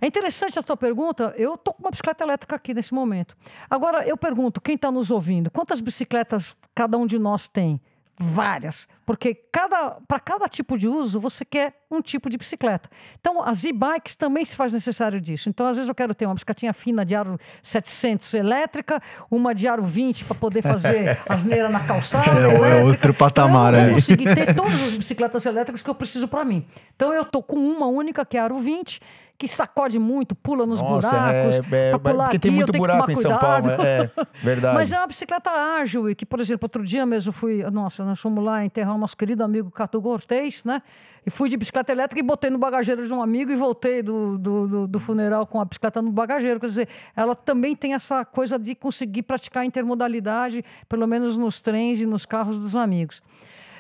É 0.02 0.08
interessante 0.08 0.58
a 0.58 0.64
tua 0.64 0.76
pergunta. 0.76 1.34
Eu 1.38 1.58
tô 1.58 1.74
com 1.74 1.84
uma 1.84 1.92
bicicleta 1.92 2.24
elétrica 2.24 2.56
aqui 2.56 2.74
nesse 2.74 2.94
momento. 2.94 3.36
Agora 3.70 4.08
eu 4.08 4.18
pergunto, 4.18 4.60
quem 4.60 4.76
está 4.76 4.92
nos 4.92 5.12
ouvindo, 5.12 5.52
quantas 5.52 5.80
bicicletas 5.80 6.58
cada 6.74 6.98
um 6.98 7.06
de 7.06 7.20
nós 7.20 7.48
tem? 7.48 7.80
várias, 8.18 8.88
porque 9.06 9.34
cada 9.52 9.98
para 10.08 10.20
cada 10.20 10.48
tipo 10.48 10.78
de 10.78 10.88
uso 10.88 11.20
você 11.20 11.46
quer 11.46 11.74
um 11.90 12.02
tipo 12.02 12.30
de 12.30 12.38
bicicleta. 12.38 12.90
Então 13.20 13.42
as 13.44 13.64
e-bikes 13.64 14.16
também 14.16 14.44
se 14.44 14.56
faz 14.56 14.74
necessário 14.74 15.22
disso. 15.22 15.48
Então 15.50 15.68
às 15.68 15.78
vezes 15.78 15.88
eu 15.88 15.96
quero 15.96 16.14
ter 16.16 16.26
uma 16.26 16.34
bicicletinha 16.34 16.74
fina 16.74 17.06
de 17.06 17.16
aro 17.16 17.38
700 17.62 18.34
elétrica, 18.34 19.02
uma 19.30 19.54
de 19.54 19.68
aro 19.68 19.84
20 19.84 20.26
para 20.26 20.36
poder 20.36 20.62
fazer 20.62 21.20
asneira 21.30 21.70
na 21.70 21.82
calçada. 21.82 22.32
É, 22.32 22.44
elétrica. 22.50 22.68
é 22.68 22.84
outro 22.84 23.14
patamar 23.14 23.74
então, 23.74 23.80
eu 23.80 23.82
não 23.82 23.86
vou 23.86 23.96
conseguir 23.96 24.36
ter 24.36 24.54
todas 24.56 24.84
as 24.84 24.94
bicicletas 24.94 25.46
elétricas 25.46 25.82
que 25.82 25.90
eu 25.90 25.96
preciso 25.96 26.28
para 26.28 26.44
mim. 26.44 26.66
Então 26.96 27.14
eu 27.14 27.24
tô 27.24 27.44
com 27.44 27.58
uma 27.58 27.88
única 27.88 28.26
que 28.26 28.38
é 28.38 28.40
aro 28.40 28.58
20 28.58 29.00
que 29.38 29.48
sacode 29.48 30.00
muito, 30.00 30.34
pula 30.34 30.66
nos 30.66 30.82
Nossa, 30.82 31.10
buracos. 31.10 31.72
É, 31.72 31.92
é, 31.92 31.98
pular 31.98 32.24
porque 32.26 32.38
aqui, 32.38 32.40
tem 32.40 32.52
muito 32.52 32.72
buraco 32.72 33.12
em 33.12 33.16
São 33.16 33.38
Paulo. 33.38 33.70
É, 33.70 34.10
é, 34.16 34.26
verdade. 34.42 34.76
Mas 34.76 34.94
é 34.94 34.98
uma 34.98 35.08
bicicleta 35.08 35.50
ágil 35.50 36.10
e 36.10 36.16
que, 36.16 36.26
por 36.26 36.40
exemplo, 36.40 36.66
outro 36.66 36.84
dia 36.86 37.06
mesmo 37.06 37.34
fui. 37.34 37.62
Nossa, 37.70 38.06
nós 38.06 38.20
fomos 38.20 38.44
lá 38.44 38.64
enterrar 38.64 38.95
o 38.96 39.00
nosso 39.00 39.16
querido 39.16 39.44
amigo 39.44 39.70
Cato 39.72 40.02
Cortez, 40.02 40.64
né? 40.64 40.82
E 41.26 41.30
fui 41.30 41.50
de 41.50 41.58
bicicleta 41.58 41.92
elétrica 41.92 42.20
e 42.20 42.24
botei 42.24 42.50
no 42.50 42.58
bagageiro 42.58 43.06
de 43.06 43.14
um 43.14 43.22
amigo 43.22 43.52
e 43.52 43.56
voltei 43.56 44.02
do, 44.02 44.38
do, 44.38 44.68
do, 44.68 44.88
do 44.88 45.00
funeral 45.00 45.46
com 45.46 45.60
a 45.60 45.66
bicicleta 45.66 46.02
no 46.02 46.12
bagageiro. 46.12 46.60
Quer 46.60 46.68
dizer, 46.68 46.90
ela 47.16 47.36
também 47.36 47.76
tem 47.76 47.94
essa 47.94 48.24
coisa 48.24 48.60
de 48.60 48.76
conseguir 48.76 49.24
praticar 49.24 49.66
intermodalidade, 49.66 50.64
pelo 50.88 51.08
menos 51.08 51.38
nos 51.38 51.60
trens 51.62 52.00
e 52.00 52.06
nos 52.06 52.26
carros 52.26 52.58
dos 52.60 52.76
amigos. 52.76 53.22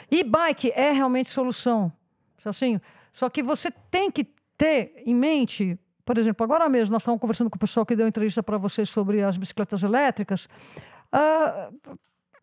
E 0.09 0.23
bike 0.23 0.71
é 0.75 0.91
realmente 0.91 1.29
solução. 1.29 1.91
Assim, 2.43 2.79
só 3.11 3.29
que 3.29 3.41
você 3.41 3.71
tem 3.89 4.11
que 4.11 4.27
ter 4.57 4.93
em 5.05 5.15
mente, 5.15 5.79
por 6.05 6.17
exemplo, 6.17 6.43
agora 6.43 6.69
mesmo 6.69 6.93
nós 6.93 7.01
estávamos 7.01 7.21
conversando 7.21 7.49
com 7.49 7.55
o 7.55 7.59
pessoal 7.59 7.85
que 7.85 7.95
deu 7.95 8.07
entrevista 8.07 8.43
para 8.43 8.57
vocês 8.57 8.89
sobre 8.89 9.23
as 9.23 9.35
bicicletas 9.35 9.83
elétricas. 9.83 10.47
Uh, 11.11 11.97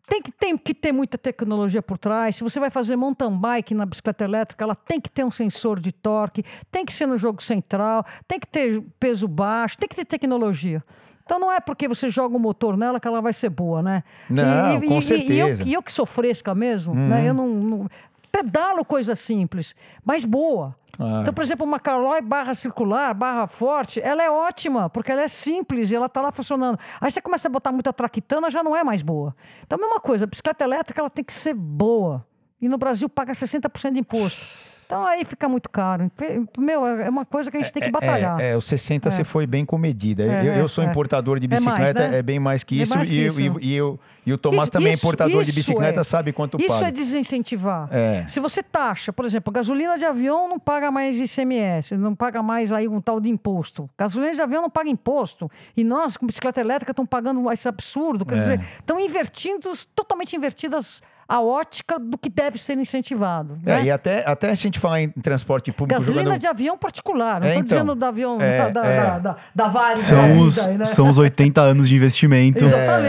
tem 0.07 0.21
que, 0.21 0.31
tem 0.31 0.57
que 0.57 0.73
ter 0.73 0.91
muita 0.91 1.17
tecnologia 1.17 1.81
por 1.81 1.97
trás. 1.97 2.35
Se 2.35 2.43
você 2.43 2.59
vai 2.59 2.69
fazer 2.69 2.95
mountain 2.95 3.37
bike 3.37 3.73
na 3.73 3.85
bicicleta 3.85 4.23
elétrica, 4.23 4.63
ela 4.63 4.75
tem 4.75 4.99
que 4.99 5.09
ter 5.09 5.23
um 5.23 5.31
sensor 5.31 5.79
de 5.79 5.91
torque, 5.91 6.43
tem 6.71 6.85
que 6.85 6.91
ser 6.91 7.07
no 7.07 7.17
jogo 7.17 7.41
central, 7.41 8.05
tem 8.27 8.39
que 8.39 8.47
ter 8.47 8.81
peso 8.99 9.27
baixo, 9.27 9.77
tem 9.77 9.87
que 9.87 9.95
ter 9.95 10.05
tecnologia. 10.05 10.83
Então 11.25 11.39
não 11.39 11.51
é 11.51 11.59
porque 11.59 11.87
você 11.87 12.09
joga 12.09 12.35
o 12.35 12.37
um 12.37 12.41
motor 12.41 12.75
nela 12.75 12.99
que 12.99 13.07
ela 13.07 13.21
vai 13.21 13.31
ser 13.31 13.49
boa, 13.49 13.81
né? 13.81 14.03
Não, 14.29 14.83
e, 14.83 14.87
com 14.87 14.99
e, 14.99 15.03
certeza. 15.03 15.33
E 15.33 15.39
eu, 15.39 15.67
e 15.67 15.73
eu, 15.73 15.81
que 15.81 15.91
sou 15.91 16.05
fresca 16.05 16.53
mesmo, 16.53 16.93
né? 16.93 17.01
uhum. 17.01 17.07
né? 17.07 17.29
Eu 17.29 17.33
não, 17.33 17.47
não 17.47 17.89
pedalo 18.33 18.83
coisa 18.83 19.15
simples, 19.15 19.75
mas 20.03 20.25
boa. 20.25 20.75
Claro. 20.91 21.21
Então, 21.21 21.33
por 21.33 21.43
exemplo, 21.43 21.65
uma 21.65 21.79
Caloi 21.79 22.19
barra 22.21 22.55
circular, 22.55 23.13
barra 23.13 23.47
forte, 23.47 24.01
ela 24.01 24.23
é 24.23 24.29
ótima, 24.29 24.89
porque 24.89 25.11
ela 25.11 25.21
é 25.21 25.27
simples 25.27 25.91
e 25.91 25.95
ela 25.95 26.07
está 26.07 26.19
lá 26.19 26.31
funcionando. 26.31 26.79
Aí 26.99 27.11
você 27.11 27.21
começa 27.21 27.47
a 27.47 27.51
botar 27.51 27.71
muita 27.71 27.93
traquitana, 27.93 28.49
já 28.49 28.63
não 28.63 28.75
é 28.75 28.83
mais 28.83 29.03
boa. 29.03 29.35
Então, 29.63 29.77
a 29.77 29.81
mesma 29.81 29.99
coisa, 29.99 30.25
a 30.25 30.27
bicicleta 30.27 30.63
elétrica 30.63 30.99
ela 30.99 31.09
tem 31.09 31.23
que 31.23 31.33
ser 31.33 31.53
boa. 31.53 32.25
E 32.59 32.67
no 32.67 32.77
Brasil 32.77 33.07
paga 33.07 33.33
60% 33.33 33.91
de 33.91 33.99
imposto. 33.99 34.72
Então 34.93 35.05
aí 35.07 35.25
fica 35.25 35.49
muito 35.49 35.69
caro. 35.69 36.11
Meu, 36.57 36.85
é 36.85 37.09
uma 37.09 37.25
coisa 37.25 37.49
que 37.49 37.57
a 37.57 37.59
gente 37.61 37.73
tem 37.73 37.83
que 37.83 37.91
batalhar. 37.91 38.39
É, 38.39 38.51
é, 38.51 38.57
os 38.57 38.65
60 38.65 39.07
É. 39.07 39.11
você 39.11 39.23
foi 39.23 39.45
bem 39.47 39.65
comedida. 39.65 40.23
É, 40.23 40.41
eu, 40.47 40.53
eu 40.55 40.67
sou 40.67 40.83
é. 40.83 40.87
importador 40.87 41.39
de 41.39 41.47
É 41.47 41.49
mais, 41.49 41.63
bicicleta, 41.63 42.01
é, 42.01 42.09
né? 42.09 42.21
bem 42.21 42.39
mais 42.39 42.63
que 42.63 42.79
É 42.79 42.83
isso. 42.83 42.95
mais 42.95 43.09
que 43.09 43.15
e, 43.15 43.25
isso. 43.25 43.41
eu- 43.41 43.59
e, 43.61 43.73
eu, 43.75 43.99
e 44.25 44.33
o 44.33 44.37
Tomás 44.37 44.63
Isso- 44.63 44.71
também 44.71 44.91
é 44.91 44.93
isso- 44.95 45.05
importador 45.05 45.43
de 45.43 45.49
isso 45.49 45.59
bicicleta, 45.59 46.01
é. 46.01 46.03
sabe 46.03 46.31
quanto 46.31 46.59
Isso 46.59 46.69
paga. 46.75 46.87
é 46.87 46.91
desincentivar. 46.91 47.87
É. 47.91 48.25
Se 48.27 48.39
você 48.39 48.61
taxa, 48.61 49.11
por 49.11 49.25
exemplo, 49.25 49.51
gasolina 49.51 49.97
de 49.97 50.05
avião 50.05 50.47
não 50.47 50.59
paga 50.59 50.91
mais 50.91 51.19
ICMS, 51.19 51.97
não 51.97 52.15
paga 52.15 52.41
mais 52.43 52.71
aí 52.71 52.87
um 52.87 53.01
tal 53.01 53.19
de 53.19 53.29
imposto. 53.29 53.89
Gasolina 53.97 54.33
de 54.33 54.41
avião 54.41 54.61
não 54.61 54.69
paga 54.69 54.89
imposto. 54.89 55.49
E 55.75 55.83
nós, 55.83 56.17
com 56.17 56.25
bicicleta 56.25 56.59
elétrica, 56.61 56.91
estamos 56.91 57.09
pagando 57.09 57.51
esse 57.51 57.67
absurdo. 57.67 58.25
Quer 58.25 58.35
É. 58.35 58.37
dizer, 58.39 58.59
estão 58.79 58.99
invertindo, 58.99 59.71
totalmente 59.95 60.35
invertidas 60.35 61.01
a 61.27 61.41
ótica 61.41 61.97
do 61.97 62.17
que 62.17 62.29
deve 62.29 62.59
ser 62.59 62.77
incentivado. 62.77 63.57
É, 63.65 63.75
né? 63.77 63.83
e 63.85 63.91
até, 63.91 64.23
até 64.29 64.49
a 64.51 64.55
gente 64.55 64.77
falar 64.83 65.01
em 65.01 65.09
transporte 65.09 65.71
público 65.71 65.97
Gasolina 65.99 66.23
jogando... 66.23 66.39
de 66.39 66.47
avião 66.47 66.77
particular, 66.77 67.39
não 67.39 67.47
É, 67.47 67.51
estou 67.51 67.63
então. 67.63 67.77
dizendo 67.77 67.95
do 67.95 68.05
avião 68.05 68.41
É, 68.41 68.71
da, 68.71 68.85
é. 68.85 68.95
da, 68.97 69.19
da, 69.19 69.37
da 69.55 69.67
da 69.67 69.95
São 69.95 70.39
os, 70.39 70.55
vida 70.55 70.67
aí, 70.67 70.77
né? 70.77 70.85
são 70.85 71.09
os 71.09 71.17
80 71.17 71.61
anos 71.61 71.87
de 71.87 71.95
investimento 71.95 72.65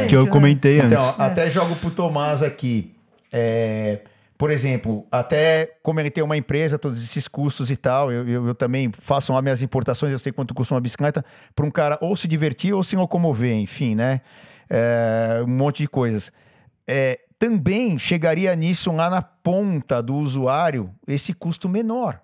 que 0.08 0.14
eu 0.14 0.24
né? 0.24 0.30
comentei 0.30 0.80
antes. 0.80 0.92
Então, 0.92 1.14
até 1.18 1.50
jogo 1.50 1.74
pro 1.76 1.90
Tomás 1.90 2.42
aqui. 2.42 2.94
É, 3.32 4.00
por 4.38 4.50
exemplo, 4.50 5.04
até 5.10 5.72
como 5.82 5.98
ele 5.98 6.10
tem 6.10 6.22
uma 6.22 6.36
empresa, 6.36 6.78
todos 6.78 7.02
esses 7.02 7.26
custos 7.26 7.70
e 7.70 7.76
tal, 7.76 8.12
eu, 8.12 8.28
eu, 8.28 8.46
eu 8.48 8.54
também 8.54 8.90
faço 8.92 9.32
lá 9.32 9.42
minhas 9.42 9.62
importações, 9.62 10.12
eu 10.12 10.18
sei 10.18 10.32
quanto 10.32 10.54
custa 10.54 10.74
uma 10.74 10.80
bicicleta, 10.80 11.24
para 11.54 11.66
um 11.66 11.70
cara 11.70 11.98
ou 12.00 12.14
se 12.16 12.28
divertir 12.28 12.72
ou 12.72 12.82
se 12.82 12.94
locomover, 12.94 13.54
enfim, 13.54 13.94
né? 13.94 14.20
É, 14.70 15.42
um 15.44 15.50
monte 15.50 15.82
de 15.82 15.88
coisas. 15.88 16.32
É, 16.86 17.18
também 17.38 17.98
chegaria 17.98 18.54
nisso 18.54 18.90
lá 18.92 19.10
na 19.10 19.22
ponta 19.22 20.02
do 20.02 20.14
usuário 20.14 20.90
esse 21.06 21.32
custo 21.32 21.68
menor. 21.68 22.20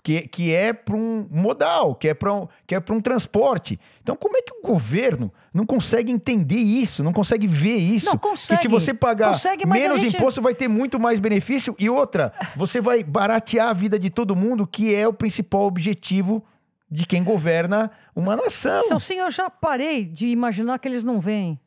Que, 0.00 0.22
que 0.28 0.54
é 0.54 0.72
para 0.72 0.94
um 0.96 1.26
modal, 1.28 1.94
que 1.94 2.08
é 2.08 2.14
para 2.14 2.32
um, 2.32 2.46
que 2.66 2.74
é 2.74 2.80
para 2.80 2.94
um 2.94 3.00
transporte. 3.00 3.78
Então, 4.00 4.16
como 4.16 4.36
é 4.38 4.42
que 4.42 4.52
o 4.54 4.62
governo 4.62 5.30
não 5.52 5.66
consegue 5.66 6.10
entender 6.12 6.56
isso, 6.56 7.02
não 7.02 7.12
consegue 7.12 7.46
ver 7.48 7.76
isso? 7.76 8.06
Não, 8.06 8.16
consegue. 8.16 8.58
Que 8.58 8.62
se 8.62 8.68
você 8.68 8.94
pagar 8.94 9.28
Consegue, 9.32 9.66
menos 9.66 10.00
gente- 10.00 10.16
imposto, 10.16 10.40
vai 10.40 10.54
ter 10.54 10.68
muito 10.68 11.00
mais 11.00 11.18
benefício. 11.18 11.74
E 11.78 11.90
outra, 11.90 12.32
você 12.56 12.80
vai 12.80 13.02
baratear 13.02 13.68
a 13.68 13.72
vida 13.72 13.98
de 13.98 14.08
todo 14.08 14.36
mundo, 14.36 14.66
que 14.66 14.94
é 14.94 15.06
o 15.06 15.12
principal 15.12 15.62
objetivo 15.62 16.42
de 16.90 17.04
quem 17.04 17.22
governa 17.22 17.90
uma 18.14 18.34
nação. 18.36 18.84
Celcinho, 18.84 19.24
eu 19.24 19.30
já 19.30 19.50
parei 19.50 20.04
de 20.06 20.28
imaginar 20.28 20.78
que 20.78 20.88
eles 20.88 21.04
não 21.04 21.20
veem. 21.20 21.58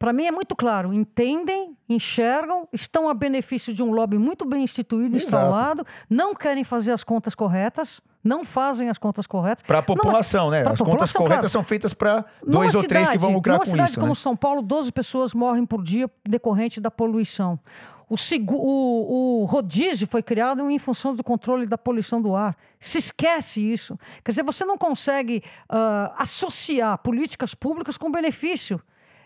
Para 0.00 0.14
mim 0.14 0.24
é 0.24 0.30
muito 0.30 0.56
claro, 0.56 0.94
entendem, 0.94 1.76
enxergam, 1.86 2.66
estão 2.72 3.06
a 3.06 3.12
benefício 3.12 3.74
de 3.74 3.82
um 3.82 3.92
lobby 3.92 4.16
muito 4.16 4.46
bem 4.46 4.64
instituído, 4.64 5.14
Exato. 5.14 5.26
instalado, 5.26 5.86
não 6.08 6.34
querem 6.34 6.64
fazer 6.64 6.92
as 6.92 7.04
contas 7.04 7.34
corretas, 7.34 8.00
não 8.24 8.42
fazem 8.42 8.88
as 8.88 8.96
contas 8.96 9.26
corretas. 9.26 9.62
Para 9.62 9.80
a 9.80 9.82
Numa- 9.82 9.96
população, 9.96 10.48
né? 10.48 10.60
As 10.60 10.64
contas 10.64 10.78
população, 10.78 11.18
corretas 11.20 11.38
claro. 11.40 11.48
são 11.50 11.62
feitas 11.62 11.92
para 11.92 12.24
Numa 12.42 12.60
dois 12.62 12.74
ou 12.74 12.82
três 12.82 13.02
que 13.10 13.12
cidade- 13.12 13.18
vão 13.18 13.34
lucrar 13.34 13.56
numa 13.56 13.64
com 13.66 13.70
cidade 13.70 13.90
isso. 13.90 14.00
como 14.00 14.12
né? 14.12 14.14
São 14.14 14.34
Paulo, 14.34 14.62
12 14.62 14.90
pessoas 14.90 15.34
morrem 15.34 15.66
por 15.66 15.82
dia 15.82 16.10
decorrente 16.26 16.80
da 16.80 16.90
poluição. 16.90 17.60
O, 18.08 18.16
o- 18.56 19.42
o 19.42 19.44
rodízio 19.44 20.06
foi 20.06 20.22
criado 20.22 20.68
em 20.70 20.78
função 20.78 21.14
do 21.14 21.22
controle 21.22 21.66
da 21.66 21.76
poluição 21.76 22.22
do 22.22 22.34
ar. 22.34 22.56
Se 22.80 22.96
esquece 22.96 23.60
isso. 23.70 23.98
Quer 24.24 24.32
dizer, 24.32 24.42
você 24.44 24.64
não 24.64 24.78
consegue 24.78 25.42
ah, 25.68 26.12
associar 26.16 26.96
políticas 26.98 27.54
públicas 27.54 27.98
com 27.98 28.10
benefício. 28.10 28.80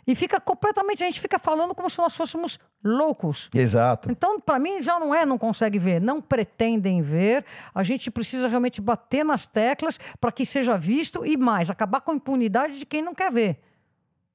E 0.07 0.15
fica 0.15 0.41
completamente, 0.41 1.03
a 1.03 1.07
gente 1.07 1.21
fica 1.21 1.39
falando 1.39 1.75
como 1.75 1.89
se 1.89 1.99
nós 1.99 2.15
fôssemos 2.15 2.59
loucos. 2.83 3.49
Exato. 3.55 4.11
Então, 4.11 4.39
para 4.39 4.59
mim, 4.59 4.83
já 4.83 4.99
não 5.01 5.15
é, 5.15 5.25
não 5.25 5.39
consegue 5.39 5.79
ver, 5.79 6.01
não 6.01 6.21
pretendem 6.21 7.01
ver. 7.01 7.45
A 7.75 7.83
gente 7.83 8.11
precisa 8.11 8.47
realmente 8.47 8.81
bater 8.81 9.25
nas 9.25 9.47
teclas 9.47 9.99
para 10.21 10.31
que 10.31 10.45
seja 10.45 10.77
visto 10.77 11.25
e 11.25 11.37
mais, 11.37 11.71
acabar 11.71 12.01
com 12.01 12.11
a 12.11 12.15
impunidade 12.15 12.79
de 12.79 12.85
quem 12.87 13.03
não 13.03 13.15
quer 13.15 13.33
ver. 13.33 13.61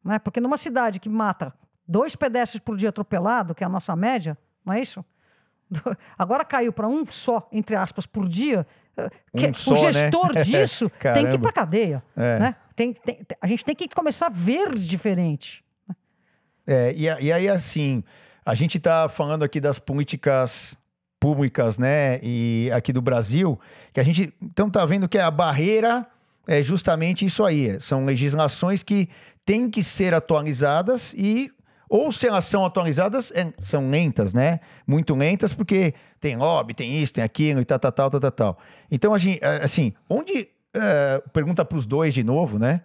Né? 0.03 0.17
Porque 0.17 0.39
numa 0.39 0.57
cidade 0.57 0.99
que 0.99 1.09
mata 1.09 1.53
dois 1.87 2.15
pedestres 2.15 2.59
por 2.59 2.75
dia 2.75 2.89
atropelado, 2.89 3.53
que 3.53 3.63
é 3.63 3.67
a 3.67 3.69
nossa 3.69 3.95
média, 3.95 4.37
não 4.65 4.73
é 4.73 4.81
isso? 4.81 5.03
Agora 6.17 6.43
caiu 6.43 6.73
para 6.73 6.87
um 6.87 7.05
só, 7.05 7.47
entre 7.51 7.75
aspas, 7.75 8.05
por 8.05 8.27
dia. 8.27 8.65
eh, 8.97 9.09
que 9.35 9.47
Um 9.47 9.53
só, 9.53 9.71
o 9.71 9.73
né? 9.73 9.93
gestor 9.93 10.33
disso 10.43 10.89
tem 11.13 11.27
que 11.27 11.35
ir 11.35 11.39
para 11.39 11.51
cadeia. 11.51 12.03
É. 12.15 12.39
Né? 12.39 12.55
Tem, 12.79 12.93
tem- 12.93 13.19
a 13.41 13.45
gente 13.45 13.65
tem 13.65 13.75
que 13.75 13.89
começar 13.89 14.27
a 14.27 14.29
ver 14.29 14.73
diferente. 14.77 15.61
É, 16.65 16.93
e, 16.95 17.03
e 17.25 17.29
aí, 17.33 17.49
assim, 17.49 18.01
a 18.45 18.55
gente 18.55 18.77
está 18.77 19.09
falando 19.09 19.43
aqui 19.43 19.59
das 19.59 19.77
políticas 19.79 20.77
públicas, 21.19 21.77
né? 21.77 22.21
E 22.23 22.71
aqui 22.73 22.93
do 22.93 23.01
Brasil, 23.01 23.59
que 23.91 23.99
a 23.99 24.03
gente 24.03 24.33
então 24.41 24.69
tá 24.69 24.85
vendo 24.85 25.09
que 25.09 25.17
a 25.17 25.29
barreira 25.29 26.07
é 26.47 26.63
justamente 26.63 27.25
isso 27.25 27.43
aí. 27.43 27.77
São 27.81 28.05
legislações 28.05 28.81
que 28.81 29.09
têm 29.45 29.69
que 29.69 29.83
ser 29.83 30.13
atualizadas 30.13 31.13
e 31.17 31.51
ou 31.89 32.13
se 32.13 32.29
elas 32.29 32.45
são 32.45 32.63
atualizadas, 32.63 33.29
é- 33.35 33.51
são 33.59 33.89
lentas, 33.89 34.33
né? 34.33 34.61
Muito 34.87 35.13
lentas, 35.15 35.51
porque 35.51 35.93
tem 36.17 36.37
lobby, 36.37 36.73
tem 36.73 36.93
isso, 37.03 37.11
tem 37.11 37.25
aquilo 37.25 37.59
e 37.59 37.65
tal, 37.65 37.77
tal, 37.77 37.91
tal, 37.91 38.09
tal, 38.21 38.31
tal. 38.31 38.57
Então, 38.89 39.13
a 39.13 39.17
gente, 39.17 39.43
assim, 39.43 39.91
onde. 40.09 40.47
É, 40.73 41.23
pergunta 41.33 41.65
para 41.65 41.77
os 41.77 41.85
dois 41.85 42.13
de 42.13 42.23
novo, 42.23 42.59
né? 42.59 42.81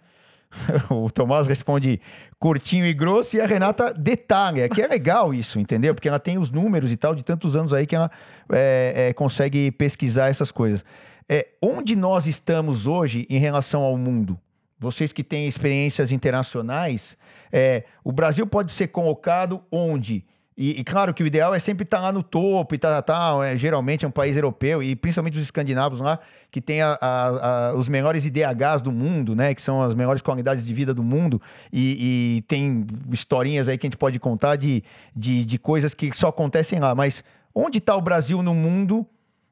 o 0.89 1.09
Tomás 1.09 1.47
responde 1.47 1.99
curtinho 2.39 2.85
e 2.85 2.93
grosso 2.93 3.35
e 3.35 3.41
a 3.41 3.45
Renata 3.45 3.93
detalha, 3.93 4.69
que 4.69 4.81
é 4.81 4.87
legal 4.87 5.33
isso, 5.33 5.59
entendeu? 5.59 5.93
Porque 5.93 6.07
ela 6.07 6.19
tem 6.19 6.37
os 6.37 6.49
números 6.49 6.91
e 6.91 6.97
tal 6.97 7.15
de 7.15 7.23
tantos 7.23 7.55
anos 7.55 7.73
aí 7.73 7.85
que 7.85 7.95
ela 7.95 8.09
é, 8.51 9.07
é, 9.09 9.13
consegue 9.13 9.71
pesquisar 9.71 10.29
essas 10.29 10.51
coisas. 10.51 10.85
É, 11.27 11.47
onde 11.61 11.95
nós 11.95 12.27
estamos 12.27 12.87
hoje 12.87 13.25
em 13.29 13.39
relação 13.39 13.81
ao 13.81 13.97
mundo? 13.97 14.39
Vocês 14.77 15.11
que 15.11 15.23
têm 15.23 15.47
experiências 15.47 16.11
internacionais, 16.11 17.17
é, 17.51 17.83
o 18.03 18.11
Brasil 18.11 18.45
pode 18.45 18.71
ser 18.71 18.87
colocado 18.87 19.63
onde? 19.71 20.25
E, 20.57 20.79
e 20.79 20.83
claro 20.85 21.13
que 21.13 21.21
o 21.21 21.27
ideal 21.27 21.53
é 21.53 21.59
sempre 21.59 21.83
estar 21.83 21.99
lá 21.99 22.13
no 22.13 22.23
topo 22.23 22.73
e 22.73 22.77
tal, 22.77 23.03
tal, 23.03 23.43
é, 23.43 23.57
geralmente 23.57 24.05
é 24.05 24.07
um 24.07 24.11
país 24.11 24.37
europeu 24.37 24.81
e 24.81 24.95
principalmente 24.95 25.37
os 25.37 25.43
escandinavos 25.43 25.99
lá, 25.99 26.17
que 26.49 26.61
tem 26.61 26.81
a- 26.81 26.97
a- 27.01 27.69
a- 27.71 27.73
os 27.75 27.89
melhores 27.89 28.25
IDHs 28.25 28.81
do 28.81 28.89
mundo, 28.89 29.35
né? 29.35 29.53
Que 29.53 29.61
são 29.61 29.81
as 29.81 29.93
melhores 29.93 30.21
qualidades 30.21 30.65
de 30.65 30.73
vida 30.73 30.93
do 30.93 31.03
mundo 31.03 31.41
e, 31.73 32.37
e 32.37 32.41
tem 32.43 32.87
historinhas 33.11 33.67
aí 33.67 33.77
que 33.77 33.85
a 33.85 33.89
gente 33.89 33.97
pode 33.97 34.17
contar 34.17 34.55
de, 34.55 34.81
de, 35.13 35.43
de 35.43 35.59
coisas 35.59 35.93
que 35.93 36.15
só 36.15 36.29
acontecem 36.29 36.79
lá. 36.79 36.95
Mas 36.95 37.21
onde 37.53 37.79
está 37.79 37.93
o 37.93 38.01
Brasil 38.01 38.41
no 38.41 38.55
mundo 38.55 39.05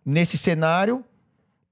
nesse 0.05 0.37
cenário? 0.37 1.03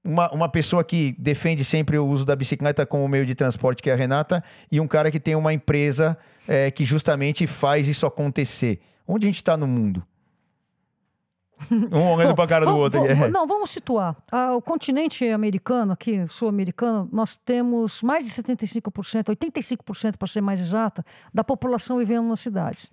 Uma, 0.04 0.30
uma 0.32 0.48
pessoa 0.48 0.82
que 0.84 1.14
defende 1.18 1.64
sempre 1.64 1.96
o 1.96 2.04
uso 2.04 2.24
da 2.26 2.34
bicicleta 2.36 2.84
como 2.84 3.06
meio 3.08 3.24
de 3.24 3.34
transporte, 3.36 3.80
que 3.82 3.88
é 3.88 3.92
a 3.92 3.96
Renata, 3.96 4.42
e 4.70 4.78
um 4.80 4.86
cara 4.86 5.10
que 5.12 5.20
tem 5.20 5.36
uma 5.36 5.52
empresa 5.54 6.18
é, 6.46 6.70
que 6.72 6.84
justamente 6.84 7.46
faz 7.46 7.86
isso 7.88 8.04
acontecer. 8.04 8.80
Onde 9.14 9.26
a 9.26 9.28
gente 9.28 9.36
está 9.36 9.56
no 9.56 9.66
mundo? 9.66 10.02
Um 11.70 12.14
olhando 12.14 12.30
Bom, 12.30 12.34
para 12.34 12.44
a 12.44 12.48
cara 12.48 12.66
do 12.66 12.76
outro. 12.76 13.00
vamos- 13.00 13.18
é. 13.24 13.28
Não, 13.30 13.46
vamos 13.46 13.70
situar. 13.70 14.16
Ah, 14.32 14.52
o 14.56 14.60
continente 14.60 15.24
americano, 15.28 15.92
aqui, 15.92 16.26
sul-americano, 16.26 17.08
nós 17.12 17.36
temos 17.36 18.02
mais 18.02 18.24
de 18.26 18.32
75%, 18.32 19.28
85% 19.28 20.16
para 20.16 20.26
ser 20.26 20.40
mais 20.40 20.58
exata, 20.60 21.04
da 21.32 21.44
população 21.44 21.98
vivendo 21.98 22.26
nas 22.26 22.40
cidades. 22.40 22.90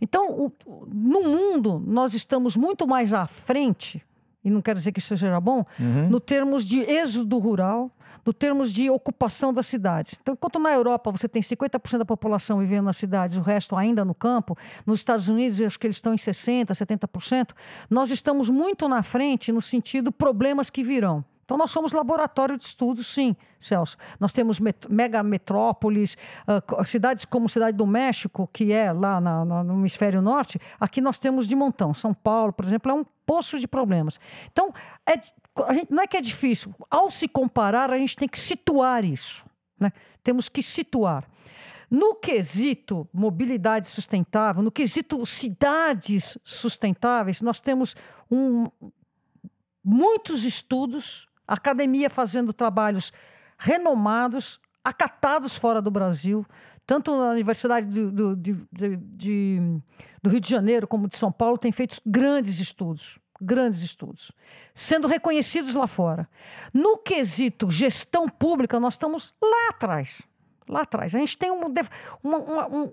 Então, 0.00 0.30
o- 0.30 0.52
no 0.86 1.22
mundo, 1.24 1.82
nós 1.84 2.14
estamos 2.14 2.56
muito 2.56 2.86
mais 2.86 3.12
à 3.12 3.26
frente, 3.26 4.00
e 4.44 4.50
não 4.50 4.62
quero 4.62 4.78
dizer 4.78 4.92
que 4.92 5.00
isso 5.00 5.08
seja 5.16 5.40
bom, 5.40 5.64
no 6.08 6.20
termos 6.20 6.64
de 6.64 6.78
êxodo 6.80 7.38
rural, 7.38 7.90
no 8.24 8.32
termos 8.32 8.72
de 8.72 8.88
ocupação 8.90 9.52
das 9.52 9.66
cidades. 9.66 10.18
Então, 10.20 10.34
enquanto 10.34 10.58
na 10.58 10.72
Europa 10.72 11.10
você 11.10 11.28
tem 11.28 11.42
50% 11.42 11.98
da 11.98 12.04
população 12.04 12.58
vivendo 12.58 12.84
nas 12.84 12.96
cidades, 12.96 13.36
o 13.36 13.40
resto 13.40 13.76
ainda 13.76 14.04
no 14.04 14.14
campo, 14.14 14.56
nos 14.86 15.00
Estados 15.00 15.28
Unidos 15.28 15.60
acho 15.60 15.78
que 15.78 15.86
eles 15.86 15.96
estão 15.96 16.14
em 16.14 16.16
60%, 16.16 16.66
70%, 16.66 17.50
nós 17.90 18.10
estamos 18.10 18.48
muito 18.48 18.88
na 18.88 19.02
frente 19.02 19.52
no 19.52 19.60
sentido 19.60 20.12
problemas 20.12 20.70
que 20.70 20.82
virão. 20.82 21.24
Então, 21.52 21.58
nós 21.58 21.70
somos 21.70 21.92
laboratório 21.92 22.56
de 22.56 22.64
estudos, 22.64 23.06
sim, 23.08 23.36
Celso. 23.60 23.98
Nós 24.18 24.32
temos 24.32 24.58
met- 24.58 24.88
mega 24.88 25.22
metrópoles, 25.22 26.16
co- 26.66 26.82
cidades 26.82 27.26
como 27.26 27.46
Cidade 27.46 27.76
do 27.76 27.86
México, 27.86 28.48
que 28.50 28.72
é 28.72 28.90
lá 28.90 29.20
na- 29.20 29.44
na- 29.44 29.62
no 29.62 29.74
hemisfério 29.74 30.22
norte, 30.22 30.58
aqui 30.80 31.02
nós 31.02 31.18
temos 31.18 31.46
de 31.46 31.54
montão. 31.54 31.92
São 31.92 32.14
Paulo, 32.14 32.54
por 32.54 32.64
exemplo, 32.64 32.90
é 32.90 32.94
um 32.94 33.04
poço 33.26 33.58
de 33.58 33.68
problemas. 33.68 34.18
Então, 34.50 34.72
é 35.06 35.12
a 35.66 35.74
gente, 35.74 35.92
não 35.92 36.02
é 36.02 36.06
que 36.06 36.16
é 36.16 36.22
difícil. 36.22 36.74
Ao 36.90 37.10
se 37.10 37.28
comparar, 37.28 37.90
a 37.90 37.98
gente 37.98 38.16
tem 38.16 38.26
que 38.26 38.38
situar 38.38 39.04
isso. 39.04 39.44
Né? 39.78 39.92
Temos 40.24 40.48
que 40.48 40.62
situar. 40.62 41.28
No 41.90 42.14
quesito 42.14 43.06
mobilidade 43.12 43.88
sustentável, 43.88 44.62
no 44.62 44.70
quesito 44.72 45.26
cidades 45.26 46.38
sustentáveis, 46.42 47.42
nós 47.42 47.60
temos 47.60 47.94
um 48.30 48.70
muitos 49.84 50.44
estudos, 50.44 51.28
academia 51.46 52.08
fazendo 52.10 52.52
trabalhos 52.52 53.12
renomados, 53.58 54.60
acatados 54.84 55.56
fora 55.56 55.80
do 55.80 55.90
Brasil, 55.90 56.44
tanto 56.86 57.16
na 57.16 57.30
Universidade 57.30 57.86
do, 57.86 58.10
do, 58.10 58.36
de, 58.36 58.56
de, 58.72 59.60
do 60.22 60.30
Rio 60.30 60.40
de 60.40 60.50
Janeiro 60.50 60.86
como 60.86 61.08
de 61.08 61.16
São 61.16 61.30
Paulo, 61.30 61.56
tem 61.56 61.70
feito 61.70 62.00
grandes 62.04 62.58
estudos 62.58 63.20
grandes 63.42 63.82
estudos, 63.82 64.30
sendo 64.72 65.08
reconhecidos 65.08 65.74
lá 65.74 65.88
fora. 65.88 66.28
No 66.72 66.98
quesito 66.98 67.70
gestão 67.70 68.28
pública, 68.28 68.78
nós 68.78 68.94
estamos 68.94 69.34
lá 69.42 69.70
atrás. 69.70 70.22
Lá 70.68 70.82
atrás. 70.82 71.12
A 71.12 71.18
gente 71.18 71.36
tem 71.36 71.50
uma, 71.50 71.66
uma, 72.22 72.66
um, 72.68 72.92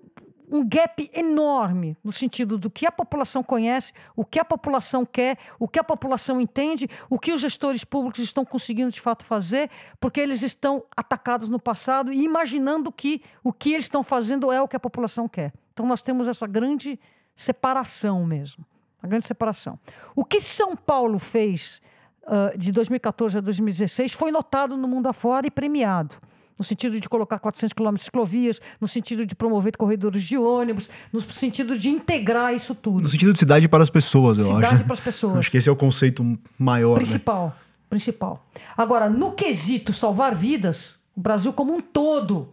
um 0.50 0.68
gap 0.68 1.10
enorme 1.14 1.96
no 2.04 2.12
sentido 2.12 2.58
do 2.58 2.70
que 2.70 2.86
a 2.86 2.92
população 2.92 3.44
conhece, 3.44 3.94
o 4.16 4.26
que 4.26 4.40
a 4.40 4.46
população 4.46 5.06
quer, 5.06 5.38
o 5.60 5.68
que 5.68 5.80
a 5.80 5.84
população 5.84 6.42
entende, 6.42 6.90
o 7.10 7.20
que 7.20 7.32
os 7.32 7.42
gestores 7.42 7.84
públicos 7.84 8.20
estão 8.20 8.44
conseguindo 8.44 8.92
de 8.92 9.00
fato 9.00 9.24
fazer, 9.24 9.70
porque 10.00 10.20
eles 10.20 10.42
estão 10.42 10.84
atacados 10.96 11.50
no 11.50 11.60
passado 11.60 12.12
e 12.12 12.24
imaginando 12.24 12.92
que 12.92 13.22
o 13.44 13.54
que 13.54 13.74
eles 13.74 13.86
estão 13.86 14.04
fazendo 14.04 14.52
é 14.52 14.62
o 14.62 14.68
que 14.68 14.76
a 14.76 14.80
população 14.80 15.28
quer. 15.28 15.54
Então 15.74 15.86
nós 15.86 16.02
temos 16.02 16.28
essa 16.28 16.48
grande 16.48 17.00
separação 17.36 18.26
mesmo. 18.26 18.66
A 19.02 19.08
grande 19.08 19.26
separação. 19.26 19.80
O 20.14 20.26
que 20.26 20.42
São 20.42 20.76
Paulo 20.76 21.20
fez 21.20 21.82
uh, 22.24 22.58
de 22.58 22.70
2014 22.72 23.38
a 23.38 23.42
2016 23.42 24.12
foi 24.12 24.30
notado 24.30 24.76
no 24.76 24.90
mundo 24.90 25.08
afora 25.08 25.48
e 25.48 25.52
premiado 25.52 26.18
no 26.60 26.66
sentido 26.66 27.00
de 27.00 27.08
colocar 27.08 27.40
400 27.40 27.72
quilômetros 27.72 28.02
de 28.02 28.06
ciclovias, 28.06 28.62
no 28.82 28.88
sentido 28.88 29.26
de 29.26 29.34
promover 29.34 29.78
corredores 29.78 30.24
de 30.26 30.38
ônibus, 30.38 30.90
no 31.12 31.22
sentido 31.22 31.78
de 31.78 31.90
integrar 31.90 32.54
isso 32.54 32.76
tudo. 32.76 33.04
No 33.04 33.08
sentido 33.08 33.32
de 33.32 33.40
cidade 33.40 33.70
para 33.70 33.82
as 33.82 33.90
pessoas, 33.90 34.38
eu 34.38 34.44
cidade 34.44 34.58
acho. 34.58 34.68
Cidade 34.68 34.84
para 34.84 34.94
as 34.94 35.00
pessoas. 35.00 35.38
Acho 35.38 35.52
que 35.52 35.58
esse 35.58 35.70
é 35.70 35.72
o 35.72 35.76
conceito 35.76 36.38
maior. 36.58 36.92
Né? 36.92 37.06
Principal. 37.06 37.46
Né? 37.48 37.54
Principal. 37.90 38.46
Agora, 38.78 39.10
no 39.10 39.32
quesito 39.32 39.94
salvar 39.94 40.36
vidas, 40.36 41.00
o 41.16 41.22
Brasil 41.22 41.54
como 41.54 41.74
um 41.74 41.82
todo, 41.82 42.50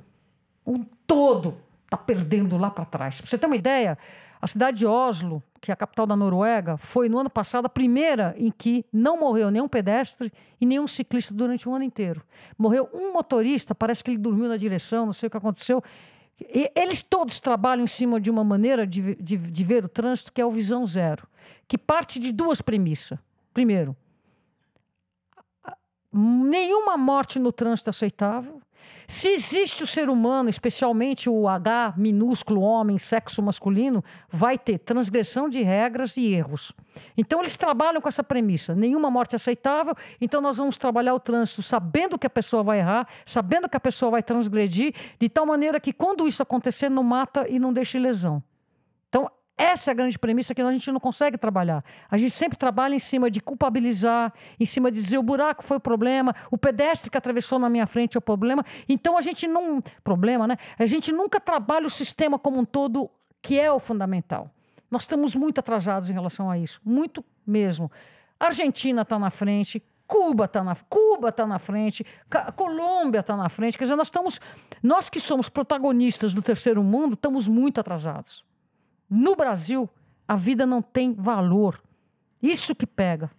um 0.65 0.85
todo, 1.07 1.57
está 1.85 1.97
perdendo 1.97 2.57
lá 2.57 2.71
para 2.71 2.85
trás. 2.85 3.21
Para 3.21 3.29
você 3.29 3.37
ter 3.37 3.47
uma 3.47 3.57
ideia, 3.57 3.99
a 4.41 4.47
cidade 4.47 4.79
de 4.79 4.87
Oslo, 4.87 5.43
que 5.61 5.71
é 5.71 5.75
a 5.75 5.77
capital 5.77 6.07
da 6.07 6.17
Noruega, 6.17 6.77
foi 6.77 7.09
no 7.09 7.19
ano 7.19 7.31
passado 7.31 7.67
a 7.67 7.69
primeira 7.69 8.35
em 8.39 8.51
que 8.51 8.85
não 8.93 9.19
morreu 9.19 9.51
nenhum 9.51 9.69
pedestre 9.69 10.33
e 10.61 10.67
nenhum 10.67 10.87
ciclista 10.87 11.35
durante 11.35 11.69
um 11.69 11.75
ano 11.75 11.85
inteiro. 11.85 12.23
Morreu 12.59 12.89
um 12.93 13.13
motorista, 13.13 13.75
parece 13.75 14.05
que 14.05 14.11
ele 14.11 14.19
dormiu 14.19 14.49
na 14.49 14.57
direção, 14.57 15.07
não 15.07 15.13
sei 15.13 15.27
o 15.27 15.31
que 15.31 15.37
aconteceu. 15.37 15.83
E 16.41 16.71
eles 16.75 17.03
todos 17.03 17.41
trabalham 17.41 17.85
em 17.85 17.89
cima 17.89 18.21
de 18.21 18.31
uma 18.31 18.45
maneira 18.45 18.87
de, 18.87 19.15
de, 19.17 19.37
de 19.37 19.65
ver 19.65 19.85
o 19.85 19.89
trânsito 19.89 20.33
que 20.33 20.41
é 20.41 20.45
o 20.45 20.51
visão 20.51 20.85
zero, 20.85 21.27
que 21.67 21.79
parte 21.79 22.19
de 22.19 22.31
duas 22.31 22.61
premissas. 22.61 23.19
Primeiro, 23.55 23.97
nenhuma 26.17 26.97
morte 26.97 27.39
no 27.39 27.53
trânsito 27.53 27.89
é 27.89 27.93
aceitável. 27.93 28.61
Se 29.09 29.29
existe 29.29 29.85
o 29.85 29.87
ser 29.87 30.11
humano, 30.11 30.49
especialmente 30.49 31.31
o 31.31 31.49
H 31.49 31.95
minúsculo 31.97 32.61
homem, 32.61 32.99
sexo 32.99 33.41
masculino, 33.41 34.03
vai 34.29 34.59
ter 34.59 34.79
transgressão 34.79 35.49
de 35.49 35.63
regras 35.63 36.17
e 36.17 36.33
erros. 36.33 36.73
Então 37.17 37.41
eles 37.41 37.57
trabalham 37.57 38.01
com 38.01 38.09
essa 38.09 38.25
premissa: 38.25 38.75
nenhuma 38.75 39.09
morte 39.09 39.35
é 39.35 39.37
aceitável, 39.37 39.95
então 40.21 40.41
nós 40.41 40.57
vamos 40.57 40.77
trabalhar 40.77 41.15
o 41.15 41.21
trânsito 41.21 41.63
sabendo 41.63 42.19
que 42.19 42.27
a 42.27 42.31
pessoa 42.31 42.65
vai 42.65 42.79
errar, 42.81 43.07
sabendo 43.25 43.69
que 43.69 43.77
a 43.77 43.81
pessoa 43.81 44.11
vai 44.11 44.23
transgredir, 44.23 44.93
de 45.21 45.29
tal 45.29 45.47
maneira 45.47 45.79
que 45.79 45.93
quando 45.93 46.27
isso 46.27 46.43
acontecer, 46.43 46.89
não 46.89 47.05
mata 47.05 47.47
e 47.49 47.61
não 47.61 47.73
deixe 47.73 47.99
lesão. 47.99 48.43
Então, 49.09 49.31
essa 49.57 49.91
é 49.91 49.93
a 49.93 49.95
grande 49.95 50.19
premissa 50.19 50.55
que 50.55 50.61
a 50.61 50.73
gente 50.73 50.93
não 50.93 51.01
consegue 51.01 51.39
trabalhar. 51.39 51.83
A 52.11 52.19
gente 52.19 52.33
sempre 52.33 52.59
trabalha 52.59 52.95
em 52.95 52.99
cima 52.99 53.31
de 53.31 53.41
culpabilizar, 53.41 54.33
em 54.61 54.67
cima 54.67 54.91
de 54.91 55.01
dizer 55.01 55.17
o 55.17 55.23
buraco 55.23 55.65
foi 55.65 55.79
o 55.79 55.81
problema, 55.81 56.35
o 56.51 56.59
pedestre 56.59 57.11
que 57.11 57.17
atravessou 57.17 57.59
na 57.59 57.71
minha 57.71 57.87
frente 57.87 58.17
é 58.17 58.19
o 58.19 58.23
problema. 58.23 58.63
Então 58.87 59.17
a 59.17 59.21
gente 59.23 59.47
não. 59.47 59.81
Problema, 60.05 60.47
né? 60.47 60.57
A 60.79 60.85
gente 60.85 61.11
nunca 61.11 61.41
trabalha 61.41 61.87
o 61.87 61.91
sistema 61.91 62.39
como 62.39 62.59
um 62.59 62.65
todo, 62.65 63.11
que 63.41 63.59
é 63.59 63.73
o 63.73 63.79
fundamental. 63.79 64.51
Nós 64.91 65.03
estamos 65.03 65.35
muito 65.35 65.59
atrasados 65.59 66.11
em 66.11 66.13
relação 66.13 66.51
a 66.51 66.59
isso, 66.59 66.81
muito 66.85 67.25
mesmo. 67.47 67.91
A 68.39 68.47
Argentina 68.47 69.03
está 69.03 69.19
na 69.19 69.31
frente, 69.31 69.83
Cuba 70.07 70.45
está 70.45 70.63
na, 70.63 70.77
Cuba 70.89 71.33
tá 71.33 71.47
na 71.47 71.59
frente, 71.59 72.07
Colômbia 72.55 73.21
está 73.21 73.37
na 73.37 73.49
frente. 73.49 73.77
Quer 73.77 73.85
dizer, 73.85 73.97
nós 73.97 74.09
estamos. 74.09 74.39
Nós 74.83 75.09
que 75.09 75.19
somos 75.19 75.49
protagonistas 75.49 76.35
do 76.35 76.43
terceiro 76.43 76.83
mundo, 76.85 77.15
estamos 77.15 77.49
muito 77.49 77.81
atrasados. 77.81 78.46
No 79.09 79.37
Brasil, 79.37 79.89
a 80.27 80.37
vida 80.37 80.67
não 80.67 80.83
tem 80.83 81.15
valor. 81.15 81.81
Isso 82.43 82.75
que 82.75 82.87
pega. 82.87 83.31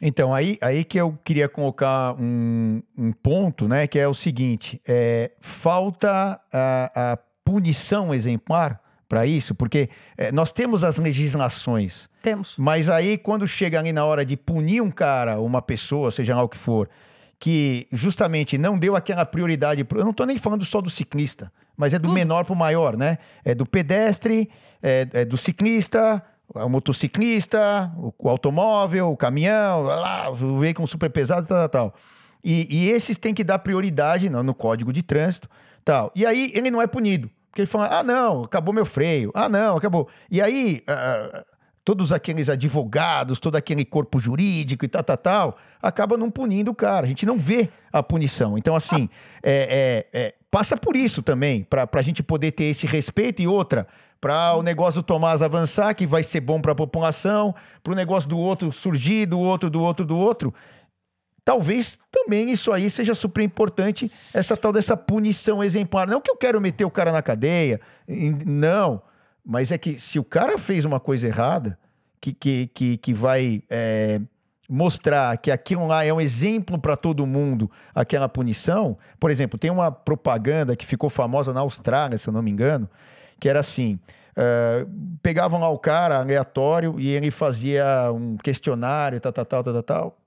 Então, 0.00 0.34
aí, 0.34 0.58
aí 0.60 0.82
que 0.82 0.98
eu 0.98 1.16
queria 1.22 1.48
colocar 1.48 2.14
um, 2.20 2.82
um 2.98 3.12
ponto, 3.12 3.68
né? 3.68 3.86
Que 3.86 3.98
é 4.00 4.08
o 4.08 4.14
seguinte: 4.14 4.80
é, 4.86 5.30
falta 5.40 6.40
a, 6.52 7.12
a 7.12 7.18
punição 7.44 8.12
exemplar 8.12 8.80
para 9.08 9.26
isso, 9.26 9.54
porque 9.54 9.90
é, 10.16 10.32
nós 10.32 10.50
temos 10.50 10.82
as 10.82 10.98
legislações. 10.98 12.08
Temos. 12.22 12.56
Mas 12.58 12.88
aí, 12.88 13.18
quando 13.18 13.46
chega 13.46 13.78
ali 13.78 13.92
na 13.92 14.04
hora 14.04 14.24
de 14.24 14.36
punir 14.36 14.80
um 14.80 14.90
cara, 14.90 15.38
uma 15.38 15.62
pessoa, 15.62 16.10
seja 16.10 16.34
lá 16.34 16.42
o 16.42 16.48
que 16.48 16.58
for, 16.58 16.88
que 17.38 17.86
justamente 17.92 18.56
não 18.56 18.78
deu 18.78 18.96
aquela 18.96 19.26
prioridade. 19.26 19.86
Eu 19.94 20.02
não 20.04 20.12
estou 20.12 20.26
nem 20.26 20.38
falando 20.38 20.64
só 20.64 20.80
do 20.80 20.88
ciclista, 20.88 21.52
mas 21.76 21.92
é 21.92 21.98
do 21.98 22.04
Tudo. 22.04 22.14
menor 22.14 22.44
para 22.44 22.54
o 22.54 22.56
maior, 22.56 22.96
né? 22.96 23.18
É 23.44 23.54
do 23.54 23.66
pedestre, 23.66 24.48
é, 24.82 25.06
é 25.12 25.24
do 25.24 25.36
ciclista, 25.36 26.22
o 26.54 26.68
motociclista, 26.68 27.92
o, 27.96 28.12
o 28.18 28.28
automóvel, 28.28 29.10
o 29.10 29.16
caminhão, 29.16 29.82
lá, 29.82 30.30
o 30.30 30.58
veículo 30.58 30.86
super 30.86 31.10
pesado, 31.10 31.46
tal, 31.46 31.68
tal. 31.68 31.94
E, 32.44 32.66
e 32.68 32.90
esses 32.90 33.16
têm 33.16 33.32
que 33.32 33.44
dar 33.44 33.58
prioridade 33.60 34.28
no, 34.28 34.42
no 34.42 34.54
código 34.54 34.92
de 34.92 35.02
trânsito, 35.02 35.48
tal. 35.84 36.10
E 36.14 36.26
aí 36.26 36.50
ele 36.54 36.70
não 36.70 36.82
é 36.82 36.86
punido. 36.86 37.30
Porque 37.50 37.60
ele 37.60 37.68
fala, 37.68 37.98
ah, 37.98 38.02
não, 38.02 38.44
acabou 38.44 38.72
meu 38.72 38.86
freio. 38.86 39.30
Ah, 39.34 39.48
não, 39.48 39.76
acabou. 39.76 40.08
E 40.30 40.40
aí, 40.40 40.82
uh, 40.88 41.44
todos 41.84 42.10
aqueles 42.10 42.48
advogados, 42.48 43.38
todo 43.38 43.56
aquele 43.56 43.84
corpo 43.84 44.18
jurídico 44.18 44.84
e 44.86 44.88
tal, 44.88 45.02
tal, 45.02 45.16
tal, 45.18 45.58
acaba 45.80 46.16
não 46.16 46.30
punindo 46.30 46.70
o 46.70 46.74
cara. 46.74 47.04
A 47.04 47.08
gente 47.08 47.26
não 47.26 47.38
vê 47.38 47.68
a 47.92 48.02
punição. 48.02 48.56
Então, 48.56 48.74
assim, 48.74 49.08
é, 49.42 50.06
é, 50.12 50.18
é, 50.18 50.34
passa 50.50 50.78
por 50.78 50.96
isso 50.96 51.22
também, 51.22 51.62
para 51.62 51.86
a 51.92 52.02
gente 52.02 52.22
poder 52.22 52.52
ter 52.52 52.64
esse 52.64 52.86
respeito. 52.86 53.42
E 53.42 53.46
outra, 53.46 53.86
para 54.22 54.54
o 54.54 54.62
negócio 54.62 55.02
do 55.02 55.04
Tomás 55.04 55.42
avançar, 55.42 55.92
que 55.96 56.06
vai 56.06 56.22
ser 56.22 56.40
bom 56.40 56.60
para 56.60 56.70
a 56.70 56.76
população, 56.76 57.52
para 57.82 57.92
o 57.92 57.96
negócio 57.96 58.28
do 58.28 58.38
outro 58.38 58.70
surgir, 58.70 59.26
do 59.26 59.40
outro, 59.40 59.68
do 59.68 59.82
outro, 59.82 60.06
do 60.06 60.16
outro. 60.16 60.54
Talvez 61.44 61.98
também 62.08 62.48
isso 62.52 62.70
aí 62.70 62.88
seja 62.88 63.16
super 63.16 63.42
importante, 63.42 64.08
essa 64.32 64.56
tal 64.56 64.72
dessa 64.72 64.96
punição 64.96 65.62
exemplar. 65.62 66.06
Não 66.06 66.20
que 66.20 66.30
eu 66.30 66.36
quero 66.36 66.60
meter 66.60 66.84
o 66.84 66.90
cara 66.90 67.10
na 67.10 67.20
cadeia, 67.20 67.80
não. 68.46 69.02
Mas 69.44 69.72
é 69.72 69.76
que 69.76 69.98
se 69.98 70.20
o 70.20 70.24
cara 70.24 70.56
fez 70.56 70.84
uma 70.84 71.00
coisa 71.00 71.26
errada, 71.26 71.76
que, 72.20 72.32
que, 72.32 72.68
que, 72.68 72.96
que 72.98 73.12
vai 73.12 73.60
é, 73.68 74.20
mostrar 74.68 75.36
que 75.38 75.50
aquilo 75.50 75.84
lá 75.84 76.04
é 76.04 76.12
um 76.12 76.20
exemplo 76.20 76.78
para 76.78 76.96
todo 76.96 77.26
mundo, 77.26 77.68
aquela 77.92 78.28
punição. 78.28 78.96
Por 79.18 79.32
exemplo, 79.32 79.58
tem 79.58 79.72
uma 79.72 79.90
propaganda 79.90 80.76
que 80.76 80.86
ficou 80.86 81.10
famosa 81.10 81.52
na 81.52 81.58
Austrália, 81.58 82.16
se 82.18 82.28
eu 82.28 82.32
não 82.32 82.40
me 82.40 82.52
engano, 82.52 82.88
que 83.42 83.48
era 83.48 83.58
assim: 83.58 83.98
uh, 84.36 84.88
pegavam 85.20 85.58
lá 85.58 85.68
o 85.68 85.78
cara 85.78 86.20
aleatório 86.20 86.94
e 86.96 87.08
ele 87.08 87.32
fazia 87.32 87.84
um 88.12 88.36
questionário, 88.36 89.20
tal, 89.20 89.32
tal, 89.32 89.44
tal, 89.44 89.64
tal, 89.64 89.82
tal. 89.82 90.18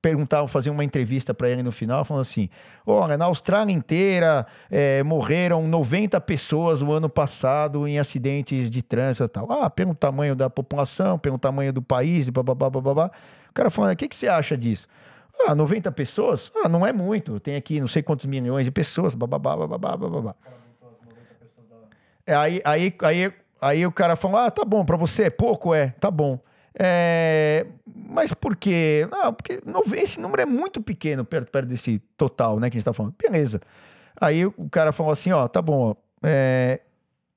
Perguntavam, 0.00 0.48
faziam 0.48 0.72
uma 0.72 0.84
entrevista 0.84 1.34
para 1.34 1.50
ele 1.50 1.62
no 1.62 1.72
final, 1.72 2.04
falando 2.04 2.22
assim: 2.22 2.48
Olha, 2.86 3.18
na 3.18 3.24
Austrália 3.24 3.72
inteira 3.72 4.46
é, 4.70 5.02
morreram 5.02 5.66
90 5.66 6.18
pessoas 6.20 6.80
no 6.80 6.92
ano 6.92 7.08
passado 7.08 7.88
em 7.88 7.98
acidentes 7.98 8.70
de 8.70 8.82
trânsito 8.82 9.24
e 9.24 9.28
tal. 9.28 9.50
Ah, 9.50 9.68
pelo 9.68 9.94
tamanho 9.94 10.36
da 10.36 10.48
população, 10.48 11.18
pelo 11.18 11.38
tamanho 11.38 11.72
do 11.72 11.82
país, 11.82 12.28
e 12.28 12.30
babá, 12.30 12.54
babá. 12.54 13.10
O 13.50 13.52
cara 13.52 13.68
falando: 13.68 13.92
O 13.92 13.96
que, 13.96 14.08
que 14.08 14.14
você 14.14 14.28
acha 14.28 14.56
disso? 14.56 14.86
Ah, 15.46 15.56
90 15.56 15.90
pessoas? 15.90 16.52
Ah, 16.64 16.68
não 16.68 16.86
é 16.86 16.92
muito. 16.92 17.40
Tem 17.40 17.56
aqui 17.56 17.80
não 17.80 17.88
sei 17.88 18.02
quantos 18.02 18.26
milhões 18.26 18.64
de 18.64 18.70
pessoas, 18.70 19.14
babá, 19.14 19.38
babá, 19.38 19.66
babá. 19.66 20.34
É, 20.46 20.59
aí, 22.34 22.60
aí, 22.64 22.94
aí, 23.02 23.32
aí 23.60 23.86
o 23.86 23.92
cara 23.92 24.16
falou: 24.16 24.38
ah, 24.38 24.50
tá 24.50 24.64
bom, 24.64 24.84
para 24.84 24.96
você 24.96 25.24
é 25.24 25.30
pouco? 25.30 25.74
É, 25.74 25.90
tá 26.00 26.10
bom. 26.10 26.38
É, 26.78 27.66
mas 27.84 28.32
por 28.32 28.56
quê? 28.56 29.08
Não, 29.10 29.32
porque 29.32 29.60
esse 29.96 30.20
número 30.20 30.42
é 30.42 30.46
muito 30.46 30.80
pequeno 30.80 31.24
perto, 31.24 31.50
perto 31.50 31.66
desse 31.66 31.98
total, 32.16 32.60
né, 32.60 32.70
que 32.70 32.76
a 32.76 32.78
gente 32.78 32.84
tá 32.84 32.92
falando. 32.92 33.14
Beleza. 33.20 33.60
Aí 34.20 34.46
o 34.46 34.68
cara 34.70 34.92
falou 34.92 35.12
assim: 35.12 35.32
ó, 35.32 35.48
tá 35.48 35.60
bom, 35.60 35.90
ó. 35.90 35.94
É, 36.22 36.80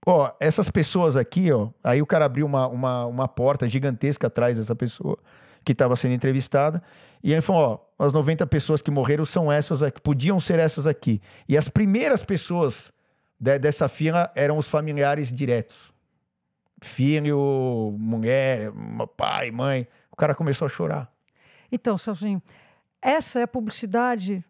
ó, 0.06 0.32
essas 0.40 0.70
pessoas 0.70 1.16
aqui, 1.16 1.52
ó. 1.52 1.70
Aí 1.84 2.02
o 2.02 2.06
cara 2.06 2.26
abriu 2.26 2.46
uma, 2.46 2.68
uma, 2.68 3.06
uma 3.06 3.28
porta 3.28 3.68
gigantesca 3.68 4.28
atrás 4.28 4.58
dessa 4.58 4.76
pessoa 4.76 5.18
que 5.64 5.72
estava 5.72 5.96
sendo 5.96 6.14
entrevistada. 6.14 6.82
E 7.24 7.34
aí 7.34 7.42
falou: 7.42 7.88
ó, 8.00 8.06
as 8.06 8.12
90 8.12 8.46
pessoas 8.48 8.82
que 8.82 8.92
morreram 8.92 9.26
são 9.26 9.52
essas 9.52 9.82
aqui, 9.82 10.02
podiam 10.02 10.40
ser 10.40 10.60
essas 10.60 10.86
aqui. 10.86 11.22
E 11.48 11.58
as 11.58 11.70
primeiras 11.70 12.24
pessoas 12.24 12.92
de, 13.44 13.60
dessa 13.60 13.90
fila 13.90 14.32
eram 14.36 14.58
os 14.58 14.70
familiares 14.70 15.32
diretos. 15.34 15.92
Filho, 16.82 17.94
mulher, 18.00 18.72
pai, 19.18 19.52
mãe. 19.52 19.86
O 20.10 20.16
cara 20.16 20.34
começou 20.34 20.66
a 20.66 20.70
chorar. 20.70 21.12
Então, 21.70 21.98
Celcinho, 21.98 22.42
essa 23.02 23.42
é 23.42 23.44
a 23.44 23.48
publicidade, 23.48 24.44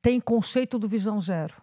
tem 0.00 0.18
conceito 0.18 0.78
do 0.78 0.88
visão 0.88 1.20
zero. 1.20 1.54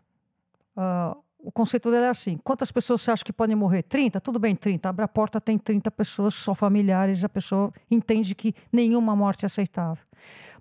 Uh, 0.76 1.18
o 1.40 1.52
conceito 1.52 1.90
dela 1.90 2.08
é 2.08 2.10
assim: 2.10 2.38
quantas 2.44 2.72
pessoas 2.72 3.02
você 3.02 3.10
acha 3.10 3.26
que 3.26 3.34
podem 3.34 3.56
morrer? 3.56 3.82
30? 3.82 4.22
Tudo 4.22 4.38
bem, 4.38 4.56
30. 4.56 4.88
Abre 4.88 5.04
a 5.04 5.08
porta, 5.08 5.42
tem 5.42 5.58
30 5.58 5.90
pessoas, 5.90 6.36
só 6.36 6.54
familiares, 6.54 7.24
a 7.24 7.30
pessoa 7.30 7.74
entende 7.90 8.36
que 8.36 8.54
nenhuma 8.72 9.16
morte 9.16 9.46
é 9.46 9.48
aceitável. 9.48 10.04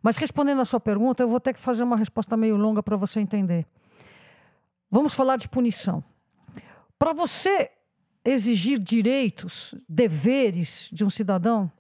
Mas 0.03 0.17
respondendo 0.17 0.63
a 0.63 0.65
sua 0.65 0.81
pergunta, 0.81 1.23
eu 1.23 1.29
vou 1.29 1.41
ter 1.41 1.53
que 1.53 1.61
fazer 1.61 1.83
uma 1.83 1.97
resposta 1.97 2.37
meio 2.39 2.57
longa 2.57 2.83
para 2.83 2.97
você 2.97 3.21
entender. 3.21 3.67
Vamos 4.91 5.15
falar 5.15 5.37
de 5.37 5.49
punição. 5.49 6.03
Para 6.99 7.13
você 7.13 7.71
exigir 8.25 8.79
direitos, 8.79 9.75
deveres 9.89 10.89
de 10.93 11.05
um 11.05 11.11
cidadão, 11.11 11.71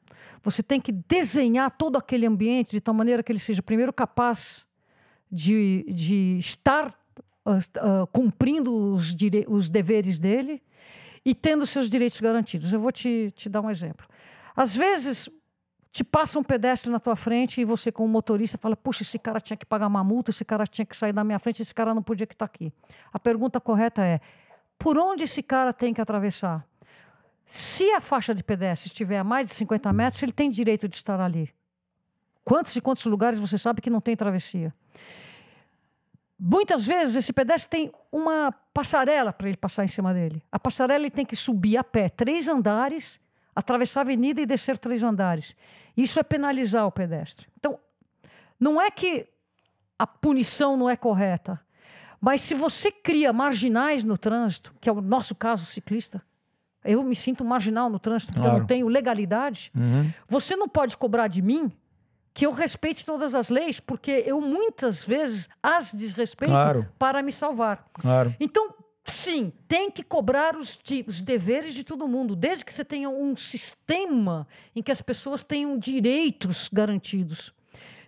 você 0.42 0.62
tem 0.62 0.80
que 0.80 0.92
desenhar 0.92 1.70
todo 1.70 1.96
aquele 1.96 2.26
ambiente 2.26 2.70
de 2.70 2.80
tal 2.80 2.94
maneira 2.94 3.22
que 3.22 3.32
ele 3.32 3.38
seja, 3.38 3.62
primeiro, 3.62 3.92
capaz 3.92 4.66
de, 5.30 5.84
de 5.88 6.38
estar 6.38 6.88
uh, 7.44 7.52
uh, 7.52 8.06
cumprindo 8.08 8.94
os, 8.94 9.14
os 9.48 9.68
deveres 9.68 10.18
dele 10.18 10.62
e 11.24 11.34
tendo 11.34 11.66
seus 11.66 11.90
direitos 11.90 12.20
garantidos. 12.20 12.72
Eu 12.72 12.78
vou 12.78 12.92
te, 12.92 13.32
te 13.34 13.48
dar 13.48 13.60
um 13.60 13.70
exemplo. 13.70 14.06
Às 14.54 14.76
vezes, 14.76 15.28
te 15.96 16.04
passa 16.04 16.38
um 16.38 16.42
pedestre 16.42 16.90
na 16.90 17.00
tua 17.00 17.16
frente 17.16 17.58
e 17.58 17.64
você, 17.64 17.90
como 17.90 18.06
motorista, 18.06 18.58
fala: 18.58 18.76
Puxa, 18.76 19.02
esse 19.02 19.18
cara 19.18 19.40
tinha 19.40 19.56
que 19.56 19.64
pagar 19.64 19.86
uma 19.86 20.04
multa, 20.04 20.30
esse 20.30 20.44
cara 20.44 20.66
tinha 20.66 20.84
que 20.84 20.94
sair 20.94 21.10
da 21.10 21.24
minha 21.24 21.38
frente, 21.38 21.62
esse 21.62 21.74
cara 21.74 21.94
não 21.94 22.02
podia 22.02 22.24
estar 22.24 22.44
aqui. 22.44 22.70
A 23.10 23.18
pergunta 23.18 23.58
correta 23.58 24.04
é: 24.04 24.20
por 24.78 24.98
onde 24.98 25.24
esse 25.24 25.42
cara 25.42 25.72
tem 25.72 25.94
que 25.94 26.00
atravessar? 26.00 26.66
Se 27.46 27.90
a 27.92 28.00
faixa 28.02 28.34
de 28.34 28.44
pedestre 28.44 28.88
estiver 28.88 29.18
a 29.18 29.24
mais 29.24 29.48
de 29.48 29.54
50 29.54 29.90
metros, 29.94 30.22
ele 30.22 30.32
tem 30.32 30.50
direito 30.50 30.86
de 30.86 30.96
estar 30.96 31.18
ali. 31.18 31.48
Quantos 32.44 32.76
e 32.76 32.80
quantos 32.82 33.06
lugares 33.06 33.38
você 33.38 33.56
sabe 33.56 33.80
que 33.80 33.88
não 33.88 34.00
tem 34.00 34.14
travessia? 34.14 34.74
Muitas 36.38 36.86
vezes 36.86 37.16
esse 37.16 37.32
pedestre 37.32 37.70
tem 37.70 37.92
uma 38.12 38.52
passarela 38.74 39.32
para 39.32 39.48
ele 39.48 39.56
passar 39.56 39.82
em 39.82 39.88
cima 39.88 40.12
dele. 40.12 40.42
A 40.52 40.58
passarela 40.58 41.04
ele 41.04 41.10
tem 41.10 41.24
que 41.24 41.34
subir 41.34 41.78
a 41.78 41.84
pé 41.84 42.10
três 42.10 42.48
andares, 42.48 43.18
atravessar 43.54 44.00
a 44.00 44.02
avenida 44.02 44.42
e 44.42 44.46
descer 44.46 44.76
três 44.76 45.02
andares. 45.02 45.56
Isso 45.96 46.20
é 46.20 46.22
penalizar 46.22 46.86
o 46.86 46.92
pedestre. 46.92 47.46
Então, 47.58 47.78
não 48.58 48.80
é 48.80 48.90
que 48.90 49.26
a 49.98 50.06
punição 50.06 50.76
não 50.76 50.90
é 50.90 50.96
correta, 50.96 51.60
mas 52.20 52.40
se 52.40 52.54
você 52.54 52.90
cria 52.90 53.32
marginais 53.32 54.04
no 54.04 54.18
trânsito, 54.18 54.74
que 54.80 54.88
é 54.88 54.92
o 54.92 55.00
nosso 55.00 55.34
caso 55.34 55.64
ciclista, 55.64 56.22
eu 56.84 57.02
me 57.02 57.14
sinto 57.14 57.44
marginal 57.44 57.90
no 57.90 57.98
trânsito 57.98 58.32
porque 58.32 58.42
claro. 58.42 58.56
eu 58.56 58.60
não 58.60 58.66
tenho 58.66 58.88
legalidade, 58.88 59.72
uhum. 59.74 60.10
você 60.28 60.54
não 60.54 60.68
pode 60.68 60.96
cobrar 60.96 61.28
de 61.28 61.42
mim 61.42 61.72
que 62.32 62.44
eu 62.44 62.52
respeite 62.52 63.04
todas 63.04 63.34
as 63.34 63.48
leis, 63.48 63.80
porque 63.80 64.22
eu 64.26 64.40
muitas 64.42 65.02
vezes 65.02 65.48
as 65.62 65.92
desrespeito 65.92 66.52
claro. 66.52 66.86
para 66.98 67.22
me 67.22 67.32
salvar. 67.32 67.82
Claro. 67.94 68.34
Então, 68.38 68.74
sim, 69.12 69.52
tem 69.68 69.90
que 69.90 70.02
cobrar 70.02 70.56
os, 70.56 70.78
de, 70.82 71.04
os, 71.06 71.20
deveres 71.20 71.74
de 71.74 71.84
todo 71.84 72.08
mundo, 72.08 72.34
desde 72.34 72.64
que 72.64 72.72
você 72.72 72.84
tenha 72.84 73.08
um 73.08 73.36
sistema 73.36 74.46
em 74.74 74.82
que 74.82 74.90
as 74.90 75.00
pessoas 75.00 75.42
tenham 75.42 75.78
direitos 75.78 76.68
garantidos. 76.72 77.52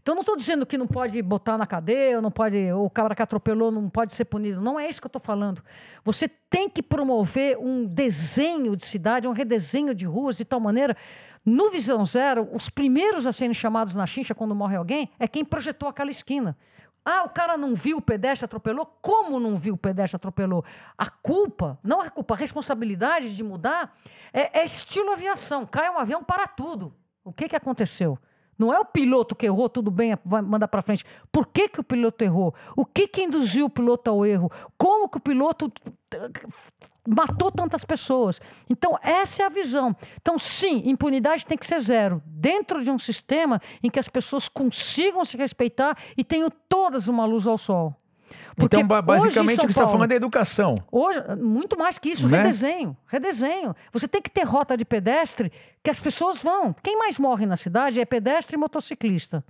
Então, 0.01 0.15
não 0.15 0.23
estou 0.23 0.37
dizendo 0.37 0.65
que 0.65 0.79
não 0.79 0.87
pode 0.87 1.21
botar 1.21 1.59
na 1.59 1.67
cadeia, 1.67 2.21
não 2.23 2.31
pode, 2.31 2.57
ou 2.73 2.87
o 2.87 2.91
cara 2.91 3.15
que 3.15 3.21
atropelou 3.21 3.71
não 3.71 3.91
pode 3.91 4.15
ser 4.15 4.25
punido. 4.25 4.59
Não 4.59 4.81
é 4.81 4.89
isso 4.89 5.03
que 5.03 5.07
eu 5.07 5.11
estou 5.11 5.21
falando. 5.21 5.63
Você 6.03 6.27
tem 6.27 6.67
que 6.67 6.83
promover 6.83 7.59
um 7.59 7.85
desenho 7.85 8.75
de 8.75 8.87
cidade, 8.87 9.29
um 9.29 9.33
redesenho 9.33 9.95
de 9.95 10.07
ruas 10.07 10.39
de 10.39 10.47
tal 10.47 10.61
maneira 10.61 10.97
no 11.45 11.71
Visão 11.71 12.07
Zero, 12.07 12.49
os 12.53 12.71
primeiros 12.71 13.27
a 13.27 13.33
serem 13.33 13.53
chamados 13.53 13.95
na 13.95 14.07
chincha 14.07 14.35
quando 14.35 14.55
morre 14.55 14.77
alguém 14.77 15.11
é 15.19 15.29
quem 15.29 15.45
projetou 15.45 15.89
aquela 15.89 16.11
esquina. 16.11 16.57
Ah, 17.05 17.25
o 17.25 17.31
cara 17.31 17.57
não 17.57 17.75
viu 17.75 17.99
o 17.99 18.03
pedestre 18.03 18.45
atropelou? 18.45 18.85
Como 19.01 19.41
não 19.41 19.57
viu 19.57 19.75
o 19.75 19.79
pedestre 19.79 20.17
atropelou? 20.17 20.65
A 20.97 21.09
culpa, 21.09 21.79
não 21.83 22.01
a 22.01 22.11
culpa, 22.11 22.35
a 22.35 22.37
responsabilidade 22.37 23.35
de 23.35 23.43
mudar 23.43 23.97
é, 24.33 24.61
é 24.61 24.65
estilo 24.65 25.13
aviação. 25.13 25.65
Cai 25.65 25.89
um 25.91 25.99
avião 25.99 26.23
para 26.23 26.47
tudo. 26.47 26.95
O 27.25 27.33
que, 27.33 27.49
que 27.49 27.57
aconteceu? 27.57 28.19
Não 28.59 28.73
é 28.73 28.81
o 28.81 28.85
piloto 28.85 29.37
que 29.37 29.47
errou, 29.47 29.69
tudo 29.69 29.91
bem, 29.91 30.19
vai 30.25 30.43
mandar 30.43 30.67
para 30.67 30.83
frente. 30.83 31.05
Por 31.31 31.47
que, 31.47 31.69
que 31.69 31.81
o 31.81 31.85
piloto 31.85 32.25
errou? 32.25 32.53
O 32.77 32.85
que, 32.85 33.07
que 33.07 33.23
induziu 33.23 33.67
o 33.67 33.71
piloto 33.71 34.11
ao 34.11 34.27
erro? 34.27 34.51
Como 34.77 35.09
que 35.09 35.19
o 35.19 35.21
piloto 35.21 35.73
eh, 36.13 36.31
matou 37.09 37.53
tantas 37.53 37.85
pessoas? 37.85 38.41
Então, 38.69 38.99
essa 39.01 39.45
é 39.45 39.47
a 39.47 39.49
visão. 39.49 39.95
Então, 40.21 40.37
sim, 40.37 40.83
impunidade 40.87 41.47
tem 41.47 41.57
que 41.57 41.67
ser 41.67 41.79
zero. 41.79 42.21
Dentro 42.27 42.83
de 42.83 42.91
um 42.91 42.99
sistema 42.99 43.61
em 43.81 43.89
que 43.89 44.01
as 44.01 44.09
pessoas 44.09 44.49
consigam 44.49 45.25
se 45.25 45.37
respeitar 45.37 45.97
e 46.17 46.25
tenham 46.25 46.51
todas 46.69 47.07
uma 47.07 47.25
luz 47.25 47.47
ao 47.47 47.57
sol. 47.57 47.95
Porque 48.57 48.77
então, 48.77 49.03
basicamente, 49.03 49.61
o 49.61 49.67
que 49.67 49.73
você 49.73 49.81
está 49.81 49.87
falando 49.87 50.13
é 50.13 50.17
educação. 50.17 50.75
Hoje, 50.91 51.23
muito 51.41 51.79
mais 51.79 51.99
que 51.99 52.11
isso, 52.11 52.29
né? 52.29 52.39
redesenho. 52.39 52.97
Redesenho. 53.07 53.75
Você 53.93 54.09
tem 54.09 54.21
que 54.21 54.31
ter 54.31 54.45
rota 54.45 54.77
de 54.77 54.85
pedestre 54.85 55.53
que 55.83 55.91
as 55.91 56.01
pessoas 56.01 56.43
vão. 56.43 56.75
Quem 56.83 56.99
mais 56.99 57.19
morre 57.19 57.47
na 57.47 57.57
cidade 57.57 58.01
é 58.01 58.05
pedestre 58.05 58.57
e 58.57 58.59
motociclista. 58.59 59.45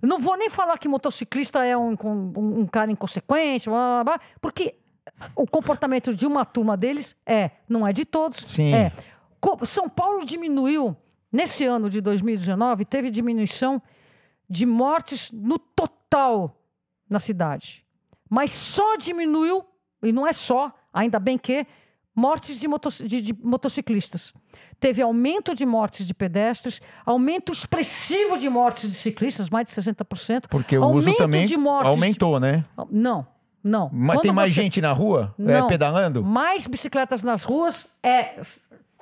Eu 0.00 0.08
não 0.08 0.18
vou 0.18 0.36
nem 0.36 0.50
falar 0.50 0.76
que 0.78 0.88
motociclista 0.88 1.64
é 1.64 1.76
um, 1.76 1.96
um, 2.04 2.60
um 2.60 2.66
cara 2.66 2.90
inconsequente, 2.90 3.68
blá, 3.68 4.02
blá, 4.02 4.04
blá, 4.04 4.20
porque 4.40 4.74
o 5.34 5.46
comportamento 5.46 6.14
de 6.14 6.26
uma 6.26 6.44
turma 6.44 6.76
deles 6.76 7.16
é, 7.24 7.52
não 7.68 7.86
é 7.86 7.92
de 7.92 8.04
todos, 8.04 8.38
Sim. 8.38 8.74
é. 8.74 8.92
São 9.64 9.88
Paulo 9.88 10.24
diminuiu, 10.24 10.96
nesse 11.32 11.64
ano 11.64 11.88
de 11.88 12.00
2019, 12.00 12.84
teve 12.84 13.10
diminuição 13.10 13.80
de 14.48 14.66
mortes 14.66 15.30
no 15.32 15.58
total 15.58 16.56
na 17.08 17.18
cidade 17.18 17.82
mas 18.32 18.50
só 18.50 18.96
diminuiu, 18.96 19.62
e 20.02 20.10
não 20.10 20.26
é 20.26 20.32
só, 20.32 20.72
ainda 20.90 21.20
bem 21.20 21.36
que, 21.36 21.66
mortes 22.16 22.58
de, 22.58 22.66
de, 23.06 23.20
de 23.20 23.34
motociclistas. 23.34 24.32
Teve 24.80 25.02
aumento 25.02 25.54
de 25.54 25.66
mortes 25.66 26.06
de 26.06 26.14
pedestres, 26.14 26.80
aumento 27.04 27.52
expressivo 27.52 28.38
de 28.38 28.48
mortes 28.48 28.88
de 28.88 28.96
ciclistas, 28.96 29.50
mais 29.50 29.68
de 29.68 29.74
60%. 29.74 30.44
Porque 30.48 30.78
o 30.78 30.86
uso 30.86 31.14
também 31.14 31.46
aumentou, 31.84 32.40
né? 32.40 32.64
Não, 32.90 33.26
não. 33.62 33.90
Mas 33.92 34.16
Quando 34.16 34.22
tem 34.22 34.32
mais 34.32 34.50
você... 34.50 34.62
gente 34.62 34.80
na 34.80 34.92
rua 34.92 35.34
é, 35.38 35.42
não, 35.42 35.66
é, 35.66 35.68
pedalando? 35.68 36.24
Mais 36.24 36.66
bicicletas 36.66 37.22
nas 37.22 37.44
ruas 37.44 37.94
é 38.02 38.40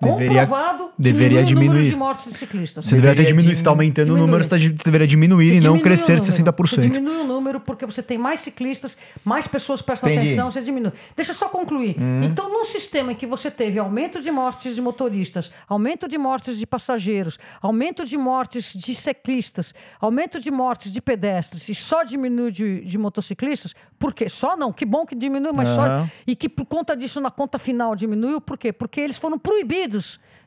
Deveria, 0.01 0.47
comprovado 0.47 0.91
deveria 0.99 1.45
diminuir. 1.45 1.89
de 1.89 1.95
mortes 1.95 2.25
de 2.25 2.35
ciclistas. 2.35 2.87
Você 2.87 2.95
deveria 2.95 3.17
ter 3.17 3.27
diminuído. 3.27 3.55
Se 3.55 3.61
está 3.61 3.71
aumentando 3.71 4.07
diminuir. 4.07 4.23
o 4.23 4.27
número, 4.27 4.45
você, 4.45 4.51
tá, 4.51 4.85
deveria 4.85 5.07
diminuir 5.07 5.49
você 5.51 5.57
e 5.57 5.61
não 5.61 5.79
crescer 5.79 6.17
60%. 6.17 6.55
Você 6.55 6.77
diminui 6.79 7.17
o 7.17 7.25
número 7.25 7.61
porque 7.61 7.85
você 7.85 8.03
tem 8.03 8.17
mais 8.17 8.41
ciclistas, 8.41 8.97
mais 9.23 9.47
pessoas 9.47 9.83
prestam 9.83 10.09
Entendi. 10.09 10.29
atenção, 10.29 10.51
você 10.51 10.63
diminui. 10.63 10.93
Deixa 11.15 11.33
eu 11.33 11.35
só 11.35 11.51
concluir. 11.51 11.97
Hum. 12.01 12.23
Então, 12.25 12.51
num 12.51 12.65
sistema 12.65 13.13
em 13.13 13.15
que 13.15 13.27
você 13.27 13.51
teve 13.51 13.79
aumento 13.79 14.23
de 14.23 14.31
mortes 14.31 14.75
de 14.75 14.81
motoristas, 14.81 15.53
aumento 15.69 16.09
de 16.09 16.17
mortes 16.17 16.59
de 16.59 16.67
passageiros, 16.67 17.39
aumento 17.61 18.07
de 18.07 18.17
mortes 18.17 18.73
de 18.73 18.95
ciclistas, 18.95 19.75
aumento 20.01 20.41
de 20.41 20.51
mortes 20.51 20.95
de 20.95 21.03
pedestres 21.03 21.69
e 21.69 21.75
só 21.75 22.05
diminui 22.05 22.51
de, 22.51 22.81
de 22.81 22.97
motociclistas, 22.97 23.75
por 23.99 24.15
quê? 24.15 24.31
Só 24.31 24.57
não. 24.57 24.73
Que 24.73 24.87
bom 24.87 25.05
que 25.05 25.15
diminui, 25.15 25.53
mas 25.53 25.69
uhum. 25.71 25.75
só. 25.75 26.07
E 26.27 26.35
que 26.35 26.49
por 26.49 26.65
conta 26.65 26.97
disso, 26.97 27.21
na 27.21 27.31
conta 27.31 27.59
final, 27.59 27.95
diminuiu, 27.95 28.41
por 28.41 28.57
quê? 28.57 28.73
Porque 28.73 28.99
eles 28.99 29.19
foram 29.19 29.39
proibidos 29.39 29.90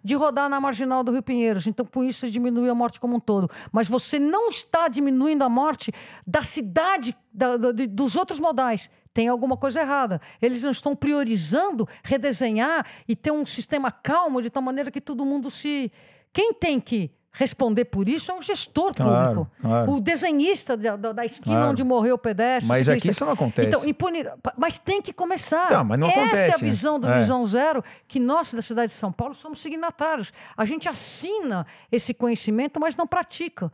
de 0.03 0.15
rodar 0.15 0.49
na 0.49 0.59
marginal 0.59 1.03
do 1.03 1.11
Rio 1.11 1.23
Pinheiros. 1.23 1.65
Então, 1.65 1.85
com 1.85 2.03
isso, 2.03 2.21
você 2.21 2.29
diminui 2.29 2.69
a 2.69 2.75
morte 2.75 2.99
como 2.99 3.15
um 3.15 3.19
todo. 3.19 3.49
Mas 3.71 3.87
você 3.87 4.19
não 4.19 4.49
está 4.49 4.87
diminuindo 4.87 5.43
a 5.43 5.49
morte 5.49 5.91
da 6.27 6.43
cidade, 6.43 7.15
da, 7.33 7.55
da, 7.55 7.71
dos 7.71 8.15
outros 8.15 8.39
modais. 8.39 8.89
Tem 9.13 9.27
alguma 9.27 9.55
coisa 9.55 9.81
errada. 9.81 10.19
Eles 10.41 10.63
não 10.63 10.71
estão 10.71 10.95
priorizando 10.95 11.87
redesenhar 12.03 12.85
e 13.07 13.15
ter 13.15 13.31
um 13.31 13.45
sistema 13.45 13.91
calmo 13.91 14.41
de 14.41 14.49
tal 14.49 14.61
maneira 14.61 14.91
que 14.91 14.99
todo 14.99 15.25
mundo 15.25 15.49
se. 15.49 15.91
Quem 16.33 16.53
tem 16.53 16.79
que 16.79 17.11
responder 17.33 17.85
por 17.85 18.07
isso 18.07 18.31
é 18.31 18.35
um 18.35 18.41
gestor 18.41 18.93
claro, 18.93 19.35
público. 19.35 19.51
Claro. 19.59 19.91
O 19.91 19.99
desenhista 19.99 20.77
da, 20.77 20.95
da 20.95 21.25
esquina 21.25 21.55
claro. 21.55 21.71
onde 21.71 21.83
morreu 21.83 22.15
o 22.15 22.17
pedestre. 22.17 22.67
Mas 22.67 22.87
aqui 22.87 23.09
isso 23.09 23.25
não 23.25 23.33
acontece. 23.33 23.67
Então, 23.67 23.83
impune... 23.85 24.23
Mas 24.55 24.77
tem 24.77 25.01
que 25.01 25.11
começar. 25.11 25.71
Não, 25.71 25.83
mas 25.83 25.99
não 25.99 26.07
Essa 26.07 26.19
acontece, 26.19 26.51
é 26.51 26.53
a 26.53 26.57
visão 26.57 26.99
do 26.99 27.09
é. 27.09 27.17
Visão 27.17 27.45
Zero, 27.45 27.83
que 28.07 28.19
nós 28.19 28.53
da 28.53 28.61
cidade 28.61 28.91
de 28.91 28.97
São 28.97 29.11
Paulo 29.11 29.33
somos 29.33 29.59
signatários. 29.61 30.31
A 30.55 30.63
gente 30.63 30.87
assina 30.87 31.65
esse 31.91 32.13
conhecimento, 32.13 32.79
mas 32.79 32.95
não 32.95 33.07
pratica. 33.07 33.71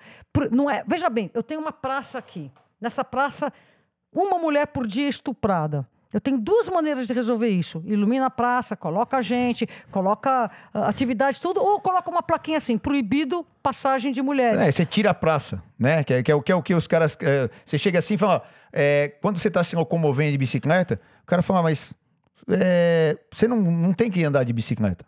Não 0.52 0.70
é... 0.70 0.84
Veja 0.88 1.10
bem, 1.10 1.30
eu 1.34 1.44
tenho 1.44 1.60
uma 1.60 1.74
praça 1.74 2.18
aqui. 2.18 2.50
Nessa 2.80 3.04
praça, 3.04 3.52
uma 4.14 4.40
mulher 4.40 4.68
por 4.68 4.88
dia 4.88 5.10
estuprada. 5.10 5.86
Eu 6.12 6.20
tenho 6.20 6.40
duas 6.40 6.68
maneiras 6.70 7.06
de 7.06 7.14
resolver 7.14 7.50
isso. 7.50 7.84
Ilumina 7.86 8.26
a 8.26 8.30
praça, 8.32 8.76
coloca 8.76 9.18
a 9.18 9.22
gente, 9.22 9.68
coloca 9.92 10.50
uh, 10.74 10.80
atividades, 10.80 11.40
tudo, 11.40 11.62
ou 11.62 11.80
coloca 11.80 12.10
uma 12.10 12.24
plaquinha 12.24 12.58
assim, 12.58 12.80
proibido 12.80 13.46
passagem 13.62 14.12
de 14.12 14.22
mulheres. 14.22 14.60
É, 14.60 14.72
você 14.72 14.86
tira 14.86 15.12
a 15.12 15.14
praça, 15.14 15.62
né? 15.78 16.04
Que 16.04 16.16
é, 16.16 16.24
que 16.24 16.32
é, 16.32 16.42
que 16.42 16.52
é 16.52 16.56
o 16.56 16.64
que 16.64 16.74
os 16.74 16.88
caras. 16.88 17.16
É, 17.22 17.48
você 17.64 17.78
chega 17.78 18.00
assim 18.00 18.16
e 18.16 18.18
fala: 18.18 18.44
é, 18.74 19.14
quando 19.22 19.38
você 19.38 19.50
está 19.50 19.64
se 19.64 19.76
locomovendo 19.76 20.32
de 20.32 20.38
bicicleta, 20.40 21.00
o 21.22 21.26
cara 21.28 21.44
fala, 21.44 21.62
mas 21.62 21.94
é, 22.50 23.16
você 23.32 23.48
não, 23.48 23.58
não 23.58 23.94
tem 23.94 24.10
que 24.10 24.24
andar 24.24 24.44
de 24.44 24.52
bicicleta. 24.52 25.06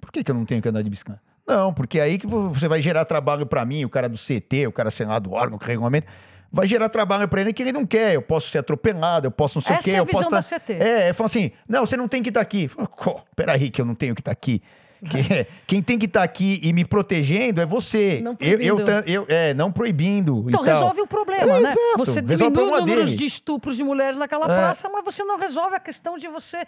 Por 0.00 0.12
que, 0.12 0.22
que 0.22 0.30
eu 0.30 0.34
não 0.34 0.44
tenho 0.44 0.60
que 0.60 0.68
andar 0.68 0.82
de 0.82 0.90
bicicleta? 0.90 1.22
Não, 1.46 1.72
porque 1.72 2.00
aí 2.00 2.18
que 2.18 2.26
você 2.26 2.66
vai 2.66 2.82
gerar 2.82 3.04
trabalho 3.04 3.46
para 3.46 3.64
mim, 3.64 3.84
o 3.84 3.88
cara 3.88 4.08
do 4.08 4.18
CT, 4.18 4.66
o 4.66 4.72
cara, 4.72 4.90
sei 4.90 5.06
lá, 5.06 5.18
do 5.18 5.32
órgão, 5.32 5.58
que 5.58 5.66
regulamento, 5.66 6.08
vai 6.50 6.66
gerar 6.66 6.88
trabalho 6.88 7.28
para 7.28 7.40
ele 7.40 7.52
que 7.52 7.62
ele 7.62 7.72
não 7.72 7.84
quer. 7.86 8.14
Eu 8.14 8.22
posso 8.22 8.48
ser 8.50 8.58
atropelado, 8.58 9.26
eu 9.26 9.30
posso 9.30 9.58
não 9.58 9.62
sei 9.62 9.76
o 9.76 9.78
quê. 9.80 9.90
É 9.90 9.94
a 9.94 9.98
eu 9.98 10.06
posso 10.06 10.24
visão 10.24 10.30
tá... 10.30 10.36
da 10.36 10.42
CT. 10.42 10.72
É, 10.74 11.12
fala 11.12 11.26
assim, 11.26 11.50
não, 11.68 11.84
você 11.86 11.96
não 11.96 12.08
tem 12.08 12.22
que 12.22 12.28
estar 12.30 12.40
aqui. 12.40 12.68
Fala, 12.68 12.86
"Co, 12.88 13.20
Peraí 13.34 13.70
que 13.70 13.80
eu 13.80 13.84
não 13.84 13.94
tenho 13.94 14.14
que 14.14 14.20
estar 14.20 14.32
aqui. 14.32 14.62
Que- 15.10 15.46
Quem 15.66 15.82
tem 15.82 15.98
que 15.98 16.06
estar 16.06 16.22
aqui 16.22 16.58
e 16.62 16.72
me 16.72 16.82
protegendo 16.84 17.60
é 17.60 17.66
você. 17.66 18.20
Não 18.22 18.34
eu, 18.40 18.58
eu, 18.60 18.76
proibindo. 18.76 18.84
ta- 18.84 19.10
eu- 19.10 19.26
é, 19.28 19.52
não 19.52 19.70
proibindo. 19.70 20.44
Então 20.48 20.62
resolve 20.62 21.02
o 21.02 21.06
problema, 21.06 21.42
É, 21.58 21.60
né? 21.60 21.68
exato, 21.70 21.98
Você 21.98 22.22
diminui 22.22 22.62
o 22.64 22.76
número 22.80 23.04
de 23.04 23.24
estupros 23.26 23.76
de 23.76 23.84
mulheres 23.84 24.16
naquela 24.16 24.44
É. 24.46 24.48
praça, 24.56 24.88
mas 24.88 25.04
você 25.04 25.22
não 25.22 25.38
resolve 25.38 25.76
a 25.76 25.80
questão 25.80 26.16
de 26.16 26.26
você 26.28 26.64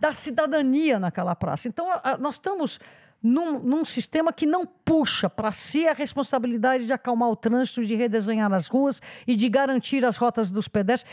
dar 0.00 0.14
cidadania 0.16 0.98
naquela 0.98 1.34
praça. 1.36 1.68
Então 1.68 1.88
a- 1.90 2.00
a- 2.02 2.18
nós 2.18 2.34
estamos 2.34 2.80
num, 3.22 3.58
num 3.58 3.84
sistema 3.84 4.32
que 4.32 4.46
não 4.46 4.64
puxa 4.64 5.28
para 5.28 5.52
si 5.52 5.86
a 5.88 5.92
responsabilidade 5.92 6.86
de 6.86 6.92
acalmar 6.92 7.28
o 7.28 7.36
trânsito, 7.36 7.84
de 7.84 7.94
redesenhar 7.94 8.52
as 8.52 8.68
ruas 8.68 9.02
e 9.26 9.34
de 9.34 9.48
garantir 9.48 10.04
as 10.04 10.16
rotas 10.16 10.50
dos 10.50 10.68
pedestres. 10.68 11.12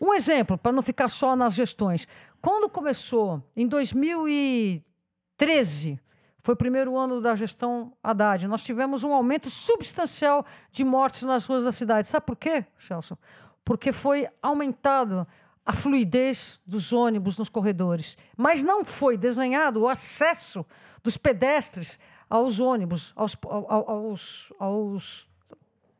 Um 0.00 0.12
exemplo, 0.12 0.58
para 0.58 0.72
não 0.72 0.82
ficar 0.82 1.08
só 1.08 1.34
nas 1.34 1.54
gestões. 1.54 2.06
Quando 2.40 2.68
começou, 2.68 3.42
em 3.56 3.66
2013, 3.66 5.98
foi 6.42 6.54
o 6.54 6.56
primeiro 6.56 6.98
ano 6.98 7.20
da 7.20 7.34
gestão 7.34 7.92
Haddad. 8.02 8.46
Nós 8.46 8.62
tivemos 8.62 9.04
um 9.04 9.12
aumento 9.12 9.50
substancial 9.50 10.44
de 10.70 10.84
mortes 10.84 11.22
nas 11.22 11.46
ruas 11.46 11.64
da 11.64 11.72
cidade. 11.72 12.08
Sabe 12.08 12.26
por 12.26 12.36
quê, 12.36 12.64
Celso? 12.78 13.18
Porque 13.64 13.92
foi 13.92 14.28
aumentado 14.42 15.26
a 15.70 15.72
fluidez 15.72 16.60
dos 16.66 16.92
ônibus 16.92 17.38
nos 17.38 17.48
corredores. 17.48 18.16
Mas 18.36 18.64
não 18.64 18.84
foi 18.84 19.16
desenhado 19.16 19.82
o 19.82 19.88
acesso 19.88 20.66
dos 21.02 21.16
pedestres 21.16 21.98
aos 22.28 22.58
ônibus, 22.58 23.12
aos, 23.14 23.36
ao- 23.44 23.88
aos, 23.90 24.52
aos 24.58 25.28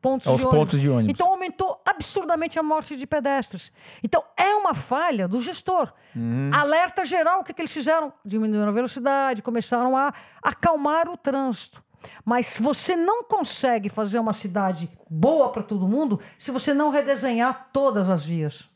pontos, 0.01 0.27
Aos 0.27 0.37
de, 0.37 0.43
ônibus. 0.43 0.59
pontos 0.59 0.79
de 0.81 0.89
ônibus. 0.89 1.11
Então 1.13 1.27
aumentou 1.31 1.81
absurdamente 1.85 2.59
a 2.59 2.63
morte 2.63 2.97
de 2.97 3.07
pedestres. 3.07 3.71
Então 4.03 4.21
é 4.35 4.53
uma 4.55 4.73
falha 4.73 5.25
do 5.27 5.39
gestor. 5.39 5.93
Uhum. 6.15 6.49
Alerta 6.53 7.05
geral, 7.05 7.39
o 7.39 7.43
que, 7.43 7.53
que 7.53 7.61
eles 7.61 7.71
fizeram? 7.73 8.11
Diminuíram 8.25 8.67
a 8.69 8.71
velocidade, 8.73 9.41
começaram 9.41 9.95
a 9.95 10.13
acalmar 10.43 11.07
o 11.07 11.15
trânsito. 11.15 11.81
Mas 12.25 12.57
você 12.59 12.95
não 12.95 13.23
consegue 13.23 13.87
fazer 13.87 14.17
uma 14.19 14.33
cidade 14.33 14.89
boa 15.09 15.49
para 15.51 15.63
todo 15.63 15.87
mundo 15.87 16.19
se 16.37 16.49
você 16.51 16.73
não 16.73 16.89
redesenhar 16.89 17.69
todas 17.71 18.09
as 18.09 18.25
vias. 18.25 18.69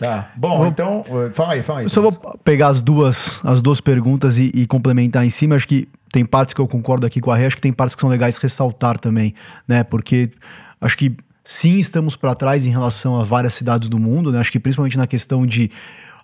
Tá. 0.00 0.30
Bom, 0.34 0.64
então, 0.64 1.04
eh, 1.06 1.30
fala 1.34 1.52
aí, 1.52 1.62
fala 1.62 1.80
aí. 1.80 1.84
Eu 1.84 1.90
só 1.90 2.00
vou 2.00 2.10
pegar 2.42 2.68
as 2.68 2.80
duas, 2.80 3.38
as 3.44 3.60
duas 3.60 3.82
perguntas 3.82 4.38
e, 4.38 4.50
e 4.54 4.66
complementar 4.66 5.26
em 5.26 5.28
cima. 5.28 5.56
Acho 5.56 5.68
que 5.68 5.86
tem 6.10 6.24
partes 6.24 6.54
que 6.54 6.60
eu 6.60 6.66
concordo 6.66 7.06
aqui 7.06 7.20
com 7.20 7.30
a 7.30 7.36
Rê, 7.36 7.44
acho 7.44 7.56
que 7.56 7.60
tem 7.60 7.70
partes 7.70 7.94
que 7.94 8.00
são 8.00 8.08
legais 8.08 8.38
ressaltar 8.38 8.98
também, 8.98 9.34
né? 9.68 9.84
Porque 9.84 10.30
acho 10.80 10.96
que 10.96 11.14
sim, 11.44 11.78
estamos 11.78 12.16
para 12.16 12.34
trás 12.34 12.64
em 12.64 12.70
relação 12.70 13.20
a 13.20 13.24
várias 13.24 13.52
cidades 13.52 13.90
do 13.90 13.98
mundo, 13.98 14.32
né? 14.32 14.38
Acho 14.38 14.50
que 14.50 14.58
principalmente 14.58 14.96
na 14.96 15.06
questão 15.06 15.44
de. 15.46 15.70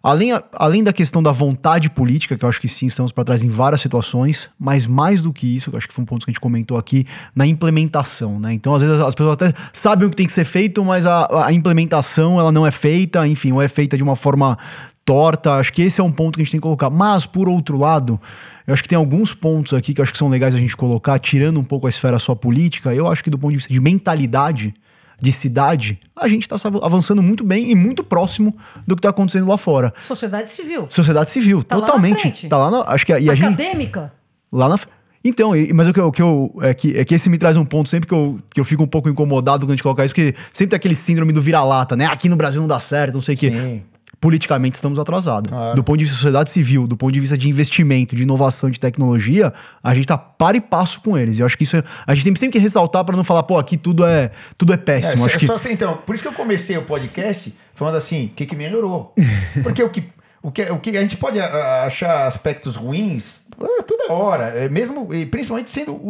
Além, 0.07 0.31
além 0.53 0.85
da 0.85 0.93
questão 0.93 1.21
da 1.21 1.33
vontade 1.33 1.91
política, 1.91 2.39
que 2.39 2.45
eu 2.45 2.49
acho 2.49 2.61
que 2.61 2.69
sim, 2.69 2.87
estamos 2.87 3.11
para 3.11 3.25
trás 3.25 3.43
em 3.43 3.49
várias 3.49 3.81
situações, 3.81 4.49
mas 4.57 4.87
mais 4.87 5.25
do 5.25 5.33
que 5.33 5.57
isso, 5.57 5.69
que 5.69 5.75
eu 5.75 5.79
acho 5.79 5.89
que 5.89 5.93
foi 5.93 6.05
um 6.05 6.07
ponto 6.07 6.25
que 6.25 6.31
a 6.31 6.33
gente 6.33 6.39
comentou 6.39 6.79
aqui, 6.79 7.05
na 7.35 7.45
implementação, 7.45 8.39
né? 8.39 8.53
Então, 8.53 8.73
às 8.73 8.83
vezes, 8.83 9.01
as 9.01 9.17
pessoas 9.17 9.35
até 9.35 9.53
sabem 9.73 10.07
o 10.07 10.11
que 10.11 10.15
tem 10.15 10.27
que 10.27 10.33
ser 10.33 10.45
feito, 10.45 10.85
mas 10.85 11.07
a, 11.07 11.47
a 11.47 11.53
implementação, 11.53 12.39
ela 12.39 12.53
não 12.53 12.65
é 12.65 12.71
feita, 12.71 13.27
enfim, 13.27 13.51
ou 13.51 13.61
é 13.61 13.67
feita 13.67 13.97
de 13.97 14.03
uma 14.05 14.15
forma 14.15 14.57
torta. 15.05 15.55
Acho 15.55 15.73
que 15.73 15.83
esse 15.83 16.01
é 16.01 16.05
um 16.05 16.13
ponto 16.13 16.37
que 16.37 16.43
a 16.43 16.45
gente 16.45 16.53
tem 16.53 16.61
que 16.61 16.63
colocar. 16.63 16.89
Mas, 16.89 17.27
por 17.27 17.49
outro 17.49 17.77
lado, 17.77 18.21
eu 18.65 18.75
acho 18.75 18.85
que 18.85 18.89
tem 18.89 18.97
alguns 18.97 19.35
pontos 19.35 19.75
aqui 19.75 19.93
que 19.93 20.01
eu 20.01 20.05
acho 20.05 20.13
que 20.13 20.19
são 20.19 20.29
legais 20.29 20.55
a 20.55 20.59
gente 20.59 20.77
colocar, 20.77 21.19
tirando 21.19 21.59
um 21.59 21.65
pouco 21.65 21.89
a 21.89 21.91
esfera 21.91 22.21
só 22.21 22.33
política. 22.33 22.95
Eu 22.95 23.09
acho 23.09 23.25
que 23.25 23.31
do 23.31 23.37
ponto 23.37 23.51
de 23.51 23.57
vista 23.57 23.73
de 23.73 23.81
mentalidade, 23.81 24.73
de 25.21 25.33
cidade, 25.33 25.99
a 26.15 26.29
gente 26.29 26.43
está 26.43 26.57
avançando 26.83 27.23
muito 27.23 27.43
bem 27.45 27.71
e 27.71 27.75
muito 27.75 28.05
próximo 28.05 28.55
do 28.87 28.95
que 28.95 29.01
está 29.01 29.11
acontecendo 29.11 29.47
lá 29.49 29.57
fora. 29.57 29.93
Sociedade 29.99 30.51
civil. 30.51 30.87
Sociedade 30.91 31.31
civil, 31.31 31.63
Tá 31.63 31.77
lá 31.77 31.81
totalmente. 31.87 32.49
Tá 32.49 32.59
lá 32.59 32.71
na, 32.71 32.81
acho 32.93 33.07
que 33.07 33.13
a- 33.13 33.19
e 33.21 33.31
a 33.31 33.35
gente 33.35 33.45
Acadêmica. 33.47 34.13
lá 34.53 34.69
na 34.69 34.79
então, 35.25 35.57
e- 35.57 35.73
mas 35.73 35.89
o 35.89 35.93
que 35.93 35.99
eu, 36.01 36.07
o 36.07 36.13
que 36.13 36.23
eu 36.23 36.55
é, 36.63 36.73
que, 36.73 36.97
é 36.97 37.05
que 37.05 37.13
esse 37.15 37.29
me 37.29 37.37
traz 37.37 37.57
um 37.57 37.65
ponto 37.65 37.89
sempre 37.89 38.07
que 38.07 38.15
eu, 38.15 38.39
que 38.55 38.61
eu 38.61 38.65
fico 38.65 38.83
um 38.85 38.87
pouco 38.87 39.09
incomodado 39.09 39.65
quando 39.65 39.71
a 39.71 39.75
gente 39.75 39.83
coloca 39.83 40.05
isso, 40.05 40.15
porque 40.15 40.35
sempre 40.53 40.71
tem 40.71 40.77
aquele 40.77 40.95
síndrome 40.95 41.33
do 41.33 41.43
vira-lata, 41.43 41.97
né? 41.97 42.07
Aqui 42.07 42.29
no 42.29 42.37
Brasil 42.37 42.61
não 42.61 42.69
dá 42.69 42.79
certo, 42.79 43.15
não 43.15 43.21
sei 43.21 43.35
o 43.35 43.39
quê. 43.39 43.83
Politicamente 44.21 44.77
estamos 44.77 44.99
atrasados. 44.99 45.51
Claro. 45.51 45.77
Do 45.77 45.85
ponto 45.85 45.99
de 45.99 46.05
vista 46.05 46.15
de 46.17 46.21
sociedade 46.21 46.51
civil, 46.51 46.87
do 46.87 46.97
ponto 46.97 47.13
de 47.13 47.21
vista 47.21 47.37
de 47.37 47.49
investimento, 47.49 48.17
de 48.17 48.23
inovação, 48.23 48.71
de 48.71 48.81
tecnologia, 48.81 49.53
a 49.83 49.95
gente 49.95 50.07
tá 50.07 50.17
para 50.17 50.57
e 50.57 50.61
passo 50.61 51.01
com 51.03 51.17
eles. 51.19 51.39
E 51.39 51.43
eu 51.43 51.47
acho 51.47 51.57
que 51.57 51.65
isso 51.65 51.77
é- 51.77 51.83
a 52.07 52.15
gente 52.15 52.25
tem 52.25 52.35
sempre 52.37 52.53
que 52.53 52.59
ressaltar 52.59 53.05
para 53.05 53.17
não 53.17 53.23
falar, 53.25 53.43
pô, 53.43 53.59
aqui 53.59 53.77
tudo 53.77 54.05
é, 54.05 54.31
tudo 54.57 54.73
é 54.73 54.75
É, 54.75 54.79
péssimo. 54.79 55.19
só- 55.19 55.27
acho 55.27 55.39
que 55.39 55.47
só 55.47 55.57
assim, 55.57 55.73
então, 55.73 55.99
por 56.07 56.15
isso 56.15 56.23
que 56.25 56.29
eu 56.29 56.33
comecei 56.33 56.77
o 56.79 56.83
podcast 56.83 57.55
falando 57.75 57.97
assim, 57.97 58.27
o 58.27 58.29
que, 58.31 58.47
que 58.47 58.57
melhorou. 58.57 59.15
Porque 59.63 59.83
o 59.83 59.91
que, 59.91 60.05
o, 60.43 60.51
que, 60.51 60.63
o 60.71 60.79
que 60.79 60.97
a 60.97 61.01
gente 61.03 61.17
pode 61.17 61.39
ah, 61.39 61.85
achar 61.85 62.27
aspectos 62.27 62.75
ruins 62.75 63.43
ah, 63.61 63.83
toda 63.83 64.13
hora, 64.13 64.45
é, 64.45 64.69
mesmo, 64.69 65.13
e 65.15 65.27
principalmente 65.27 65.71
sendo, 65.71 66.01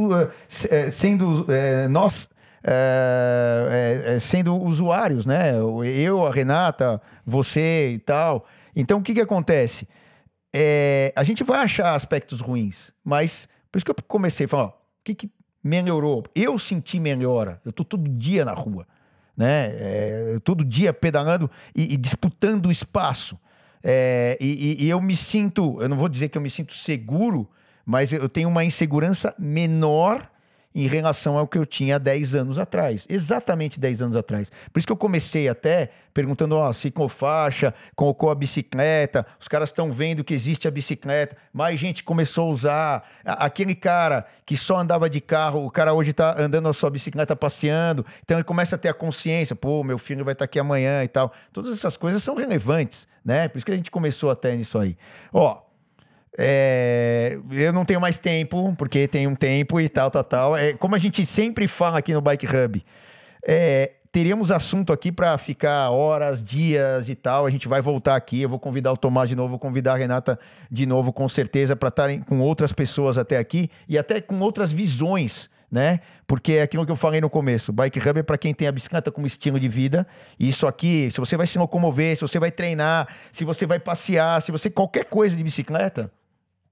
eh, 0.71 0.91
sendo 0.91 1.47
nós 1.91 2.29
eh, 2.67 4.19
sendo 4.21 4.57
usuários, 4.57 5.25
né? 5.25 5.53
Eu, 5.57 6.27
a 6.27 6.31
Renata, 6.33 7.01
você 7.25 7.93
e 7.95 7.99
tal. 7.99 8.47
Então, 8.75 8.99
o 8.99 9.03
que, 9.03 9.15
que 9.15 9.21
acontece? 9.21 9.89
É, 10.55 11.13
a 11.15 11.23
gente 11.23 11.45
vai 11.45 11.61
achar 11.61 11.95
aspectos 11.95 12.41
ruins, 12.41 12.93
mas 13.05 13.49
por 13.71 13.79
isso 13.79 13.85
que 13.85 13.91
eu 13.91 13.97
comecei 14.09 14.47
a 14.47 14.49
falar, 14.49 14.67
o 14.69 14.75
que, 15.05 15.15
que 15.15 15.31
melhorou? 15.63 16.25
Eu 16.35 16.59
senti 16.59 16.99
melhora. 16.99 17.61
Eu 17.65 17.73
tô 17.73 17.85
todo 17.85 18.09
dia 18.09 18.45
na 18.45 18.53
rua, 18.53 18.87
né? 19.37 19.73
É, 19.75 20.39
todo 20.43 20.65
dia 20.65 20.93
pedalando 20.93 21.51
e, 21.75 21.95
e 21.95 21.97
disputando 21.97 22.71
espaço. 22.71 23.39
É, 23.83 24.37
e- 24.41 24.85
e 24.87 24.89
eu 24.89 25.01
me 25.01 25.15
sinto, 25.15 25.81
eu 25.81 25.89
não 25.89 25.97
vou 25.97 26.09
dizer 26.09 26.29
que 26.29 26.39
eu 26.39 26.43
me 26.43 26.51
sinto 26.51 26.73
seguro, 26.75 27.49
mas 27.85 28.13
eu 28.13 28.29
tenho 28.29 28.49
uma 28.49 28.65
insegurança 28.65 29.35
menor 29.39 30.29
em 30.77 30.87
relação 30.87 31.39
ao 31.39 31.49
que 31.49 31.57
eu 31.57 31.65
tinha 31.65 31.99
10 31.99 32.35
anos 32.35 32.59
atrás. 32.59 33.07
Exatamente 33.09 33.81
10 33.81 34.03
anos 34.03 34.17
atrás. 34.17 34.53
Por 34.71 34.79
isso 34.79 34.87
que 34.87 34.93
eu 34.93 34.97
comecei 34.97 35.49
até 35.49 35.91
perguntando, 36.13 36.55
ó, 36.55 36.71
ciclofaixa, 36.73 37.75
colocou 37.95 38.31
a 38.31 38.35
bicicleta, 38.35 39.27
os 39.41 39.49
caras 39.49 39.71
estão 39.71 39.91
vendo 39.91 40.23
que 40.23 40.35
existe 40.35 40.69
a 40.69 40.71
bicicleta, 40.71 41.37
mais 41.53 41.81
gente 41.81 42.03
começou 42.03 42.49
a 42.49 42.53
usar. 42.53 43.09
Aquele 43.25 43.75
cara 43.75 44.27
que 44.45 44.57
só 44.57 44.79
andava 44.79 45.09
de 45.09 45.21
carro, 45.21 45.65
o 45.65 45.71
cara 45.71 45.95
hoje 45.95 46.11
está 46.11 46.39
andando 46.39 46.69
a 46.69 46.73
sua 46.75 46.91
bicicleta 46.91 47.35
passeando, 47.35 48.05
então 48.23 48.37
ele 48.37 48.45
começa 48.45 48.77
a 48.77 48.79
ter 48.79 48.89
a 48.89 48.95
consciência, 48.95 49.57
pô, 49.57 49.83
meu 49.83 49.99
filho 49.99 50.25
vai 50.25 50.33
estar 50.33 50.45
aqui 50.45 50.59
amanhã 50.59 51.03
e 51.03 51.09
tal. 51.09 51.33
Todas 51.53 51.73
essas 51.73 51.97
coisas 51.97 52.23
são 52.23 52.35
relevantes, 52.35 53.09
né? 53.25 53.49
Por 53.49 53.57
isso 53.57 53.67
que 53.67 53.73
a 53.73 53.77
gente 53.77 53.91
começou 53.91 54.31
até 54.31 54.55
nisso 54.55 54.79
aí. 54.79 54.97
Ó, 55.33 55.66
é, 56.39 57.39
eu 57.51 57.73
não 57.73 57.85
tenho 57.85 58.01
mais 58.01 58.19
tempo, 58.19 58.75
porque 58.77 59.09
tem 59.09 59.27
um 59.27 59.35
tempo 59.35 59.81
e 59.81 59.89
tal, 59.89 60.11
tal, 60.11 60.25
tal. 60.25 60.57
É, 60.57 60.75
como 60.75 60.95
a 60.95 60.99
gente 60.99 61.25
sempre 61.25 61.67
fala 61.67 61.99
aqui 61.99 62.13
no 62.13 62.21
Bike 62.21 62.47
Hub, 62.47 62.85
é, 63.47 63.93
teríamos 64.13 64.51
assunto 64.51 64.93
aqui 64.93 65.11
para 65.11 65.37
ficar 65.39 65.91
horas, 65.91 66.43
dias 66.45 67.09
e 67.09 67.15
tal. 67.15 67.47
A 67.47 67.51
gente 67.51 67.67
vai 67.69 67.81
voltar 67.81 68.17
aqui. 68.17 68.43
Eu 68.43 68.49
vou 68.51 68.59
convidar 68.59 68.93
o 68.93 68.97
Tomás 68.97 69.29
de 69.29 69.37
novo, 69.37 69.51
vou 69.51 69.59
convidar 69.59 69.95
a 69.95 69.97
Renata 69.97 70.39
de 70.71 70.85
novo, 70.85 71.13
com 71.13 71.29
certeza, 71.29 71.75
para 71.75 71.89
estarem 71.89 72.21
com 72.21 72.41
outras 72.41 72.73
pessoas 72.73 73.17
até 73.17 73.39
aqui 73.39 73.71
e 73.89 73.97
até 73.97 74.21
com 74.21 74.39
outras 74.41 74.71
visões. 74.71 75.49
Né? 75.71 76.01
Porque 76.27 76.53
é 76.53 76.63
aquilo 76.63 76.87
que 76.87 76.93
eu 76.93 76.97
falei 76.97 77.21
no 77.21 77.29
começo. 77.29 77.73
Bike 77.73 77.99
Hub 77.99 78.21
é 78.21 78.23
para 78.23 78.39
quem 78.39 78.55
tem 78.55 78.69
a 78.69 78.73
bicicleta 78.73 79.11
como 79.11 79.27
estilo 79.27 79.59
de 79.59 79.69
vida. 79.69 80.07
E 80.39 80.49
isso 80.49 80.67
aqui, 80.67 81.11
se 81.11 81.19
você 81.19 81.37
vai 81.37 81.47
se 81.47 81.59
locomover, 81.59 82.15
se 82.15 82.23
você 82.23 82.39
vai 82.39 82.51
treinar, 82.51 83.09
se 83.33 83.45
você 83.45 83.67
vai 83.67 83.81
passear, 83.81 84.41
se 84.41 84.53
você 84.53 84.71
qualquer 84.71 85.07
coisa 85.07 85.37
de 85.37 85.43
bicicleta, 85.43 86.11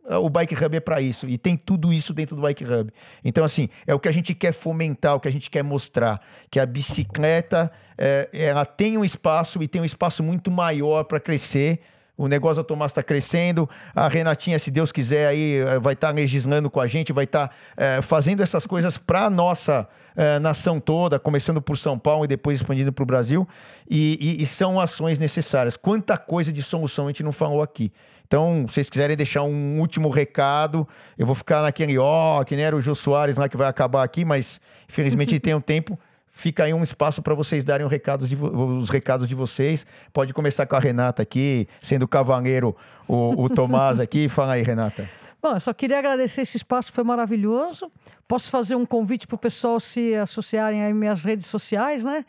o 0.05 0.28
Bike 0.28 0.55
Hub 0.55 0.76
é 0.76 0.81
para 0.81 1.01
isso 1.01 1.26
e 1.26 1.39
tem 1.39 1.56
tudo 1.56 1.93
isso 1.93 2.12
dentro 2.12 2.36
do 2.36 2.43
Bike 2.43 2.64
Hub. 2.64 2.93
Então, 3.24 3.44
assim, 3.44 3.68
é 3.86 3.94
o 3.94 3.98
que 3.98 4.09
a 4.09 4.12
gente 4.12 4.35
quer 4.35 4.52
fomentar, 4.52 5.14
o 5.14 5.20
que 5.20 5.28
a 5.28 5.32
gente 5.32 5.51
quer 5.51 5.62
mostrar, 5.62 6.20
que 6.51 6.60
a 6.60 6.66
bicicleta 6.66 7.70
é, 7.97 8.28
ela 8.32 8.66
tem 8.66 8.98
um 8.98 9.05
espaço 9.05 9.62
e 9.62 9.68
tem 9.68 9.81
um 9.81 9.85
espaço 9.85 10.22
muito 10.22 10.51
maior 10.51 11.05
para 11.05 11.18
crescer. 11.18 11.81
O 12.16 12.28
negócio 12.28 12.62
da 12.62 12.65
Tomás 12.65 12.93
está 12.93 13.03
crescendo, 13.03 13.69
a 13.95 14.07
Renatinha, 14.07 14.57
se 14.59 14.70
Deus 14.70 14.93
quiser, 14.93 15.27
aí 15.27 15.57
eh, 15.59 15.81
vai 15.81 15.95
estar 15.95 16.11
legislando 16.15 16.70
com 16.70 16.78
a 16.81 16.86
gente, 16.86 17.12
vai 17.12 17.24
estar 17.24 17.53
eh, 17.77 18.01
fazendo 18.03 18.41
essas 18.41 18.65
coisas 18.66 18.97
para 18.97 19.24
a 19.24 19.31
nossa 19.31 19.89
eh, 20.16 20.39
nação 20.39 20.78
toda, 20.78 21.19
começando 21.19 21.61
por 21.61 21.77
São 21.77 21.99
Paulo 21.99 22.24
e 22.24 22.28
depois 22.28 22.61
expandindo 22.61 22.93
para 22.93 23.03
o 23.03 23.07
Brasil. 23.07 23.49
E, 23.91 24.16
e- 24.39 24.43
e 24.45 24.47
são 24.47 24.78
ações 24.78 25.19
necessárias. 25.19 25.77
Quanta 25.77 26.16
coisa 26.16 26.53
de 26.53 26.62
solução 26.62 27.07
a 27.07 27.09
gente 27.09 27.24
não 27.24 27.32
falou 27.32 27.61
aqui. 27.61 27.93
Então, 28.27 28.65
se 28.69 28.74
vocês 28.74 28.89
quiserem 28.91 29.16
deixar 29.16 29.43
um 29.43 29.81
último 29.81 30.09
recado, 30.09 30.86
eu 31.19 31.27
vou 31.27 31.35
ficar 31.35 31.62
naquele 31.62 31.99
ó, 31.99 32.43
que 32.45 32.55
nem 32.55 32.65
era 32.65 32.77
o 32.77 32.81
Jô 32.81 32.95
Soares 32.95 33.36
lá 33.36 33.49
que 33.49 33.57
vai 33.57 33.66
acabar 33.69 34.05
aqui, 34.05 34.24
mas 34.24 34.61
infelizmente 34.89 35.39
tem 35.41 35.53
um 35.55 35.61
tempo. 35.61 35.99
Fica 36.36 36.65
aí 36.65 36.74
um 36.74 36.82
espaço 36.82 37.23
para 37.23 37.32
vocês 37.32 37.62
darem 37.62 37.86
os 37.86 37.90
recados, 37.90 38.28
de, 38.28 38.36
os 38.36 38.90
recados 38.90 39.28
de 39.28 39.36
vocês. 39.36 39.86
Pode 40.12 40.35
começar 40.35 40.66
com 40.66 40.74
a 40.74 40.81
Renata 40.81 41.23
aqui, 41.23 41.69
sendo 41.81 42.02
o 42.02 42.09
cavaleiro, 42.09 42.77
o, 43.06 43.44
o 43.44 43.48
Tomás 43.48 44.01
aqui. 44.01 44.28
Fala 44.28 44.55
aí, 44.55 44.62
Renata. 44.62 45.09
Bom, 45.40 45.52
eu 45.52 45.61
só 45.61 45.73
queria 45.73 46.01
agradecer 46.01 46.40
esse 46.40 46.56
espaço, 46.56 46.90
foi 46.90 47.05
maravilhoso. 47.05 47.89
Posso 48.27 48.51
fazer 48.51 48.74
um 48.74 48.85
convite 48.85 49.28
para 49.28 49.36
o 49.36 49.39
pessoal 49.39 49.78
se 49.78 50.16
associarem 50.16 50.85
às 50.85 50.93
minhas 50.93 51.24
redes 51.24 51.47
sociais, 51.47 52.05
né? 52.05 52.24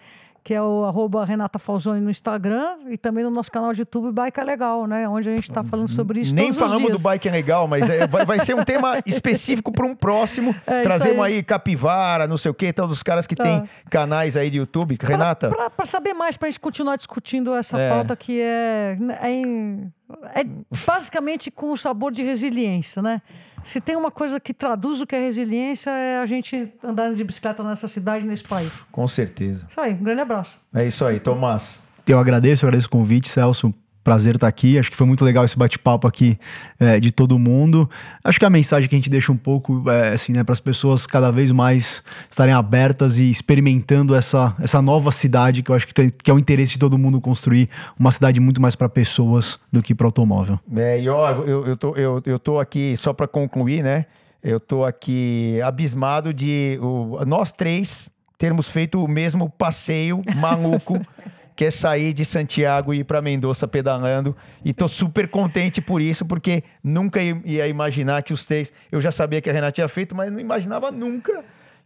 Que 0.46 0.54
é 0.54 0.62
o 0.62 0.86
arroba 0.86 1.26
Renata 1.26 1.58
Falzoni 1.58 2.00
no 2.00 2.08
Instagram 2.12 2.76
e 2.92 3.00
também 3.00 3.24
no 3.24 3.32
nosso 3.32 3.52
canal 3.52 3.74
de 3.74 3.80
YouTube 3.82 4.12
Bike 4.12 4.40
é 4.40 4.44
Legal, 4.44 4.86
né? 4.86 5.10
Onde 5.10 5.28
a 5.28 5.36
gente 5.36 5.50
está 5.50 5.64
falando 5.64 5.88
sobre 5.88 6.20
isso 6.20 6.36
Nem 6.36 6.54
todos 6.54 6.62
os 6.62 6.68
falamos 6.68 6.92
do 6.92 7.00
Bike 7.00 7.28
é 7.28 7.32
Legal, 7.32 7.68
mas 7.68 7.90
é, 7.90 8.06
vai, 8.06 8.28
vai 8.28 8.38
ser 8.38 8.54
um 8.56 8.64
tema 8.64 9.02
específico 9.08 9.72
para 9.72 9.88
um 9.88 9.96
próximo. 9.96 10.56
É, 10.68 10.84
Trazemos 10.84 11.26
aí. 11.26 11.38
aí. 11.38 11.44
Capivara, 11.44 12.28
não 12.28 12.38
sei 12.38 12.52
o 12.52 12.54
quê, 12.54 12.72
tal 12.72 12.88
dos 12.88 13.02
caras 13.02 13.26
que 13.26 13.36
Tá. 13.36 13.44
têm 13.44 13.64
canais 13.90 14.38
aí 14.38 14.52
de 14.52 14.60
YouTube. 14.60 14.96
Renata, 15.02 15.50
Para 15.76 15.86
saber 15.88 16.14
mais, 16.14 16.38
para 16.38 16.48
a 16.48 16.52
gente 16.52 16.60
continuar 16.60 16.96
discutindo 16.96 17.56
essa 17.56 17.80
É. 17.80 17.90
pauta 17.90 18.16
que 18.16 18.40
é, 18.40 18.96
é, 19.24 20.42
é 20.42 20.46
basicamente 20.86 21.50
com 21.50 21.72
o 21.72 21.78
sabor 21.78 22.12
de 22.12 22.22
resiliência, 22.22 23.02
né? 23.02 23.20
Se 23.66 23.82
tem 23.82 23.96
uma 23.96 24.12
coisa 24.12 24.40
que 24.40 24.54
traduz 24.54 25.02
o 25.02 25.08
que 25.08 25.16
é 25.16 25.20
resiliência, 25.20 25.90
é 25.90 26.20
a 26.20 26.26
gente 26.26 26.72
andando 26.84 27.16
de 27.16 27.24
bicicleta 27.24 27.64
nessa 27.64 27.88
cidade, 27.88 28.26
nesse 28.26 28.44
país. 28.44 28.82
com 28.92 29.08
certeza. 29.08 29.66
Isso 29.68 29.82
aí, 29.82 29.94
um 29.94 30.04
grande 30.04 30.22
abraço. 30.22 30.58
É 30.74 30.86
isso 30.86 31.04
aí, 31.04 31.20
Tomás. 31.20 31.82
Eu 32.08 32.20
agradeço, 32.20 32.64
eu 32.64 32.70
agradeço 32.70 32.88
o 32.88 32.92
convite, 32.92 33.28
Celso. 33.28 33.74
Prazer 34.06 34.36
estar 34.36 34.48
aqui. 34.48 34.78
Acho 34.78 34.92
que 34.92 34.96
foi 34.96 35.08
muito 35.08 35.26
legal 35.26 35.44
esse 35.44 35.58
bate-papo 35.58 36.08
aqui 36.08 36.38
é, 36.80 37.00
de 37.00 37.12
todo 37.12 37.40
mundo. 37.40 37.90
Acho 38.24 38.38
que 38.38 38.46
a 38.46 38.50
mensagem 38.52 38.88
que 38.88 38.94
a 38.96 39.00
gente 39.00 39.10
deixa 39.10 39.32
um 39.32 39.36
pouco 39.38 39.84
é 39.90 40.10
assim, 40.14 40.32
né, 40.32 40.44
para 40.44 40.54
as 40.54 40.60
pessoas 40.60 41.08
cada 41.08 41.32
vez 41.32 41.52
mais 41.52 42.04
estarem 42.30 42.54
abertas 42.54 43.18
e 43.18 43.32
experimentando 43.32 44.14
essa, 44.14 44.56
essa 44.60 44.80
nova 44.80 45.10
cidade 45.12 45.64
que 45.64 45.72
eu 45.72 45.76
acho 45.76 45.88
que, 45.88 45.94
tem- 45.96 46.12
que 46.12 46.30
é 46.30 46.34
o 46.36 46.38
interesse 46.38 46.74
de 46.74 46.80
todo 46.80 47.00
mundo 47.00 47.20
construir 47.20 47.68
uma 48.00 48.12
cidade 48.12 48.40
muito 48.40 48.62
mais 48.62 48.76
para 48.76 48.88
pessoas 48.88 49.58
do 49.74 49.82
que 49.82 49.96
para 49.96 50.06
automóvel. 50.06 50.60
É, 50.76 51.02
e 51.02 51.10
ó, 51.10 51.32
eu, 51.44 51.66
eu, 51.66 51.76
tô, 51.76 51.96
eu, 51.96 52.22
eu 52.28 52.38
tô 52.38 52.60
aqui, 52.60 52.96
só 52.98 53.12
para 53.12 53.28
concluir, 53.28 53.82
né? 53.84 54.06
Eu 54.44 54.60
tô 54.60 54.86
aqui 54.86 55.60
abismado 55.64 56.32
de 56.32 56.78
o- 56.80 57.26
nós 57.26 57.52
três 57.52 58.08
termos 58.38 58.70
feito 58.70 59.04
o 59.04 59.08
mesmo 59.08 59.50
passeio 59.50 60.22
maluco. 60.36 61.02
Que 61.56 61.66
é 61.66 61.72
sair 61.72 62.14
de 62.14 62.26
Santiago 62.26 62.94
e 62.94 63.00
ir 63.00 63.04
para 63.04 63.22
Mendoza 63.22 63.68
pedalando. 63.68 64.36
E 64.64 64.74
tô 64.74 64.88
super 64.88 65.28
contente 65.28 65.80
por 65.82 66.02
isso, 66.02 66.26
porque 66.26 66.64
nunca 66.84 67.22
ia 67.22 67.68
imaginar 67.68 68.24
que 68.24 68.34
os 68.34 68.44
três. 68.44 68.74
Eu 68.92 69.00
já 69.00 69.12
sabia 69.12 69.42
que 69.42 69.50
a 69.50 69.54
Renata 69.54 69.72
tinha 69.72 69.88
feito, 69.88 70.14
mas 70.14 70.32
não 70.32 70.40
imaginava 70.40 70.92
nunca 70.92 71.44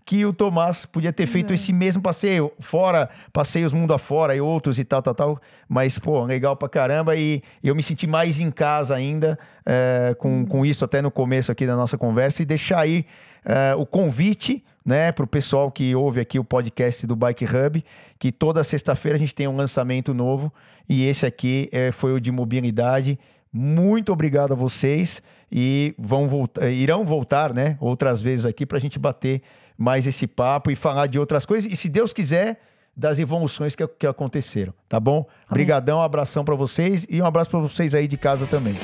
que 0.10 0.26
o 0.26 0.34
Tomás 0.34 0.88
podia 0.88 1.14
ter 1.14 1.28
feito 1.28 1.54
esse 1.54 1.72
mesmo 1.72 2.02
passeio, 2.02 2.52
fora 2.60 3.12
passeios 3.32 3.72
mundo 3.72 3.94
afora 3.94 4.36
e 4.36 4.42
outros 4.42 4.80
e 4.80 4.84
tal, 4.84 5.04
tal, 5.04 5.14
tal. 5.14 5.42
Mas, 5.68 6.00
pô, 6.00 6.24
legal 6.24 6.56
pra 6.56 6.68
caramba. 6.68 7.16
E 7.16 7.44
eu 7.64 7.76
me 7.76 7.84
senti 7.84 8.08
mais 8.08 8.40
em 8.40 8.50
casa 8.50 8.96
ainda 8.96 9.38
é, 9.64 10.16
com, 10.18 10.48
com 10.48 10.66
isso, 10.66 10.84
até 10.84 11.00
no 11.00 11.12
começo 11.12 11.52
aqui 11.52 11.68
da 11.68 11.76
nossa 11.76 11.96
conversa. 11.96 12.42
E 12.42 12.46
deixar 12.46 12.80
aí 12.80 13.06
é, 13.46 13.76
o 13.76 13.86
convite, 13.86 14.66
né, 14.84 15.12
pro 15.12 15.28
pessoal 15.28 15.70
que 15.70 15.94
ouve 15.94 16.22
aqui 16.22 16.40
o 16.40 16.44
podcast 16.44 17.06
do 17.06 17.16
Bike 17.16 17.46
Hub, 17.46 17.86
que 18.20 18.32
toda 18.32 18.64
sexta-feira 18.64 19.16
a 19.16 19.20
gente 19.20 19.34
tem 19.34 19.48
um 19.48 19.56
lançamento 19.56 20.14
novo. 20.14 20.54
E 20.88 21.06
esse 21.06 21.26
aqui 21.26 21.70
é, 21.72 21.92
foi 21.92 22.14
o 22.14 22.20
de 22.20 22.32
mobilidade. 22.32 23.18
Muito 23.52 24.12
obrigado 24.12 24.52
a 24.52 24.56
vocês 24.56 25.24
e 25.52 25.96
vão 25.98 26.28
voltar, 26.28 26.70
irão 26.70 27.04
voltar, 27.04 27.54
né, 27.54 27.78
outras 27.80 28.22
vezes 28.22 28.46
aqui 28.46 28.66
para 28.66 28.78
a 28.78 28.82
gente 28.82 29.00
bater 29.00 29.42
mais 29.76 30.06
esse 30.06 30.28
papo 30.28 30.70
e 30.70 30.76
falar 30.76 31.08
de 31.08 31.18
outras 31.18 31.46
coisas. 31.46 31.72
E 31.72 31.76
se 31.76 31.90
Deus 31.90 32.14
quiser, 32.14 32.60
das 32.96 33.18
evoluções 33.18 33.76
que, 33.76 33.88
que 33.88 34.06
aconteceram, 34.06 34.74
tá 34.90 35.00
bom? 35.00 35.26
Obrigadão, 35.50 36.00
um 36.00 36.02
abração 36.02 36.44
para 36.44 36.54
vocês 36.54 37.08
e 37.10 37.22
um 37.22 37.26
abraço 37.26 37.50
para 37.50 37.60
vocês 37.62 37.96
aí 37.96 38.08
de 38.08 38.18
casa 38.18 38.46
também. 38.46 38.76